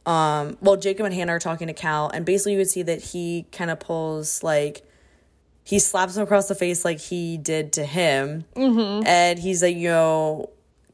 um, 0.06 0.56
well, 0.60 0.76
Jacob 0.76 1.06
and 1.06 1.14
Hannah 1.14 1.32
are 1.32 1.38
talking 1.40 1.66
to 1.66 1.72
Cal, 1.72 2.08
and 2.08 2.24
basically 2.24 2.52
you 2.52 2.58
would 2.58 2.70
see 2.70 2.82
that 2.82 3.02
he 3.02 3.46
kind 3.52 3.70
of 3.70 3.80
pulls 3.80 4.42
like, 4.42 4.82
he 5.64 5.78
slaps 5.78 6.16
him 6.16 6.22
across 6.22 6.48
the 6.48 6.54
face 6.54 6.84
like 6.84 7.00
he 7.00 7.36
did 7.36 7.72
to 7.74 7.84
him, 7.84 8.44
mm-hmm. 8.54 9.06
and 9.06 9.38
he's 9.38 9.62
like, 9.62 9.76
yo. 9.76 10.50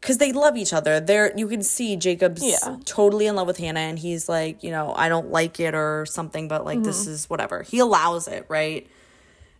Because 0.06 0.18
they 0.18 0.30
love 0.30 0.56
each 0.56 0.72
other. 0.72 1.00
They're 1.00 1.36
you 1.36 1.48
can 1.48 1.64
see 1.64 1.96
Jacob's 1.96 2.40
Yeah. 2.40 2.76
totally 2.84 3.26
in 3.26 3.34
love 3.34 3.48
with 3.48 3.56
Hannah, 3.56 3.80
and 3.80 3.98
he's 3.98 4.28
like, 4.28 4.62
you 4.62 4.70
know, 4.70 4.94
I 4.96 5.08
don't 5.08 5.32
like 5.32 5.58
it 5.58 5.74
or 5.74 6.06
something, 6.06 6.46
but 6.46 6.64
like 6.64 6.84
this 6.84 7.02
mm-hmm. 7.02 7.10
is 7.10 7.28
whatever. 7.28 7.64
He 7.64 7.80
allows 7.80 8.28
it, 8.28 8.46
right? 8.48 8.86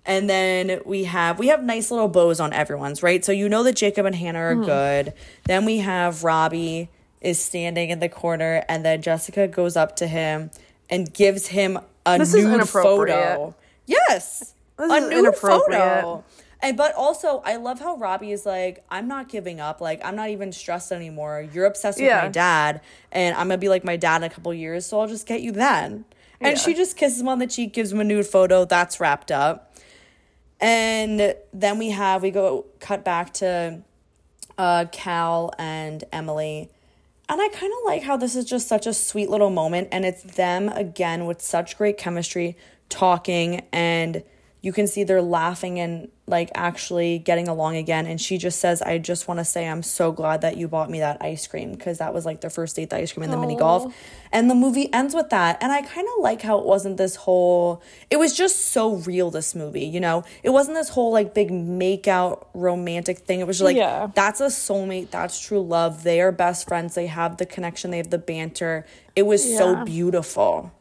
And 0.05 0.31
then 0.31 0.83
we 0.85 1.03
have 1.03 1.41
we 1.41 1.49
have 1.49 1.65
nice 1.65 1.91
little 1.91 2.07
bows 2.07 2.39
on 2.39 2.53
everyone's, 2.53 3.03
right? 3.03 3.25
So 3.25 3.33
you 3.33 3.49
know 3.49 3.65
that 3.65 3.75
Jacob 3.75 4.07
and 4.07 4.15
Hannah 4.15 4.39
are 4.39 4.55
mm-hmm. 4.55 4.65
good. 4.67 5.15
Then 5.47 5.65
we 5.65 5.79
have 5.79 6.23
Robbie 6.23 6.91
is 7.21 7.41
standing 7.41 7.91
in 7.91 7.99
the 7.99 8.09
corner 8.09 8.65
and 8.69 8.85
then 8.85 9.03
Jessica 9.03 9.49
goes 9.49 9.77
up 9.77 9.97
to 9.97 10.07
him 10.07 10.53
and 10.89 11.13
gives 11.13 11.49
him 11.49 11.81
a 12.07 12.19
This 12.19 12.35
is 12.35 12.45
nude 12.45 12.69
photo. 12.69 13.57
Yes. 13.87 14.55
This 14.79 14.93
a 14.93 15.01
nude 15.01 15.13
inappropriate. 15.13 15.81
photo. 15.81 16.25
And 16.63 16.77
but 16.77 16.95
also 16.95 17.43
I 17.45 17.57
love 17.57 17.81
how 17.81 17.97
Robbie 17.97 18.33
is 18.33 18.47
like, 18.47 18.85
I'm 18.91 19.07
not 19.09 19.29
giving 19.29 19.61
up. 19.61 19.81
Like 19.81 20.01
I'm 20.05 20.17
not 20.17 20.31
even 20.31 20.53
stressed 20.53 20.91
anymore. 20.93 21.47
You're 21.53 21.67
obsessed 21.67 21.99
with 21.99 22.07
Yeah. 22.07 22.23
my 22.23 22.29
dad, 22.29 22.81
and 23.13 23.37
I'm 23.37 23.49
gonna 23.49 23.59
be 23.59 23.69
like 23.69 23.85
my 23.85 23.97
dad 23.97 24.17
in 24.19 24.23
a 24.25 24.31
couple 24.31 24.53
years, 24.55 24.87
so 24.87 25.01
I'll 25.01 25.07
just 25.09 25.27
get 25.27 25.43
you 25.43 25.53
then. 25.53 26.05
And 26.41 26.57
Yeah. 26.57 26.63
she 26.63 26.75
just 26.75 26.97
kisses 26.97 27.21
him 27.21 27.29
on 27.29 27.39
the 27.39 27.47
cheek, 27.47 27.73
gives 27.73 27.93
him 27.93 28.01
a 28.01 28.05
nude 28.05 28.27
photo. 28.27 28.65
That's 28.65 29.01
wrapped 29.01 29.31
up. 29.31 29.75
And 30.61 31.35
then 31.53 31.79
we 31.79 31.91
have 31.91 32.23
we 32.23 32.31
go 32.31 32.65
cut 32.81 33.05
back 33.05 33.35
to 33.35 33.83
uh, 34.59 34.87
Cal 34.91 35.53
and 35.59 36.03
Emily. 36.13 36.71
And 37.29 37.41
I 37.43 37.49
kind 37.49 37.73
of 37.73 37.79
like 37.85 38.03
how 38.03 38.17
this 38.17 38.35
is 38.37 38.45
just 38.45 38.69
such 38.69 38.87
a 38.87 38.95
sweet 38.95 39.29
little 39.29 39.51
moment. 39.51 39.89
And 39.93 40.05
it's 40.05 40.23
them 40.23 40.69
again 40.71 41.27
with 41.27 41.43
such 41.43 41.77
great 41.77 41.99
chemistry 41.99 42.57
talking. 42.89 43.67
And 43.73 44.23
you 44.67 44.73
can 44.73 44.89
see 44.89 45.05
they're 45.05 45.23
laughing 45.23 45.79
and 45.79 46.09
like 46.27 46.51
actually 46.57 47.21
getting 47.21 47.47
along 47.47 47.77
again. 47.77 48.05
And 48.05 48.21
she 48.21 48.37
just 48.37 48.59
says, 48.59 48.83
I 48.83 48.99
just 48.99 49.29
want 49.29 49.39
to 49.39 49.45
say 49.45 49.69
I'm 49.69 49.85
so 49.85 50.11
glad 50.11 50.41
that 50.41 50.57
you 50.57 50.67
bought 50.67 50.91
me 50.91 50.99
that 50.99 51.19
ice 51.21 51.47
cream 51.47 51.71
because 51.71 51.99
that 51.99 52.13
was 52.13 52.27
like 52.27 52.41
their 52.41 52.51
first 52.51 52.75
date, 52.75 52.91
the 52.91 52.97
ice 52.97 53.13
cream 53.13 53.23
and 53.23 53.33
the 53.33 53.37
mini 53.37 53.55
golf. 53.55 53.95
And 54.33 54.51
the 54.51 54.57
movie 54.57 54.93
ends 54.93 55.15
with 55.15 55.31
that. 55.31 55.59
And 55.63 55.71
I 55.71 55.83
kind 55.83 56.09
of 56.09 56.21
like 56.21 56.43
how 56.43 56.59
it 56.59 56.67
wasn't 56.67 56.97
this 56.97 57.15
whole, 57.15 57.81
it 58.11 58.17
was 58.17 58.37
just 58.37 58.73
so 58.73 58.97
real, 58.97 59.31
this 59.31 59.55
movie, 59.55 59.85
you 59.87 60.01
know? 60.01 60.25
It 60.43 60.51
wasn't 60.51 60.77
this 60.77 60.89
whole 60.89 61.13
like 61.13 61.33
big 61.33 61.53
make 61.53 62.09
out 62.09 62.51
romantic 62.53 63.19
thing. 63.19 63.39
It 63.39 63.47
was 63.47 63.59
just 63.59 63.67
like, 63.67 63.77
Yeah. 63.77 64.09
that's 64.17 64.41
a 64.41 64.47
soulmate. 64.47 65.13
That's 65.13 65.39
true 65.39 65.63
love. 65.63 66.03
They 66.03 66.21
are 66.21 66.33
best 66.33 66.67
friends. 66.67 66.97
They 66.97 67.07
have 67.07 67.37
the 67.37 67.47
connection. 67.47 67.93
They 67.93 67.99
have 67.99 68.11
the 68.11 68.19
banter. 68.19 68.85
It 69.15 69.27
was 69.27 69.49
Yeah. 69.49 69.59
so 69.59 69.85
beautiful. 69.85 70.73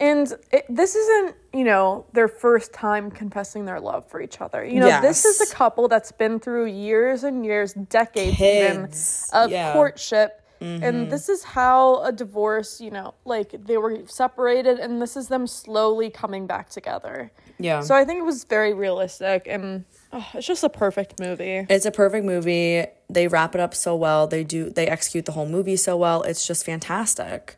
And 0.00 0.32
it, 0.50 0.66
this 0.68 0.96
isn't, 0.96 1.36
you 1.52 1.64
know, 1.64 2.06
their 2.12 2.28
first 2.28 2.72
time 2.72 3.10
confessing 3.10 3.64
their 3.64 3.80
love 3.80 4.08
for 4.08 4.20
each 4.20 4.40
other. 4.40 4.64
You 4.64 4.80
know, 4.80 5.00
this 5.00 5.24
is 5.24 5.40
a 5.40 5.54
couple 5.54 5.86
that's 5.88 6.12
been 6.12 6.40
through 6.40 6.66
years 6.66 7.24
and 7.24 7.44
years, 7.44 7.74
decades 7.74 8.36
Kids, 8.36 9.28
even 9.32 9.44
of 9.44 9.50
yeah. 9.50 9.68
Mm-hmm. 9.68 9.78
courtship. 9.78 10.38
And 10.62 11.10
this 11.10 11.28
is 11.28 11.42
how 11.42 12.04
a 12.04 12.12
divorce, 12.12 12.80
you 12.80 12.92
know, 12.92 13.14
like 13.24 13.52
they 13.66 13.78
were 13.78 14.06
separated 14.06 14.78
and 14.78 15.02
this 15.02 15.16
is 15.16 15.26
them 15.26 15.48
slowly 15.48 16.08
coming 16.08 16.46
back 16.46 16.70
together. 16.70 17.32
Yeah. 17.58 17.80
So 17.80 17.96
I 17.96 18.04
think 18.04 18.20
it 18.20 18.24
was 18.24 18.44
very 18.44 18.72
realistic 18.72 19.46
and 19.48 19.84
oh, 20.12 20.24
it's 20.34 20.46
just 20.46 20.62
a 20.62 20.68
perfect 20.68 21.18
movie. 21.18 21.66
it's 21.68 21.84
a 21.84 21.90
perfect 21.90 22.24
movie. 22.24 22.84
They 23.10 23.26
wrap 23.26 23.56
it 23.56 23.60
up 23.60 23.74
so 23.74 23.96
well. 23.96 24.28
They 24.28 24.44
do. 24.44 24.70
They 24.70 24.86
execute 24.86 25.24
the 25.24 25.32
whole 25.32 25.48
movie 25.48 25.76
so 25.76 25.96
well. 25.96 26.22
It's 26.22 26.46
just 26.46 26.64
fantastic. 26.64 27.56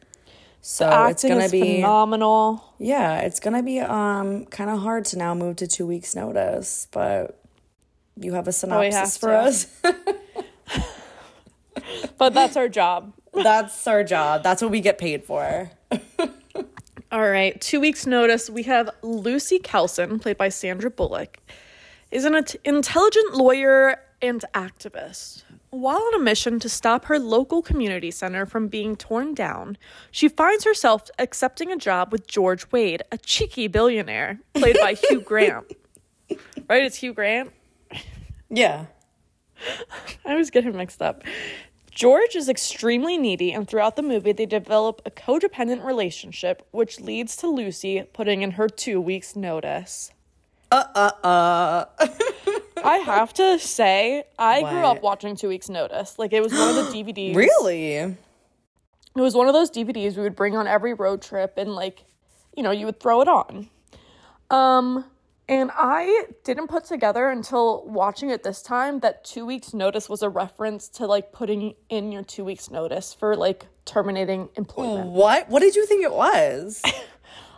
So 0.67 1.07
it's 1.09 1.23
gonna 1.23 1.45
is 1.45 1.53
be 1.53 1.61
phenomenal. 1.77 2.75
yeah. 2.79 3.19
It's 3.19 3.39
gonna 3.39 3.63
be 3.63 3.81
um 3.81 4.47
kind 4.47 4.71
of 4.71 4.81
hard 4.81 5.05
to 5.07 5.19
now 5.19 5.35
move 5.35 5.57
to 5.57 5.67
two 5.67 5.87
weeks 5.87 6.17
notice, 6.17 6.89
but 6.91 7.39
you 8.17 8.33
have 8.33 8.49
a 8.49 8.53
synopsis 8.53 8.95
have 8.95 9.13
for 9.21 9.29
to. 9.29 9.39
us. 9.39 9.67
But 12.17 12.33
that's 12.33 12.57
our 12.57 12.69
job. 12.69 13.13
That's 13.35 13.87
our 13.87 14.05
job. 14.05 14.43
That's 14.43 14.63
what 14.63 14.71
we 14.71 14.81
get 14.81 14.97
paid 14.97 15.25
for. 15.25 15.71
All 17.13 17.29
right, 17.29 17.61
two 17.61 17.81
weeks' 17.81 18.07
notice. 18.07 18.49
We 18.49 18.63
have 18.65 18.89
Lucy 19.03 19.59
Kelson, 19.59 20.19
played 20.19 20.39
by 20.39 20.49
Sandra 20.49 20.91
Bullock, 20.91 21.39
is 22.11 22.25
an 22.25 22.35
int- 22.37 22.57
intelligent 22.65 23.35
lawyer 23.35 24.01
and 24.23 24.45
activist. 24.55 25.43
While 25.75 25.97
on 25.97 26.15
a 26.15 26.21
mission 26.21 26.61
to 26.61 26.69
stop 26.69 27.07
her 27.07 27.19
local 27.19 27.61
community 27.61 28.13
center 28.13 28.47
from 28.47 28.69
being 28.69 28.95
torn 28.95 29.35
down, 29.35 29.77
she 30.13 30.29
finds 30.29 30.63
herself 30.63 31.11
accepting 31.19 31.73
a 31.73 31.77
job 31.77 32.13
with 32.13 32.29
George 32.29 32.71
Wade, 32.71 33.03
a 33.11 33.19
cheeky 33.19 33.67
billionaire, 33.67 34.39
played 34.55 34.79
by 34.81 34.95
Hugh 34.95 35.21
Grant. 35.27 35.65
Right? 36.69 36.85
It's 36.85 36.99
Hugh 36.99 37.13
Grant. 37.13 37.51
Yeah. 38.49 38.87
I 40.25 40.31
always 40.31 40.51
get 40.51 40.63
him 40.63 40.77
mixed 40.77 41.03
up. 41.03 41.25
George 41.91 42.37
is 42.37 42.49
extremely 42.49 43.19
needy, 43.19 43.51
and 43.51 43.67
throughout 43.67 43.97
the 43.97 44.03
movie, 44.03 44.31
they 44.31 44.47
develop 44.47 45.03
a 45.05 45.11
codependent 45.11 45.85
relationship, 45.85 46.65
which 46.71 47.01
leads 47.01 47.35
to 47.39 47.49
Lucy 47.49 48.05
putting 48.13 48.43
in 48.43 48.53
her 48.53 48.69
two 48.69 49.01
weeks' 49.01 49.35
notice. 49.35 50.13
Uh 50.75 50.85
uh 50.97 51.27
uh. 51.27 51.85
I 52.85 52.97
have 52.97 53.33
to 53.35 53.61
say, 53.61 54.25
I 54.37 54.61
grew 54.61 54.85
up 54.85 55.03
watching 55.03 55.37
Two 55.37 55.47
Weeks 55.47 55.69
Notice. 55.69 56.19
Like, 56.19 56.33
it 56.33 56.43
was 56.43 56.53
one 56.53 56.69
of 56.71 56.75
the 56.75 56.83
DVDs. 56.91 57.37
really? 57.37 57.95
It 57.95 58.17
was 59.15 59.37
one 59.37 59.47
of 59.47 59.55
those 59.55 59.71
DVDs 59.71 60.17
we 60.17 60.25
would 60.25 60.35
bring 60.35 60.57
on 60.57 60.67
every 60.67 60.93
road 60.93 61.23
trip, 61.23 61.55
and, 61.59 61.77
like, 61.77 62.05
you 62.57 62.65
know, 62.65 62.73
you 62.73 62.87
would 62.87 62.99
throw 62.99 63.21
it 63.21 63.29
on. 63.29 63.71
Um, 64.51 65.05
and 65.49 65.71
I 65.73 66.25
didn't 66.43 66.67
put 66.67 66.85
together 66.87 67.29
until 67.29 67.85
watching 67.87 68.31
it 68.31 68.43
this 68.43 68.61
time 68.61 68.99
that 69.01 69.25
two 69.25 69.47
weeks 69.47 69.75
notice 69.75 70.09
was 70.09 70.23
a 70.23 70.29
reference 70.29 70.89
to 70.89 71.07
like 71.07 71.33
putting 71.33 71.75
in 71.89 72.13
your 72.13 72.23
two 72.23 72.45
weeks 72.45 72.71
notice 72.71 73.13
for 73.15 73.37
like 73.37 73.67
terminating 73.85 74.49
employment. 74.57 75.11
What? 75.11 75.49
What 75.51 75.61
did 75.61 75.77
you 75.77 75.87
think 75.87 76.03
it 76.03 76.13
was? 76.13 76.83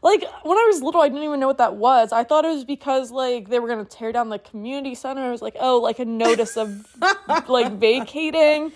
Like 0.06 0.22
when 0.44 0.56
I 0.56 0.64
was 0.72 0.82
little, 0.82 1.00
I 1.00 1.08
didn't 1.08 1.24
even 1.24 1.40
know 1.40 1.48
what 1.48 1.58
that 1.58 1.74
was. 1.74 2.12
I 2.12 2.22
thought 2.22 2.44
it 2.44 2.54
was 2.54 2.64
because 2.64 3.10
like 3.10 3.48
they 3.48 3.58
were 3.58 3.66
gonna 3.66 3.84
tear 3.84 4.12
down 4.12 4.28
the 4.28 4.38
community 4.38 4.94
center. 4.94 5.20
I 5.20 5.32
was 5.32 5.42
like, 5.42 5.56
oh, 5.58 5.78
like 5.78 5.98
a 5.98 6.04
notice 6.04 6.56
of 6.56 6.86
like 7.48 7.72
vacating, 7.72 8.72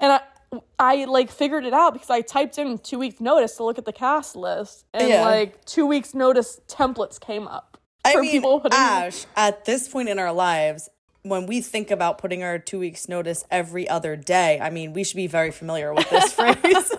and 0.00 0.12
I. 0.12 0.20
I 0.78 1.04
like 1.04 1.30
figured 1.30 1.66
it 1.66 1.74
out 1.74 1.92
because 1.92 2.08
I 2.08 2.22
typed 2.22 2.56
in 2.56 2.78
two 2.78 2.98
weeks 2.98 3.20
notice 3.20 3.56
to 3.56 3.64
look 3.64 3.76
at 3.76 3.84
the 3.84 3.92
cast 3.92 4.34
list 4.34 4.86
and 4.94 5.06
Yeah. 5.10 5.20
like 5.22 5.62
two 5.66 5.84
weeks 5.84 6.14
notice 6.14 6.58
templates 6.66 7.20
came 7.20 7.46
up. 7.46 7.76
I 8.02 8.12
for 8.14 8.22
mean, 8.22 8.42
Ash, 8.72 9.26
at 9.36 9.66
this 9.66 9.88
point 9.88 10.08
in 10.08 10.18
our 10.18 10.32
lives, 10.32 10.88
when 11.28 11.46
we 11.46 11.60
think 11.60 11.90
about 11.90 12.18
putting 12.18 12.42
our 12.42 12.58
two 12.58 12.78
weeks 12.78 13.08
notice 13.08 13.44
every 13.50 13.88
other 13.88 14.16
day, 14.16 14.58
I 14.60 14.70
mean, 14.70 14.92
we 14.92 15.04
should 15.04 15.16
be 15.16 15.26
very 15.26 15.50
familiar 15.50 15.92
with 15.94 16.08
this 16.10 16.32
phrase. 16.34 16.92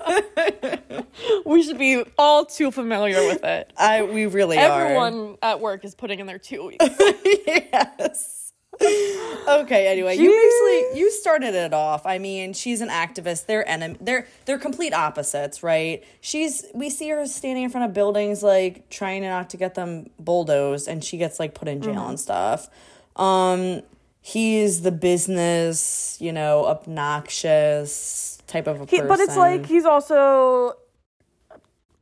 We 1.45 1.63
should 1.63 1.77
be 1.77 2.03
all 2.17 2.45
too 2.45 2.71
familiar 2.71 3.25
with 3.27 3.43
it. 3.43 3.73
I 3.77 4.03
we 4.03 4.25
really 4.25 4.57
are. 4.57 4.81
Everyone 4.85 5.37
at 5.41 5.59
work 5.59 5.83
is 5.83 5.95
putting 5.95 6.19
in 6.19 6.27
their 6.27 6.39
two 6.39 6.67
weeks. 6.67 6.85
yes. 7.47 8.53
Okay, 8.81 9.87
anyway, 9.87 10.15
you 10.15 10.29
basically 10.29 10.99
you 10.99 11.11
started 11.11 11.53
it 11.53 11.73
off. 11.73 12.05
I 12.05 12.17
mean, 12.17 12.53
she's 12.53 12.81
an 12.81 12.89
activist. 12.89 13.45
They're 13.45 13.67
enemy. 13.67 13.97
They're 13.99 14.27
they're 14.45 14.59
complete 14.59 14.93
opposites, 14.93 15.63
right? 15.63 16.03
She's 16.21 16.65
we 16.73 16.89
see 16.89 17.09
her 17.09 17.25
standing 17.27 17.63
in 17.63 17.69
front 17.69 17.87
of 17.87 17.93
buildings 17.93 18.41
like 18.41 18.89
trying 18.89 19.23
not 19.23 19.49
to 19.49 19.57
get 19.57 19.75
them 19.75 20.09
bulldozed 20.19 20.87
and 20.87 21.03
she 21.03 21.17
gets 21.17 21.39
like 21.39 21.55
put 21.55 21.67
in 21.67 21.81
jail 21.81 22.07
and 22.07 22.19
stuff. 22.19 22.69
Um 23.15 23.81
he's 24.21 24.81
the 24.81 24.91
business, 24.91 26.17
you 26.19 26.31
know, 26.31 26.65
obnoxious 26.65 28.37
type 28.47 28.67
of 28.67 28.81
a 28.81 28.85
He, 28.85 28.97
person. 28.97 29.07
but 29.07 29.19
it's 29.19 29.35
like 29.37 29.65
he's 29.65 29.85
also 29.85 30.73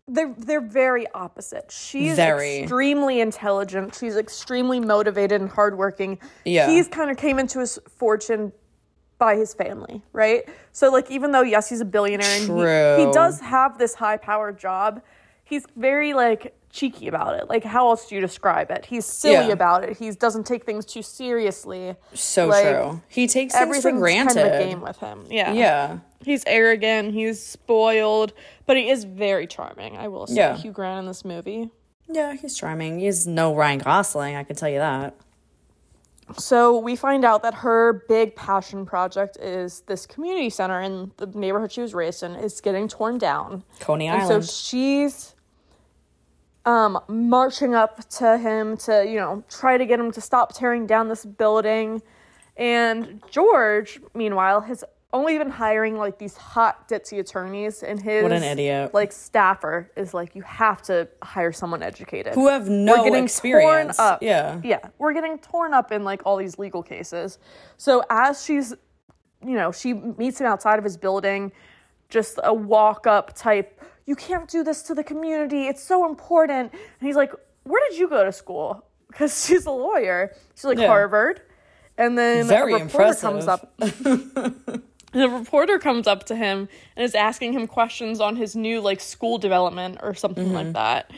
they're 0.07 0.33
they're 0.37 0.61
very 0.61 1.05
opposite. 1.13 1.71
She's 1.71 2.15
Very. 2.15 2.59
extremely 2.59 3.19
intelligent. 3.19 3.95
She's 3.99 4.15
extremely 4.15 4.79
motivated 4.79 5.41
and 5.41 5.49
hardworking. 5.49 6.19
Yeah. 6.45 6.69
He's 6.69 6.87
kind 6.87 7.11
of 7.11 7.17
came 7.17 7.39
into 7.39 7.59
his 7.59 7.77
fortune 7.89 8.53
by 9.17 9.35
his 9.35 9.53
family, 9.53 10.01
right? 10.13 10.43
So 10.71 10.89
like 10.91 11.11
even 11.11 11.31
though 11.31 11.41
yes, 11.41 11.67
he's 11.69 11.81
a 11.81 11.85
billionaire 11.85 12.29
and 12.29 12.41
he, 12.43 12.47
True. 12.47 13.05
he 13.07 13.11
does 13.11 13.41
have 13.41 13.77
this 13.77 13.95
high 13.95 14.17
power 14.17 14.51
job, 14.53 15.01
he's 15.43 15.65
very 15.75 16.13
like 16.13 16.55
cheeky 16.77 17.07
about 17.07 17.33
it. 17.39 17.49
Like 17.49 17.63
how 17.63 17.89
else 17.89 18.07
do 18.07 18.15
you 18.15 18.21
describe 18.21 18.69
it? 18.71 18.85
He's 18.85 19.05
silly 19.05 19.47
Yeah. 19.47 19.53
about 19.53 19.83
it. 19.83 19.97
He 19.97 20.11
doesn't 20.11 20.45
take 20.45 20.65
things 20.65 20.85
too 20.85 21.01
seriously. 21.01 21.95
so 22.13 22.47
like, 22.47 22.63
true. 22.63 23.01
He 23.07 23.27
takes 23.27 23.55
everything 23.55 23.95
for 23.95 23.99
granted. 23.99 24.35
kind 24.35 24.47
of 24.55 24.61
a 24.61 24.63
game 24.63 24.81
with 24.81 24.97
him. 24.97 25.25
Yeah. 25.29 25.51
Yeah. 25.53 25.99
He's 26.23 26.43
arrogant, 26.47 27.13
he's 27.13 27.41
spoiled, 27.43 28.33
but 28.65 28.77
he 28.77 28.89
is 28.89 29.03
very 29.03 29.47
charming. 29.47 29.97
I 29.97 30.07
will 30.07 30.27
say 30.27 30.35
Yeah. 30.35 30.55
Hugh 30.57 30.71
Grant 30.71 30.99
in 30.99 31.05
this 31.05 31.23
movie. 31.25 31.69
Yeah, 32.09 32.33
he's 32.35 32.57
charming. 32.57 32.99
He's 32.99 33.27
no 33.27 33.53
Ryan 33.55 33.79
Gosling, 33.79 34.35
I 34.35 34.43
can 34.43 34.55
tell 34.55 34.69
you 34.69 34.79
that. 34.79 35.13
So 36.37 36.77
we 36.77 36.95
find 36.97 37.23
out 37.23 37.41
that 37.43 37.53
her 37.53 38.03
big 38.09 38.35
passion 38.35 38.85
project 38.85 39.37
is 39.37 39.81
this 39.87 40.05
community 40.05 40.49
center 40.49 40.81
in 40.81 41.11
the 41.17 41.25
neighborhood 41.27 41.71
she 41.71 41.79
was 41.81 41.93
raised 41.93 42.21
in 42.21 42.35
is 42.35 42.59
getting 42.59 42.87
torn 42.89 43.17
down. 43.17 43.63
Coney 43.79 44.07
And 44.07 44.21
Island. 44.23 44.45
so 44.45 44.51
she's 44.51 45.35
um, 46.67 46.99
marching 47.07 47.73
up 47.73 48.07
to 48.09 48.37
him 48.37 48.75
to, 48.75 49.05
you 49.07 49.15
know, 49.15 49.41
try 49.49 49.77
to 49.77 49.85
get 49.85 49.99
him 49.99 50.11
to 50.11 50.19
stop 50.19 50.53
tearing 50.53 50.85
down 50.85 51.07
this 51.07 51.23
building. 51.25 52.01
And 52.57 53.23
George, 53.31 54.01
meanwhile, 54.13 54.59
has 54.61 54.83
only 55.13 55.37
been 55.37 55.49
hiring 55.49 55.95
like 55.95 56.19
these 56.19 56.35
hot 56.35 56.89
ditzy 56.89 57.19
attorneys, 57.19 57.83
and 57.83 58.01
his 58.01 58.21
What 58.21 58.33
an 58.33 58.43
idiot. 58.43 58.93
like 58.93 59.13
staffer 59.13 59.89
is 59.95 60.13
like, 60.13 60.35
you 60.35 60.41
have 60.41 60.81
to 60.83 61.07
hire 61.23 61.53
someone 61.53 61.81
educated 61.81 62.33
who 62.33 62.49
have 62.49 62.67
no 62.67 63.05
getting 63.05 63.23
experience. 63.23 63.95
Torn 63.95 64.05
up. 64.05 64.21
Yeah. 64.21 64.59
yeah, 64.61 64.89
we're 64.97 65.13
getting 65.13 65.39
torn 65.39 65.73
up 65.73 65.93
in 65.93 66.03
like 66.03 66.21
all 66.25 66.35
these 66.35 66.59
legal 66.59 66.83
cases. 66.83 67.39
So 67.77 68.03
as 68.09 68.43
she's, 68.43 68.73
you 69.41 69.55
know, 69.55 69.71
she 69.71 69.93
meets 69.93 70.41
him 70.41 70.47
outside 70.47 70.77
of 70.77 70.83
his 70.83 70.97
building, 70.97 71.53
just 72.09 72.37
a 72.43 72.53
walk 72.53 73.07
up 73.07 73.33
type. 73.33 73.81
You 74.07 74.15
can't 74.15 74.49
do 74.49 74.63
this 74.63 74.81
to 74.83 74.95
the 74.95 75.03
community. 75.03 75.67
It's 75.67 75.83
so 75.83 76.09
important. 76.09 76.71
And 76.73 77.07
he's 77.07 77.15
like, 77.15 77.31
where 77.65 77.81
did 77.89 77.99
you 77.99 78.07
go 78.09 78.23
to 78.25 78.31
school? 78.31 78.83
Because 79.09 79.45
she's 79.45 79.65
a 79.65 79.71
lawyer. 79.71 80.33
She's 80.55 80.65
like 80.65 80.77
Yeah. 80.79 80.87
Harvard. 80.87 81.41
And 81.97 82.17
then 82.17 82.45
Very 82.47 82.73
a 82.73 82.83
reporter 82.83 83.15
comes 83.15 83.47
up. 83.47 83.73
and 83.79 84.81
a 85.13 85.29
reporter 85.29 85.79
comes 85.79 86.07
up 86.07 86.25
to 86.25 86.35
him 86.35 86.67
and 86.95 87.03
is 87.05 87.15
asking 87.15 87.53
him 87.53 87.67
questions 87.67 88.19
on 88.19 88.35
his 88.35 88.55
new 88.55 88.81
like 88.81 88.99
school 88.99 89.37
development 89.37 89.99
or 90.03 90.13
something 90.13 90.47
Mm-hmm. 90.47 90.55
like 90.55 90.73
that. 90.73 91.11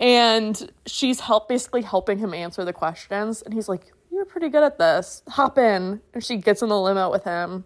And 0.00 0.72
she's 0.86 1.20
help 1.20 1.48
basically 1.48 1.82
helping 1.82 2.18
him 2.18 2.34
answer 2.34 2.64
the 2.64 2.72
questions. 2.72 3.42
And 3.42 3.54
he's 3.54 3.68
like, 3.68 3.92
You're 4.10 4.24
pretty 4.24 4.48
good 4.48 4.64
at 4.64 4.78
this. 4.78 5.22
Hop 5.28 5.58
in. 5.58 6.00
And 6.14 6.24
she 6.24 6.38
gets 6.38 6.62
in 6.62 6.70
the 6.70 6.80
limo 6.80 7.10
with 7.10 7.24
him. 7.24 7.64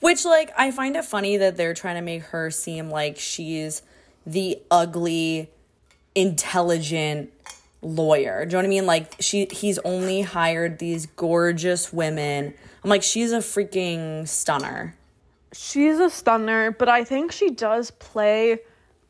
Which, 0.00 0.24
like, 0.24 0.52
I 0.56 0.70
find 0.70 0.96
it 0.96 1.04
funny 1.04 1.36
that 1.36 1.56
they're 1.56 1.74
trying 1.74 1.96
to 1.96 2.02
make 2.02 2.22
her 2.24 2.50
seem 2.50 2.90
like 2.90 3.18
she's 3.18 3.82
the 4.26 4.58
ugly, 4.70 5.50
intelligent 6.14 7.32
lawyer. 7.82 8.44
Do 8.44 8.50
you 8.50 8.52
know 8.52 8.58
what 8.58 8.64
I 8.64 8.68
mean? 8.68 8.86
Like, 8.86 9.14
she 9.20 9.46
he's 9.50 9.78
only 9.80 10.22
hired 10.22 10.78
these 10.78 11.06
gorgeous 11.06 11.92
women. 11.92 12.54
I'm 12.84 12.90
like, 12.90 13.02
she's 13.02 13.32
a 13.32 13.38
freaking 13.38 14.26
stunner. 14.28 14.94
She's 15.52 15.98
a 15.98 16.10
stunner, 16.10 16.70
but 16.70 16.88
I 16.88 17.04
think 17.04 17.32
she 17.32 17.50
does 17.50 17.90
play 17.90 18.58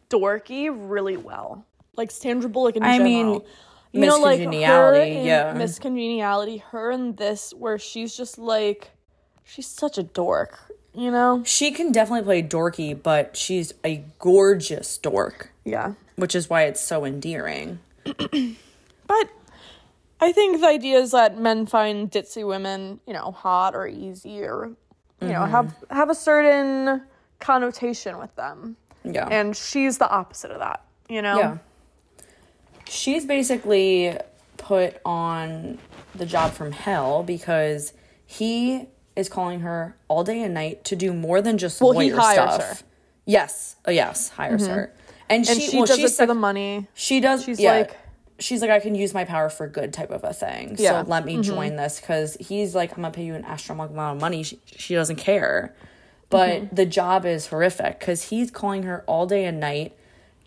dorky 0.08 0.70
really 0.72 1.16
well. 1.16 1.66
Like 1.96 2.10
Sandra 2.10 2.48
Bullock 2.48 2.76
in 2.76 2.82
I 2.82 2.98
general. 2.98 3.04
mean, 3.04 3.42
you 3.92 4.06
know, 4.06 4.18
like 4.20 4.40
her 4.40 4.52
yeah. 4.52 5.52
Miss 5.54 5.78
Congeniality, 5.78 6.58
her 6.70 6.90
in 6.90 7.14
this, 7.16 7.52
where 7.52 7.78
she's 7.78 8.16
just 8.16 8.38
like, 8.38 8.90
she's 9.48 9.66
such 9.66 9.98
a 9.98 10.02
dork. 10.02 10.58
You 10.94 11.10
know? 11.10 11.42
She 11.44 11.70
can 11.70 11.92
definitely 11.92 12.24
play 12.24 12.42
dorky, 12.42 13.00
but 13.00 13.36
she's 13.36 13.72
a 13.84 14.04
gorgeous 14.18 14.98
dork, 14.98 15.52
Yeah. 15.64 15.94
which 16.16 16.34
is 16.34 16.50
why 16.50 16.64
it's 16.64 16.80
so 16.80 17.04
endearing. 17.04 17.80
But 19.06 19.30
I 20.20 20.32
think 20.32 20.60
the 20.60 20.66
idea 20.66 20.98
is 20.98 21.12
that 21.12 21.38
men 21.38 21.64
find 21.64 22.10
ditzy 22.10 22.46
women, 22.46 23.00
you 23.06 23.14
know, 23.14 23.32
hot 23.32 23.74
or 23.74 23.88
easy 23.88 24.42
or 24.42 24.72
you 25.20 25.28
know, 25.28 25.46
have 25.46 25.66
mm-hmm. 25.66 25.96
have 25.96 26.10
a 26.10 26.14
certain 26.14 27.02
connotation 27.40 28.18
with 28.18 28.34
them. 28.36 28.76
Yeah. 29.02 29.26
And 29.28 29.56
she's 29.56 29.98
the 29.98 30.08
opposite 30.08 30.50
of 30.50 30.58
that, 30.58 30.84
you 31.08 31.22
know? 31.22 31.38
Yeah. 31.38 31.58
She's 32.86 33.24
basically 33.24 34.16
put 34.58 35.00
on 35.04 35.78
the 36.14 36.26
job 36.26 36.52
from 36.52 36.72
hell 36.72 37.22
because 37.22 37.94
he 38.26 38.88
is 39.18 39.28
calling 39.28 39.60
her 39.60 39.96
all 40.08 40.24
day 40.24 40.42
and 40.42 40.54
night 40.54 40.84
to 40.84 40.96
do 40.96 41.12
more 41.12 41.42
than 41.42 41.58
just 41.58 41.80
Well, 41.80 41.92
he 41.92 42.10
lawyer 42.12 42.20
hires 42.20 42.54
stuff. 42.54 42.80
her. 42.80 42.86
Yes. 43.26 43.76
Oh, 43.84 43.90
yes. 43.90 44.30
Hires 44.30 44.62
mm-hmm. 44.62 44.72
her. 44.72 44.94
And 45.28 45.44
she, 45.44 45.52
And 45.52 45.60
she 45.60 45.76
well, 45.76 45.86
does 45.86 45.96
she's 45.96 46.12
it 46.12 46.16
for 46.16 46.26
the 46.26 46.34
money. 46.34 46.86
She 46.94 47.20
does. 47.20 47.44
She's 47.44 47.60
yeah. 47.60 47.72
like- 47.72 47.96
she's 48.38 48.62
like, 48.62 48.70
I 48.70 48.80
can 48.80 48.94
use 48.94 49.12
my 49.12 49.24
power 49.24 49.48
for 49.48 49.66
good 49.66 49.92
type 49.92 50.10
of 50.10 50.24
a 50.24 50.32
thing. 50.32 50.76
Yeah. 50.78 51.02
So 51.02 51.10
let 51.10 51.24
me 51.24 51.34
mm-hmm. 51.34 51.42
join 51.42 51.76
this 51.76 52.00
because 52.00 52.36
he's 52.40 52.74
like, 52.74 52.92
I'm 52.92 53.02
gonna 53.02 53.10
pay 53.10 53.24
you 53.24 53.34
an 53.34 53.44
astronomical 53.44 53.94
amount 53.94 54.16
of 54.16 54.20
money. 54.20 54.42
She, 54.42 54.60
she 54.64 54.94
doesn't 54.94 55.16
care. 55.16 55.74
But 56.30 56.50
mm-hmm. 56.50 56.74
the 56.74 56.86
job 56.86 57.24
is 57.24 57.46
horrific 57.46 57.98
because 57.98 58.24
he's 58.24 58.50
calling 58.50 58.84
her 58.84 59.02
all 59.06 59.26
day 59.26 59.44
and 59.44 59.58
night 59.58 59.96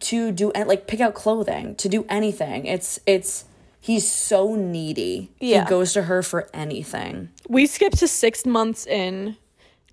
to 0.02 0.32
do 0.32 0.52
and 0.52 0.68
like 0.68 0.88
pick 0.88 1.00
out 1.00 1.14
clothing, 1.14 1.76
to 1.76 1.90
do 1.90 2.06
anything. 2.08 2.66
It's 2.66 3.00
it's 3.06 3.46
he's 3.82 4.10
so 4.10 4.56
needy. 4.56 5.30
Yeah. 5.40 5.64
He 5.66 5.70
goes 5.70 5.92
to 5.94 6.04
her 6.04 6.22
for 6.24 6.50
anything. 6.54 7.30
we 7.50 7.66
skip 7.66 7.94
to 7.94 8.08
six 8.08 8.46
months 8.46 8.86
in 8.88 9.36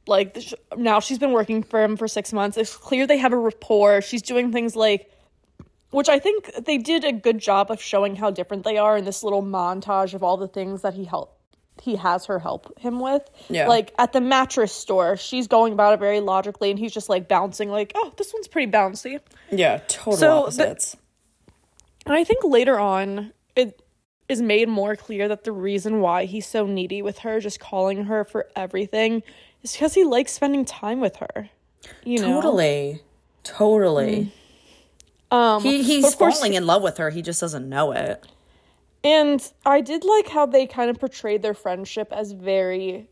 like 0.06 0.34
the 0.34 0.40
sh- 0.42 0.54
now 0.76 1.00
she's 1.00 1.18
been 1.18 1.32
working 1.32 1.62
for 1.62 1.82
him 1.82 1.96
for 1.96 2.06
six 2.08 2.32
months 2.32 2.56
it's 2.56 2.74
clear 2.76 3.06
they 3.06 3.18
have 3.18 3.32
a 3.34 3.38
rapport 3.38 4.00
she's 4.00 4.22
doing 4.22 4.50
things 4.52 4.74
like 4.74 5.10
which 5.90 6.08
i 6.08 6.18
think 6.18 6.50
they 6.64 6.78
did 6.78 7.04
a 7.04 7.12
good 7.12 7.38
job 7.38 7.70
of 7.70 7.78
showing 7.80 8.16
how 8.16 8.30
different 8.30 8.64
they 8.64 8.78
are 8.78 8.96
in 8.96 9.04
this 9.04 9.22
little 9.22 9.42
montage 9.42 10.14
of 10.14 10.22
all 10.22 10.38
the 10.38 10.48
things 10.48 10.80
that 10.80 10.94
he 10.94 11.04
helped 11.04 11.34
he 11.82 11.94
has 11.96 12.24
her 12.24 12.38
help 12.38 12.72
him 12.78 13.00
with 13.00 13.22
Yeah. 13.50 13.68
like 13.68 13.92
at 13.98 14.14
the 14.14 14.20
mattress 14.22 14.72
store 14.72 15.18
she's 15.18 15.46
going 15.46 15.74
about 15.74 15.92
it 15.92 16.00
very 16.00 16.20
logically 16.20 16.70
and 16.70 16.78
he's 16.78 16.92
just 16.94 17.10
like 17.10 17.28
bouncing 17.28 17.68
like 17.70 17.92
oh 17.94 18.10
this 18.16 18.32
one's 18.32 18.48
pretty 18.48 18.70
bouncy 18.72 19.20
Yeah, 19.50 19.80
total 19.88 20.16
So 20.16 20.26
the- 20.26 20.32
opposites. 20.68 20.96
and 22.06 22.14
I 22.14 22.24
think 22.24 22.44
later 22.44 22.78
on, 22.78 23.32
it 23.58 23.82
is 24.28 24.42
made 24.42 24.68
more 24.68 24.94
clear 24.94 25.28
that 25.28 25.44
the 25.44 25.52
reason 25.52 26.00
why 26.00 26.24
he's 26.24 26.46
so 26.46 26.66
needy 26.66 27.02
with 27.02 27.18
her, 27.18 27.40
just 27.40 27.60
calling 27.60 28.04
her 28.04 28.24
for 28.24 28.48
everything, 28.54 29.22
is 29.62 29.72
because 29.72 29.94
he 29.94 30.04
likes 30.04 30.32
spending 30.32 30.64
time 30.64 31.00
with 31.00 31.16
her. 31.16 31.50
You 32.04 32.20
know, 32.20 32.40
totally. 32.40 33.00
Totally. 33.42 34.32
Um, 35.30 35.62
he, 35.62 35.82
he's 35.82 36.14
falling 36.14 36.54
in 36.54 36.66
love 36.66 36.82
with 36.82 36.98
her. 36.98 37.10
He 37.10 37.22
just 37.22 37.40
doesn't 37.40 37.68
know 37.68 37.92
it. 37.92 38.26
And 39.04 39.50
I 39.64 39.80
did 39.80 40.04
like 40.04 40.28
how 40.28 40.46
they 40.46 40.66
kind 40.66 40.90
of 40.90 40.98
portrayed 40.98 41.42
their 41.42 41.54
friendship 41.54 42.12
as 42.12 42.32
very 42.32 43.08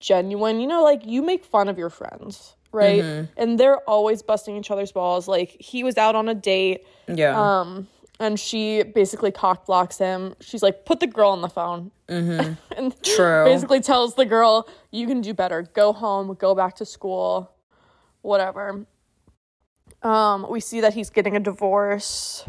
genuine. 0.00 0.60
You 0.60 0.66
know, 0.68 0.82
like 0.82 1.04
you 1.04 1.22
make 1.22 1.44
fun 1.44 1.68
of 1.68 1.76
your 1.76 1.90
friends, 1.90 2.54
right? 2.72 3.02
Mm-hmm. 3.02 3.32
And 3.36 3.58
they're 3.58 3.78
always 3.88 4.22
busting 4.22 4.56
each 4.56 4.70
other's 4.70 4.92
balls. 4.92 5.26
Like 5.26 5.56
he 5.58 5.82
was 5.82 5.98
out 5.98 6.14
on 6.14 6.28
a 6.28 6.34
date, 6.34 6.86
Yeah. 7.08 7.38
um, 7.60 7.88
and 8.20 8.38
she 8.38 8.82
basically 8.82 9.30
cock 9.30 9.66
blocks 9.66 9.98
him. 9.98 10.34
She's 10.40 10.62
like, 10.62 10.84
"Put 10.84 11.00
the 11.00 11.06
girl 11.06 11.30
on 11.30 11.40
the 11.40 11.48
phone," 11.48 11.90
mm-hmm. 12.08 12.54
and 12.76 13.02
True. 13.02 13.44
basically 13.44 13.80
tells 13.80 14.14
the 14.14 14.24
girl, 14.24 14.68
"You 14.90 15.06
can 15.06 15.20
do 15.20 15.34
better. 15.34 15.62
Go 15.62 15.92
home. 15.92 16.34
Go 16.34 16.54
back 16.54 16.76
to 16.76 16.84
school. 16.84 17.52
Whatever." 18.22 18.86
Um, 20.02 20.46
we 20.48 20.60
see 20.60 20.80
that 20.80 20.94
he's 20.94 21.10
getting 21.10 21.36
a 21.36 21.40
divorce. 21.40 22.44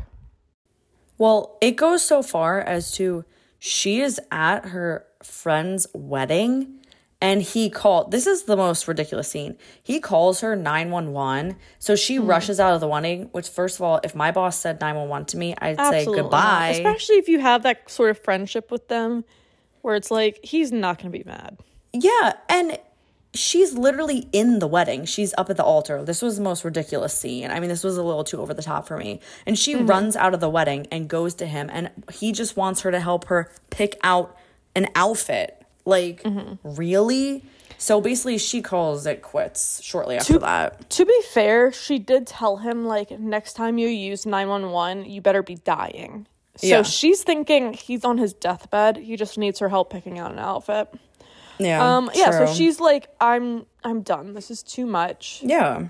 Well, 1.18 1.58
it 1.62 1.76
goes 1.76 2.02
so 2.02 2.22
far 2.22 2.62
as 2.62 2.92
to 2.94 3.26
she 3.58 4.02
is 4.02 4.22
at 4.32 4.66
her 4.68 5.06
friend's 5.24 5.88
wedding 5.94 6.79
and 7.22 7.42
he 7.42 7.70
called 7.70 8.12
this 8.12 8.26
is 8.28 8.44
the 8.44 8.56
most 8.56 8.88
ridiculous 8.88 9.28
scene. 9.28 9.58
He 9.84 10.00
calls 10.00 10.42
her 10.42 10.56
911. 10.56 11.56
So 11.80 11.96
she 11.96 12.16
Hmm. 12.18 12.28
rushes 12.28 12.60
out 12.60 12.74
of 12.74 12.80
the 12.82 12.88
wedding, 12.88 13.30
which 13.32 13.48
first 13.50 13.76
of 13.78 13.82
all, 13.82 14.00
if 14.04 14.16
my 14.16 14.32
boss 14.32 14.58
said 14.58 14.80
911 14.80 15.26
to 15.28 15.38
me, 15.38 15.54
I'd 15.60 15.76
say 15.78 15.82
Absolutely 15.84 16.22
not. 16.24 16.24
goodbye. 16.24 16.68
Especially 16.70 17.16
if 17.18 17.28
you 17.28 17.40
have 17.40 17.64
that 17.64 17.90
sort 17.90 18.10
of 18.12 18.20
friendship 18.20 18.72
with 18.72 18.88
them 18.88 19.26
where 19.82 19.96
it's 19.96 20.12
like 20.12 20.40
he's 20.44 20.72
not 20.72 20.98
going 20.98 21.12
to 21.12 21.18
be 21.18 21.24
mad. 21.26 21.58
Yeah, 21.94 22.34
and 22.48 22.78
she's 23.34 23.74
literally 23.74 24.28
in 24.32 24.60
the 24.60 24.68
wedding. 24.68 25.06
She's 25.06 25.34
up 25.38 25.50
at 25.50 25.58
the 25.58 25.64
altar. 25.64 26.04
This 26.04 26.22
was 26.22 26.38
the 26.38 26.44
most 26.44 26.64
ridiculous 26.64 27.14
scene. 27.14 27.50
I 27.52 27.60
mean, 27.60 27.70
this 27.70 27.84
was 27.84 27.98
a 27.98 28.04
little 28.04 28.24
too 28.24 28.42
over 28.42 28.54
the 28.54 28.62
top 28.64 28.88
for 28.88 28.98
me. 28.98 29.20
And 29.46 29.58
she 29.58 29.76
runs 29.76 30.16
out 30.16 30.34
of 30.34 30.40
the 30.40 30.50
wedding 30.50 30.88
and 30.92 31.08
goes 31.08 31.34
to 31.36 31.46
him, 31.46 31.70
and 31.72 31.90
he 32.12 32.32
just 32.32 32.56
wants 32.58 32.82
her 32.82 32.92
to 32.92 33.00
help 33.00 33.26
her 33.26 33.52
pick 33.72 33.98
out 34.04 34.36
an 34.76 34.88
outfit. 34.96 35.59
Like, 35.90 36.26
really? 36.64 37.44
So 37.78 38.02
basically, 38.02 38.38
she 38.38 38.62
calls 38.62 39.06
it 39.06 39.22
quits 39.22 39.82
shortly 39.82 40.18
after 40.18 40.38
that. 40.40 40.90
To 40.92 41.06
be 41.06 41.22
fair, 41.32 41.72
she 41.72 41.98
did 41.98 42.28
tell 42.28 42.58
him 42.58 42.86
like 42.86 43.10
next 43.20 43.54
time 43.54 43.78
you 43.78 43.88
use 43.88 44.26
911, 44.26 45.06
you 45.10 45.22
better 45.22 45.42
be 45.42 45.56
dying. 45.56 46.28
So 46.58 46.68
Yeah. 46.68 46.82
she's 46.84 47.24
thinking 47.24 47.72
he's 47.74 48.04
on 48.04 48.18
his 48.18 48.34
deathbed. 48.34 48.98
He 48.98 49.16
just 49.16 49.38
needs 49.38 49.60
her 49.60 49.70
help 49.70 49.90
picking 49.92 50.20
out 50.20 50.32
an 50.34 50.40
outfit. 50.40 50.94
Yeah. 51.58 51.98
Um 51.98 52.10
yeah, 52.14 52.32
so 52.32 52.54
she's 52.54 52.82
like 52.82 53.08
I'm 53.22 53.66
I'm 53.84 54.02
done. 54.02 54.34
This 54.34 54.52
is 54.52 54.62
too 54.62 54.86
much. 54.86 55.40
Yeah. 55.42 55.88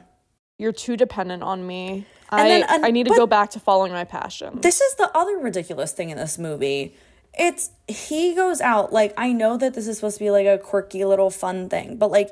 You're 0.60 0.72
too 0.74 0.96
dependent 0.96 1.42
on 1.42 1.66
me. 1.66 2.06
I 2.30 2.48
then, 2.50 2.66
and- 2.70 2.86
I 2.86 2.92
need 2.92 3.08
to 3.08 3.16
go 3.16 3.26
back 3.26 3.50
to 3.52 3.60
following 3.60 3.92
my 3.94 4.04
passion. 4.04 4.62
This 4.62 4.80
is 4.82 4.94
the 4.96 5.10
other 5.18 5.38
ridiculous 5.38 5.92
thing 5.92 6.12
in 6.12 6.18
this 6.18 6.38
movie. 6.38 6.96
It's 7.38 7.72
he 7.88 8.34
goes 8.36 8.62
out 8.62 8.92
like 8.92 9.14
I 9.18 9.32
know 9.32 9.58
that 9.58 9.74
this 9.74 9.88
is 9.88 9.98
supposed 9.98 10.18
to 10.18 10.24
be 10.24 10.32
like 10.32 10.48
a 10.48 10.58
quirky 10.58 11.06
little 11.06 11.30
fun 11.30 11.70
thing, 11.70 11.98
but 11.98 12.12
like 12.12 12.30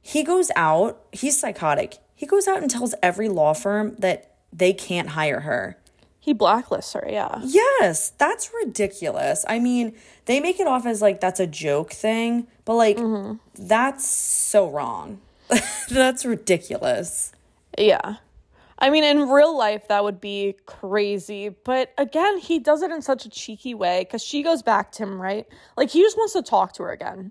he 0.00 0.22
goes 0.22 0.50
out, 0.56 1.00
he's 1.12 1.38
psychotic. 1.38 1.98
He 2.14 2.26
goes 2.26 2.48
out 2.48 2.58
and 2.58 2.70
tells 2.70 2.94
every 3.02 3.28
law 3.28 3.52
firm 3.52 3.94
that 3.98 4.36
they 4.52 4.72
can't 4.72 5.10
hire 5.10 5.40
her. 5.40 5.78
he 6.20 6.32
blacklists 6.32 6.94
her, 6.94 7.04
yeah. 7.10 7.40
Yes, 7.42 8.10
that's 8.10 8.50
ridiculous. 8.62 9.44
I 9.48 9.58
mean, 9.58 9.94
they 10.26 10.38
make 10.38 10.60
it 10.60 10.68
off 10.68 10.86
as 10.86 11.02
like 11.02 11.20
that's 11.20 11.40
a 11.40 11.46
joke 11.48 11.92
thing, 11.92 12.46
but 12.64 12.74
like 12.74 12.96
mm-hmm. 12.96 13.38
that's 13.58 14.06
so 14.06 14.70
wrong. 14.70 15.20
that's 15.90 16.24
ridiculous. 16.24 17.32
Yeah. 17.76 18.16
I 18.82 18.90
mean, 18.90 19.04
in 19.04 19.28
real 19.30 19.56
life, 19.56 19.88
that 19.88 20.02
would 20.04 20.20
be 20.20 20.56
crazy. 20.66 21.48
But 21.50 21.92
again, 21.96 22.38
he 22.38 22.58
does 22.58 22.82
it 22.82 22.90
in 22.90 23.00
such 23.00 23.24
a 23.24 23.30
cheeky 23.30 23.74
way 23.74 24.00
because 24.02 24.22
she 24.22 24.42
goes 24.42 24.62
back 24.62 24.90
to 24.92 25.04
him, 25.04 25.22
right? 25.22 25.46
Like, 25.76 25.88
he 25.90 26.02
just 26.02 26.16
wants 26.18 26.32
to 26.34 26.42
talk 26.42 26.72
to 26.74 26.82
her 26.82 26.90
again. 26.90 27.30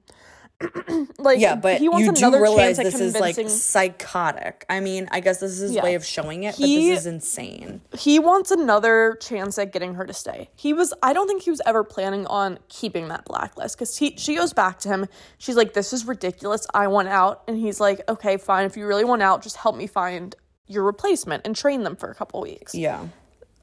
like, 1.17 1.39
Yeah, 1.39 1.55
but 1.55 1.79
he 1.79 1.89
wants 1.89 2.05
you 2.05 2.13
do 2.13 2.19
another 2.19 2.41
realize 2.41 2.77
chance 2.77 2.93
this 2.93 3.01
is 3.01 3.19
like 3.19 3.35
psychotic. 3.49 4.63
I 4.69 4.79
mean, 4.79 5.07
I 5.11 5.19
guess 5.19 5.39
this 5.39 5.51
is 5.53 5.57
his 5.59 5.71
Yeah. 5.73 5.83
way 5.83 5.95
of 5.95 6.05
showing 6.05 6.43
it, 6.43 6.55
He- 6.55 6.61
but 6.61 6.89
this 6.91 6.99
is 6.99 7.05
insane. 7.07 7.81
he 7.97 8.19
wants 8.19 8.51
another 8.51 9.17
chance 9.19 9.57
at 9.57 9.71
getting 9.73 9.95
her 9.95 10.05
to 10.05 10.13
stay. 10.13 10.49
He 10.55 10.71
was 10.73 10.93
I 11.01 11.13
don't 11.13 11.27
think 11.27 11.41
he 11.41 11.49
was 11.49 11.61
ever 11.65 11.83
planning 11.83 12.27
on 12.27 12.59
keeping 12.69 13.07
that 13.07 13.25
blacklist 13.25 13.77
cuz 13.79 13.97
he 13.97 14.15
she 14.17 14.35
goes 14.35 14.53
back 14.53 14.77
to 14.79 14.89
him. 14.89 15.07
She's 15.39 15.55
like 15.55 15.73
this 15.73 15.93
is 15.93 16.05
ridiculous. 16.05 16.67
I 16.75 16.87
want 16.87 17.07
out 17.07 17.41
and 17.47 17.57
he's 17.57 17.79
like 17.79 18.01
okay, 18.07 18.37
fine. 18.37 18.65
If 18.65 18.77
you 18.77 18.85
really 18.85 19.03
want 19.03 19.23
out, 19.23 19.41
just 19.41 19.55
help 19.57 19.75
me 19.75 19.87
find 19.87 20.35
your 20.71 20.83
replacement 20.83 21.45
and 21.45 21.55
train 21.55 21.83
them 21.83 21.95
for 21.95 22.09
a 22.09 22.15
couple 22.15 22.39
weeks. 22.41 22.73
Yeah. 22.73 23.07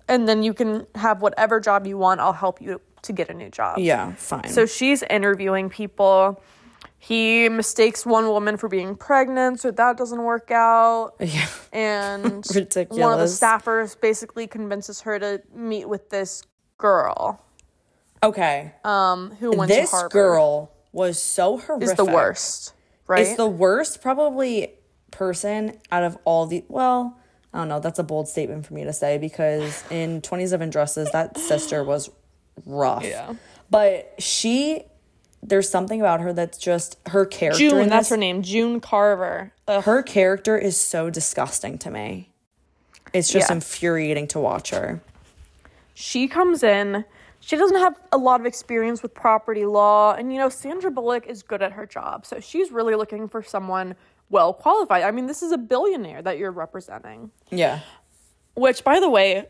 and 0.08 0.26
then 0.28 0.42
you 0.42 0.54
can 0.54 0.86
have 0.94 1.20
whatever 1.22 1.60
job 1.60 1.86
you 1.86 1.98
want. 1.98 2.20
I'll 2.20 2.32
help 2.46 2.60
you 2.62 2.80
to 3.02 3.12
get 3.12 3.28
a 3.30 3.34
new 3.34 3.50
job. 3.50 3.78
Yeah, 3.78 4.12
fine. 4.14 4.48
So 4.48 4.66
she's 4.66 5.02
interviewing 5.04 5.68
people. 5.70 6.42
He 7.00 7.48
mistakes 7.48 8.04
one 8.04 8.26
woman 8.28 8.56
for 8.56 8.68
being 8.68 8.96
pregnant, 8.96 9.60
so 9.60 9.70
that 9.70 9.96
doesn't 9.96 10.22
work 10.22 10.50
out. 10.50 11.12
yeah. 11.20 11.46
And 11.72 12.24
one 12.88 13.12
of 13.12 13.18
the 13.20 13.30
staffers 13.40 13.98
basically 14.00 14.46
convinces 14.48 15.02
her 15.02 15.18
to 15.18 15.40
meet 15.54 15.88
with 15.88 16.10
this 16.10 16.42
girl, 16.76 17.40
Okay. 18.22 18.72
um, 18.84 19.30
who 19.38 19.56
went 19.56 19.68
this 19.68 19.90
to 19.90 19.96
Harvard. 19.96 20.12
girl 20.12 20.72
was 20.92 21.22
so 21.22 21.58
horrific. 21.58 21.88
is 21.90 21.94
the 21.94 22.04
worst, 22.04 22.72
right? 23.06 23.26
It's 23.26 23.36
the 23.36 23.46
worst, 23.46 24.00
probably 24.02 24.72
person 25.10 25.78
out 25.90 26.04
of 26.04 26.18
all 26.24 26.46
the. 26.46 26.64
Well, 26.68 27.18
I 27.52 27.58
don't 27.58 27.68
know. 27.68 27.80
That's 27.80 27.98
a 27.98 28.04
bold 28.04 28.28
statement 28.28 28.66
for 28.66 28.74
me 28.74 28.84
to 28.84 28.92
say 28.92 29.18
because 29.18 29.82
in 29.90 30.20
Twenty 30.22 30.46
Seven 30.46 30.70
Dresses, 30.70 31.10
that 31.12 31.38
sister 31.38 31.82
was 31.84 32.10
rough. 32.66 33.04
Yeah. 33.04 33.34
But 33.70 34.14
she, 34.18 34.82
there's 35.42 35.68
something 35.68 36.00
about 36.00 36.20
her 36.20 36.32
that's 36.32 36.58
just 36.58 36.96
her 37.08 37.26
character. 37.26 37.58
June, 37.58 37.78
in 37.78 37.88
that's 37.88 38.08
her 38.08 38.16
name, 38.16 38.42
June 38.42 38.80
Carver. 38.80 39.52
Ugh. 39.66 39.84
Her 39.84 40.02
character 40.02 40.56
is 40.56 40.76
so 40.78 41.10
disgusting 41.10 41.78
to 41.78 41.90
me. 41.90 42.30
It's 43.12 43.28
just 43.30 43.48
Yeah. 43.50 43.56
infuriating 43.56 44.26
to 44.28 44.40
watch 44.40 44.70
her. 44.70 45.00
she 45.94 46.28
comes 46.28 46.62
in. 46.62 47.04
She 47.40 47.56
doesn't 47.56 47.78
have 47.78 47.94
a 48.12 48.18
lot 48.18 48.40
of 48.40 48.46
experience 48.46 49.02
with 49.02 49.14
property 49.14 49.64
law, 49.64 50.12
and 50.14 50.32
you 50.32 50.38
know 50.38 50.48
Sandra 50.48 50.90
Bullock 50.90 51.26
is 51.26 51.42
good 51.42 51.62
at 51.62 51.72
her 51.72 51.86
job, 51.86 52.26
so 52.26 52.40
she's 52.40 52.70
really 52.70 52.94
looking 52.94 53.28
for 53.28 53.42
someone 53.42 53.94
well 54.30 54.52
qualified. 54.52 55.02
I 55.02 55.10
mean, 55.10 55.26
this 55.26 55.42
is 55.42 55.52
a 55.52 55.58
billionaire 55.58 56.22
that 56.22 56.38
you're 56.38 56.50
representing. 56.52 57.30
Yeah. 57.50 57.80
Which, 58.54 58.82
by 58.84 59.00
the 59.00 59.08
way, 59.08 59.46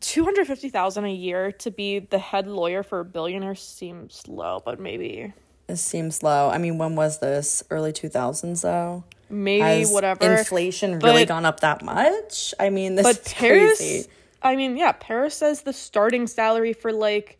two 0.00 0.24
hundred 0.24 0.46
fifty 0.46 0.68
thousand 0.68 1.04
a 1.06 1.12
year 1.12 1.52
to 1.52 1.70
be 1.70 1.98
the 1.98 2.18
head 2.18 2.46
lawyer 2.46 2.82
for 2.82 3.00
a 3.00 3.04
billionaire 3.04 3.54
seems 3.54 4.22
low, 4.28 4.60
but 4.64 4.78
maybe, 4.80 5.32
It 5.68 5.76
seems 5.76 6.22
low. 6.22 6.48
I 6.50 6.58
mean, 6.58 6.78
when 6.78 6.94
was 6.96 7.18
this? 7.18 7.62
Early 7.70 7.92
2000s, 7.92 8.62
though? 8.62 9.04
maybe 9.30 9.60
Has 9.60 9.90
whatever. 9.90 10.38
inflation 10.38 10.98
really 11.00 11.24
But- 11.24 11.28
gone 11.28 11.44
up 11.44 11.60
that 11.60 11.82
much? 11.82 12.54
I 12.58 12.70
mean, 12.70 12.94
this 12.94 13.04
But 13.04 13.26
is 13.26 13.32
Paris, 13.34 13.78
crazy. 13.78 14.06
I 14.40 14.56
mean, 14.56 14.76
yeah, 14.78 14.92
Paris 14.92 15.34
says 15.34 15.62
the 15.62 15.72
starting 15.74 16.26
salary 16.26 16.72
for 16.72 16.92
like 16.92 17.38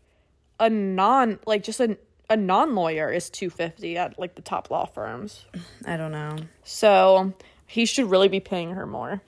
a 0.61 0.69
non, 0.69 1.39
like 1.47 1.63
just 1.63 1.81
a 1.81 1.97
a 2.31 2.37
non 2.37 2.75
lawyer 2.75 3.11
is 3.11 3.31
two 3.31 3.51
fifty 3.51 3.97
at 3.97 4.19
like 4.19 4.35
the 4.35 4.43
top 4.43 4.71
law 4.71 4.85
firms. 4.87 5.45
I 5.85 5.97
don't 5.97 6.13
know. 6.13 6.37
So 6.65 7.33
he 7.67 7.87
should 7.87 8.11
really 8.11 8.29
be 8.29 8.41
paying 8.41 8.71
her 8.71 8.87
more. 8.87 9.23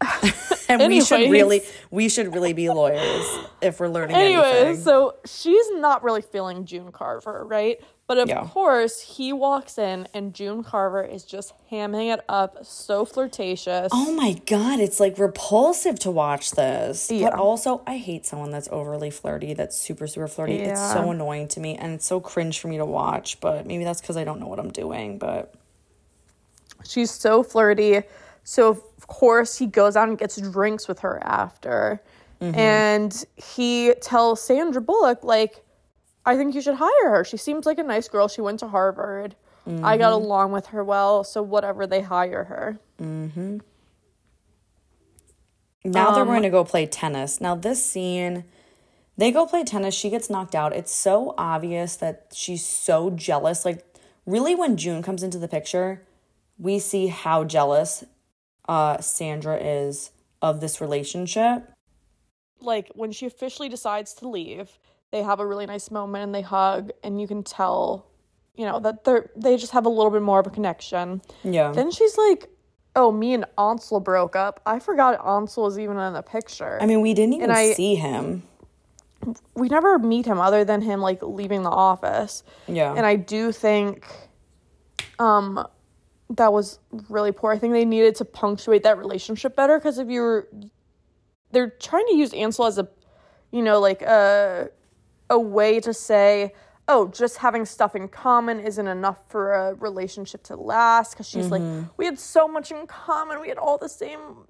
And 0.68 0.82
we 0.88 1.00
should 1.00 1.30
really, 1.30 1.62
we 1.92 2.08
should 2.08 2.34
really 2.34 2.52
be 2.52 2.68
lawyers 2.68 3.24
if 3.62 3.78
we're 3.78 3.86
learning 3.88 4.16
Anyway, 4.16 4.42
anything. 4.42 4.82
so 4.82 5.14
she's 5.24 5.64
not 5.74 6.02
really 6.02 6.22
feeling 6.22 6.64
June 6.66 6.90
Carver, 6.90 7.44
right? 7.44 7.80
But 8.08 8.18
of 8.18 8.28
Yeah. 8.28 8.48
course, 8.48 9.00
he 9.00 9.32
walks 9.32 9.78
in 9.78 10.08
and 10.12 10.34
June 10.34 10.64
Carver 10.64 11.04
is 11.04 11.22
just 11.22 11.52
hamming 11.70 12.12
it 12.12 12.20
up, 12.28 12.66
so 12.66 13.04
flirtatious. 13.04 13.90
Oh 13.92 14.10
my 14.12 14.32
god, 14.46 14.80
it's 14.80 14.98
like 14.98 15.18
repulsive 15.20 16.00
to 16.00 16.10
watch 16.10 16.50
this. 16.50 17.12
Yeah. 17.12 17.30
But 17.30 17.38
also, 17.38 17.82
I 17.86 17.98
hate 17.98 18.26
someone 18.26 18.50
that's 18.50 18.68
overly 18.72 19.10
flirty, 19.10 19.54
that's 19.54 19.80
super, 19.80 20.08
super 20.08 20.26
flirty. 20.26 20.56
It's 20.56 20.92
so 20.92 21.12
annoying 21.12 21.46
to 21.48 21.60
me 21.60 21.76
and 21.76 21.92
it's 21.94 22.06
so 22.06 22.18
cringe 22.18 22.58
for 22.58 22.66
me 22.66 22.76
to 22.78 22.84
watch. 22.84 23.40
But 23.40 23.66
maybe 23.66 23.84
that's 23.84 24.00
because 24.00 24.16
I 24.16 24.24
don't 24.24 24.40
know 24.40 24.48
what 24.48 24.58
I'm 24.58 24.72
doing. 24.72 25.18
But 25.18 25.54
She's 26.84 27.12
so 27.12 27.44
flirty. 27.44 28.02
So 28.48 28.68
of 28.68 29.06
course 29.08 29.58
he 29.58 29.66
goes 29.66 29.96
out 29.96 30.08
and 30.08 30.16
gets 30.16 30.40
drinks 30.40 30.86
with 30.86 31.00
her 31.00 31.18
after. 31.24 32.00
Mm-hmm. 32.40 32.58
And 32.58 33.24
he 33.34 33.92
tells 34.00 34.40
Sandra 34.40 34.80
Bullock, 34.80 35.24
like, 35.24 35.64
I 36.24 36.36
think 36.36 36.54
you 36.54 36.60
should 36.60 36.76
hire 36.76 37.10
her. 37.10 37.24
She 37.24 37.36
seems 37.36 37.66
like 37.66 37.78
a 37.78 37.82
nice 37.82 38.08
girl. 38.08 38.28
She 38.28 38.40
went 38.40 38.60
to 38.60 38.68
Harvard. 38.68 39.34
I 39.82 39.96
got 39.96 40.12
mm-hmm. 40.12 40.24
along 40.24 40.52
with 40.52 40.66
her 40.66 40.84
well, 40.84 41.24
so 41.24 41.42
whatever 41.42 41.88
they 41.88 42.00
hire 42.00 42.44
her. 42.44 42.78
Mm-hmm. 43.02 43.58
now 45.84 46.12
they're 46.12 46.22
Um, 46.22 46.28
going 46.28 46.42
to 46.42 46.50
go 46.50 46.62
play 46.62 46.86
tennis. 46.86 47.40
Now, 47.40 47.56
this 47.56 47.84
scene, 47.84 48.44
they 49.16 49.32
go 49.32 49.44
play 49.44 49.64
tennis. 49.64 49.92
She 49.92 50.08
gets 50.08 50.30
knocked 50.30 50.54
out. 50.54 50.72
It's 50.72 50.94
so 50.94 51.34
obvious 51.36 51.96
that 51.96 52.28
she's 52.32 52.64
so 52.64 53.10
jealous. 53.10 53.64
Like, 53.64 53.84
really, 54.24 54.54
when 54.54 54.76
June 54.76 55.02
comes 55.02 55.24
into 55.24 55.38
the 55.38 55.48
picture, 55.48 56.02
we 56.58 56.78
see 56.78 57.08
how 57.08 57.42
jealous 57.42 58.04
uh, 58.68 59.00
Sandra 59.00 59.56
is 59.56 60.10
of 60.42 60.60
this 60.60 60.80
relationship. 60.80 61.70
Like 62.60 62.90
when 62.94 63.12
she 63.12 63.26
officially 63.26 63.68
decides 63.68 64.14
to 64.14 64.28
leave, 64.28 64.78
they 65.12 65.22
have 65.22 65.40
a 65.40 65.46
really 65.46 65.66
nice 65.66 65.90
moment 65.90 66.24
and 66.24 66.34
they 66.34 66.42
hug, 66.42 66.90
and 67.04 67.20
you 67.20 67.26
can 67.28 67.42
tell, 67.42 68.06
you 68.54 68.64
know, 68.64 68.80
that 68.80 69.04
they're 69.04 69.30
they 69.36 69.56
just 69.56 69.72
have 69.72 69.86
a 69.86 69.90
little 69.90 70.10
bit 70.10 70.22
more 70.22 70.40
of 70.40 70.46
a 70.46 70.50
connection. 70.50 71.22
Yeah. 71.44 71.72
Then 71.72 71.90
she's 71.90 72.16
like, 72.18 72.48
"Oh, 72.96 73.12
me 73.12 73.34
and 73.34 73.44
Ansel 73.58 74.00
broke 74.00 74.34
up. 74.36 74.60
I 74.66 74.78
forgot 74.80 75.24
Ansel 75.24 75.64
was 75.64 75.78
even 75.78 75.98
in 75.98 76.12
the 76.14 76.22
picture. 76.22 76.78
I 76.80 76.86
mean, 76.86 77.02
we 77.02 77.14
didn't 77.14 77.34
even 77.34 77.50
I- 77.50 77.72
see 77.72 77.94
him. 77.94 78.42
we 79.54 79.68
never 79.68 79.98
meet 79.98 80.26
him 80.26 80.38
other 80.40 80.64
than 80.64 80.80
him 80.82 81.00
like 81.00 81.22
leaving 81.22 81.62
the 81.62 81.70
office. 81.70 82.42
Yeah. 82.68 82.94
And 82.94 83.04
I 83.06 83.16
do 83.16 83.50
think, 83.52 84.06
um, 85.18 85.66
that 86.30 86.52
was 86.52 86.78
really 87.08 87.32
poor. 87.32 87.52
I 87.52 87.58
think 87.58 87.72
they 87.72 87.84
needed 87.84 88.14
to 88.16 88.24
punctuate 88.24 88.82
that 88.82 88.98
relationship 88.98 89.54
better 89.56 89.78
because 89.78 89.98
if 89.98 90.08
you're, 90.08 90.48
they're 91.52 91.70
trying 91.70 92.06
to 92.08 92.16
use 92.16 92.32
Ansel 92.32 92.66
as 92.66 92.78
a, 92.78 92.88
you 93.52 93.62
know, 93.62 93.78
like 93.80 94.02
a, 94.02 94.70
a 95.30 95.38
way 95.38 95.80
to 95.80 95.92
say. 95.94 96.52
Oh, 96.88 97.08
just 97.08 97.38
having 97.38 97.64
stuff 97.64 97.96
in 97.96 98.06
common 98.06 98.60
isn't 98.60 98.86
enough 98.86 99.18
for 99.28 99.52
a 99.52 99.74
relationship 99.74 100.44
to 100.44 100.54
last. 100.54 101.10
Because 101.12 101.28
she's 101.28 101.50
like, 101.50 101.62
we 101.96 102.04
had 102.04 102.16
so 102.16 102.46
much 102.46 102.70
in 102.70 102.86
common. 102.86 103.40
We 103.40 103.48
had 103.48 103.58
all 103.58 103.76
the 103.76 103.88
same 103.88 104.46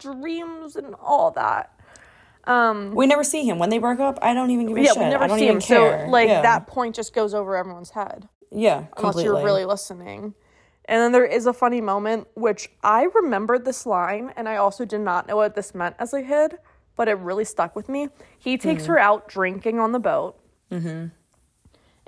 dreams 0.00 0.74
and 0.74 0.96
all 1.00 1.30
that. 1.32 1.78
Um, 2.42 2.92
we 2.92 3.06
never 3.06 3.22
see 3.22 3.44
him 3.48 3.60
when 3.60 3.70
they 3.70 3.78
broke 3.78 4.00
up. 4.00 4.18
I 4.20 4.34
don't 4.34 4.50
even 4.50 4.66
give 4.66 4.76
a 4.76 4.80
yeah, 4.82 4.92
shit. 4.94 4.98
we 4.98 5.04
never 5.10 5.24
I 5.24 5.26
don't 5.28 5.38
see 5.38 5.46
him. 5.46 5.60
care. 5.60 6.06
So 6.06 6.10
like 6.10 6.28
Yeah. 6.28 6.42
that 6.42 6.66
point 6.66 6.96
just 6.96 7.14
goes 7.14 7.34
over 7.34 7.56
everyone's 7.56 7.90
head 7.90 8.28
Yeah, 8.50 8.86
unless 8.96 9.22
you're 9.22 9.42
really 9.44 9.64
listening. 9.64 10.34
And 10.88 11.00
then 11.00 11.12
there 11.12 11.24
is 11.24 11.46
a 11.46 11.52
funny 11.52 11.80
moment 11.80 12.28
which 12.34 12.68
I 12.82 13.04
remembered 13.14 13.64
this 13.64 13.86
line 13.86 14.32
and 14.36 14.48
I 14.48 14.56
also 14.56 14.84
did 14.84 15.00
not 15.00 15.26
know 15.26 15.36
what 15.36 15.54
this 15.56 15.74
meant 15.74 15.96
as 15.98 16.12
a 16.14 16.22
kid, 16.22 16.58
but 16.96 17.08
it 17.08 17.14
really 17.18 17.44
stuck 17.44 17.74
with 17.74 17.88
me. 17.88 18.08
He 18.38 18.56
takes 18.56 18.84
Mm-hmm. 18.84 18.92
her 18.92 18.98
out 18.98 19.28
drinking 19.28 19.80
on 19.80 19.92
the 19.92 19.98
boat. 19.98 20.38
Mm-hmm. 20.70 21.06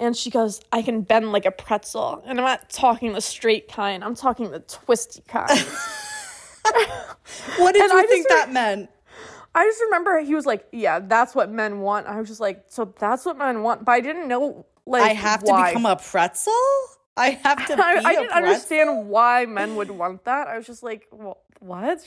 And 0.00 0.16
she 0.16 0.30
goes, 0.30 0.60
I 0.72 0.82
can 0.82 1.00
bend 1.02 1.32
like 1.32 1.44
a 1.44 1.50
pretzel. 1.50 2.22
And 2.24 2.38
I'm 2.38 2.44
not 2.44 2.70
talking 2.70 3.12
the 3.14 3.20
straight 3.20 3.66
kind, 3.68 4.04
I'm 4.04 4.14
talking 4.14 4.50
the 4.52 4.60
twisty 4.60 5.22
kind. 5.26 5.50
What 7.58 7.72
did 7.74 7.82
And 7.82 7.92
you 7.92 7.98
I 7.98 8.06
think 8.06 8.26
just 8.28 8.36
that 8.46 8.52
meant? 8.52 8.90
I 9.54 9.64
just 9.64 9.80
remember 9.82 10.20
he 10.20 10.34
was 10.34 10.46
like, 10.46 10.66
"Yeah, 10.72 10.98
that's 11.00 11.34
what 11.34 11.50
men 11.50 11.80
want." 11.80 12.06
I 12.06 12.18
was 12.20 12.28
just 12.28 12.40
like, 12.40 12.64
"So 12.68 12.94
that's 12.98 13.24
what 13.26 13.36
men 13.36 13.62
want," 13.62 13.84
but 13.84 13.92
I 13.92 14.00
didn't 14.00 14.28
know 14.28 14.66
like 14.86 15.02
I 15.02 15.14
have 15.14 15.42
why. 15.42 15.70
to 15.72 15.76
become 15.78 15.86
a 15.90 15.96
pretzel. 15.96 16.52
I 17.18 17.30
have 17.44 17.66
to 17.66 17.76
be 17.76 17.82
I, 17.82 17.86
I 17.86 17.92
a 17.92 18.00
didn't 18.00 18.30
pretzel? 18.30 18.36
understand 18.36 19.08
why 19.08 19.46
men 19.46 19.76
would 19.76 19.90
want 19.90 20.24
that. 20.24 20.48
I 20.48 20.56
was 20.56 20.66
just 20.66 20.82
like, 20.82 21.06
well, 21.12 21.38
"What? 21.60 21.98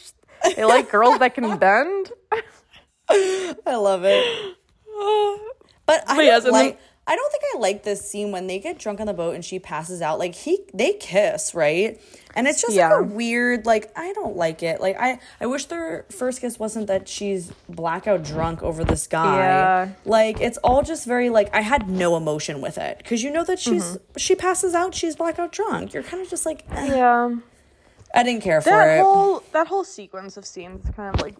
They 0.55 0.65
like 0.65 0.89
girls 0.89 1.19
that 1.19 1.35
can 1.35 1.57
bend?" 1.59 2.11
I 3.09 3.75
love 3.75 4.03
it. 4.05 4.25
But 5.85 6.03
I 6.07 6.15
But 6.15 6.25
yes, 6.25 6.43
don't 6.43 6.53
then- 6.53 6.65
like. 6.67 6.79
I 7.11 7.15
don't 7.15 7.29
think 7.31 7.43
I 7.53 7.57
like 7.59 7.83
this 7.83 8.09
scene 8.09 8.31
when 8.31 8.47
they 8.47 8.57
get 8.57 8.77
drunk 8.79 9.01
on 9.01 9.05
the 9.07 9.13
boat 9.13 9.35
and 9.35 9.43
she 9.43 9.59
passes 9.59 10.01
out. 10.01 10.17
Like 10.17 10.33
he, 10.33 10.61
they 10.73 10.93
kiss, 10.93 11.53
right? 11.53 11.99
And 12.35 12.47
it's 12.47 12.61
just 12.61 12.73
Yeah. 12.73 12.87
like 12.93 13.01
a 13.01 13.03
weird. 13.03 13.65
Like 13.65 13.91
I 13.97 14.13
don't 14.13 14.37
like 14.37 14.63
it. 14.63 14.79
Like 14.79 14.95
I, 14.97 15.19
I 15.41 15.45
wish 15.47 15.65
their 15.65 16.05
first 16.09 16.39
kiss 16.39 16.57
wasn't 16.57 16.87
that 16.87 17.09
she's 17.09 17.51
blackout 17.67 18.23
drunk 18.23 18.63
over 18.63 18.85
this 18.85 19.07
guy. 19.07 19.35
Yeah. 19.35 19.89
Like 20.05 20.39
it's 20.39 20.57
all 20.59 20.83
just 20.83 21.05
very 21.05 21.29
like 21.29 21.53
I 21.53 21.59
had 21.59 21.89
no 21.89 22.15
emotion 22.15 22.61
with 22.61 22.77
it 22.77 22.99
because 22.99 23.21
you 23.23 23.29
know 23.29 23.43
that 23.43 23.59
she's 23.59 23.83
Mm-hmm. 23.83 24.17
she 24.17 24.33
passes 24.35 24.73
out, 24.73 24.95
she's 24.95 25.17
blackout 25.17 25.51
drunk. 25.51 25.93
You're 25.93 26.03
kind 26.03 26.23
of 26.23 26.29
just 26.29 26.45
like 26.45 26.63
eh. 26.71 26.95
yeah, 26.95 27.35
I 28.15 28.23
didn't 28.23 28.41
care 28.43 28.61
for 28.61 28.69
that 28.69 28.99
it. 28.99 29.01
whole 29.01 29.43
that 29.51 29.67
whole 29.67 29.83
sequence 29.83 30.37
of 30.37 30.45
scenes 30.45 30.85
is 30.85 30.91
kind 30.95 31.13
of 31.13 31.19
like, 31.21 31.35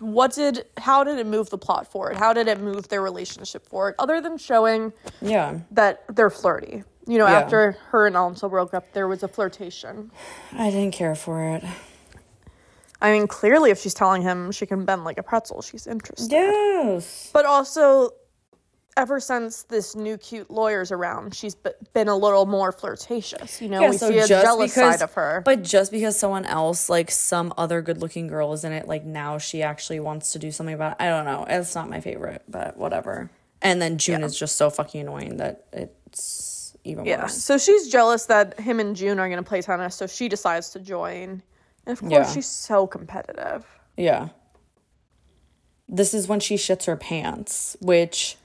what 0.00 0.32
did? 0.32 0.64
How 0.78 1.04
did 1.04 1.18
it 1.18 1.26
move 1.26 1.50
the 1.50 1.58
plot 1.58 1.90
forward? 1.90 2.16
How 2.16 2.32
did 2.32 2.48
it 2.48 2.60
move 2.60 2.88
their 2.88 3.02
relationship 3.02 3.66
forward? 3.68 3.94
Other 3.98 4.20
than 4.20 4.36
showing 4.38 4.92
yeah, 5.22 5.60
that 5.70 6.04
they're 6.14 6.30
flirty. 6.30 6.82
You 7.06 7.18
know, 7.18 7.26
Yeah. 7.26 7.40
after 7.40 7.72
her 7.90 8.06
and 8.06 8.16
Alonso 8.16 8.48
broke 8.48 8.74
up, 8.74 8.92
there 8.92 9.08
was 9.08 9.22
a 9.22 9.28
flirtation. 9.28 10.10
I 10.52 10.70
didn't 10.70 10.92
care 10.92 11.14
for 11.14 11.42
it. 11.42 11.64
I 13.02 13.12
mean, 13.12 13.26
clearly, 13.26 13.70
if 13.70 13.80
she's 13.80 13.94
telling 13.94 14.22
him 14.22 14.52
she 14.52 14.66
can 14.66 14.84
bend 14.84 15.04
like 15.04 15.18
a 15.18 15.22
pretzel, 15.22 15.62
she's 15.62 15.86
interested. 15.86 16.30
Yes. 16.30 17.30
But 17.32 17.46
also, 17.46 18.10
ever 19.00 19.18
since 19.18 19.62
this 19.64 19.96
new 19.96 20.16
cute 20.18 20.50
lawyer's 20.50 20.92
around, 20.92 21.34
she's 21.34 21.54
be- 21.54 21.70
been 21.94 22.08
a 22.08 22.14
little 22.16 22.44
more 22.46 22.70
flirtatious. 22.70 23.60
You 23.60 23.68
know, 23.70 23.80
Yeah, 23.80 23.90
we 23.90 23.96
so 23.96 24.10
see 24.10 24.18
a 24.18 24.26
jealous 24.26 24.72
because- 24.74 24.98
side 24.98 25.02
of 25.02 25.12
her. 25.14 25.42
But 25.44 25.62
just 25.62 25.90
because 25.90 26.18
someone 26.18 26.44
else, 26.44 26.88
like 26.88 27.10
some 27.10 27.52
other 27.56 27.80
good 27.82 27.98
looking 28.02 28.26
girl 28.28 28.52
is 28.52 28.62
in 28.62 28.72
it, 28.72 28.86
like 28.86 29.04
now 29.04 29.38
she 29.38 29.62
actually 29.62 29.98
wants 30.00 30.32
to 30.32 30.38
do 30.38 30.52
something 30.52 30.74
about 30.74 30.92
it. 30.92 30.96
I 31.00 31.08
don't 31.08 31.24
know. 31.24 31.46
It's 31.48 31.74
not 31.74 31.88
my 31.88 32.00
favorite, 32.00 32.42
but 32.46 32.76
whatever. 32.76 33.30
And 33.62 33.80
then 33.80 33.98
June 33.98 34.20
Yeah. 34.20 34.26
is 34.26 34.38
just 34.38 34.56
so 34.56 34.70
fucking 34.70 35.00
annoying 35.00 35.38
that 35.38 35.64
it's 35.72 36.76
even 36.84 37.04
yeah, 37.06 37.22
worse. 37.22 37.42
so 37.42 37.58
she's 37.58 37.88
jealous 37.88 38.26
that 38.26 38.58
him 38.60 38.80
and 38.80 38.94
June 38.96 39.18
are 39.18 39.28
going 39.28 39.42
to 39.42 39.48
play 39.48 39.62
tennis, 39.62 39.94
so 39.96 40.06
she 40.06 40.28
decides 40.28 40.70
to 40.70 40.78
join. 40.80 41.42
And 41.86 41.92
of 41.92 42.00
course, 42.00 42.12
Yeah. 42.12 42.32
she's 42.32 42.46
so 42.46 42.86
competitive. 42.86 43.66
Yeah. 43.96 44.28
This 45.88 46.14
is 46.14 46.28
when 46.28 46.40
she 46.40 46.54
shits 46.56 46.84
her 46.86 46.96
pants, 46.96 47.76
which 47.80 48.36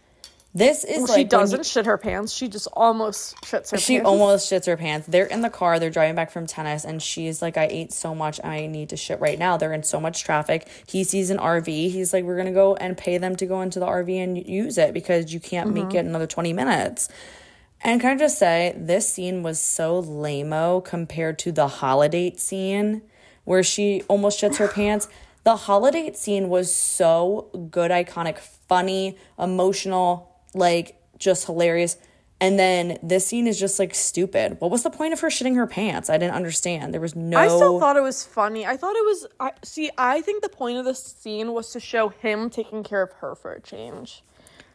this 0.57 0.85
is 0.85 0.99
Well, 0.99 1.07
like 1.07 1.17
she 1.17 1.23
doesn't 1.25 1.65
shit 1.65 1.85
her 1.85 1.97
pants. 1.97 2.31
She 2.33 2.47
just 2.47 2.67
almost 2.73 3.35
shits 3.41 3.51
her 3.51 3.59
pants. 3.71 3.83
she 3.83 3.95
pants. 3.97 4.07
almost 4.09 4.49
shits 4.51 4.65
her 4.67 4.77
pants. 4.77 5.05
They're 5.07 5.25
in 5.25 5.41
the 5.41 5.49
car, 5.49 5.79
they're 5.79 5.89
driving 5.89 6.15
back 6.15 6.31
from 6.31 6.47
tennis, 6.47 6.85
and 6.85 7.03
she's 7.03 7.41
like, 7.41 7.57
I 7.57 7.67
ate 7.69 7.91
so 7.91 8.15
much, 8.15 8.39
I 8.43 8.65
need 8.67 8.89
to 8.89 8.97
shit 8.97 9.19
right 9.19 9.37
now. 9.37 9.57
They're 9.57 9.73
in 9.73 9.83
so 9.83 9.99
much 9.99 10.23
traffic. 10.23 10.67
He 10.87 11.03
sees 11.03 11.29
an 11.29 11.37
RV. 11.39 11.67
He's 11.67 12.13
like, 12.13 12.23
We're 12.23 12.37
gonna 12.37 12.53
go 12.53 12.75
and 12.75 12.97
pay 12.97 13.17
them 13.17 13.35
to 13.35 13.45
go 13.45 13.59
into 13.61 13.79
the 13.81 13.85
RV 13.85 14.09
and 14.23 14.47
use 14.47 14.77
it 14.77 14.93
because 14.93 15.33
you 15.33 15.39
can't 15.41 15.73
make 15.73 15.83
Mm-hmm. 15.87 15.97
it 15.97 16.05
another 16.05 16.25
20 16.27 16.53
minutes. 16.53 17.09
And 17.83 17.99
can 18.01 18.15
I 18.15 18.17
just 18.17 18.39
say, 18.39 18.73
this 18.77 19.07
scene 19.11 19.43
was 19.43 19.59
so 19.59 20.01
lameo 20.01 20.83
compared 20.83 21.37
to 21.39 21.51
the 21.51 21.67
holiday 21.67 22.33
scene 22.37 23.01
where 23.43 23.61
she 23.61 24.01
almost 24.07 24.41
shits 24.41 24.55
her 24.57 24.67
pants. 24.73 25.07
The 25.43 25.57
holiday 25.57 26.11
scene 26.13 26.49
was 26.49 26.73
so 26.73 27.49
good, 27.69 27.91
iconic, 27.91 28.39
funny, 28.39 29.17
emotional, 29.37 30.31
like 30.55 30.99
just 31.17 31.45
hilarious. 31.45 31.97
And 32.41 32.59
then 32.59 32.97
this 33.01 33.25
scene 33.25 33.47
is 33.47 33.57
just 33.57 33.79
like 33.79 33.95
stupid. 33.95 34.57
What 34.59 34.69
was 34.69 34.83
the 34.83 34.89
point 34.89 35.13
of 35.13 35.21
her 35.21 35.29
shitting 35.29 35.55
her 35.55 35.67
pants? 35.67 36.09
I 36.09 36.17
didn't 36.17 36.35
understand. 36.35 36.93
There 36.93 36.99
was 36.99 37.15
no. 37.15 37.37
I 37.37 37.47
still 37.47 37.79
thought 37.79 37.95
it 37.95 38.03
was 38.03 38.25
funny. 38.25 38.65
I 38.65 38.75
thought 38.75 38.95
it 38.95 39.05
was. 39.05 39.27
I 39.39 39.51
see. 39.63 39.89
I 39.97 40.21
think 40.21 40.43
the 40.43 40.49
point 40.49 40.77
of 40.77 40.85
this 40.85 41.01
scene 41.01 41.53
was 41.53 41.71
to 41.71 41.79
show 41.79 42.09
him 42.09 42.49
taking 42.49 42.83
care 42.83 43.01
of 43.01 43.13
her 43.13 43.35
for 43.35 43.53
a 43.53 43.61
change, 43.61 44.21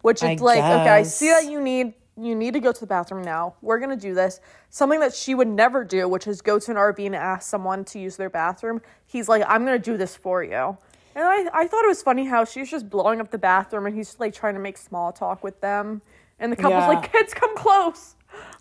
which 0.00 0.22
I 0.22 0.32
it's 0.32 0.42
like, 0.42 0.58
okay, 0.58 0.88
I 0.88 1.02
see 1.02 1.28
that 1.28 1.50
you 1.50 1.60
need 1.60 1.92
you 2.16 2.34
need 2.34 2.54
to 2.54 2.60
go 2.60 2.72
to 2.72 2.80
the 2.80 2.86
bathroom 2.86 3.22
now. 3.22 3.54
We're 3.60 3.78
gonna 3.78 3.94
do 3.96 4.14
this. 4.14 4.40
Something 4.70 5.00
that 5.00 5.14
she 5.14 5.34
would 5.34 5.48
never 5.48 5.84
do, 5.84 6.08
which 6.08 6.26
is 6.26 6.40
go 6.40 6.58
to 6.58 6.70
an 6.70 6.78
RV 6.78 7.04
and 7.04 7.14
ask 7.14 7.48
someone 7.48 7.84
to 7.86 7.98
use 7.98 8.16
their 8.16 8.30
bathroom. 8.30 8.80
He's 9.06 9.28
like, 9.28 9.42
I'm 9.46 9.66
gonna 9.66 9.78
do 9.78 9.98
this 9.98 10.16
for 10.16 10.42
you. 10.42 10.78
And 11.14 11.24
I, 11.24 11.46
I 11.62 11.66
thought 11.66 11.84
it 11.84 11.88
was 11.88 12.02
funny 12.02 12.24
how 12.26 12.44
she's 12.44 12.70
just 12.70 12.88
blowing 12.88 13.20
up 13.20 13.30
the 13.30 13.38
bathroom 13.38 13.86
and 13.86 13.96
he's 13.96 14.16
like 14.20 14.32
trying 14.34 14.54
to 14.54 14.60
make 14.60 14.78
small 14.78 15.12
talk 15.12 15.42
with 15.42 15.60
them. 15.60 16.02
And 16.38 16.52
the 16.52 16.56
couple's 16.56 16.82
Yeah. 16.82 16.88
like, 16.88 17.12
kids, 17.12 17.34
come 17.34 17.56
close. 17.56 18.14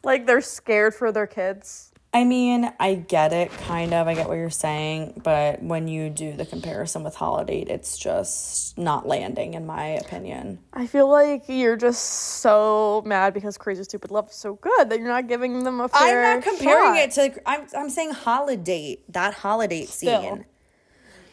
Like 0.03 0.25
they're 0.25 0.41
scared 0.41 0.95
for 0.95 1.11
their 1.11 1.27
kids. 1.27 1.91
I 2.11 2.23
mean, 2.23 2.73
I 2.79 2.95
get 2.95 3.33
it, 3.33 3.51
kind 3.51 3.93
of. 3.93 4.07
I 4.07 4.15
get 4.15 4.27
what 4.27 4.33
you're 4.33 4.49
saying. 4.49 5.21
But 5.23 5.61
when 5.61 5.87
you 5.87 6.09
do 6.09 6.33
the 6.33 6.43
comparison 6.43 7.03
with 7.03 7.13
Holiday, 7.13 7.59
it's 7.61 7.99
just 7.99 8.75
not 8.79 9.07
landing, 9.07 9.53
in 9.53 9.67
my 9.67 9.89
opinion. 9.89 10.57
I 10.73 10.87
feel 10.87 11.07
like 11.07 11.43
you're 11.47 11.77
just 11.77 12.01
so 12.03 13.03
mad 13.05 13.35
because 13.35 13.59
Crazy 13.59 13.83
Stupid 13.83 14.09
Love 14.09 14.29
is 14.29 14.35
so 14.35 14.55
good 14.55 14.89
that 14.89 14.97
you're 14.97 15.07
not 15.07 15.27
giving 15.27 15.63
them 15.63 15.79
a 15.81 15.87
fair 15.87 16.31
I'm 16.33 16.39
not 16.39 16.43
comparing 16.43 16.95
shot. 16.95 16.97
it 16.97 17.35
to. 17.35 17.41
I'm 17.47 17.67
I'm 17.77 17.89
saying 17.91 18.09
holiday. 18.13 18.97
That 19.09 19.35
holiday 19.35 19.85
scene. 19.85 20.45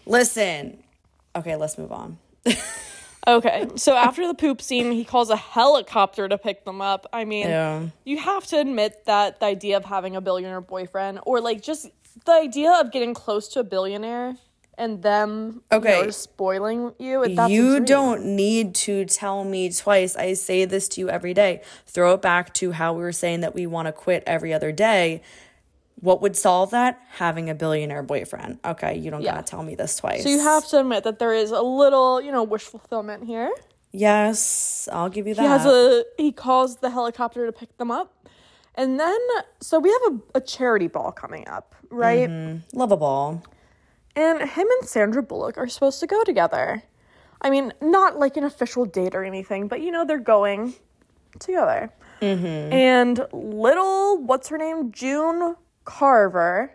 Listen. 0.05 0.83
Okay, 1.37 1.55
let's 1.57 1.79
move 1.79 1.93
on. 1.93 2.19
Okay, 3.29 3.67
so 3.75 3.97
after 3.97 4.25
the 4.29 4.35
poop 4.35 4.63
scene, 4.63 4.93
he 4.93 5.05
calls 5.05 5.31
a 5.31 5.37
helicopter 5.37 6.29
to 6.29 6.39
pick 6.39 6.65
them 6.65 6.81
up. 6.81 7.09
I 7.13 7.25
mean, 7.25 7.49
Yeah. 7.49 7.87
you 8.05 8.19
have 8.19 8.47
to 8.49 8.61
admit 8.61 9.05
that 9.07 9.41
the 9.41 9.47
idea 9.47 9.77
of 9.77 9.85
having 9.85 10.15
a 10.15 10.21
billionaire 10.21 10.61
boyfriend, 10.61 11.19
or 11.27 11.41
like 11.41 11.61
just 11.61 11.89
the 12.25 12.33
idea 12.33 12.73
of 12.81 12.93
getting 12.93 13.15
close 13.15 13.49
to 13.49 13.61
a 13.61 13.65
billionaire 13.65 14.37
and 14.79 15.03
them, 15.03 15.63
you 15.73 15.79
know, 15.79 15.79
Okay. 15.79 16.11
spoiling 16.13 16.93
you. 17.01 17.25
you 17.49 17.81
don't 17.81 18.25
need 18.25 18.77
to 18.77 19.05
tell 19.07 19.43
me 19.43 19.73
twice. 19.73 20.15
I 20.15 20.35
say 20.35 20.65
this 20.65 20.87
to 20.91 21.01
you 21.01 21.11
every 21.11 21.35
day. 21.35 21.63
Throw 21.85 22.15
it 22.15 22.23
back 22.23 22.55
to 22.55 22.73
how 22.73 22.93
we 22.93 23.01
were 23.01 23.11
saying 23.11 23.41
that 23.41 23.55
we 23.57 23.67
want 23.67 23.87
to 23.87 23.93
quit 23.93 24.23
every 24.25 24.53
other 24.55 24.71
day. 24.71 25.21
What 26.07 26.23
would 26.23 26.37
solve 26.37 26.71
that? 26.71 27.01
Having 27.15 27.51
a 27.51 27.55
billionaire 27.57 28.05
boyfriend. 28.05 28.61
Okay, 28.65 28.97
you 28.97 29.11
don't 29.11 29.23
Yeah. 29.23 29.33
gotta 29.35 29.43
tell 29.43 29.65
me 29.65 29.75
this 29.75 29.97
twice. 29.97 30.23
So 30.23 30.29
you 30.29 30.39
have 30.39 30.65
to 30.69 30.79
admit 30.79 31.03
that 31.03 31.19
there 31.19 31.33
is 31.35 31.51
a 31.51 31.61
little, 31.61 32.21
you 32.21 32.31
know, 32.31 32.45
wish 32.45 32.63
fulfillment 32.63 33.25
here. 33.25 33.53
Yes, 33.91 34.89
I'll 34.93 35.09
give 35.09 35.27
you 35.27 35.35
that. 35.35 35.43
He 35.43 35.49
has 35.49 35.67
a 35.67 36.05
he 36.17 36.31
calls 36.31 36.77
the 36.77 36.91
helicopter 36.91 37.45
to 37.45 37.51
pick 37.51 37.77
them 37.77 37.91
up. 37.91 38.13
And 38.77 39.01
then 39.01 39.19
so 39.61 39.81
we 39.81 39.91
have 39.91 40.15
a, 40.15 40.39
a 40.39 40.41
charity 40.41 40.87
ball 40.87 41.11
coming 41.11 41.49
up, 41.49 41.75
right? 41.91 42.31
Mm-hmm. 42.31 42.79
Love 42.79 42.93
a 42.93 42.97
ball. 42.97 43.43
And 44.15 44.43
him 44.49 44.69
and 44.79 44.89
Sandra 44.89 45.25
Bullock 45.25 45.59
are 45.59 45.67
supposed 45.67 45.99
to 45.99 46.07
go 46.07 46.23
together. 46.23 46.85
I 47.43 47.51
mean, 47.51 47.73
not 47.81 48.17
like 48.17 48.37
an 48.37 48.45
official 48.45 48.85
date 48.85 49.17
or 49.17 49.25
anything, 49.25 49.67
but 49.67 49.81
you 49.81 49.91
know 49.91 50.05
they're 50.05 50.19
going 50.21 50.75
together. 51.41 51.91
Mm-hmm. 52.23 52.73
And 52.73 53.27
little 53.33 54.19
what's 54.19 54.51
her 54.51 54.57
name? 54.57 54.93
June 54.93 55.57
Carver 55.87 56.73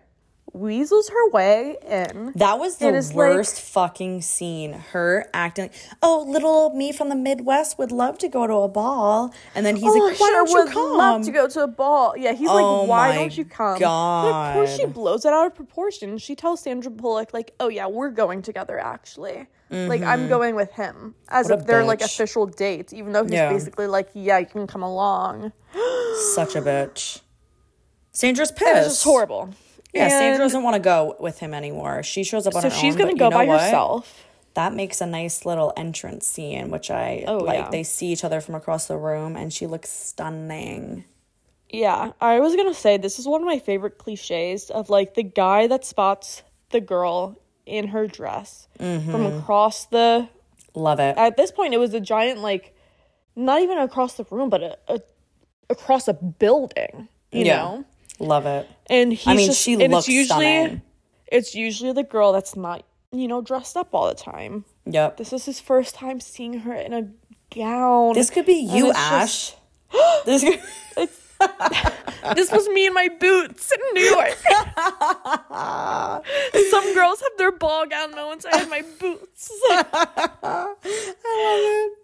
weasels 0.54 1.10
her 1.10 1.30
way 1.30 1.78
in. 1.88 2.34
That 2.36 2.60
was 2.60 2.78
the 2.78 2.90
is 2.90 3.10
like- 3.14 3.16
worst 3.36 3.62
fucking 3.62 4.22
scene. 4.22 4.74
Her 4.74 5.26
acting, 5.34 5.70
oh, 6.02 6.26
little 6.28 6.72
me 6.74 6.92
from 6.92 7.10
the 7.10 7.16
Midwest 7.16 7.78
would 7.78 7.92
love 7.92 8.18
to 8.18 8.28
go 8.28 8.48
to 8.48 8.54
a 8.54 8.68
ball. 8.68 9.34
And 9.56 9.66
then 9.66 9.76
he's 9.76 9.86
oh, 9.86 9.98
like, 9.98 10.20
why 10.20 10.28
sure 10.28 10.32
don't 10.46 10.50
you 10.50 10.56
would 10.56 10.74
come? 10.74 10.98
love 10.98 11.26
to 11.26 11.32
go 11.32 11.48
to 11.48 11.64
a 11.64 11.68
ball. 11.68 12.16
Yeah, 12.18 12.34
he's 12.34 12.50
Oh 12.50 12.80
like, 12.82 12.90
why 12.90 13.16
don't 13.16 13.38
you 13.38 13.46
come? 13.46 13.80
But 13.80 13.86
of 14.50 14.54
course, 14.56 14.76
she 14.76 14.86
blows 14.88 15.24
it 15.26 15.32
out 15.32 15.48
of 15.48 15.56
proportion. 15.56 16.18
She 16.18 16.36
tells 16.36 16.62
Sandra 16.62 16.92
Bullock, 16.92 17.34
like, 17.34 17.54
oh 17.60 17.70
yeah, 17.70 17.88
we're 17.88 18.10
going 18.10 18.42
together. 18.42 18.80
Actually, 18.80 19.48
like 19.70 20.02
I'm 20.02 20.28
going 20.28 20.56
with 20.56 20.72
him, 20.74 21.16
as 21.30 21.46
Mm-hmm. 21.46 21.54
What 21.54 21.60
if 21.62 21.68
they're 21.68 21.86
like 21.86 22.02
official 22.02 22.46
dates. 22.46 22.92
Even 22.92 23.14
though 23.14 23.24
he's 23.24 23.34
Yeah. 23.34 23.50
basically 23.50 23.88
like, 23.88 24.10
yeah, 24.14 24.40
you 24.40 24.48
can 24.48 24.68
come 24.68 24.84
along. 24.84 25.54
Such 26.36 26.56
a 26.56 26.62
bitch. 26.62 27.22
Sandra's 28.12 28.52
pissed. 28.52 28.70
It 28.70 28.76
was 28.76 28.86
just 28.88 29.04
horrible. 29.04 29.50
Yeah, 29.94 30.08
Sandra 30.08 30.38
doesn't 30.46 30.64
want 30.64 30.76
to 30.76 30.80
go 30.80 31.16
with 31.20 31.40
him 31.40 31.54
anymore. 31.54 32.02
She 32.04 32.24
shows 32.24 32.48
up 32.48 32.56
on 32.56 32.62
So 32.62 32.70
her 32.70 32.76
she's 32.76 32.94
own. 32.96 33.00
gonna 33.02 33.16
go 33.16 33.30
by 33.30 33.46
what? 33.46 33.60
herself. 33.62 34.26
That 34.54 34.74
makes 34.74 35.00
a 35.02 35.06
nice 35.06 35.46
little 35.46 35.72
entrance 35.78 36.28
scene, 36.28 36.72
which 36.72 36.90
I 36.92 37.24
Oh, 37.28 37.38
like. 37.38 37.58
yeah. 37.60 37.70
They 37.70 37.84
see 37.84 38.08
each 38.08 38.24
other 38.24 38.42
from 38.42 38.56
across 38.56 38.88
the 38.88 38.98
room, 38.98 39.36
and 39.38 39.52
she 39.54 39.66
looks 39.68 39.90
stunning. 39.90 41.06
Yeah, 41.70 42.12
I 42.20 42.40
was 42.42 42.56
gonna 42.56 42.74
say 42.74 42.98
this 42.98 43.18
is 43.20 43.28
one 43.28 43.42
of 43.42 43.48
my 43.48 43.60
favorite 43.60 43.98
cliches 43.98 44.70
of 44.70 44.90
like 44.90 45.14
the 45.14 45.24
guy 45.24 45.68
that 45.68 45.86
spots 45.86 46.44
the 46.70 46.82
girl 46.82 47.38
in 47.66 47.88
her 47.90 48.08
dress 48.08 48.68
Mm-hmm. 48.80 49.12
from 49.12 49.26
across 49.26 49.86
the 49.86 50.28
Love 50.74 51.00
it. 51.00 51.18
at 51.18 51.38
this 51.38 51.52
point 51.52 51.74
it 51.74 51.78
was 51.78 51.94
a 51.94 52.00
giant 52.00 52.40
like 52.40 52.74
not 53.36 53.62
even 53.62 53.78
across 53.78 54.14
the 54.16 54.26
room 54.32 54.50
but 54.50 54.64
a, 54.64 54.78
a 54.88 55.00
across 55.70 56.08
a 56.08 56.14
building 56.14 57.08
you 57.32 57.46
Yeah. 57.46 57.58
know 57.58 57.86
Love 58.20 58.46
it. 58.46 58.68
and 58.90 59.12
he's 59.14 59.28
I 59.28 59.36
mean, 59.36 59.48
just, 59.48 59.62
she 59.62 59.74
and 59.74 59.92
looks 59.94 60.08
it's 60.08 60.16
usually 60.16 60.46
stunning. 60.46 60.82
it's 61.32 61.56
usually 61.56 61.94
the 61.94 62.04
girl 62.04 62.32
that's 62.34 62.56
not 62.56 62.84
you 63.12 63.28
know 63.28 63.42
dressed 63.42 63.76
up 63.78 63.90
all 63.94 64.08
the 64.08 64.16
time 64.16 64.66
Yep. 64.86 65.18
this 65.18 65.34
is 65.34 65.46
his 65.46 65.60
first 65.60 65.96
time 65.96 66.20
seeing 66.20 66.60
her 66.60 66.74
in 66.74 66.94
a 66.94 67.08
gown 67.56 68.14
This 68.14 68.30
could 68.30 68.46
be 68.46 68.54
you, 68.54 68.92
Ash. 68.94 69.54
this 70.26 70.44
could- 70.44 70.60
this 72.36 72.52
was 72.52 72.68
me 72.70 72.86
in 72.86 72.94
my 72.94 73.10
boots 73.20 73.72
in 73.72 73.80
new 73.96 74.02
york 74.02 74.38
some 76.70 76.94
girls 76.94 77.20
have 77.20 77.32
their 77.40 77.52
ball 77.52 77.88
gown 77.88 78.12
moments 78.12 78.46
i 78.46 78.56
had 78.58 78.70
my 78.70 78.84
boots 79.00 79.52
I 79.72 80.28
love 80.44 80.78
it. 80.84 81.98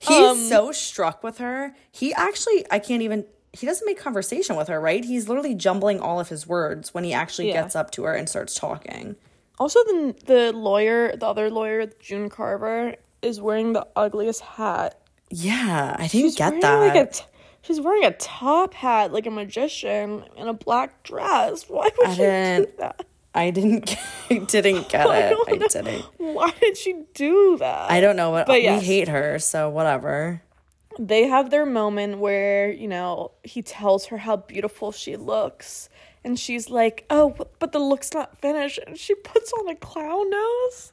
He's 0.00 0.16
Um, 0.16 0.38
so 0.38 0.70
struck 0.72 1.22
with 1.24 1.38
her. 1.38 1.74
He 1.90 2.14
actually, 2.14 2.64
I 2.70 2.78
can't 2.78 3.02
even. 3.02 3.24
He 3.58 3.66
doesn't 3.66 3.84
make 3.86 3.98
conversation 3.98 4.56
with 4.56 4.68
her, 4.68 4.80
right? 4.80 5.04
He's 5.04 5.28
literally 5.28 5.54
jumbling 5.54 6.00
all 6.00 6.20
of 6.20 6.28
his 6.28 6.46
words 6.46 6.94
when 6.94 7.04
he 7.04 7.12
actually 7.12 7.48
Yeah. 7.48 7.62
gets 7.62 7.74
up 7.76 7.90
to 7.92 8.04
her 8.04 8.14
and 8.14 8.28
starts 8.28 8.54
talking. 8.54 9.16
Also, 9.58 9.80
the 9.84 10.14
the 10.26 10.52
lawyer, 10.52 11.16
the 11.16 11.26
other 11.26 11.50
lawyer, 11.50 11.86
June 12.00 12.28
Carver, 12.28 12.94
is 13.22 13.40
wearing 13.40 13.72
the 13.72 13.86
ugliest 13.96 14.40
hat. 14.42 14.96
Yeah, 15.30 15.96
I 15.98 16.06
didn't 16.06 16.36
get 16.36 16.60
that. 16.60 16.94
Like 16.94 17.12
t- 17.12 17.24
she's 17.62 17.80
wearing 17.80 18.04
a 18.04 18.12
top 18.12 18.72
hat 18.74 19.12
like 19.12 19.26
a 19.26 19.30
magician 19.32 20.24
in 20.36 20.46
a 20.46 20.52
black 20.54 21.02
dress. 21.02 21.64
Why 21.68 21.88
would 21.98 22.06
I 22.06 22.10
she 22.12 22.16
do 22.18 22.22
didn't- 22.22 22.78
that? 22.78 23.06
I 23.34 23.50
didn't. 23.50 23.96
I 24.30 24.38
didn't 24.38 24.88
get 24.88 25.06
I 25.06 25.18
it. 25.18 25.36
I 25.48 25.56
didn't. 25.68 26.02
Why 26.16 26.50
did 26.60 26.76
she 26.76 27.02
do 27.14 27.56
that? 27.58 27.90
I 27.90 28.00
don't 28.00 28.16
know 28.16 28.30
what. 28.30 28.46
But 28.46 28.62
yes. 28.62 28.80
We 28.80 28.86
hate 28.86 29.08
her, 29.08 29.38
so 29.38 29.68
whatever. 29.68 30.40
They 30.98 31.28
have 31.28 31.50
their 31.50 31.64
moment 31.66 32.18
where 32.18 32.70
you 32.70 32.88
know 32.88 33.30
he 33.44 33.62
tells 33.62 34.06
her 34.06 34.16
how 34.18 34.36
beautiful 34.36 34.90
she 34.92 35.16
looks, 35.16 35.88
and 36.24 36.38
she's 36.38 36.70
like, 36.70 37.04
"Oh, 37.10 37.34
but- 37.58 37.72
the 37.72 37.78
look's 37.78 38.12
not 38.12 38.36
finished," 38.38 38.80
and 38.86 38.98
she 38.98 39.14
puts 39.14 39.52
on 39.52 39.68
a 39.68 39.76
clown 39.76 40.28
nose. 40.30 40.92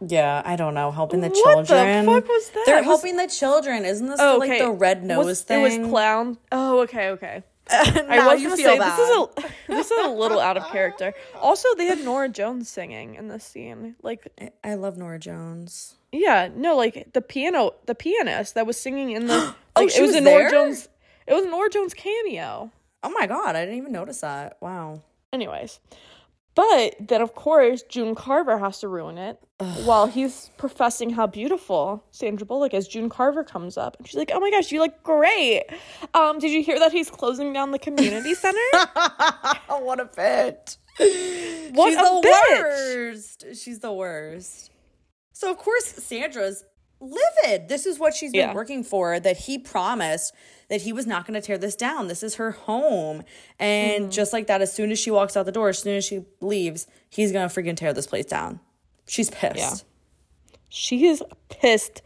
Yeah, 0.00 0.42
I 0.44 0.54
don't 0.54 0.74
know. 0.74 0.92
Helping 0.92 1.20
the 1.22 1.30
children. 1.30 2.06
What 2.06 2.14
the 2.14 2.20
fuck 2.20 2.28
was 2.28 2.50
that? 2.50 2.62
They're 2.66 2.76
Was- 2.76 2.84
helping 2.84 3.16
the 3.16 3.26
children. 3.26 3.84
Isn't 3.84 4.06
this 4.06 4.20
Oh, 4.22 4.34
the, 4.34 4.38
like 4.46 4.58
the 4.60 4.70
red 4.70 5.02
nose 5.04 5.26
was, 5.26 5.42
thing? 5.42 5.60
It 5.64 5.80
was 5.80 5.88
clown. 5.90 6.38
Oh, 6.52 6.80
okay, 6.82 7.08
okay. 7.10 7.42
I 7.70 8.26
was 8.32 8.40
you 8.40 8.48
gonna 8.48 8.56
feel 8.56 8.66
say 8.70 8.78
this 8.78 8.98
is 8.98 9.10
a 9.10 9.28
this 9.72 9.90
is 9.90 10.04
a 10.06 10.08
little 10.08 10.38
out 10.40 10.56
of 10.56 10.66
character. 10.68 11.12
Also, 11.40 11.68
they 11.76 11.84
had 11.86 12.02
Norah 12.04 12.28
Jones 12.30 12.68
singing 12.68 13.16
in 13.16 13.28
this 13.28 13.44
scene. 13.44 13.96
Like, 14.02 14.26
I 14.64 14.74
love 14.74 14.96
Norah 14.96 15.18
Jones. 15.18 15.96
Yeah, 16.12 16.48
no, 16.54 16.76
like 16.76 17.12
the 17.12 17.20
piano, 17.20 17.72
the 17.86 17.94
pianist 17.94 18.54
that 18.54 18.66
was 18.66 18.76
singing 18.76 19.10
in 19.10 19.26
the. 19.26 19.54
Oh, 19.76 19.82
Like, 19.82 19.90
she 19.90 19.98
it 19.98 20.02
was, 20.02 20.08
was 20.10 20.16
a 20.16 20.20
Norah? 20.22 20.50
Jones. 20.50 20.88
It 21.28 21.34
was 21.34 21.46
Norah 21.46 21.70
Jones 21.70 21.94
cameo. 21.94 22.72
Oh 23.04 23.10
my 23.10 23.26
god, 23.26 23.54
I 23.54 23.60
didn't 23.64 23.78
even 23.78 23.92
notice 23.92 24.22
that. 24.22 24.56
Wow. 24.60 25.02
Anyways, 25.32 25.78
but 26.56 26.96
then 26.98 27.20
of 27.22 27.34
course 27.36 27.82
June 27.82 28.16
Carver 28.16 28.58
has 28.58 28.80
to 28.80 28.88
ruin 28.88 29.18
it 29.18 29.38
while 29.84 30.06
he's 30.08 30.50
professing 30.56 31.10
how 31.10 31.28
beautiful 31.28 32.02
Sandra 32.10 32.44
Bullock 32.44 32.74
is. 32.74 32.88
June 32.88 33.08
Carver 33.08 33.44
comes 33.44 33.76
up 33.76 33.96
and 33.98 34.08
she's 34.08 34.16
like, 34.16 34.32
"Oh 34.34 34.40
my 34.40 34.50
gosh, 34.50 34.72
you 34.72 34.80
look 34.80 35.00
great. 35.04 35.64
Um, 36.14 36.40
did 36.40 36.50
you 36.50 36.62
hear 36.62 36.78
that 36.80 36.90
he's 36.90 37.08
closing 37.10 37.52
down 37.52 37.70
the 37.70 37.78
community 37.78 38.34
center? 38.44 38.58
Oh, 38.74 39.80
what 39.82 40.00
a 40.00 40.06
bitch. 40.06 40.76
What 41.76 41.90
She's 41.90 41.98
a 41.98 42.02
the 42.02 42.22
bitch. 42.26 42.60
worst. 43.12 43.44
She's 43.54 43.78
the 43.78 43.92
worst. 43.92 44.72
So 45.38 45.48
of 45.52 45.56
course 45.56 45.84
Sandra's 45.84 46.64
livid. 47.00 47.68
This 47.68 47.86
is 47.86 48.00
what 48.00 48.12
she's 48.12 48.32
been 48.32 48.40
Yeah. 48.48 48.54
working 48.54 48.82
for. 48.82 49.20
That 49.20 49.36
he 49.36 49.56
promised 49.56 50.34
that 50.68 50.82
he 50.82 50.92
was 50.92 51.06
not 51.06 51.28
going 51.28 51.40
to 51.40 51.46
tear 51.46 51.56
this 51.56 51.76
down. 51.76 52.08
This 52.08 52.24
is 52.24 52.34
her 52.34 52.50
home, 52.50 53.22
and 53.56 54.02
Mm-hmm. 54.06 54.10
just 54.10 54.32
like 54.32 54.48
that, 54.48 54.62
as 54.62 54.72
soon 54.72 54.90
as 54.90 54.98
she 54.98 55.12
walks 55.12 55.36
out 55.36 55.46
the 55.46 55.52
door, 55.52 55.68
as 55.68 55.78
soon 55.78 55.96
as 55.96 56.04
she 56.04 56.24
leaves, 56.40 56.88
he's 57.08 57.30
gonna 57.30 57.46
freaking 57.46 57.76
tear 57.76 57.92
this 57.92 58.08
place 58.08 58.24
down. 58.24 58.58
She's 59.06 59.30
pissed. 59.30 59.56
Yeah. 59.58 59.74
She 60.70 61.06
is 61.06 61.22
pissed. 61.48 62.02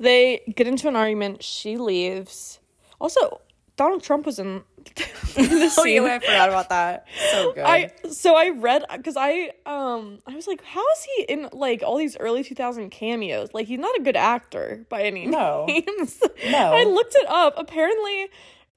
They 0.00 0.40
get 0.56 0.66
into 0.66 0.88
an 0.88 0.96
argument. 0.96 1.44
She 1.44 1.76
leaves. 1.76 2.58
Also, 3.00 3.40
Donald 3.76 4.02
Trump 4.02 4.26
was 4.26 4.40
in, 4.40 4.64
Oh 5.78 5.84
yeah, 5.84 6.02
I 6.02 6.18
forgot 6.18 6.48
about 6.48 6.68
that. 6.70 7.06
So 7.30 7.52
good. 7.54 7.64
I 7.64 7.92
so 8.10 8.34
I 8.34 8.48
read 8.50 8.84
because 8.96 9.16
I 9.16 9.52
um 9.66 10.18
I 10.26 10.34
was 10.34 10.46
like, 10.48 10.64
how 10.64 10.80
is 10.80 11.06
he 11.16 11.22
in 11.24 11.48
like 11.52 11.82
all 11.84 11.96
these 11.96 12.16
early 12.18 12.42
2000 12.42 12.90
cameos? 12.90 13.50
Like 13.54 13.66
he's 13.68 13.78
not 13.78 13.96
a 13.98 14.02
good 14.02 14.16
actor 14.16 14.84
by 14.88 15.02
any 15.02 15.26
No. 15.26 15.64
means. 15.68 16.20
No. 16.50 16.72
I 16.74 16.84
looked 16.84 17.14
it 17.14 17.26
up. 17.28 17.54
Apparently, 17.56 18.28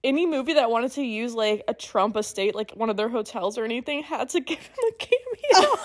any 0.03 0.25
movie 0.25 0.53
that 0.53 0.69
wanted 0.69 0.91
to 0.93 1.03
use 1.03 1.33
like 1.33 1.63
a 1.67 1.73
Trump 1.73 2.15
estate, 2.17 2.53
like 2.55 2.71
one 2.71 2.89
of 2.89 2.97
their 2.97 3.09
hotels 3.09 3.57
or 3.57 3.63
anything, 3.63 4.03
had 4.03 4.29
to 4.29 4.39
give 4.39 4.59
him 4.59 4.85
a 4.89 4.93
cameo. 4.97 5.75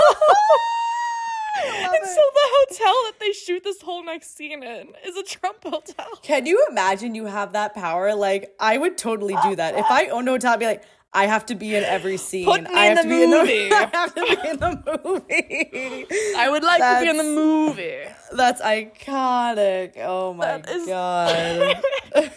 And 1.64 2.06
so 2.06 2.20
the 2.34 2.48
hotel 2.58 2.94
that 3.04 3.12
they 3.20 3.32
shoot 3.32 3.62
this 3.64 3.80
whole 3.82 4.04
next 4.04 4.36
scene 4.36 4.62
in 4.62 4.88
is 5.06 5.16
a 5.16 5.22
Trump 5.22 5.62
hotel. 5.62 6.06
Can 6.22 6.46
you 6.46 6.66
imagine 6.70 7.14
you 7.14 7.26
have 7.26 7.52
that 7.52 7.74
power? 7.74 8.14
Like, 8.14 8.54
I 8.60 8.78
would 8.78 8.96
totally 8.98 9.36
do 9.42 9.56
that. 9.56 9.74
If 9.76 9.86
I 9.88 10.06
owned 10.06 10.28
a 10.28 10.32
hotel, 10.32 10.52
I'd 10.54 10.60
be 10.60 10.66
like, 10.66 10.82
I 11.12 11.26
have 11.26 11.46
to 11.46 11.54
be 11.54 11.74
in 11.74 11.82
every 11.82 12.18
scene. 12.18 12.44
Put 12.44 12.64
me 12.64 12.68
I 12.74 12.86
in 12.90 12.96
have 12.96 13.08
the 13.08 13.10
to 13.10 13.16
be 13.16 13.22
in 13.22 13.30
movie. 13.30 13.68
the 13.70 13.74
I 13.74 13.90
have 13.94 14.14
to 14.14 14.20
be 14.20 14.48
in 14.50 14.58
the 14.58 15.00
movie. 15.04 16.06
I 16.36 16.48
would 16.50 16.62
like 16.62 16.80
to 16.82 17.00
be 17.04 17.08
in 17.08 17.16
the 17.16 17.22
movie. 17.22 17.98
That's 18.32 18.60
iconic. 18.60 19.92
Oh 19.98 20.34
my 20.34 20.58
That 20.58 20.68
is- 20.68 20.86
god. 20.86 21.82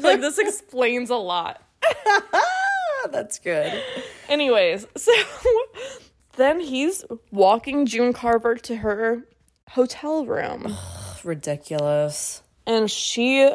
Like 0.00 0.20
this 0.20 0.38
explains 0.38 1.10
a 1.10 1.16
lot. 1.16 1.62
That's 3.10 3.38
good. 3.38 3.82
Anyways, 4.28 4.86
so 4.96 5.12
then 6.36 6.60
he's 6.60 7.04
walking 7.30 7.86
June 7.86 8.12
Carver 8.12 8.54
to 8.56 8.76
her 8.76 9.22
hotel 9.70 10.26
room 10.26 10.76
Ridiculous. 11.24 12.42
and 12.66 12.90
she 12.90 13.48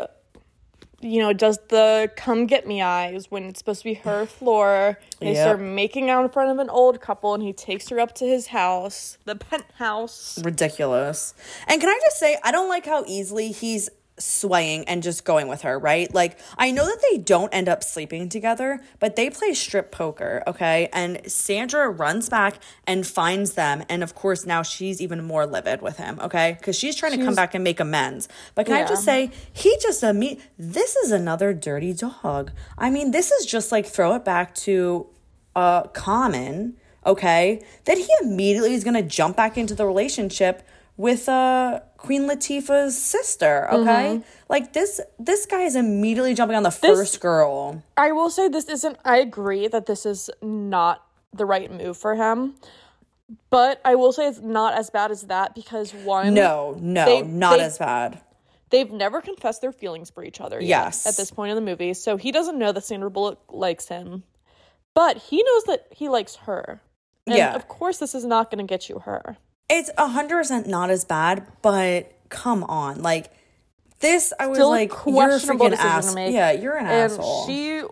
you 1.02 1.20
know 1.22 1.32
does 1.32 1.60
the 1.70 2.12
come 2.18 2.46
get 2.46 2.68
me 2.68 2.82
eyes 2.82 3.32
when 3.32 3.44
it's 3.46 3.60
supposed 3.60 3.80
to 3.82 3.86
be 3.86 3.94
her 3.94 4.26
floor 4.26 5.00
they 5.20 5.34
Yep. 5.34 5.38
start 5.46 5.62
making 5.62 6.10
out 6.10 6.26
in 6.26 6.30
front 6.32 6.52
of 6.52 6.58
an 6.60 6.70
old 6.70 7.00
couple 7.00 7.34
and 7.34 7.42
he 7.44 7.54
takes 7.54 7.88
her 7.90 8.00
up 8.00 8.14
to 8.16 8.26
his 8.26 8.48
house 8.48 9.18
the 9.26 9.36
penthouse 9.36 10.40
Ridiculous. 10.44 11.34
And 11.68 11.80
can 11.80 11.90
I 11.90 12.00
just 12.02 12.20
say, 12.20 12.38
I 12.44 12.52
don't 12.52 12.68
like 12.70 12.86
how 12.86 13.04
easily 13.08 13.52
he's 13.52 13.90
swaying 14.20 14.86
and 14.88 15.02
just 15.02 15.24
going 15.24 15.48
with 15.48 15.62
her, 15.62 15.80
right? 15.80 16.14
Like, 16.14 16.38
I 16.58 16.72
know 16.72 16.86
that 16.86 17.04
they 17.10 17.18
don't 17.18 17.54
end 17.54 17.70
up 17.70 17.84
sleeping 17.84 18.30
together, 18.30 18.82
but 19.00 19.16
they 19.16 19.30
play 19.30 19.54
strip 19.54 19.92
poker, 19.92 20.44
okay? 20.46 20.90
And 20.94 21.22
Sandra 21.30 21.90
runs 21.90 22.30
back 22.30 22.62
and 22.86 23.08
finds 23.08 23.54
them. 23.54 23.84
And 23.90 24.04
of 24.04 24.16
course, 24.16 24.46
now 24.46 24.62
she's 24.62 25.02
even 25.02 25.24
more 25.24 25.46
livid 25.46 25.82
with 25.82 25.98
him, 25.98 26.20
okay? 26.22 26.58
Because 26.60 26.78
she's 26.78 26.96
trying 26.96 27.18
to 27.18 27.26
come 27.26 27.36
back 27.36 27.56
and 27.56 27.64
make 27.64 27.80
amends. 27.80 28.28
But 28.56 28.66
can 28.66 28.76
I 28.76 28.86
just 28.86 29.04
say, 29.04 29.32
he 29.54 29.76
just, 29.82 30.04
imme- 30.04 30.40
this 30.58 30.96
is 30.98 31.12
another 31.12 31.54
dirty 31.54 31.94
dog. 31.94 32.52
I 32.78 32.90
mean, 32.90 33.12
this 33.12 33.32
is 33.32 33.46
just 33.46 33.72
like 33.72 33.86
throw 33.86 34.16
it 34.16 34.26
back 34.26 34.54
to 34.56 35.08
uh, 35.56 35.84
Common, 35.84 36.76
okay, 37.06 37.64
that 37.86 37.98
he 37.98 38.08
immediately 38.22 38.74
is 38.74 38.84
going 38.84 38.96
to 38.96 39.04
jump 39.04 39.38
back 39.38 39.58
into 39.58 39.74
the 39.74 39.86
relationship 39.86 40.68
with 41.00 41.30
uh, 41.30 41.80
Queen 41.96 42.24
Latifah's 42.28 43.02
sister, 43.02 43.70
okay? 43.72 44.22
Like 44.50 44.74
this 44.74 45.00
this 45.18 45.46
guy 45.46 45.62
is 45.62 45.78
immediately 45.78 46.34
jumping 46.34 46.58
on 46.58 46.64
the 46.64 46.72
first 46.72 47.22
girl. 47.22 47.82
i 47.96 48.12
will 48.12 48.30
say 48.30 48.50
this 48.50 48.68
isn't 48.68 48.98
i 49.06 49.18
agree 49.18 49.68
that 49.70 49.86
this 49.86 50.06
is 50.06 50.30
not 50.42 51.06
the 51.34 51.46
right 51.46 51.72
move 51.72 51.96
for 51.98 52.16
him 52.16 52.56
but 53.50 53.80
i 53.86 53.94
will 53.96 54.12
say 54.12 54.28
it's 54.28 54.42
not 54.42 54.74
as 54.74 54.90
bad 54.90 55.10
as 55.12 55.22
that 55.34 55.54
because 55.56 55.94
one 55.94 56.34
No, 56.34 56.76
no, 56.82 57.06
They- 57.06 57.22
not 57.22 57.58
they- 57.58 57.64
as 57.64 57.78
bad. 57.78 58.20
They've 58.72 58.92
never 58.92 59.20
confessed 59.22 59.62
their 59.62 59.72
feelings 59.72 60.12
for 60.12 60.24
each 60.24 60.40
other. 60.40 60.62
Yes. 60.62 61.08
At 61.08 61.18
this 61.18 61.32
point 61.32 61.50
in 61.50 61.56
the 61.56 61.62
movie, 61.72 61.96
so 61.96 62.18
he 62.18 62.32
doesn't 62.32 62.56
know 62.60 62.72
that 62.72 62.84
Sandra 62.84 63.10
Bullock 63.10 63.40
likes 63.50 63.88
him, 63.88 64.22
but 64.94 65.18
he 65.18 65.42
knows 65.42 65.64
that 65.64 65.88
he 65.92 66.08
likes 66.08 66.36
her. 66.48 66.80
And 67.26 67.36
Yeah. 67.36 67.56
Of 67.56 67.68
course, 67.68 67.98
this 67.98 68.14
is 68.14 68.26
not 68.26 68.52
going 68.52 68.60
to 68.64 68.70
get 68.72 68.88
you 68.88 69.00
her. 69.00 69.38
It's 69.70 69.92
100% 69.98 70.68
not 70.68 70.90
as 70.90 71.06
bad, 71.06 71.46
but 71.62 72.12
come 72.30 72.64
on. 72.64 73.02
Like 73.02 73.32
this 74.00 74.34
I 74.40 74.48
was 74.48 74.58
Still 74.58 74.70
like 74.70 74.92
you're 75.06 75.30
a 75.30 75.40
freaking 75.40 75.76
ass. 75.76 76.16
Yeah, 76.18 76.52
you're 76.52 76.76
an 76.78 76.86
And 76.88 77.12
asshole. 77.12 77.46
she 77.48 77.84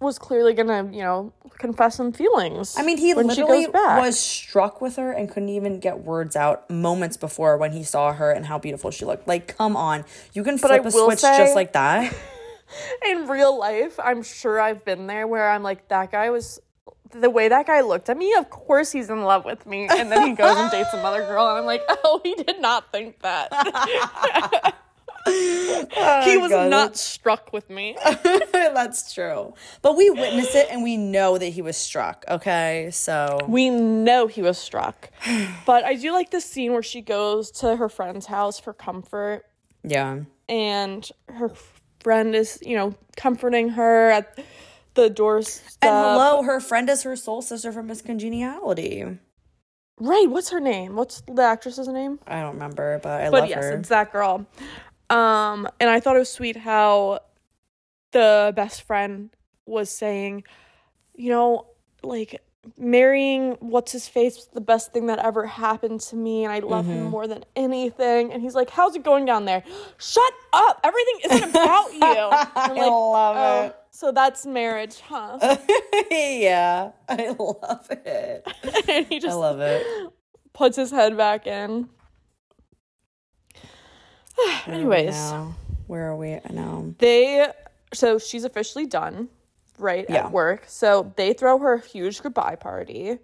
was 0.00 0.18
clearly 0.18 0.52
going 0.52 0.68
to, 0.68 0.94
you 0.94 1.02
know, 1.02 1.32
confess 1.58 1.96
some 1.96 2.12
feelings. 2.12 2.74
I 2.76 2.82
mean, 2.82 2.98
he 2.98 3.14
literally 3.14 3.66
was 3.68 4.18
struck 4.18 4.80
with 4.82 4.96
her 4.96 5.10
and 5.10 5.28
couldn't 5.28 5.48
even 5.48 5.80
get 5.80 6.00
words 6.00 6.36
out 6.36 6.68
moments 6.68 7.16
before 7.16 7.56
when 7.56 7.72
he 7.72 7.82
saw 7.82 8.12
her 8.12 8.30
and 8.30 8.44
how 8.46 8.58
beautiful 8.58 8.90
she 8.90 9.04
looked. 9.06 9.26
Like, 9.26 9.56
come 9.56 9.74
on. 9.74 10.04
You 10.34 10.44
can 10.44 10.58
flip 10.58 10.84
a 10.84 10.90
switch 10.90 11.20
say- 11.20 11.38
just 11.38 11.54
like 11.54 11.72
that. 11.72 12.14
in 13.08 13.26
real 13.26 13.58
life, 13.58 13.98
I'm 13.98 14.22
sure 14.22 14.60
I've 14.60 14.84
been 14.84 15.06
there 15.06 15.26
where 15.26 15.48
I'm 15.50 15.62
like, 15.62 15.88
that 15.88 16.10
guy 16.12 16.30
was. 16.30 16.60
The 17.20 17.30
way 17.30 17.48
that 17.48 17.66
guy 17.66 17.80
looked 17.80 18.08
at 18.08 18.16
me, 18.16 18.34
of 18.34 18.50
course 18.50 18.92
he's 18.92 19.10
in 19.10 19.22
love 19.22 19.44
with 19.44 19.66
me. 19.66 19.88
And 19.90 20.10
then 20.10 20.26
he 20.26 20.34
goes 20.34 20.56
and 20.56 20.70
dates 20.70 20.90
some 20.90 21.04
other 21.04 21.22
girl, 21.26 21.48
and 21.48 21.58
I'm 21.58 21.64
like, 21.64 21.82
oh, 21.88 22.20
he 22.22 22.34
did 22.34 22.60
not 22.60 22.92
think 22.92 23.20
that. 23.20 24.74
he 25.26 25.32
oh 25.96 26.38
was 26.40 26.52
God, 26.52 26.70
not 26.70 26.96
struck 26.96 27.52
with 27.52 27.68
me. 27.68 27.96
That's 28.52 29.12
true. 29.12 29.54
But 29.82 29.96
we 29.96 30.08
witness 30.08 30.54
it 30.54 30.68
and 30.70 30.84
we 30.84 30.96
know 30.96 31.36
that 31.36 31.46
he 31.46 31.62
was 31.62 31.76
struck, 31.76 32.24
okay? 32.28 32.90
So, 32.92 33.40
We 33.48 33.68
know 33.68 34.28
he 34.28 34.40
was 34.40 34.56
struck. 34.56 35.10
But 35.64 35.84
I 35.84 35.94
do 35.94 36.12
like 36.12 36.30
the 36.30 36.40
scene 36.40 36.72
where 36.72 36.82
she 36.82 37.00
goes 37.00 37.50
to 37.52 37.74
her 37.74 37.88
friend's 37.88 38.26
house 38.26 38.60
for 38.60 38.72
comfort, 38.72 39.44
yeah. 39.82 40.20
and 40.48 41.08
her 41.28 41.50
friend 42.00 42.36
is, 42.36 42.60
you 42.62 42.76
know, 42.76 42.94
comforting 43.16 43.70
her 43.70 44.10
at 44.10 44.38
the 44.96 45.08
doorstep. 45.08 45.62
And 45.82 45.90
hello, 45.92 46.42
her 46.42 46.58
friend 46.58 46.90
is 46.90 47.04
her 47.04 47.14
soul 47.14 47.42
sister 47.42 47.70
from 47.70 47.86
Miss 47.86 48.02
Congeniality. 48.02 49.04
Right, 49.98 50.26
what's 50.28 50.50
her 50.50 50.60
name? 50.60 50.96
What's 50.96 51.22
the 51.22 51.42
actress's 51.42 51.88
name? 51.88 52.18
I 52.26 52.40
don't 52.40 52.54
remember, 52.54 52.98
but 53.02 53.22
I 53.22 53.28
love 53.28 53.30
her. 53.30 53.30
but 53.30 53.40
love 53.42 53.48
yes, 53.50 53.64
her. 53.64 53.72
it's 53.78 53.88
that 53.88 54.12
girl. 54.12 54.46
Um, 55.08 55.68
and 55.80 55.88
I 55.88 56.00
thought 56.00 56.16
it 56.16 56.18
was 56.18 56.32
sweet 56.32 56.56
how 56.56 57.20
the 58.12 58.52
best 58.56 58.82
friend 58.82 59.30
was 59.64 59.88
saying, 59.90 60.44
you 61.14 61.30
know, 61.30 61.68
like 62.02 62.42
marrying 62.76 63.52
what's 63.60 63.92
his 63.92 64.08
face 64.08 64.36
was 64.36 64.48
the 64.52 64.60
best 64.60 64.92
thing 64.92 65.06
that 65.06 65.18
ever 65.20 65.46
happened 65.46 66.00
to 66.00 66.16
me, 66.16 66.44
and 66.44 66.52
I 66.52 66.58
love 66.58 66.86
him 66.86 67.04
more 67.04 67.26
than 67.26 67.44
anything. 67.54 68.32
And 68.32 68.42
he's 68.42 68.54
like, 68.54 68.70
"How's 68.70 68.96
it 68.96 69.02
going 69.04 69.24
down 69.24 69.44
there?" 69.44 69.62
Shut 69.98 70.32
up! 70.52 70.80
Everything 70.82 71.20
isn't 71.30 71.50
about 71.50 71.92
you. 71.92 72.00
I'm 72.00 72.72
I 72.72 72.88
love 72.88 73.36
"Oh, 73.38 73.66
it. 73.66 73.76
So 73.96 74.12
that's 74.12 74.44
marriage, 74.44 75.00
huh? 75.00 75.38
yeah, 76.10 76.90
I 77.08 77.34
love 77.38 77.86
it. 77.90 78.46
and 78.86 79.06
he 79.08 79.18
just 79.18 79.32
I 79.32 79.38
love 79.38 79.60
it. 79.60 79.86
puts 80.52 80.76
his 80.76 80.90
head 80.90 81.16
back 81.16 81.46
in. 81.46 81.88
Anyways. 84.66 85.32
Where 85.86 86.10
are 86.10 86.16
we 86.16 86.32
at 86.32 86.52
now? 86.52 86.92
they 86.98 87.46
so 87.94 88.18
she's 88.18 88.44
officially 88.44 88.84
done 88.84 89.28
right 89.78 90.04
Yeah. 90.10 90.26
at 90.26 90.32
work 90.32 90.64
so 90.66 91.12
they 91.16 91.32
throw 91.32 91.58
her 91.58 91.74
a 91.74 91.80
huge 91.80 92.20
goodbye 92.22 92.56
party 92.56 93.18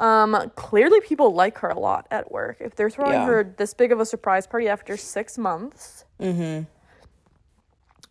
Um, 0.00 0.50
clearly 0.56 1.00
people 1.02 1.32
like 1.34 1.58
her 1.58 1.68
a 1.68 1.78
lot 1.78 2.08
at 2.10 2.32
work. 2.32 2.56
If 2.58 2.74
they're 2.74 2.90
throwing 2.90 3.12
Yeah. 3.12 3.26
her 3.26 3.54
this 3.56 3.74
big 3.74 3.92
of 3.92 4.00
a 4.00 4.06
surprise 4.06 4.44
party 4.46 4.66
after 4.68 4.96
six 4.96 5.38
months. 5.38 6.04
Mm-hmm. 6.18 6.64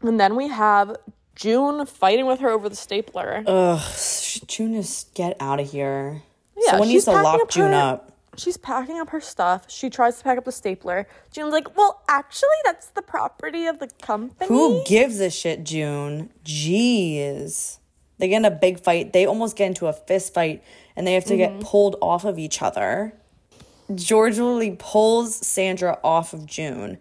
And 0.08 0.18
then 0.20 0.36
we 0.38 0.48
have 0.48 0.96
June 1.36 1.86
fighting 1.86 2.26
with 2.26 2.40
her 2.40 2.50
over 2.50 2.70
the 2.70 2.76
stapler. 2.76 3.44
Ugh, 3.48 3.82
June, 4.48 4.76
is 4.76 5.06
get 5.14 5.36
out 5.40 5.60
of 5.60 5.72
here. 5.72 6.22
Yeah, 6.58 6.72
Someone 6.72 6.88
needs 6.90 7.06
to 7.06 7.12
lock 7.12 7.42
up 7.42 7.50
June 7.50 7.72
her- 7.72 7.78
up. 7.78 8.10
She's 8.36 8.58
packing 8.58 9.00
up 9.00 9.10
her 9.12 9.22
stuff. 9.22 9.66
She 9.70 9.92
tries 9.92 10.18
to 10.18 10.24
pack 10.24 10.40
up 10.40 10.46
the 10.46 10.52
stapler. 10.52 11.08
June's 11.32 11.52
like, 11.54 11.78
well, 11.78 12.02
actually, 12.10 12.50
that's 12.64 12.88
the 12.88 13.04
property 13.04 13.68
of 13.68 13.78
the 13.78 13.88
company. 14.02 14.48
Who 14.48 14.84
gives 14.86 15.20
a 15.20 15.30
shit, 15.30 15.64
June? 15.64 16.32
Jeez. 16.44 17.78
They 18.18 18.28
get 18.30 18.38
in 18.38 18.46
a 18.46 18.50
big 18.52 18.80
fight. 18.80 19.14
They 19.14 19.28
almost 19.28 19.56
get 19.56 19.68
into 19.68 19.86
a 19.86 19.94
fist 19.94 20.34
fight 20.34 20.64
and 20.96 21.06
they 21.06 21.14
have 21.14 21.26
to 21.26 21.36
Mm-hmm. 21.36 21.60
get 21.60 21.66
pulled 21.68 21.96
off 22.02 22.26
of 22.26 22.40
each 22.40 22.62
other. 22.64 23.14
George 23.94 24.38
literally 24.40 24.76
pulls 24.80 25.36
Sandra 25.46 26.00
off 26.04 26.34
of 26.34 26.46
June. 26.48 26.98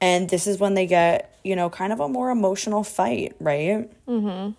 And 0.00 0.28
this 0.28 0.46
is 0.46 0.58
when 0.58 0.74
they 0.74 0.86
get, 0.86 1.38
you 1.42 1.56
know, 1.56 1.70
kind 1.70 1.92
of 1.92 2.00
a 2.00 2.08
more 2.08 2.30
emotional 2.30 2.84
fight, 2.84 3.34
right? 3.40 3.88
Mhm. 4.06 4.54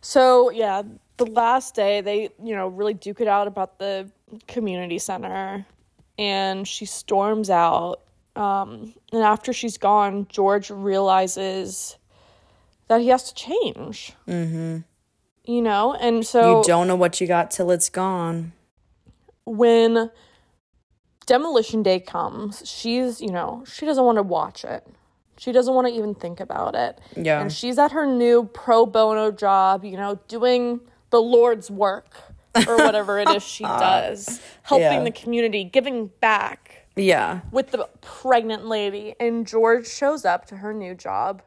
So 0.00 0.50
yeah, 0.50 0.82
the 1.16 1.26
last 1.26 1.74
day 1.74 2.00
they, 2.00 2.30
you 2.42 2.54
know, 2.54 2.68
really 2.68 2.94
duke 2.94 3.20
it 3.20 3.28
out 3.28 3.46
about 3.46 3.78
the 3.78 4.08
community 4.46 4.98
center, 4.98 5.66
and 6.18 6.66
she 6.66 6.86
storms 6.86 7.50
out. 7.50 8.00
Um, 8.34 8.94
and 9.12 9.22
after 9.22 9.52
she's 9.52 9.78
gone, 9.78 10.26
George 10.28 10.70
realizes 10.70 11.96
that 12.88 13.00
he 13.00 13.08
has 13.08 13.24
to 13.32 13.34
change. 13.34 14.12
Mm-hmm. 14.28 14.78
You 15.44 15.62
know, 15.62 15.94
and 15.94 16.26
so 16.26 16.58
you 16.60 16.64
don't 16.66 16.88
know 16.88 16.96
what 16.96 17.20
you 17.20 17.26
got 17.26 17.50
till 17.50 17.70
it's 17.70 17.88
gone. 17.88 18.52
when 19.44 20.10
demolition 21.26 21.82
day 21.82 22.00
comes, 22.00 22.62
she's, 22.68 23.20
you 23.20 23.30
know, 23.30 23.64
she 23.66 23.84
doesn't 23.84 24.04
want 24.04 24.16
to 24.16 24.22
watch 24.22 24.64
it. 24.64 24.86
She 25.38 25.52
doesn't 25.52 25.74
want 25.74 25.86
to 25.86 25.92
even 25.92 26.14
think 26.14 26.40
about 26.40 26.74
it. 26.74 26.98
Yeah. 27.16 27.40
And 27.42 27.52
she's 27.52 27.78
at 27.78 27.92
her 27.92 28.06
new 28.06 28.44
pro 28.44 28.86
bono 28.86 29.30
job, 29.30 29.84
you 29.84 29.96
know, 29.96 30.18
doing 30.28 30.80
the 31.10 31.20
Lord's 31.20 31.70
work 31.70 32.16
or 32.66 32.76
whatever 32.78 33.18
it 33.18 33.28
is 33.28 33.42
she 33.42 33.64
uh, 33.66 33.78
does, 33.78 34.40
helping 34.62 34.84
Yeah. 34.86 35.04
the 35.04 35.10
community, 35.10 35.64
giving 35.64 36.06
back 36.20 36.86
Yeah. 36.96 37.40
with 37.52 37.70
the 37.70 37.86
pregnant 38.00 38.64
lady. 38.66 39.14
And 39.20 39.46
George 39.46 39.86
shows 39.86 40.24
up 40.24 40.46
to 40.46 40.56
her 40.56 40.72
new 40.72 40.94
job 40.94 41.42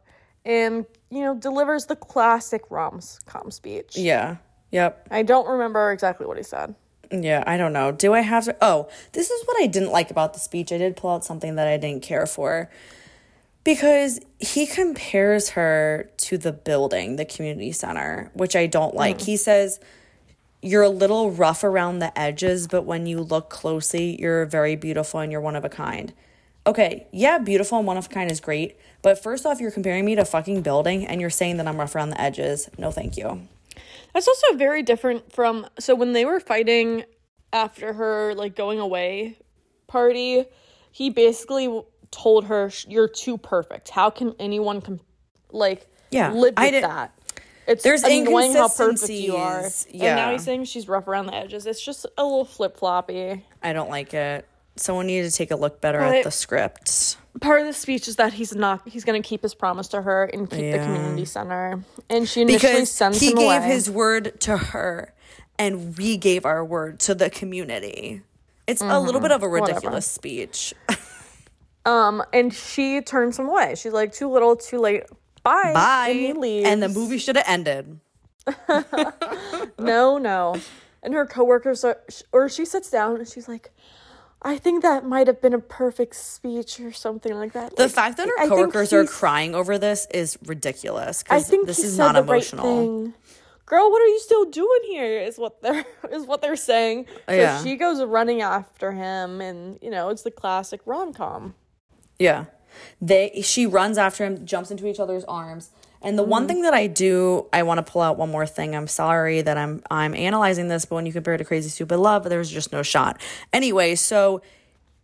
and, 0.45 0.85
you 1.09 1.21
know, 1.21 1.33
delivers 1.33 1.87
the 1.87 1.95
classic 1.95 2.61
rom 2.69 2.99
com 3.25 3.49
speech. 3.49 3.97
Yeah. 3.97 4.35
Yep. 4.71 5.07
I 5.09 5.23
don't 5.23 5.47
remember 5.47 5.91
exactly 5.91 6.27
what 6.27 6.37
he 6.37 6.43
said. 6.43 6.75
Yeah, 7.11 7.43
I 7.47 7.57
don't 7.57 7.73
know. 7.73 7.91
Do 7.91 8.13
I 8.13 8.21
have 8.21 8.45
to? 8.45 8.55
Oh, 8.61 8.87
this 9.13 9.31
is 9.31 9.45
what 9.45 9.61
I 9.61 9.67
didn't 9.67 9.91
like 9.91 10.11
about 10.11 10.33
the 10.33 10.39
speech. 10.39 10.71
I 10.71 10.77
did 10.77 10.95
pull 10.95 11.09
out 11.09 11.25
something 11.25 11.55
that 11.55 11.67
I 11.67 11.77
didn't 11.77 12.03
care 12.03 12.25
for 12.25 12.69
because 13.63 14.19
he 14.39 14.65
compares 14.67 15.49
her 15.51 16.09
to 16.17 16.37
the 16.37 16.51
building, 16.51 17.15
the 17.15 17.25
community 17.25 17.71
center, 17.71 18.31
which 18.33 18.55
I 18.55 18.67
don't 18.67 18.95
like. 18.95 19.19
Hmm. 19.19 19.25
He 19.25 19.37
says, 19.37 19.79
You're 20.61 20.83
a 20.83 20.89
little 20.89 21.31
rough 21.31 21.63
around 21.63 21.99
the 21.99 22.17
edges, 22.17 22.67
but 22.67 22.83
when 22.83 23.07
you 23.07 23.21
look 23.21 23.49
closely, 23.49 24.19
you're 24.19 24.45
very 24.45 24.75
beautiful 24.75 25.19
and 25.19 25.31
you're 25.31 25.41
one 25.41 25.55
of 25.55 25.65
a 25.65 25.69
kind. 25.69 26.13
Okay, 26.67 27.07
yeah, 27.11 27.39
beautiful 27.39 27.79
and 27.79 27.87
one 27.87 27.97
of 27.97 28.05
a 28.05 28.09
kind 28.09 28.29
is 28.29 28.39
great, 28.39 28.77
but 29.01 29.21
first 29.21 29.45
off, 29.45 29.59
you're 29.59 29.71
comparing 29.71 30.05
me 30.05 30.15
to 30.15 30.21
a 30.21 30.25
fucking 30.25 30.61
building 30.61 31.07
and 31.07 31.19
you're 31.19 31.29
saying 31.29 31.57
that 31.57 31.67
I'm 31.67 31.77
rough 31.77 31.95
around 31.95 32.11
the 32.11 32.21
edges. 32.21 32.69
No, 32.77 32.91
thank 32.91 33.17
you. 33.17 33.47
That's 34.13 34.27
also 34.27 34.55
very 34.55 34.83
different 34.83 35.31
from 35.31 35.67
so 35.79 35.95
when 35.95 36.13
they 36.13 36.25
were 36.25 36.39
fighting 36.39 37.03
after 37.53 37.93
her 37.93 38.33
like 38.35 38.55
going 38.55 38.79
away 38.79 39.37
party, 39.87 40.45
he 40.91 41.09
basically 41.09 41.81
told 42.11 42.45
her 42.45 42.71
you're 42.87 43.07
too 43.07 43.37
perfect. 43.37 43.89
How 43.89 44.09
can 44.09 44.35
anyone 44.39 44.81
com- 44.81 44.99
like 45.51 45.87
Yeah, 46.11 46.31
live 46.31 46.53
with 46.57 46.81
that? 46.81 47.13
It's 47.67 47.83
There's 47.83 48.03
annoying 48.03 48.53
how 48.55 48.67
perfect 48.67 49.09
you 49.11 49.35
are. 49.35 49.57
inconsistencies, 49.57 49.87
And 49.93 50.15
now 50.15 50.31
he's 50.31 50.43
saying 50.43 50.63
she's 50.65 50.87
rough 50.87 51.07
around 51.07 51.27
the 51.27 51.35
edges. 51.35 51.67
It's 51.67 51.79
just 51.83 52.07
a 52.17 52.23
little 52.23 52.45
flip 52.45 52.77
floppy. 52.77 53.45
I 53.61 53.73
don't 53.73 53.91
like 53.91 54.15
it. 54.15 54.47
Someone 54.75 55.05
needed 55.05 55.29
to 55.29 55.37
take 55.37 55.51
a 55.51 55.55
look 55.55 55.79
better 55.81 55.99
But- 55.99 56.15
at 56.15 56.23
the 56.23 56.31
script. 56.31 57.17
Part 57.41 57.61
of 57.61 57.67
the 57.67 57.73
speech 57.73 58.07
is 58.07 58.15
that 58.17 58.33
he's 58.33 58.53
not 58.55 58.87
he's 58.87 59.03
gonna 59.03 59.21
keep 59.21 59.41
his 59.41 59.53
promise 59.53 59.87
to 59.89 60.01
her 60.01 60.25
and 60.25 60.49
keep 60.49 60.71
the 60.71 60.79
community 60.79 61.25
center. 61.25 61.83
And 62.09 62.27
she 62.27 62.41
initially 62.41 62.71
Because 62.71 62.91
sends 62.91 63.19
he 63.19 63.31
him 63.31 63.35
gave 63.37 63.61
away. 63.61 63.67
his 63.67 63.89
word 63.89 64.39
to 64.41 64.57
her 64.57 65.13
and 65.57 65.97
we 65.97 66.17
gave 66.17 66.45
our 66.45 66.63
word 66.65 66.99
to 67.01 67.15
the 67.15 67.29
community. 67.29 68.21
It's 68.67 68.81
a 68.81 68.99
little 68.99 69.21
bit 69.21 69.31
of 69.31 69.41
a 69.43 69.47
ridiculous 69.47 70.05
speech. 70.07 70.73
um 71.85 72.21
and 72.33 72.53
she 72.53 73.01
turns 73.01 73.39
him 73.39 73.47
away. 73.47 73.75
She's 73.75 73.93
like 73.93 74.11
too 74.13 74.29
little, 74.29 74.55
too 74.55 74.79
late. 74.79 75.03
Bye. 75.43 75.71
Bye. 75.73 76.07
And 76.09 76.19
he 76.19 76.33
leaves. 76.33 76.67
And 76.67 76.83
the 76.83 76.89
movie 76.89 77.17
should 77.17 77.35
have 77.35 77.45
ended. 77.47 77.99
No, 79.79 80.17
no. 80.17 80.55
And 81.01 81.13
her 81.13 81.25
coworkers 81.25 81.83
are, 81.85 82.01
or 82.33 82.49
she 82.49 82.65
sits 82.65 82.89
down 82.89 83.15
and 83.15 83.27
she's 83.27 83.47
like, 83.47 83.71
I 84.41 84.57
think 84.57 84.83
that 84.83 85.05
might 85.05 85.27
have 85.27 85.41
been 85.41 85.53
a 85.53 85.59
perfect 85.59 86.15
speech 86.15 86.79
or 86.79 86.93
something 86.93 87.33
like 87.35 87.51
that. 87.53 87.75
The 87.75 87.83
Like, 87.83 87.91
fact 87.91 88.17
that 88.17 88.27
her 88.27 88.47
coworkers 88.47 88.93
are 88.93 89.05
crying 89.05 89.53
over 89.53 89.77
this 89.77 90.07
is 90.11 90.37
ridiculous. 90.45 91.23
I 91.29 91.35
Because 91.35 91.49
think 91.49 91.67
this 91.67 91.79
is 91.83 91.97
not 91.97 92.15
emotional. 92.15 93.03
Right. 93.05 93.13
Girl, 93.65 93.91
what 93.91 94.01
are 94.01 94.07
you 94.07 94.19
still 94.19 94.45
doing 94.45 94.79
here? 94.85 95.19
Is 95.19 95.37
what 95.37 95.61
they're 95.61 95.85
is 96.11 96.25
what 96.25 96.41
they're 96.41 96.55
saying. 96.55 97.05
So 97.27 97.35
Yeah. 97.35 97.61
she 97.63 97.75
goes 97.75 98.01
running 98.03 98.41
after 98.41 98.93
him, 98.93 99.41
and 99.41 99.77
you 99.81 99.91
know 99.91 100.09
it's 100.09 100.23
the 100.23 100.31
classic 100.31 100.81
rom 100.85 101.13
com. 101.13 101.53
Yeah. 102.17 102.45
They 103.01 103.41
she 103.43 103.65
runs 103.67 103.97
after 103.97 104.25
him, 104.25 104.45
jumps 104.45 104.71
into 104.71 104.87
each 104.87 104.99
other's 104.99 105.25
arms. 105.25 105.69
And 106.01 106.17
the 106.17 106.23
one 106.23 106.45
mm. 106.45 106.47
thing 106.47 106.61
that 106.61 106.73
I 106.73 106.87
do, 106.87 107.47
I 107.51 107.63
want 107.63 107.85
to 107.85 107.91
pull 107.91 108.01
out 108.01 108.17
one 108.17 108.31
more 108.31 108.45
thing. 108.45 108.75
I'm 108.75 108.87
sorry 108.87 109.41
that 109.41 109.57
I'm 109.57 109.83
I'm 109.91 110.15
analyzing 110.15 110.67
this, 110.69 110.85
but 110.85 110.95
when 110.95 111.05
you 111.05 111.13
compare 111.13 111.33
it 111.33 111.39
to 111.39 111.45
Crazy 111.45 111.69
Stupid 111.69 111.97
Love, 111.97 112.29
there's 112.29 112.49
just 112.49 112.71
no 112.71 112.83
shot. 112.83 113.21
Anyway, 113.51 113.95
so 113.95 114.41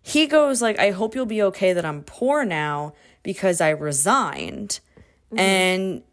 he 0.02 0.26
goes 0.26 0.62
like, 0.62 0.80
"I 0.80 0.91
hope 0.91 1.16
you'll 1.16 1.26
be 1.26 1.41
okay 1.43 1.74
that 1.74 1.86
I'm 1.86 2.04
poor 2.04 2.46
now 2.46 2.93
because 3.24 3.60
I 3.60 3.70
resigned." 3.72 4.80
Mm-hmm. 5.32 5.39
And 5.39 6.04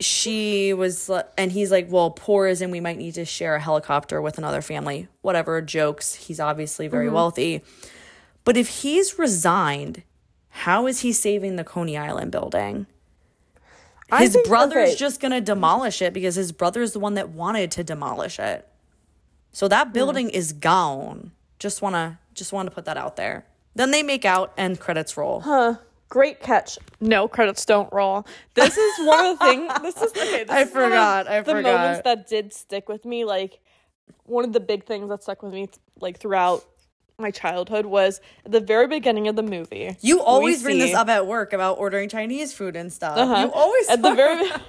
she 0.00 0.72
was 0.72 1.10
and 1.36 1.50
he's 1.50 1.72
like, 1.72 1.90
"Well, 1.90 2.10
poor 2.12 2.46
is 2.46 2.62
in 2.62 2.70
we 2.70 2.80
might 2.80 2.98
need 2.98 3.14
to 3.14 3.24
share 3.24 3.56
a 3.56 3.60
helicopter 3.60 4.22
with 4.22 4.38
another 4.38 4.62
family." 4.62 5.08
Whatever, 5.22 5.60
jokes. 5.62 6.14
He's 6.14 6.38
obviously 6.38 6.86
very 6.86 7.06
mm-hmm. 7.06 7.14
wealthy. 7.14 7.62
But 8.44 8.56
if 8.56 8.68
he's 8.82 9.18
resigned, 9.18 10.04
how 10.50 10.86
is 10.86 11.00
he 11.00 11.12
saving 11.12 11.56
the 11.56 11.64
Coney 11.64 11.96
Island 11.96 12.30
building? 12.30 12.86
His 14.16 14.38
brother's 14.46 14.96
just 14.96 15.20
gonna 15.20 15.40
demolish 15.40 16.00
it 16.00 16.12
because 16.12 16.34
his 16.34 16.52
brother's 16.52 16.92
the 16.92 16.98
one 16.98 17.14
that 17.14 17.28
wanted 17.30 17.70
to 17.72 17.84
demolish 17.84 18.38
it. 18.38 18.66
So 19.52 19.68
that 19.68 19.88
hmm. 19.88 19.92
building 19.92 20.30
is 20.30 20.52
gone. 20.52 21.32
Just 21.58 21.82
wanna 21.82 22.18
just 22.34 22.52
wanna 22.52 22.70
put 22.70 22.84
that 22.86 22.96
out 22.96 23.16
there. 23.16 23.44
Then 23.74 23.90
they 23.90 24.02
make 24.02 24.24
out 24.24 24.52
and 24.56 24.80
credits 24.80 25.16
roll. 25.16 25.40
Huh. 25.40 25.76
Great 26.08 26.40
catch. 26.40 26.78
No 27.00 27.28
credits 27.28 27.66
don't 27.66 27.92
roll. 27.92 28.26
This 28.54 28.78
is 28.78 29.06
one 29.06 29.26
of 29.26 29.38
the 29.38 29.44
things. 29.44 29.72
This 29.82 29.96
is 29.96 30.10
okay. 30.12 30.44
This 30.44 30.50
I 30.50 30.62
is 30.62 30.70
forgot, 30.70 31.28
I 31.28 31.40
the 31.42 31.52
forgot. 31.52 31.74
moments 31.74 32.00
that 32.04 32.28
did 32.28 32.52
stick 32.54 32.88
with 32.88 33.04
me. 33.04 33.24
Like 33.24 33.60
one 34.24 34.44
of 34.44 34.54
the 34.54 34.60
big 34.60 34.86
things 34.86 35.10
that 35.10 35.22
stuck 35.22 35.42
with 35.42 35.52
me, 35.52 35.68
like 36.00 36.18
throughout 36.18 36.64
my 37.20 37.30
childhood, 37.32 37.84
was 37.84 38.20
at 38.46 38.52
the 38.52 38.60
very 38.60 38.86
beginning 38.86 39.26
of 39.26 39.34
the 39.34 39.42
movie. 39.42 39.96
You 40.00 40.20
always 40.22 40.62
bring 40.62 40.78
this 40.78 40.94
up 40.94 41.08
at 41.08 41.26
work 41.26 41.52
about 41.52 41.78
ordering 41.78 42.08
Chinese 42.08 42.52
food 42.54 42.76
and 42.76 42.92
stuff. 42.92 43.18
Uh-huh. 43.18 43.42
You 43.46 43.52
always 43.52 43.88
at 43.88 44.02
the 44.02 44.14
very 44.14 44.48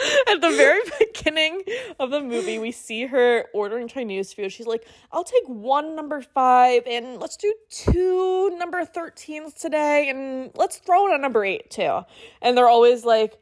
at 0.28 0.40
the 0.40 0.50
very 0.50 0.80
beginning 0.98 1.62
of 2.00 2.10
the 2.10 2.20
movie 2.22 2.58
we 2.58 2.72
see 2.72 3.04
her 3.04 3.44
ordering 3.52 3.86
chinese 3.86 4.32
food 4.32 4.50
she's 4.50 4.64
like 4.66 4.86
i'll 5.12 5.22
take 5.24 5.42
one 5.46 5.94
number 5.94 6.22
five 6.22 6.82
and 6.86 7.20
let's 7.20 7.36
do 7.36 7.52
two 7.68 8.48
number 8.56 8.82
13s 8.86 9.52
today 9.60 10.08
and 10.08 10.52
let's 10.54 10.78
throw 10.78 11.06
in 11.06 11.12
a 11.12 11.18
number 11.18 11.44
eight 11.44 11.70
too 11.70 12.00
and 12.40 12.56
they're 12.56 12.66
always 12.68 13.04
like 13.04 13.38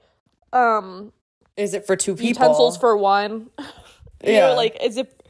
um 0.53 1.13
Is 1.57 1.75
it 1.75 1.87
for 1.87 1.95
two 1.95 2.17
people? 2.17 2.27
utensils 2.31 2.77
for 2.77 2.97
one 2.97 3.51
you 3.59 4.33
Yeah. 4.33 4.49
know, 4.49 4.57
like 4.57 4.77
is 4.83 4.97
it 4.97 5.25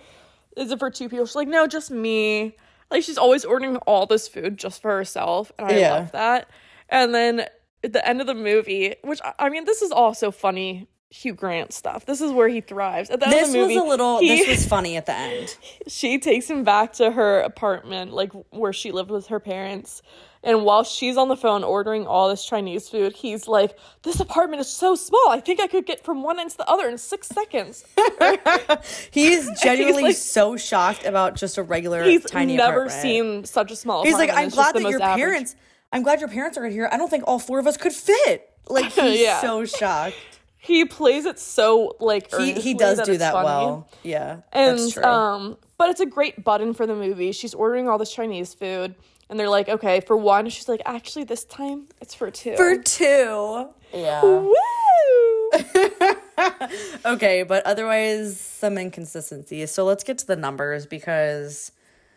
is 0.57 0.73
it 0.73 0.79
for 0.79 0.89
two 0.91 1.11
people 1.11 1.27
she's 1.27 1.37
like 1.37 1.47
no 1.49 1.67
just 1.67 1.91
me 1.91 2.57
like 2.91 3.03
she's 3.03 3.19
always 3.19 3.45
ordering 3.45 3.77
all 3.79 4.07
this 4.07 4.29
food 4.29 4.57
just 4.59 4.81
for 4.83 4.91
herself 4.97 5.53
and 5.59 5.69
i 5.69 5.77
Yeah. 5.79 5.93
love 5.95 6.13
that 6.13 6.49
and 6.89 7.15
then 7.15 7.47
at 7.85 7.93
the 7.93 8.07
end 8.09 8.21
of 8.21 8.27
the 8.27 8.35
movie 8.35 8.95
which 9.03 9.21
I- 9.39 9.49
mean 9.51 9.65
this 9.65 9.83
is 9.83 9.91
also 9.93 10.31
funny 10.31 10.89
hugh 11.11 11.33
grant 11.33 11.73
stuff 11.73 12.05
this 12.07 12.21
is 12.21 12.31
where 12.33 12.49
he 12.49 12.61
thrives 12.61 13.09
at 13.11 13.21
the 13.21 13.27
end 13.27 13.35
This 13.35 13.47
of 13.49 13.53
the 13.55 13.59
movie 13.61 13.77
was 13.77 13.85
a 13.85 13.89
little 13.89 14.19
he- 14.21 14.29
this 14.29 14.47
was 14.49 14.67
funny 14.77 14.97
at 14.97 15.07
the 15.07 15.15
end. 15.15 15.57
she 15.87 16.19
takes 16.19 16.49
him 16.51 16.65
back 16.65 16.93
to 16.95 17.11
her 17.13 17.41
apartment 17.41 18.13
like 18.13 18.33
where 18.51 18.73
she 18.75 18.93
lived 18.93 19.11
with 19.11 19.29
her 19.29 19.41
parents 19.41 20.03
And 20.45 20.65
while 20.65 20.85
she's 20.85 21.17
on 21.17 21.29
the 21.29 21.37
phone 21.37 21.65
ordering 21.65 22.07
all 22.07 22.29
this 22.29 22.45
Chinese 22.45 22.89
food, 22.89 23.13
he's 23.13 23.49
like, 23.49 23.77
This 24.03 24.21
apartment 24.21 24.61
is 24.61 24.69
so 24.69 24.95
small. 24.95 25.29
I 25.31 25.41
think 25.41 25.61
I 25.61 25.67
could 25.67 25.85
get 25.85 26.05
from 26.05 26.23
one 26.23 26.39
end 26.39 26.51
to 26.53 26.57
the 26.59 26.69
other 26.71 26.89
in 26.89 26.97
six 26.99 27.27
seconds. 27.29 27.85
He's 29.11 29.49
genuinely 29.63 30.03
like- 30.05 30.17
so 30.17 30.57
shocked 30.57 31.05
about 31.05 31.35
just 31.35 31.59
a 31.59 31.63
regular 31.63 32.05
He's 32.05 32.25
tiny 32.25 32.57
never 32.57 32.85
apartment. 32.85 33.03
seen 33.03 33.45
such 33.45 33.71
a 33.73 33.77
small 33.77 34.05
He's 34.05 34.15
like. 34.15 34.31
I'm 34.33 34.49
glad 34.49 34.75
that 34.75 34.83
your 34.83 35.03
average." 35.03 35.19
parents. 35.25 35.57
I'm 35.93 36.03
glad 36.03 36.21
your 36.21 36.29
parents 36.29 36.59
are 36.59 36.67
here. 36.67 36.89
I 36.93 36.97
don't 36.99 37.09
think 37.09 37.25
all 37.27 37.39
four 37.39 37.59
of 37.59 37.67
us 37.67 37.77
could 37.77 37.93
fit. 37.93 38.51
Like 38.71 38.93
he's 38.93 39.21
Yeah. 39.23 39.41
so 39.41 39.65
shocked. 39.65 40.15
He 40.59 40.85
plays 40.85 41.25
it 41.25 41.39
so 41.39 41.97
like 42.01 42.31
He 42.35 42.53
he 42.53 42.75
does 42.75 43.01
do 43.01 43.17
that 43.17 43.33
funny. 43.33 43.47
well. 43.47 43.89
Yeah, 44.03 44.41
And 44.53 44.79
that's 44.79 44.93
true. 44.93 45.03
um, 45.05 45.57
but 45.79 45.89
it's 45.89 46.01
a 46.01 46.07
great 46.07 46.45
button 46.45 46.75
for 46.75 46.87
the 46.87 46.95
movie. 46.95 47.33
She's 47.33 47.55
ordering 47.55 47.89
all 47.89 47.97
this 47.97 48.13
Chinese 48.13 48.53
food, 48.53 48.95
and 49.29 49.39
they're 49.39 49.49
like, 49.49 49.69
okay, 49.69 50.01
for 50.01 50.17
one, 50.17 50.49
she's 50.49 50.69
like, 50.69 50.83
actually, 50.87 51.25
this 51.25 51.45
time 51.45 51.89
it's 52.01 52.15
for 52.15 52.31
two. 52.31 52.57
For 52.57 52.79
two. 52.83 53.69
Yeah. 53.93 54.23
woo. 54.23 54.53
Okay, 57.05 57.43
but 57.43 57.65
otherwise 57.67 58.39
some 58.39 58.79
inconsistencies. 58.79 59.71
So 59.71 59.85
let's 59.85 60.05
get 60.05 60.19
to 60.19 60.27
the 60.27 60.37
numbers 60.37 60.87
because 60.87 61.73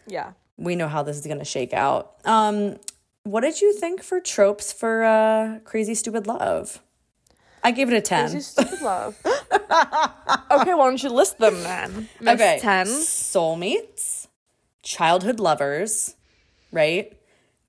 yeah. 0.05 0.33
we 0.57 0.75
know 0.75 0.88
how 0.88 1.01
this 1.03 1.17
is 1.17 1.25
gonna 1.25 1.45
shake 1.45 1.73
out. 1.73 2.15
Um, 2.25 2.77
what 3.23 3.41
did 3.41 3.61
you 3.61 3.73
think 3.73 4.03
for 4.03 4.19
tropes 4.19 4.71
for 4.71 5.03
uh 5.03 5.59
Crazy 5.63 5.95
Stupid 5.95 6.27
Love? 6.27 6.81
I 7.63 7.71
gave 7.71 7.91
it 7.91 7.95
a 7.95 8.01
ten. 8.01 8.29
Crazy 8.29 8.41
stupid 8.41 8.81
love. 8.81 9.17
okay, 9.25 10.73
why 10.73 10.88
don't 10.88 11.01
you 11.01 11.09
list 11.09 11.38
them 11.38 11.61
then? 11.63 12.09
Miss 12.19 12.33
Okay. 12.35 12.59
Ten. 12.59 12.88
Soulmates, 12.88 14.27
childhood 14.83 15.39
lovers, 15.39 16.15
right? 16.72 17.18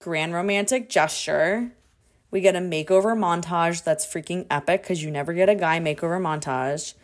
Grand 0.00 0.32
romantic 0.34 0.88
gesture. 0.88 1.72
We 2.30 2.40
get 2.40 2.56
a 2.56 2.60
makeover 2.60 3.16
montage 3.16 3.84
that's 3.84 4.06
freaking 4.06 4.46
epic 4.50 4.82
because 4.82 5.02
you 5.02 5.10
never 5.10 5.32
get 5.32 5.48
a 5.48 5.54
guy 5.54 5.78
makeover 5.80 6.20
montage. 6.20 6.94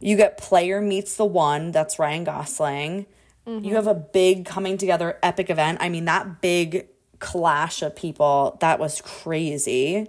You 0.00 0.16
get 0.16 0.38
player 0.38 0.80
meets 0.80 1.16
the 1.16 1.24
one, 1.24 1.70
that's 1.70 1.98
Ryan 1.98 2.24
Gosling. 2.24 3.06
You 3.46 3.74
have 3.74 3.86
a 3.86 3.94
big 3.94 4.46
coming 4.46 4.78
together 4.78 5.18
epic 5.22 5.50
event. 5.50 5.76
I 5.82 5.90
mean, 5.90 6.06
that 6.06 6.40
big 6.40 6.88
clash 7.18 7.82
of 7.82 7.94
people, 7.94 8.56
that 8.60 8.78
was 8.78 9.02
crazy. 9.02 10.06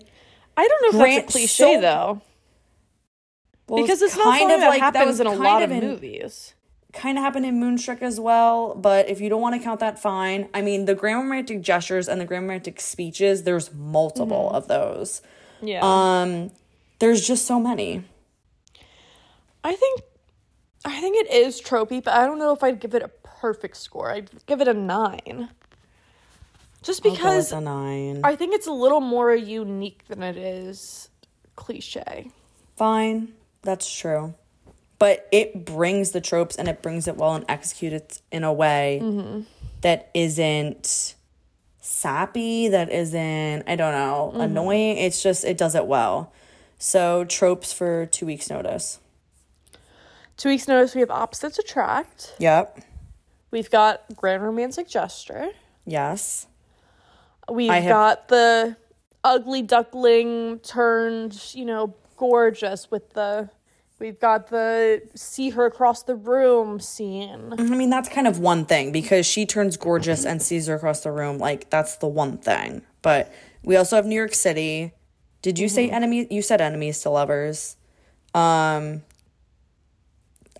I 0.55 0.67
don't 0.67 0.81
know 0.83 0.87
if 0.87 1.03
Grant- 1.03 1.23
that's 1.25 1.35
a 1.35 1.37
cliche 1.37 1.75
so- 1.75 1.81
though, 1.81 2.21
Well, 3.67 3.81
because 3.83 4.01
it's 4.01 4.15
not 4.15 4.23
kind 4.23 4.39
something 4.39 4.55
of 4.55 4.61
that 4.61 4.69
like- 4.69 4.79
that 4.79 4.95
happens 4.95 5.07
was 5.07 5.19
in 5.19 5.27
a 5.27 5.31
lot 5.35 5.61
of 5.63 5.69
in- 5.71 5.81
movies. 5.81 6.53
Kind 6.95 7.17
of 7.17 7.23
happened 7.23 7.45
in 7.45 7.59
Moonstruck 7.59 8.01
as 8.01 8.19
well, 8.19 8.73
but 8.75 9.09
if 9.09 9.21
you 9.21 9.29
don't 9.29 9.41
want 9.41 9.55
to 9.55 9.61
count 9.61 9.79
that, 9.81 9.99
fine. 9.99 10.49
I 10.53 10.61
mean, 10.61 10.85
the 10.85 10.95
grand 10.95 11.19
romantic 11.19 11.61
gestures 11.61 12.07
and 12.07 12.19
the 12.19 12.25
grand 12.25 12.45
romantic 12.45 12.79
speeches, 12.81 13.43
there's 13.43 13.73
multiple 13.73 14.49
of 14.51 14.67
those. 14.67 15.21
Yeah. 15.61 15.81
Um, 15.83 16.51
there's 16.99 17.25
just 17.25 17.45
so 17.45 17.59
many. 17.59 18.03
I 19.63 19.73
think 19.73 20.01
I 20.85 21.01
think 21.01 21.17
it 21.17 21.31
is 21.31 21.59
tropey, 21.61 22.03
but 22.03 22.13
I 22.13 22.25
don't 22.25 22.37
know 22.37 22.53
if 22.53 22.63
I'd 22.63 22.79
give 22.79 22.93
it 22.93 23.01
a 23.01 23.07
perfect 23.07 23.77
score. 23.77 24.11
I'd 24.11 24.29
give 24.45 24.61
it 24.61 24.67
a 24.67 24.73
nine. 24.73 25.49
Just 26.83 27.01
because 27.01 27.51
a 27.51 27.59
nine. 27.59 28.21
I 28.23 28.35
think 28.35 28.53
it's 28.53 28.67
a 28.67 28.71
little 28.71 29.01
more 29.01 29.33
unique 29.33 30.07
than 30.07 30.21
it 30.21 30.37
is 30.37 31.09
cliche. 31.55 32.29
Fine, 32.77 33.29
that's 33.63 33.91
true. 33.91 34.35
But 34.97 35.27
it 35.31 35.65
brings 35.65 36.11
the 36.11 36.21
tropes 36.21 36.55
and 36.55 36.67
it 36.67 36.81
brings 36.81 37.07
it 37.07 37.17
well 37.17 37.35
and 37.35 37.45
executes 37.49 38.17
it 38.17 38.21
in 38.31 38.43
a 38.43 38.53
way 38.53 38.99
mm-hmm. 39.01 39.41
that 39.81 40.09
isn't 40.13 41.15
sappy, 41.81 42.69
that 42.69 42.89
isn't, 42.91 43.63
I 43.67 43.75
don't 43.75 43.93
know, 43.93 44.31
mm-hmm. 44.31 44.41
annoying. 44.41 44.97
It's 44.97 45.21
just, 45.21 45.43
it 45.43 45.57
does 45.57 45.75
it 45.75 45.85
well. 45.85 46.31
So, 46.77 47.23
tropes 47.25 47.71
for 47.71 48.05
two 48.05 48.25
weeks' 48.25 48.49
notice. 48.49 48.99
Two 50.37 50.49
weeks 50.49 50.67
notice 50.67 50.93
we 50.93 51.01
have 51.01 51.11
opposites 51.11 51.57
attract. 51.57 52.35
Yep. 52.39 52.81
We've 53.51 53.71
got 53.71 54.03
grand 54.15 54.43
romantic 54.43 54.89
gesture. 54.89 55.51
Yes. 55.85 56.47
We've 57.49 57.71
have- 57.71 57.85
got 57.85 58.27
the 58.27 58.75
ugly 59.23 59.61
duckling 59.61 60.59
turned, 60.59 61.53
you 61.53 61.65
know, 61.65 61.95
gorgeous 62.17 62.91
with 62.91 63.13
the 63.13 63.49
we've 63.99 64.19
got 64.19 64.47
the 64.47 65.01
see 65.15 65.49
her 65.51 65.65
across 65.65 66.03
the 66.03 66.15
room 66.15 66.79
scene. 66.79 67.53
I 67.57 67.63
mean, 67.63 67.89
that's 67.89 68.09
kind 68.09 68.27
of 68.27 68.39
one 68.39 68.65
thing 68.65 68.91
because 68.91 69.25
she 69.25 69.45
turns 69.45 69.77
gorgeous 69.77 70.25
and 70.25 70.41
sees 70.41 70.67
her 70.67 70.75
across 70.75 71.01
the 71.01 71.11
room. 71.11 71.37
Like, 71.37 71.69
that's 71.69 71.97
the 71.97 72.07
one 72.07 72.37
thing. 72.37 72.81
But 73.01 73.33
we 73.63 73.75
also 73.75 73.95
have 73.95 74.05
New 74.05 74.15
York 74.15 74.33
City. 74.33 74.93
Did 75.41 75.59
you 75.59 75.69
say 75.69 75.89
enemy? 75.89 76.27
You 76.29 76.41
said 76.41 76.61
enemies 76.61 77.01
to 77.01 77.09
lovers. 77.09 77.77
Um, 78.33 79.03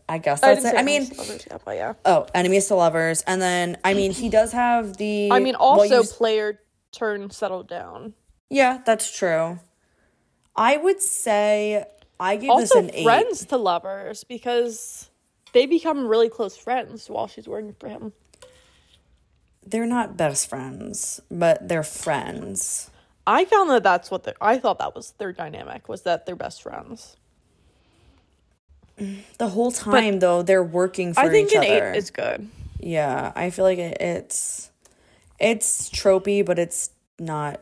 I 0.08 0.20
guess 0.20 0.44
I 0.44 0.54
that's 0.54 0.64
didn't 0.64 0.78
it. 0.78 0.80
I 0.80 0.84
mean, 0.84 1.10
lovers 1.18 1.48
but 1.66 1.76
yeah. 1.76 1.94
oh, 2.06 2.28
enemies 2.36 2.68
to 2.68 2.76
lovers. 2.76 3.22
And 3.24 3.42
then, 3.42 3.78
I 3.84 3.96
mean, 3.96 4.12
he 4.12 4.30
does 4.30 4.52
have 4.52 4.98
the. 4.98 5.30
I 5.32 5.40
mean, 5.40 5.56
well, 5.60 5.80
also 5.80 6.02
you- 6.02 6.08
player 6.08 6.60
turn 6.92 7.30
settled 7.32 7.68
down. 7.68 8.14
yeah, 8.50 8.80
that's 8.86 9.16
true. 9.18 9.60
I 10.56 10.78
would 10.78 11.02
say 11.02 11.84
I 12.20 12.36
gave 12.38 12.50
this 12.58 12.72
Also 12.72 12.80
an 12.80 12.92
eight. 12.94 13.04
friends 13.04 13.46
to 13.46 13.58
lovers 13.58 14.24
because 14.24 15.10
they 15.54 15.66
become 15.66 16.08
really 16.08 16.30
close 16.30 16.56
friends 16.58 17.10
while 17.10 17.28
she's 17.28 17.48
working 17.48 17.76
for 17.80 17.90
him. 17.90 18.14
They're 19.66 19.86
not 19.88 20.16
best 20.16 20.48
friends, 20.48 21.20
but 21.32 21.68
they're 21.68 21.84
friends. 21.84 22.92
I 23.28 23.46
found 23.46 23.70
that 23.72 23.82
that's 23.84 24.12
what 24.12 24.24
the 24.24 24.36
I 24.40 24.60
thought 24.60 24.78
that 24.80 24.94
was 24.96 25.12
their 25.18 25.34
dynamic 25.34 25.90
was 25.90 26.04
that 26.04 26.26
they're 26.26 26.36
best 26.36 26.62
friends. 26.62 27.16
The 29.38 29.50
whole 29.50 29.72
time, 29.74 30.20
though, 30.20 30.42
they're 30.42 30.64
working 30.64 31.14
for 31.14 31.20
I 31.20 31.30
think 31.30 31.50
each 31.50 31.56
an 31.56 31.64
other. 31.64 31.92
eight 31.92 31.98
is 31.98 32.12
good. 32.12 32.48
Yeah, 32.80 33.34
I 33.36 33.50
feel 33.50 33.66
like 33.66 33.78
it, 33.80 33.98
it's 34.00 34.72
it's 35.40 35.90
tropey, 35.90 36.46
but 36.46 36.58
it's 36.60 36.92
not 37.20 37.60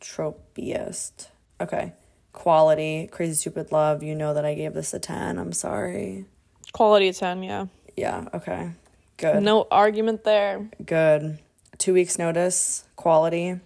tropiest. 0.00 1.30
Okay. 1.60 1.92
Quality, 2.36 3.08
Crazy 3.10 3.34
Stupid 3.34 3.72
Love. 3.72 4.02
You 4.04 4.14
know 4.14 4.32
that 4.34 4.44
I 4.44 4.54
gave 4.54 4.74
this 4.74 4.94
a 4.94 5.00
10. 5.00 5.38
I'm 5.38 5.52
sorry. 5.52 6.26
Quality 6.72 7.10
ten, 7.12 7.42
yeah. 7.42 7.66
Yeah, 7.96 8.28
okay. 8.34 8.72
Good. 9.16 9.42
No 9.42 9.66
argument 9.70 10.24
there. 10.24 10.68
Good. 10.84 11.38
Two 11.78 11.94
weeks 11.94 12.18
notice. 12.18 12.84
Quality. 12.96 13.60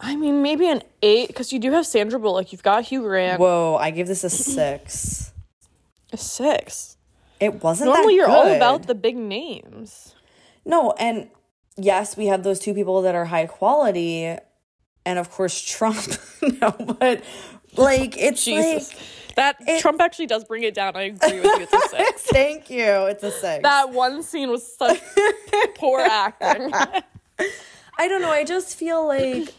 I 0.00 0.16
mean, 0.16 0.42
maybe 0.42 0.68
an 0.68 0.82
eight 1.02 1.28
because 1.28 1.52
you 1.52 1.60
do 1.60 1.70
have 1.72 1.86
Sandra 1.86 2.18
Bullock. 2.18 2.50
You've 2.50 2.64
got 2.64 2.84
Hugh 2.84 3.02
Grant. 3.02 3.38
Whoa, 3.38 3.76
I 3.76 3.90
gave 3.90 4.08
this 4.08 4.24
a 4.24 4.30
six. 4.30 5.32
A 6.12 6.16
six. 6.16 6.96
It 7.38 7.62
wasn't 7.62 7.92
Normally, 7.92 8.16
you're 8.16 8.28
all 8.28 8.52
about 8.52 8.88
the 8.88 8.94
big 8.94 9.16
names. 9.16 10.14
No, 10.64 10.92
and 10.98 11.28
yes, 11.76 12.16
we 12.16 12.26
have 12.26 12.42
those 12.42 12.58
two 12.58 12.74
people 12.74 13.02
that 13.02 13.14
are 13.14 13.26
high 13.26 13.46
quality, 13.46 14.36
and 15.06 15.18
of 15.18 15.30
course 15.30 15.60
Trump. 15.62 16.04
no, 16.60 16.72
but 16.98 17.22
like 17.76 18.16
it's 18.16 18.44
Jesus, 18.44 18.92
like 18.92 19.34
that 19.36 19.56
it- 19.66 19.80
Trump 19.80 20.00
actually 20.00 20.26
does 20.26 20.44
bring 20.44 20.62
it 20.64 20.74
down. 20.74 20.96
I 20.96 21.02
agree 21.02 21.40
with 21.40 21.44
you. 21.44 21.66
It's 21.70 21.72
a 21.72 21.88
six. 21.96 22.22
thank 22.22 22.70
you. 22.70 22.84
It's 23.06 23.22
a 23.22 23.30
six. 23.30 23.62
that 23.62 23.90
one 23.92 24.22
scene 24.22 24.50
was 24.50 24.66
such 24.76 25.00
poor 25.76 26.00
acting. 26.00 26.72
I 27.98 28.08
don't 28.08 28.22
know. 28.22 28.30
I 28.30 28.44
just 28.44 28.76
feel 28.76 29.06
like 29.06 29.52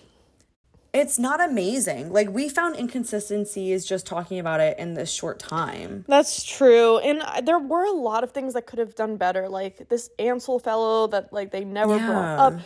it's 0.94 1.18
not 1.18 1.40
amazing. 1.44 2.12
Like 2.12 2.30
we 2.30 2.50
found 2.50 2.76
inconsistencies 2.76 3.86
just 3.86 4.06
talking 4.06 4.40
about 4.40 4.60
it 4.60 4.78
in 4.78 4.94
this 4.94 5.12
short 5.12 5.40
time. 5.40 6.04
That's 6.08 6.44
true, 6.44 6.98
and 7.00 7.24
there 7.46 7.60
were 7.60 7.86
a 7.86 7.92
lot 7.92 8.24
of 8.24 8.32
things 8.32 8.54
that 8.56 8.66
could 8.66 8.80
have 8.80 8.94
done 8.96 9.16
better, 9.18 9.48
like 9.48 9.88
this 9.90 10.10
Ansel 10.20 10.60
fellow 10.60 11.08
that 11.08 11.32
like 11.32 11.52
they 11.52 11.64
never 11.64 11.98
brought 11.98 12.40
up. 12.40 12.60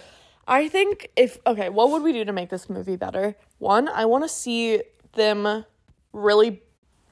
I 0.47 0.67
think 0.69 1.09
if 1.15 1.39
okay, 1.45 1.69
what 1.69 1.89
would 1.91 2.01
we 2.03 2.13
do 2.13 2.23
to 2.25 2.33
make 2.33 2.49
this 2.49 2.69
movie 2.69 2.95
better? 2.95 3.35
One, 3.59 3.87
I 3.87 4.05
want 4.05 4.23
to 4.23 4.29
see 4.29 4.81
them 5.15 5.65
really, 6.13 6.61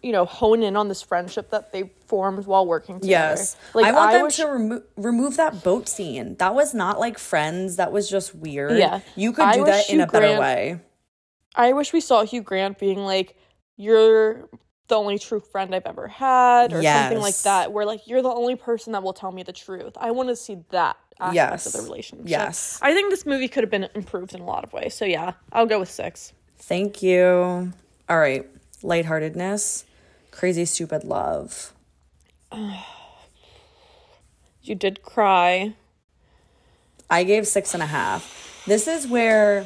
you 0.02 0.12
know, 0.12 0.26
hone 0.26 0.64
in 0.64 0.76
on 0.78 0.88
this 0.90 1.02
friendship 1.02 1.50
that 1.52 1.72
they 1.72 1.92
formed 2.08 2.46
while 2.46 2.66
working 2.66 3.00
together. 3.00 3.36
Yes. 3.36 3.56
like 3.74 3.86
I 3.86 3.92
want 3.92 4.12
them 4.12 4.24
wish- 4.24 4.36
to 4.38 4.48
remo- 4.48 4.82
remove 4.98 5.38
that 5.38 5.64
boat 5.64 5.90
scene. 5.90 6.36
That 6.36 6.54
was 6.56 6.74
not 6.74 7.00
like 7.00 7.18
friends. 7.18 7.78
That 7.78 7.92
was 7.92 8.10
just 8.10 8.36
weird. 8.36 8.78
Yeah. 8.78 9.00
You 9.16 9.34
could 9.34 9.46
I 9.46 9.56
do 9.56 9.66
that 9.66 9.90
in 9.90 9.96
Hugh 9.98 10.04
a 10.04 10.08
better 10.08 10.40
way. 10.40 10.80
I 11.56 11.74
wish 11.74 11.92
we 11.94 12.02
saw 12.02 12.24
Hugh 12.26 12.42
Grant 12.42 12.80
being 12.80 13.00
like, 13.00 13.36
"You're 13.78 14.50
the 14.88 14.96
only 14.96 15.20
true 15.20 15.40
friend 15.40 15.74
I've 15.74 15.86
ever 15.86 16.08
had," 16.08 16.74
or 16.74 16.82
something 16.84 17.20
like 17.22 17.38
that, 17.44 17.72
where 17.72 17.86
like 17.86 18.08
you're 18.08 18.22
the 18.24 18.30
only 18.34 18.56
person 18.56 18.94
that 18.94 19.04
will 19.04 19.14
tell 19.14 19.32
me 19.32 19.44
the 19.44 19.54
truth. 19.54 19.94
I 19.98 20.12
want 20.12 20.30
to 20.30 20.36
see 20.36 20.58
that 20.72 20.98
aspect 21.20 21.36
Yes. 21.36 21.66
of 21.68 21.74
the 21.74 21.82
relationship. 21.84 22.28
Yes. 22.28 22.80
I 22.82 22.94
think 22.94 23.12
this 23.12 23.26
movie 23.26 23.48
could 23.48 23.64
have 23.64 23.70
been 23.72 23.88
improved 23.94 24.34
in 24.34 24.42
a 24.42 24.46
lot 24.46 24.64
of 24.64 24.74
ways. 24.74 24.96
So 24.96 25.06
yeah, 25.06 25.34
I'll 25.52 25.68
go 25.68 25.80
with 25.80 25.92
six. 25.92 26.34
Thank 26.58 27.04
you. 27.04 27.72
All 28.10 28.20
right. 28.20 28.46
Lightheartedness. 28.82 29.86
Crazy 30.32 30.66
stupid 30.66 31.04
love. 31.04 31.74
You 34.66 34.76
did 34.76 35.02
cry. 35.02 35.76
I 37.10 37.26
gave 37.26 37.46
six 37.48 37.74
and 37.74 37.84
a 37.84 37.86
half. 37.86 38.64
This 38.66 38.88
is 38.88 39.06
where 39.06 39.66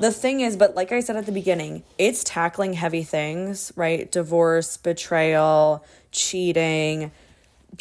the 0.00 0.10
thing 0.10 0.40
is, 0.40 0.56
but 0.56 0.74
like 0.74 0.90
I 0.90 1.00
said 1.00 1.16
at 1.16 1.26
the 1.26 1.32
beginning, 1.32 1.84
it's 1.96 2.24
tackling 2.24 2.72
heavy 2.72 3.04
things, 3.04 3.72
right? 3.76 4.10
Divorce, 4.10 4.76
betrayal, 4.76 5.84
cheating, 6.10 7.12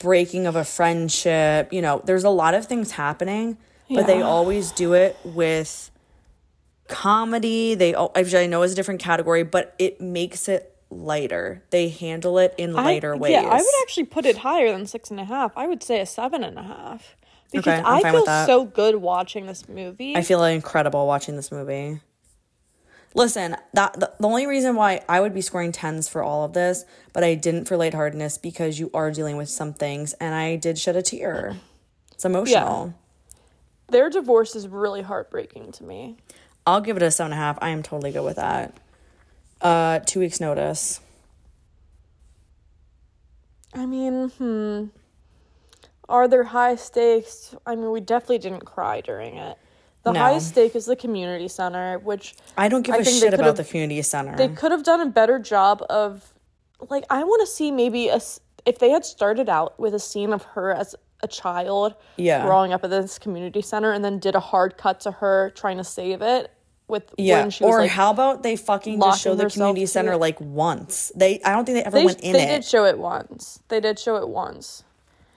breaking 0.02 0.45
of 0.45 0.56
a 0.56 0.64
friendship. 0.64 1.73
You 1.73 1.82
know, 1.82 2.02
there's 2.06 2.23
a 2.23 2.30
lot 2.30 2.53
of 2.53 2.68
things 2.68 2.91
happening, 2.91 3.57
but 3.90 4.07
they 4.07 4.22
always 4.22 4.72
do 4.72 4.94
it 4.94 5.18
with 5.23 5.90
comedy. 6.91 7.73
They, 7.73 7.95
I 7.95 8.45
know 8.45 8.61
it's 8.61 8.73
a 8.73 8.76
different 8.76 8.99
category, 8.99 9.43
but 9.43 9.73
it 9.80 9.99
makes 9.99 10.47
it 10.47 10.76
lighter. 10.91 11.63
They 11.72 11.89
handle 11.89 12.38
it 12.38 12.53
in 12.57 12.76
I- 12.76 12.84
lighter 12.84 13.15
ways. 13.15 13.31
Yeah, 13.31 13.47
I 13.49 13.57
would 13.57 13.81
actually 13.81 14.05
put 14.05 14.26
it 14.26 14.38
higher 14.38 14.72
than 14.72 14.85
six 14.85 15.09
and 15.09 15.19
a 15.19 15.26
half. 15.26 15.53
I 15.55 15.65
would 15.68 15.81
say 15.81 15.99
a 16.01 16.05
seven 16.05 16.43
and 16.43 16.59
a 16.59 16.63
half. 16.63 17.15
Because 17.51 17.80
Okay, 17.80 17.84
I 17.85 18.11
feel 18.11 18.26
so 18.26 18.63
good 18.63 18.95
watching 18.95 19.45
this 19.45 19.68
movie. 19.68 20.15
I 20.15 20.22
feel 20.22 20.41
incredible 20.43 21.05
watching 21.05 21.35
this 21.35 21.51
movie. 21.51 21.99
Listen, 23.13 23.57
that 23.73 23.99
the, 23.99 24.09
the 24.19 24.27
only 24.27 24.47
reason 24.47 24.76
why 24.77 25.01
I 25.09 25.19
would 25.19 25.34
be 25.34 25.41
scoring 25.41 25.73
tens 25.73 26.07
for 26.07 26.23
all 26.23 26.45
of 26.45 26.53
this, 26.53 26.85
but 27.11 27.26
I 27.26 27.35
didn't 27.35 27.65
for 27.65 27.76
lightheartedness 27.76 28.38
because 28.38 28.80
you 28.80 28.89
are 28.93 29.11
dealing 29.11 29.35
with 29.35 29.49
some 29.49 29.73
things, 29.73 30.13
and 30.13 30.34
I 30.34 30.55
did 30.55 30.77
shed 30.80 30.95
a 30.95 31.01
tear. 31.01 31.57
It's 32.13 32.23
emotional. 32.23 32.93
Their 33.89 34.09
divorce 34.09 34.55
is 34.55 34.69
really 34.69 35.01
heartbreaking 35.01 35.73
to 35.73 35.84
me. 35.84 36.15
I'll 36.65 36.81
give 36.81 36.97
it 36.97 37.03
a 37.03 37.11
seven 37.11 37.31
and 37.33 37.39
a 37.41 37.43
half. 37.43 37.57
I 37.61 37.69
am 37.69 37.83
totally 37.83 38.11
good 38.11 38.23
with 38.23 38.35
that. 38.38 38.73
Uh, 39.61 39.99
two 39.99 40.19
weeks 40.19 40.39
notice. 40.39 40.99
I 43.73 43.85
mean, 43.85 44.29
hmm. 44.29 44.85
Are 46.09 46.27
there 46.27 46.43
high 46.43 46.75
stakes? 46.75 47.55
I 47.65 47.75
mean, 47.75 47.89
we 47.91 48.01
definitely 48.01 48.39
didn't 48.39 48.65
cry 48.65 48.99
during 49.01 49.38
it. 49.38 49.57
The 50.03 50.11
No. 50.11 50.19
highest 50.19 50.49
stake 50.49 50.75
is 50.75 50.85
the 50.85 50.95
community 50.95 51.47
center, 51.47 51.99
which 51.99 52.35
I 52.57 52.67
don't 52.67 52.81
give 52.81 52.95
I 52.95 52.99
a 52.99 53.05
shit 53.05 53.33
about 53.33 53.55
the 53.55 53.63
community 53.63 54.01
center. 54.01 54.35
they 54.35 54.49
could 54.49 54.71
have 54.71 54.83
done 54.83 54.99
a 54.99 55.05
better 55.05 55.38
job 55.39 55.83
of 55.89 56.33
like 56.89 57.03
i 57.11 57.23
want 57.23 57.39
to 57.41 57.45
see 57.45 57.69
maybe 57.69 58.07
a 58.09 58.19
if 58.65 58.79
they 58.79 58.89
had 58.89 59.05
started 59.05 59.47
out 59.47 59.79
with 59.79 59.93
a 59.93 59.99
scene 59.99 60.33
of 60.33 60.41
her 60.55 60.73
as 60.73 60.95
a 61.23 61.27
child 61.27 61.95
Yeah. 62.18 62.45
growing 62.45 62.73
up 62.73 62.84
at 62.84 62.89
this 62.89 63.19
community 63.19 63.61
center 63.61 63.91
and 63.91 64.03
then 64.03 64.19
did 64.19 64.35
a 64.35 64.39
hard 64.39 64.77
cut 64.77 64.99
to 65.02 65.11
her 65.11 65.52
trying 65.56 65.77
to 65.77 65.84
save 65.84 66.22
it 66.22 66.52
with 66.88 67.14
yeah, 67.18 67.41
when 67.41 67.49
she 67.49 67.64
was 67.64 67.73
or 67.73 67.80
like 67.80 67.91
how 67.91 68.11
about 68.11 68.43
they 68.43 68.56
fucking 68.56 68.99
just 68.99 69.22
show 69.22 69.34
the 69.34 69.49
community 69.49 69.85
center 69.85 70.18
like 70.18 70.39
once? 70.41 71.11
They, 71.15 71.41
I 71.43 71.53
don't 71.53 71.65
think 71.65 71.77
they 71.77 71.84
ever 71.84 71.98
they, 71.98 72.06
went 72.06 72.19
in 72.19 72.34
they 72.34 72.43
it. 72.43 72.45
They 72.48 72.53
did 72.56 72.65
show 72.65 72.85
it 72.85 72.98
once 72.98 73.60
they 73.69 73.80
did 73.80 73.98
show 73.98 74.18
it 74.18 74.27
once 74.27 74.84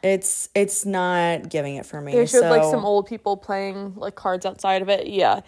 it's 0.02 0.48
it's 0.54 0.84
not 0.84 1.48
giving 1.48 1.76
it 1.76 1.86
for 1.86 2.00
me. 2.00 2.12
they 2.12 2.26
showed 2.26 2.50
like 2.50 2.64
some 2.64 2.84
old 2.84 3.06
people 3.06 3.36
playing 3.36 3.94
like 3.96 4.14
cards 4.14 4.44
outside 4.44 4.82
of 4.82 4.88
it 4.88 5.06
yeah 5.06 5.40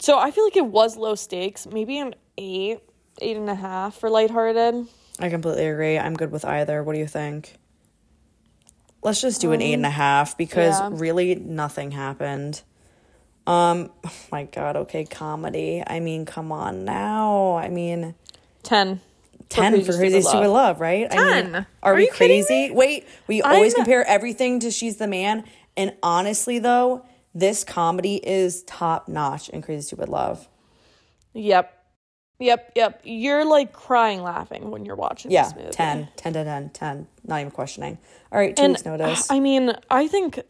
so 0.00 0.18
i 0.18 0.30
feel 0.30 0.44
like 0.44 0.56
it 0.56 0.66
was 0.66 0.96
low 0.96 1.14
stakes 1.14 1.66
maybe 1.66 1.98
an 1.98 2.14
eight 2.38 2.80
eight 3.20 3.36
and 3.36 3.48
a 3.48 3.54
half 3.54 3.94
for 3.94 4.10
lighthearted 4.10 4.86
I 5.18 5.30
completely 5.30 5.66
agree. 5.66 5.98
I'm 5.98 6.14
good 6.14 6.30
with 6.30 6.44
either. 6.44 6.82
What 6.82 6.92
do 6.92 6.98
you 6.98 7.06
think? 7.06 7.54
Let's 9.06 9.20
just 9.20 9.40
do 9.40 9.52
an 9.52 9.62
eight 9.62 9.74
and 9.74 9.86
a 9.86 9.90
half 9.90 10.36
because 10.36 10.80
Um, 10.80 10.94
yeah. 10.94 11.00
really 11.00 11.34
nothing 11.36 11.92
happened. 11.92 12.60
Um, 13.46 13.90
oh 14.04 14.12
my 14.32 14.42
God. 14.44 14.74
Okay, 14.76 15.04
comedy. 15.04 15.80
I 15.86 16.00
mean, 16.00 16.24
come 16.26 16.50
on 16.50 16.84
now. 16.84 17.54
I 17.54 17.68
mean, 17.68 18.16
10 18.64 19.00
ten 19.48 19.84
for 19.84 19.92
Crazy 19.96 20.20
Stupid 20.22 20.48
Love, 20.48 20.80
right? 20.80 21.06
I 21.08 21.14
mean, 21.16 21.52
10. 21.52 21.54
are, 21.56 21.66
Are 21.84 21.94
we 21.94 22.08
crazy? 22.08 22.72
Wait, 22.72 23.06
we 23.28 23.42
always 23.42 23.74
I'm- 23.74 23.84
compare 23.84 24.04
everything 24.08 24.58
to 24.58 24.72
She's 24.72 24.96
the 24.96 25.06
Man, 25.06 25.44
and 25.76 25.94
honestly, 26.02 26.58
though, 26.58 27.04
this 27.32 27.62
comedy 27.62 28.16
is 28.16 28.64
top 28.64 29.06
notch 29.06 29.48
in 29.50 29.62
Crazy 29.62 29.82
Stupid 29.82 30.08
Love. 30.08 30.48
Yep. 31.32 31.72
Yep, 32.38 32.72
yep. 32.74 33.00
You're 33.04 33.44
like 33.44 33.72
crying 33.72 34.22
laughing 34.22 34.70
when 34.70 34.84
you're 34.84 34.96
watching 34.96 35.30
Yeah, 35.30 35.44
this 35.44 35.54
movie. 35.56 35.70
10, 35.70 36.08
10 36.16 36.32
to 36.34 36.44
10, 36.44 36.70
10. 36.70 37.06
Not 37.24 37.40
even 37.40 37.50
questioning. 37.50 37.98
All 38.30 38.38
right, 38.38 38.54
two 38.54 38.62
And 38.62 38.72
weeks 38.72 38.84
notice. 38.84 39.30
I 39.30 39.40
mean, 39.40 39.72
I 39.90 40.06
think 40.06 40.40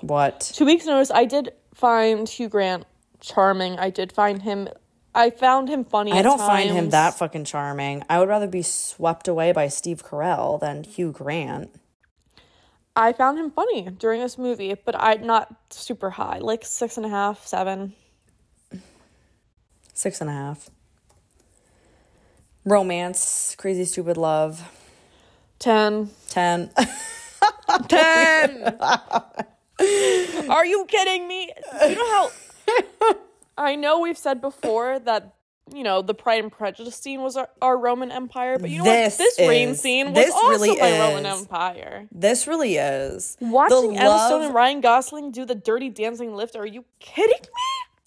what? 0.00 0.40
two 0.54 0.66
weeks 0.66 0.84
notice 0.84 1.10
I 1.10 1.24
did 1.24 1.52
find 1.74 2.28
Hugh 2.28 2.48
Grant 2.48 2.84
charming. 3.20 3.78
I 3.78 3.90
did 3.90 4.12
find 4.12 4.42
him 4.42 4.68
I 5.14 5.30
found 5.30 5.70
him 5.70 5.82
funny. 5.82 6.12
I 6.12 6.20
don't 6.20 6.38
find 6.38 6.70
him 6.70 6.90
that 6.90 7.14
fucking 7.14 7.46
charming. 7.46 8.04
I 8.10 8.18
would 8.18 8.28
rather 8.28 8.46
be 8.46 8.60
swept 8.60 9.28
away 9.28 9.50
by 9.50 9.68
Steve 9.68 10.04
Carell 10.04 10.60
than 10.60 10.84
Hugh 10.84 11.10
Grant. 11.10 11.70
I 12.94 13.14
found 13.14 13.38
him 13.38 13.50
funny 13.50 13.88
during 13.88 14.20
this 14.20 14.36
movie, 14.36 14.74
but 14.74 14.94
I 14.94 15.14
not 15.14 15.54
super 15.70 16.10
high, 16.10 16.38
like 16.38 16.66
six 16.66 16.98
and 16.98 17.06
a 17.06 17.08
half, 17.08 17.46
seven. 17.46 17.94
Six 19.96 20.20
and 20.20 20.28
a 20.28 20.32
half. 20.34 20.68
Romance, 22.66 23.54
crazy 23.56 23.86
stupid 23.86 24.18
love, 24.18 24.62
Ten. 25.58 26.10
ten. 26.28 26.70
Ten. 27.88 28.76
Are 30.50 30.66
you 30.66 30.84
kidding 30.86 31.26
me? 31.26 31.50
You 31.88 31.94
know 31.94 32.06
how 32.10 32.30
I 33.56 33.74
know 33.76 34.00
we've 34.00 34.18
said 34.18 34.42
before 34.42 34.98
that 34.98 35.32
you 35.74 35.82
know 35.82 36.02
the 36.02 36.12
Pride 36.12 36.42
and 36.42 36.52
Prejudice 36.52 36.96
scene 36.96 37.22
was 37.22 37.36
our, 37.36 37.48
our 37.62 37.78
Roman 37.78 38.10
Empire, 38.12 38.58
but 38.58 38.68
you 38.68 38.78
know 38.78 38.84
This 38.84 39.18
what? 39.18 39.24
This 39.38 39.48
rain 39.48 39.74
scene 39.74 40.08
was 40.12 40.26
this 40.26 40.34
also 40.34 40.48
really 40.48 40.76
my 40.78 40.98
Roman. 40.98 41.24
Empire. 41.24 42.06
this 42.12 42.46
really 42.46 42.76
is 42.76 43.38
Watching 43.40 43.94
The 43.94 44.00
Emma 44.00 44.24
Stone 44.28 44.42
and 44.42 44.54
Ryan 44.54 44.80
Gosling 44.82 45.30
do 45.30 45.46
the 45.46 45.54
Dirty 45.54 45.88
Dancing 45.88 46.34
lift. 46.36 46.54
Are 46.54 46.66
you 46.66 46.84
kidding 47.00 47.40
me? 47.40 47.48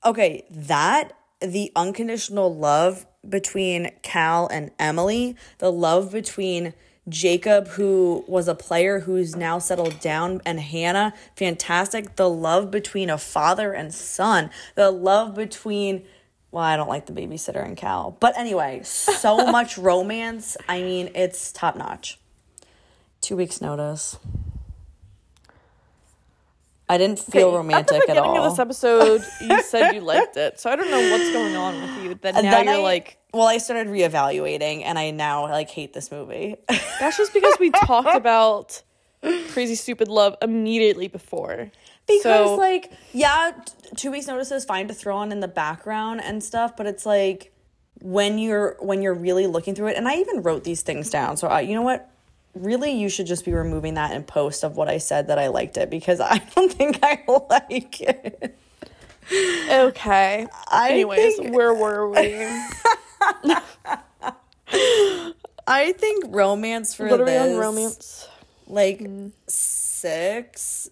okay, 0.05 0.45
that 0.51 1.13
the 1.41 1.71
unconditional 1.75 2.53
love 2.55 3.05
between 3.27 3.91
Cal 4.01 4.47
and 4.47 4.71
Emily, 4.79 5.35
the 5.59 5.71
love 5.71 6.11
between 6.11 6.73
Jacob, 7.07 7.67
who 7.69 8.23
was 8.27 8.47
a 8.47 8.55
player 8.55 8.99
who's 8.99 9.35
now 9.35 9.59
settled 9.59 9.99
down, 9.99 10.41
and 10.45 10.59
Hannah, 10.59 11.13
fantastic. 11.35 12.15
The 12.15 12.29
love 12.29 12.69
between 12.69 13.09
a 13.09 13.17
father 13.17 13.73
and 13.73 13.93
son, 13.93 14.51
the 14.75 14.91
love 14.91 15.35
between, 15.35 16.03
well, 16.51 16.63
I 16.63 16.77
don't 16.77 16.89
like 16.89 17.07
the 17.07 17.13
babysitter 17.13 17.63
and 17.65 17.75
Cal, 17.75 18.15
but 18.19 18.37
anyway, 18.37 18.81
so 18.83 19.37
much 19.51 19.77
romance. 19.77 20.55
I 20.67 20.81
mean, 20.81 21.11
it's 21.15 21.51
top 21.51 21.75
notch. 21.75 22.19
Two 23.21 23.35
weeks' 23.35 23.59
notice. 23.59 24.17
I 26.91 26.97
didn't 26.97 27.19
feel 27.19 27.49
Okay, 27.49 27.57
romantic 27.57 28.01
at 28.01 28.07
the 28.07 28.11
at 28.13 28.17
all. 28.17 28.43
of 28.43 28.51
this 28.51 28.59
episode, 28.59 29.23
you 29.41 29.61
said 29.63 29.91
you 29.93 30.01
liked 30.01 30.35
it, 30.37 30.59
so 30.59 30.71
I 30.71 30.75
don't 30.75 30.89
know 30.89 31.11
what's 31.11 31.31
going 31.31 31.55
on 31.55 31.79
with 31.81 32.03
you. 32.03 32.15
That 32.15 32.35
And 32.35 32.45
now 32.45 32.51
then 32.51 32.65
you're 32.65 32.75
I- 32.75 32.81
like, 32.81 33.17
well, 33.31 33.45
I 33.47 33.59
started 33.59 33.87
reevaluating, 33.87 34.81
and 34.83 34.97
I 34.97 35.11
now 35.11 35.43
like 35.43 35.69
hate 35.69 35.93
this 35.93 36.11
movie. 36.11 36.55
that's 36.99 37.15
just 37.17 37.31
because 37.33 37.55
we 37.59 37.69
talked 37.69 38.15
about 38.15 38.81
Crazy 39.51 39.75
Stupid 39.75 40.07
Love 40.07 40.35
immediately 40.41 41.07
before. 41.07 41.69
because 42.07 42.23
So- 42.23 42.55
like, 42.55 42.91
yeah, 43.13 43.51
t- 43.65 43.89
two 43.95 44.09
weeks 44.11 44.25
notice 44.25 44.51
is 44.51 44.65
fine 44.65 44.87
to 44.87 44.93
throw 44.95 45.15
on 45.17 45.31
in 45.31 45.41
the 45.41 45.47
background 45.47 46.21
and 46.23 46.43
stuff, 46.43 46.75
but 46.75 46.87
it's 46.87 47.05
like 47.05 47.53
when 48.01 48.39
you're 48.39 48.77
when 48.79 49.01
you're 49.03 49.13
really 49.13 49.45
looking 49.45 49.75
through 49.75 49.87
it, 49.89 49.97
and 49.97 50.07
I 50.07 50.15
even 50.15 50.41
wrote 50.41 50.63
these 50.63 50.81
things 50.81 51.09
down. 51.11 51.37
So 51.37 51.47
I, 51.49 51.61
you 51.61 51.75
know 51.75 51.81
what? 51.83 52.09
Really, 52.55 52.91
you 52.91 53.09
should 53.09 53.27
just 53.27 53.45
be 53.45 53.53
removing 53.53 53.93
that 53.93 54.11
in 54.11 54.23
post 54.23 54.63
of 54.63 54.75
what 54.75 54.89
I 54.89 54.97
said 54.97 55.27
that 55.27 55.37
I 55.39 55.47
liked 55.47 55.77
it 55.77 55.89
because 55.89 56.19
I 56.21 56.39
don't 56.55 56.71
think 56.71 56.99
I 57.03 57.23
like 57.49 58.01
it. 58.01 58.57
Okay. 59.71 60.47
I 60.67 60.89
Anyways, 60.91 61.37
think- 61.37 61.55
where 61.55 61.73
were 61.73 62.09
we? 62.09 62.17
I 65.67 65.93
think 65.93 66.25
romance 66.29 66.93
for 66.95 67.05
we 67.05 67.23
this, 67.25 67.53
on 67.53 67.59
romance? 67.59 68.27
like 68.67 68.99
Mm. 68.99 69.31
six 69.47 70.89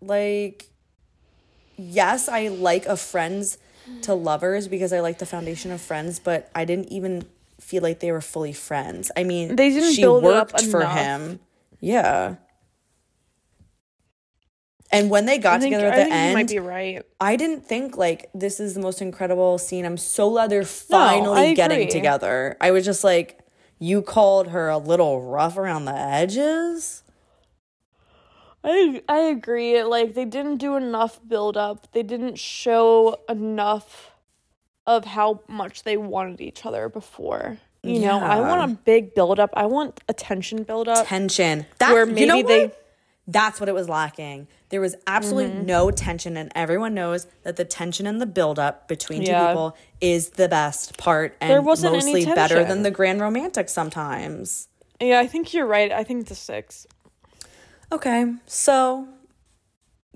like 0.00 0.66
yes 1.76 2.28
i 2.28 2.48
like 2.48 2.86
a 2.86 2.96
friends 2.96 3.56
to 4.02 4.14
lovers 4.14 4.66
because 4.68 4.92
i 4.92 4.98
like 5.00 5.18
the 5.20 5.26
foundation 5.26 5.70
of 5.70 5.80
friends 5.80 6.18
but 6.18 6.50
i 6.56 6.64
didn't 6.64 6.88
even 6.90 7.24
feel 7.74 7.82
like 7.82 7.98
they 7.98 8.12
were 8.12 8.20
fully 8.20 8.52
friends 8.52 9.10
i 9.16 9.24
mean 9.24 9.56
They 9.56 9.70
didn't 9.70 9.94
she 9.94 10.02
build 10.02 10.22
worked 10.22 10.60
for 10.66 10.80
enough. 10.80 10.96
him 10.96 11.40
yeah 11.80 12.36
and 14.92 15.10
when 15.10 15.26
they 15.26 15.38
got 15.38 15.60
think, 15.60 15.74
together 15.74 15.88
at 15.92 16.06
the 16.06 16.14
end 16.14 16.34
might 16.34 16.48
be 16.48 16.60
right. 16.60 17.02
i 17.20 17.34
didn't 17.34 17.66
think 17.66 17.96
like 17.96 18.30
this 18.32 18.60
is 18.60 18.74
the 18.74 18.80
most 18.80 19.02
incredible 19.02 19.58
scene 19.58 19.84
i'm 19.84 19.96
so 19.96 20.30
glad 20.30 20.50
they're 20.50 20.64
finally 20.64 21.50
I 21.50 21.54
getting 21.54 21.88
together 21.88 22.56
i 22.60 22.70
was 22.70 22.84
just 22.84 23.02
like 23.02 23.40
you 23.80 24.02
called 24.02 24.48
her 24.48 24.68
a 24.68 24.78
little 24.78 25.20
rough 25.20 25.56
around 25.58 25.86
the 25.86 25.96
edges 25.96 27.02
I 28.66 29.02
I 29.10 29.18
agree. 29.18 29.82
Like 29.82 30.14
they 30.14 30.24
didn't 30.24 30.56
do 30.56 30.74
enough 30.76 31.20
build 31.28 31.54
up. 31.58 31.92
They 31.92 32.02
didn't 32.02 32.38
show 32.38 33.20
enough 33.28 34.13
of 34.86 35.04
how 35.04 35.40
much 35.48 35.82
they 35.82 35.96
wanted 35.96 36.40
each 36.40 36.64
other 36.66 36.88
before. 36.88 37.58
You 37.82 38.00
know, 38.00 38.18
I 38.18 38.40
want 38.40 38.70
a 38.72 38.74
big 38.76 39.14
build 39.14 39.38
up. 39.38 39.50
I 39.54 39.66
want 39.66 40.00
attention 40.08 40.62
build 40.62 40.88
up. 40.88 41.06
tension. 41.06 41.66
That 41.78 41.92
Where 41.92 42.08
you 42.08 42.26
know 42.26 42.36
maybe 42.36 42.48
they- 42.48 42.66
what? 42.66 42.80
That's 43.26 43.58
what 43.58 43.70
it 43.70 43.74
was 43.74 43.88
lacking. 43.88 44.48
There 44.68 44.82
was 44.82 44.96
absolutely 45.06 45.52
Mm-hmm. 45.52 45.64
no 45.66 45.90
tension, 45.90 46.36
and 46.36 46.52
everyone 46.54 46.92
knows 46.92 47.26
that 47.42 47.56
the 47.56 47.64
tension 47.64 48.06
and 48.06 48.20
the 48.20 48.26
buildup 48.26 48.86
between 48.86 49.24
two 49.24 49.30
Yeah. 49.30 49.48
people 49.48 49.76
is 50.02 50.30
the 50.30 50.46
best 50.46 50.98
part 50.98 51.34
and 51.40 51.50
There 51.50 51.62
wasn't 51.62 51.94
mostly 51.94 52.26
better 52.26 52.64
than 52.64 52.82
the 52.82 52.90
grand 52.90 53.22
romantic 53.22 53.70
sometimes. 53.70 54.68
Yeah, 55.00 55.20
I 55.20 55.26
think 55.26 55.54
you're 55.54 55.64
right. 55.66 55.90
I 55.90 56.04
think 56.04 56.20
it's 56.22 56.32
a 56.32 56.34
six. 56.34 56.86
Okay, 57.90 58.32
so 58.46 59.08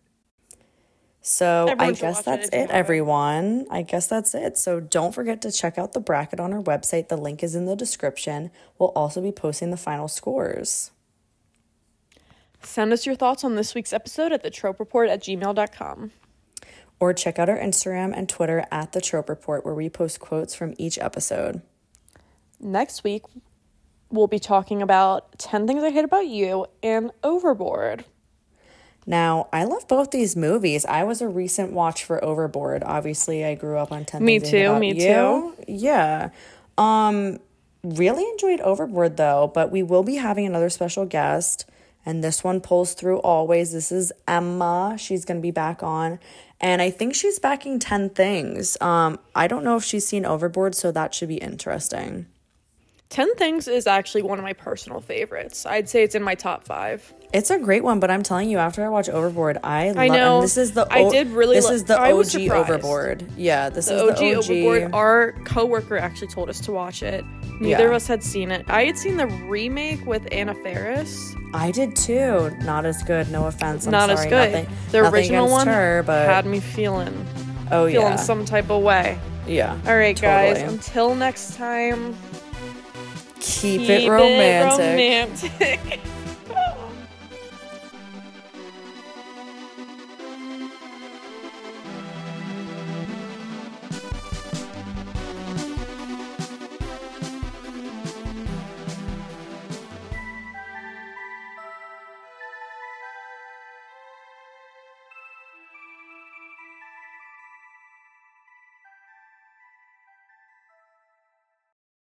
So 1.23 1.66
I 1.69 1.73
Everyone 1.73 1.94
should 1.94 2.01
guess 2.01 2.16
watch 2.16 2.23
it 2.23 2.24
that's 2.24 2.48
it, 2.48 2.70
everyone. 2.70 3.66
I 3.70 3.82
guess 3.82 4.07
that's 4.07 4.35
it. 4.35 4.59
So 4.59 4.81
don't 4.81 5.15
forget 5.15 5.43
to 5.43 5.52
check 5.52 5.78
out 5.78 5.93
the 5.93 6.01
bracket 6.01 6.40
on 6.40 6.52
our 6.52 6.62
website. 6.62 7.09
The 7.09 7.16
link 7.16 7.43
is 7.43 7.55
in 7.55 7.66
the 7.66 7.77
description. 7.77 8.51
We'll 8.78 8.90
also 8.90 9.20
be 9.20 9.31
posting 9.31 9.70
the 9.70 9.77
final 9.77 10.09
scores. 10.09 10.90
Send 12.62 12.93
us 12.93 13.07
your 13.07 13.15
thoughts 13.15 13.43
on 13.45 13.55
this 13.57 13.74
week's 13.74 13.93
episode 13.93 14.32
at 14.32 14.43
the 14.43 14.51
trope 14.51 14.78
report 14.78 15.09
at 15.09 15.23
gmail.com. 15.23 16.11
Or 16.99 17.15
check 17.15 17.39
out 17.39 17.49
our 17.49 17.57
Instagram 17.59 18.12
and 18.15 18.28
Twitter 18.28 18.66
at 18.70 18.93
the 18.93 19.01
Trope 19.01 19.31
Report, 19.31 19.65
where 19.65 19.74
we 19.74 19.89
post 19.89 20.20
quotes 20.20 20.55
from 20.55 20.74
each 20.77 20.99
episode. 20.99 21.62
Next 22.61 23.03
week, 23.05 23.23
we'll 24.11 24.27
be 24.27 24.39
talking 24.39 24.82
about 24.82 25.39
10 25.39 25.66
Things 25.66 25.82
I 25.82 25.91
Hate 25.93 26.05
About 26.05 26.27
You 26.27 26.66
and 26.82 27.11
Overboard. 27.24 28.05
Now, 29.07 29.49
I 29.51 29.65
love 29.65 29.89
both 29.89 30.11
these 30.11 30.37
movies. 30.37 30.85
I 30.85 31.05
was 31.05 31.23
a 31.23 31.28
recent 31.28 31.73
watch 31.73 32.05
for 32.05 32.23
Overboard. 32.23 32.82
Obviously, 32.85 33.47
I 33.47 33.55
grew 33.55 33.78
up 33.78 33.91
on 33.93 34.05
10 34.05 34.23
Me 34.23 34.39
Things 34.39 34.53
I 34.53 34.57
Hate 34.59 34.62
too, 34.65 34.69
About 34.69 34.81
me 34.81 34.89
You. 34.89 35.55
too. 35.57 35.65
Yeah. 35.69 36.31
Um 36.77 37.39
really 37.82 38.24
enjoyed 38.28 38.61
Overboard 38.61 39.16
though, 39.16 39.51
but 39.55 39.70
we 39.73 39.82
will 39.82 40.03
be 40.03 40.16
having 40.16 40.45
another 40.45 40.69
special 40.69 41.07
guest 41.07 41.65
and 42.05 42.24
this 42.24 42.43
one 42.43 42.60
pulls 42.60 42.94
through 42.94 43.18
always. 43.18 43.72
This 43.72 43.93
is 43.93 44.12
Emma. 44.27 44.97
She's 44.98 45.24
going 45.24 45.39
to 45.39 45.43
be 45.43 45.51
back 45.51 45.82
on 45.82 46.18
and 46.60 46.82
I 46.82 46.90
think 46.90 47.14
she's 47.14 47.39
backing 47.39 47.78
10 47.78 48.10
things. 48.10 48.77
Um 48.81 49.18
I 49.35 49.47
don't 49.47 49.64
know 49.64 49.77
if 49.77 49.85
she's 49.85 50.06
seen 50.06 50.24
Overboard, 50.24 50.74
so 50.74 50.93
that 50.93 51.14
should 51.14 51.28
be 51.28 51.36
interesting. 51.36 52.27
10 53.11 53.35
Things 53.35 53.66
is 53.66 53.89
actually 53.89 54.23
one 54.23 54.39
of 54.39 54.45
my 54.45 54.53
personal 54.53 55.01
favorites. 55.01 55.66
I'd 55.66 55.89
say 55.89 56.05
it's 56.05 56.15
in 56.15 56.23
my 56.23 56.37
top 56.37 56.65
five. 56.65 57.12
It's 57.32 57.51
a 57.51 57.59
great 57.59 57.82
one, 57.82 57.99
but 57.99 58.09
I'm 58.09 58.23
telling 58.23 58.49
you, 58.49 58.59
after 58.59 58.85
I 58.85 58.89
watch 58.89 59.09
Overboard, 59.09 59.59
I, 59.65 59.89
I 59.89 60.07
love. 60.07 60.16
know. 60.16 60.35
And 60.37 60.45
this 60.45 60.57
is 60.57 60.73
the 60.73 60.87
I 60.93 61.01
o- 61.03 61.11
did 61.11 61.28
really 61.28 61.57
This 61.57 61.65
lo- 61.65 61.73
is 61.73 61.85
the 61.85 61.99
I 62.01 62.12
OG. 62.12 62.51
Overboard. 62.51 63.27
Yeah, 63.37 63.69
this 63.69 63.87
The 63.87 63.97
is 63.97 64.11
OG, 64.12 64.19
the 64.19 64.35
OG. 64.37 64.45
Overboard, 64.51 64.95
our 64.95 65.32
coworker 65.45 65.99
actually 65.99 66.28
told 66.28 66.49
us 66.49 66.61
to 66.61 66.73
watch 66.73 67.03
it. 67.03 67.24
Neither 67.61 67.82
Yeah. 67.82 67.89
of 67.89 67.93
us 67.95 68.07
had 68.07 68.23
seen 68.23 68.53
it. 68.53 68.65
I 68.69 68.85
had 68.85 68.97
seen 68.97 69.16
the 69.16 69.27
remake 69.27 70.07
with 70.07 70.27
Anna 70.31 70.55
Faris. 70.55 71.35
I 71.53 71.73
did 71.73 71.97
too. 71.97 72.51
Not 72.62 72.87
as 72.87 73.03
good. 73.03 73.28
No 73.32 73.47
offense. 73.47 73.87
I'm 73.87 73.91
Not 73.93 74.09
sorry. 74.11 74.20
as 74.20 74.27
good. 74.27 74.53
Nothing, 74.53 74.77
the 74.93 75.11
original 75.11 75.49
one 75.51 75.66
her, 75.66 76.05
but 76.07 76.27
had 76.28 76.47
me 76.47 76.61
feeling 76.61 77.27
oh 77.73 77.89
feeling 77.89 77.93
yeah, 78.12 78.16
some 78.16 78.45
type 78.45 78.70
of 78.70 78.82
way. 78.85 79.19
yeah. 79.49 79.77
All 79.87 79.97
right, 79.97 80.19
guys. 80.20 80.59
Until 80.62 81.15
next 81.16 81.57
time, 81.57 82.16
Keep, 83.41 83.81
keep 83.81 83.91
it 83.91 84.09
romantic. 84.09 85.51
romantic. 85.51 86.01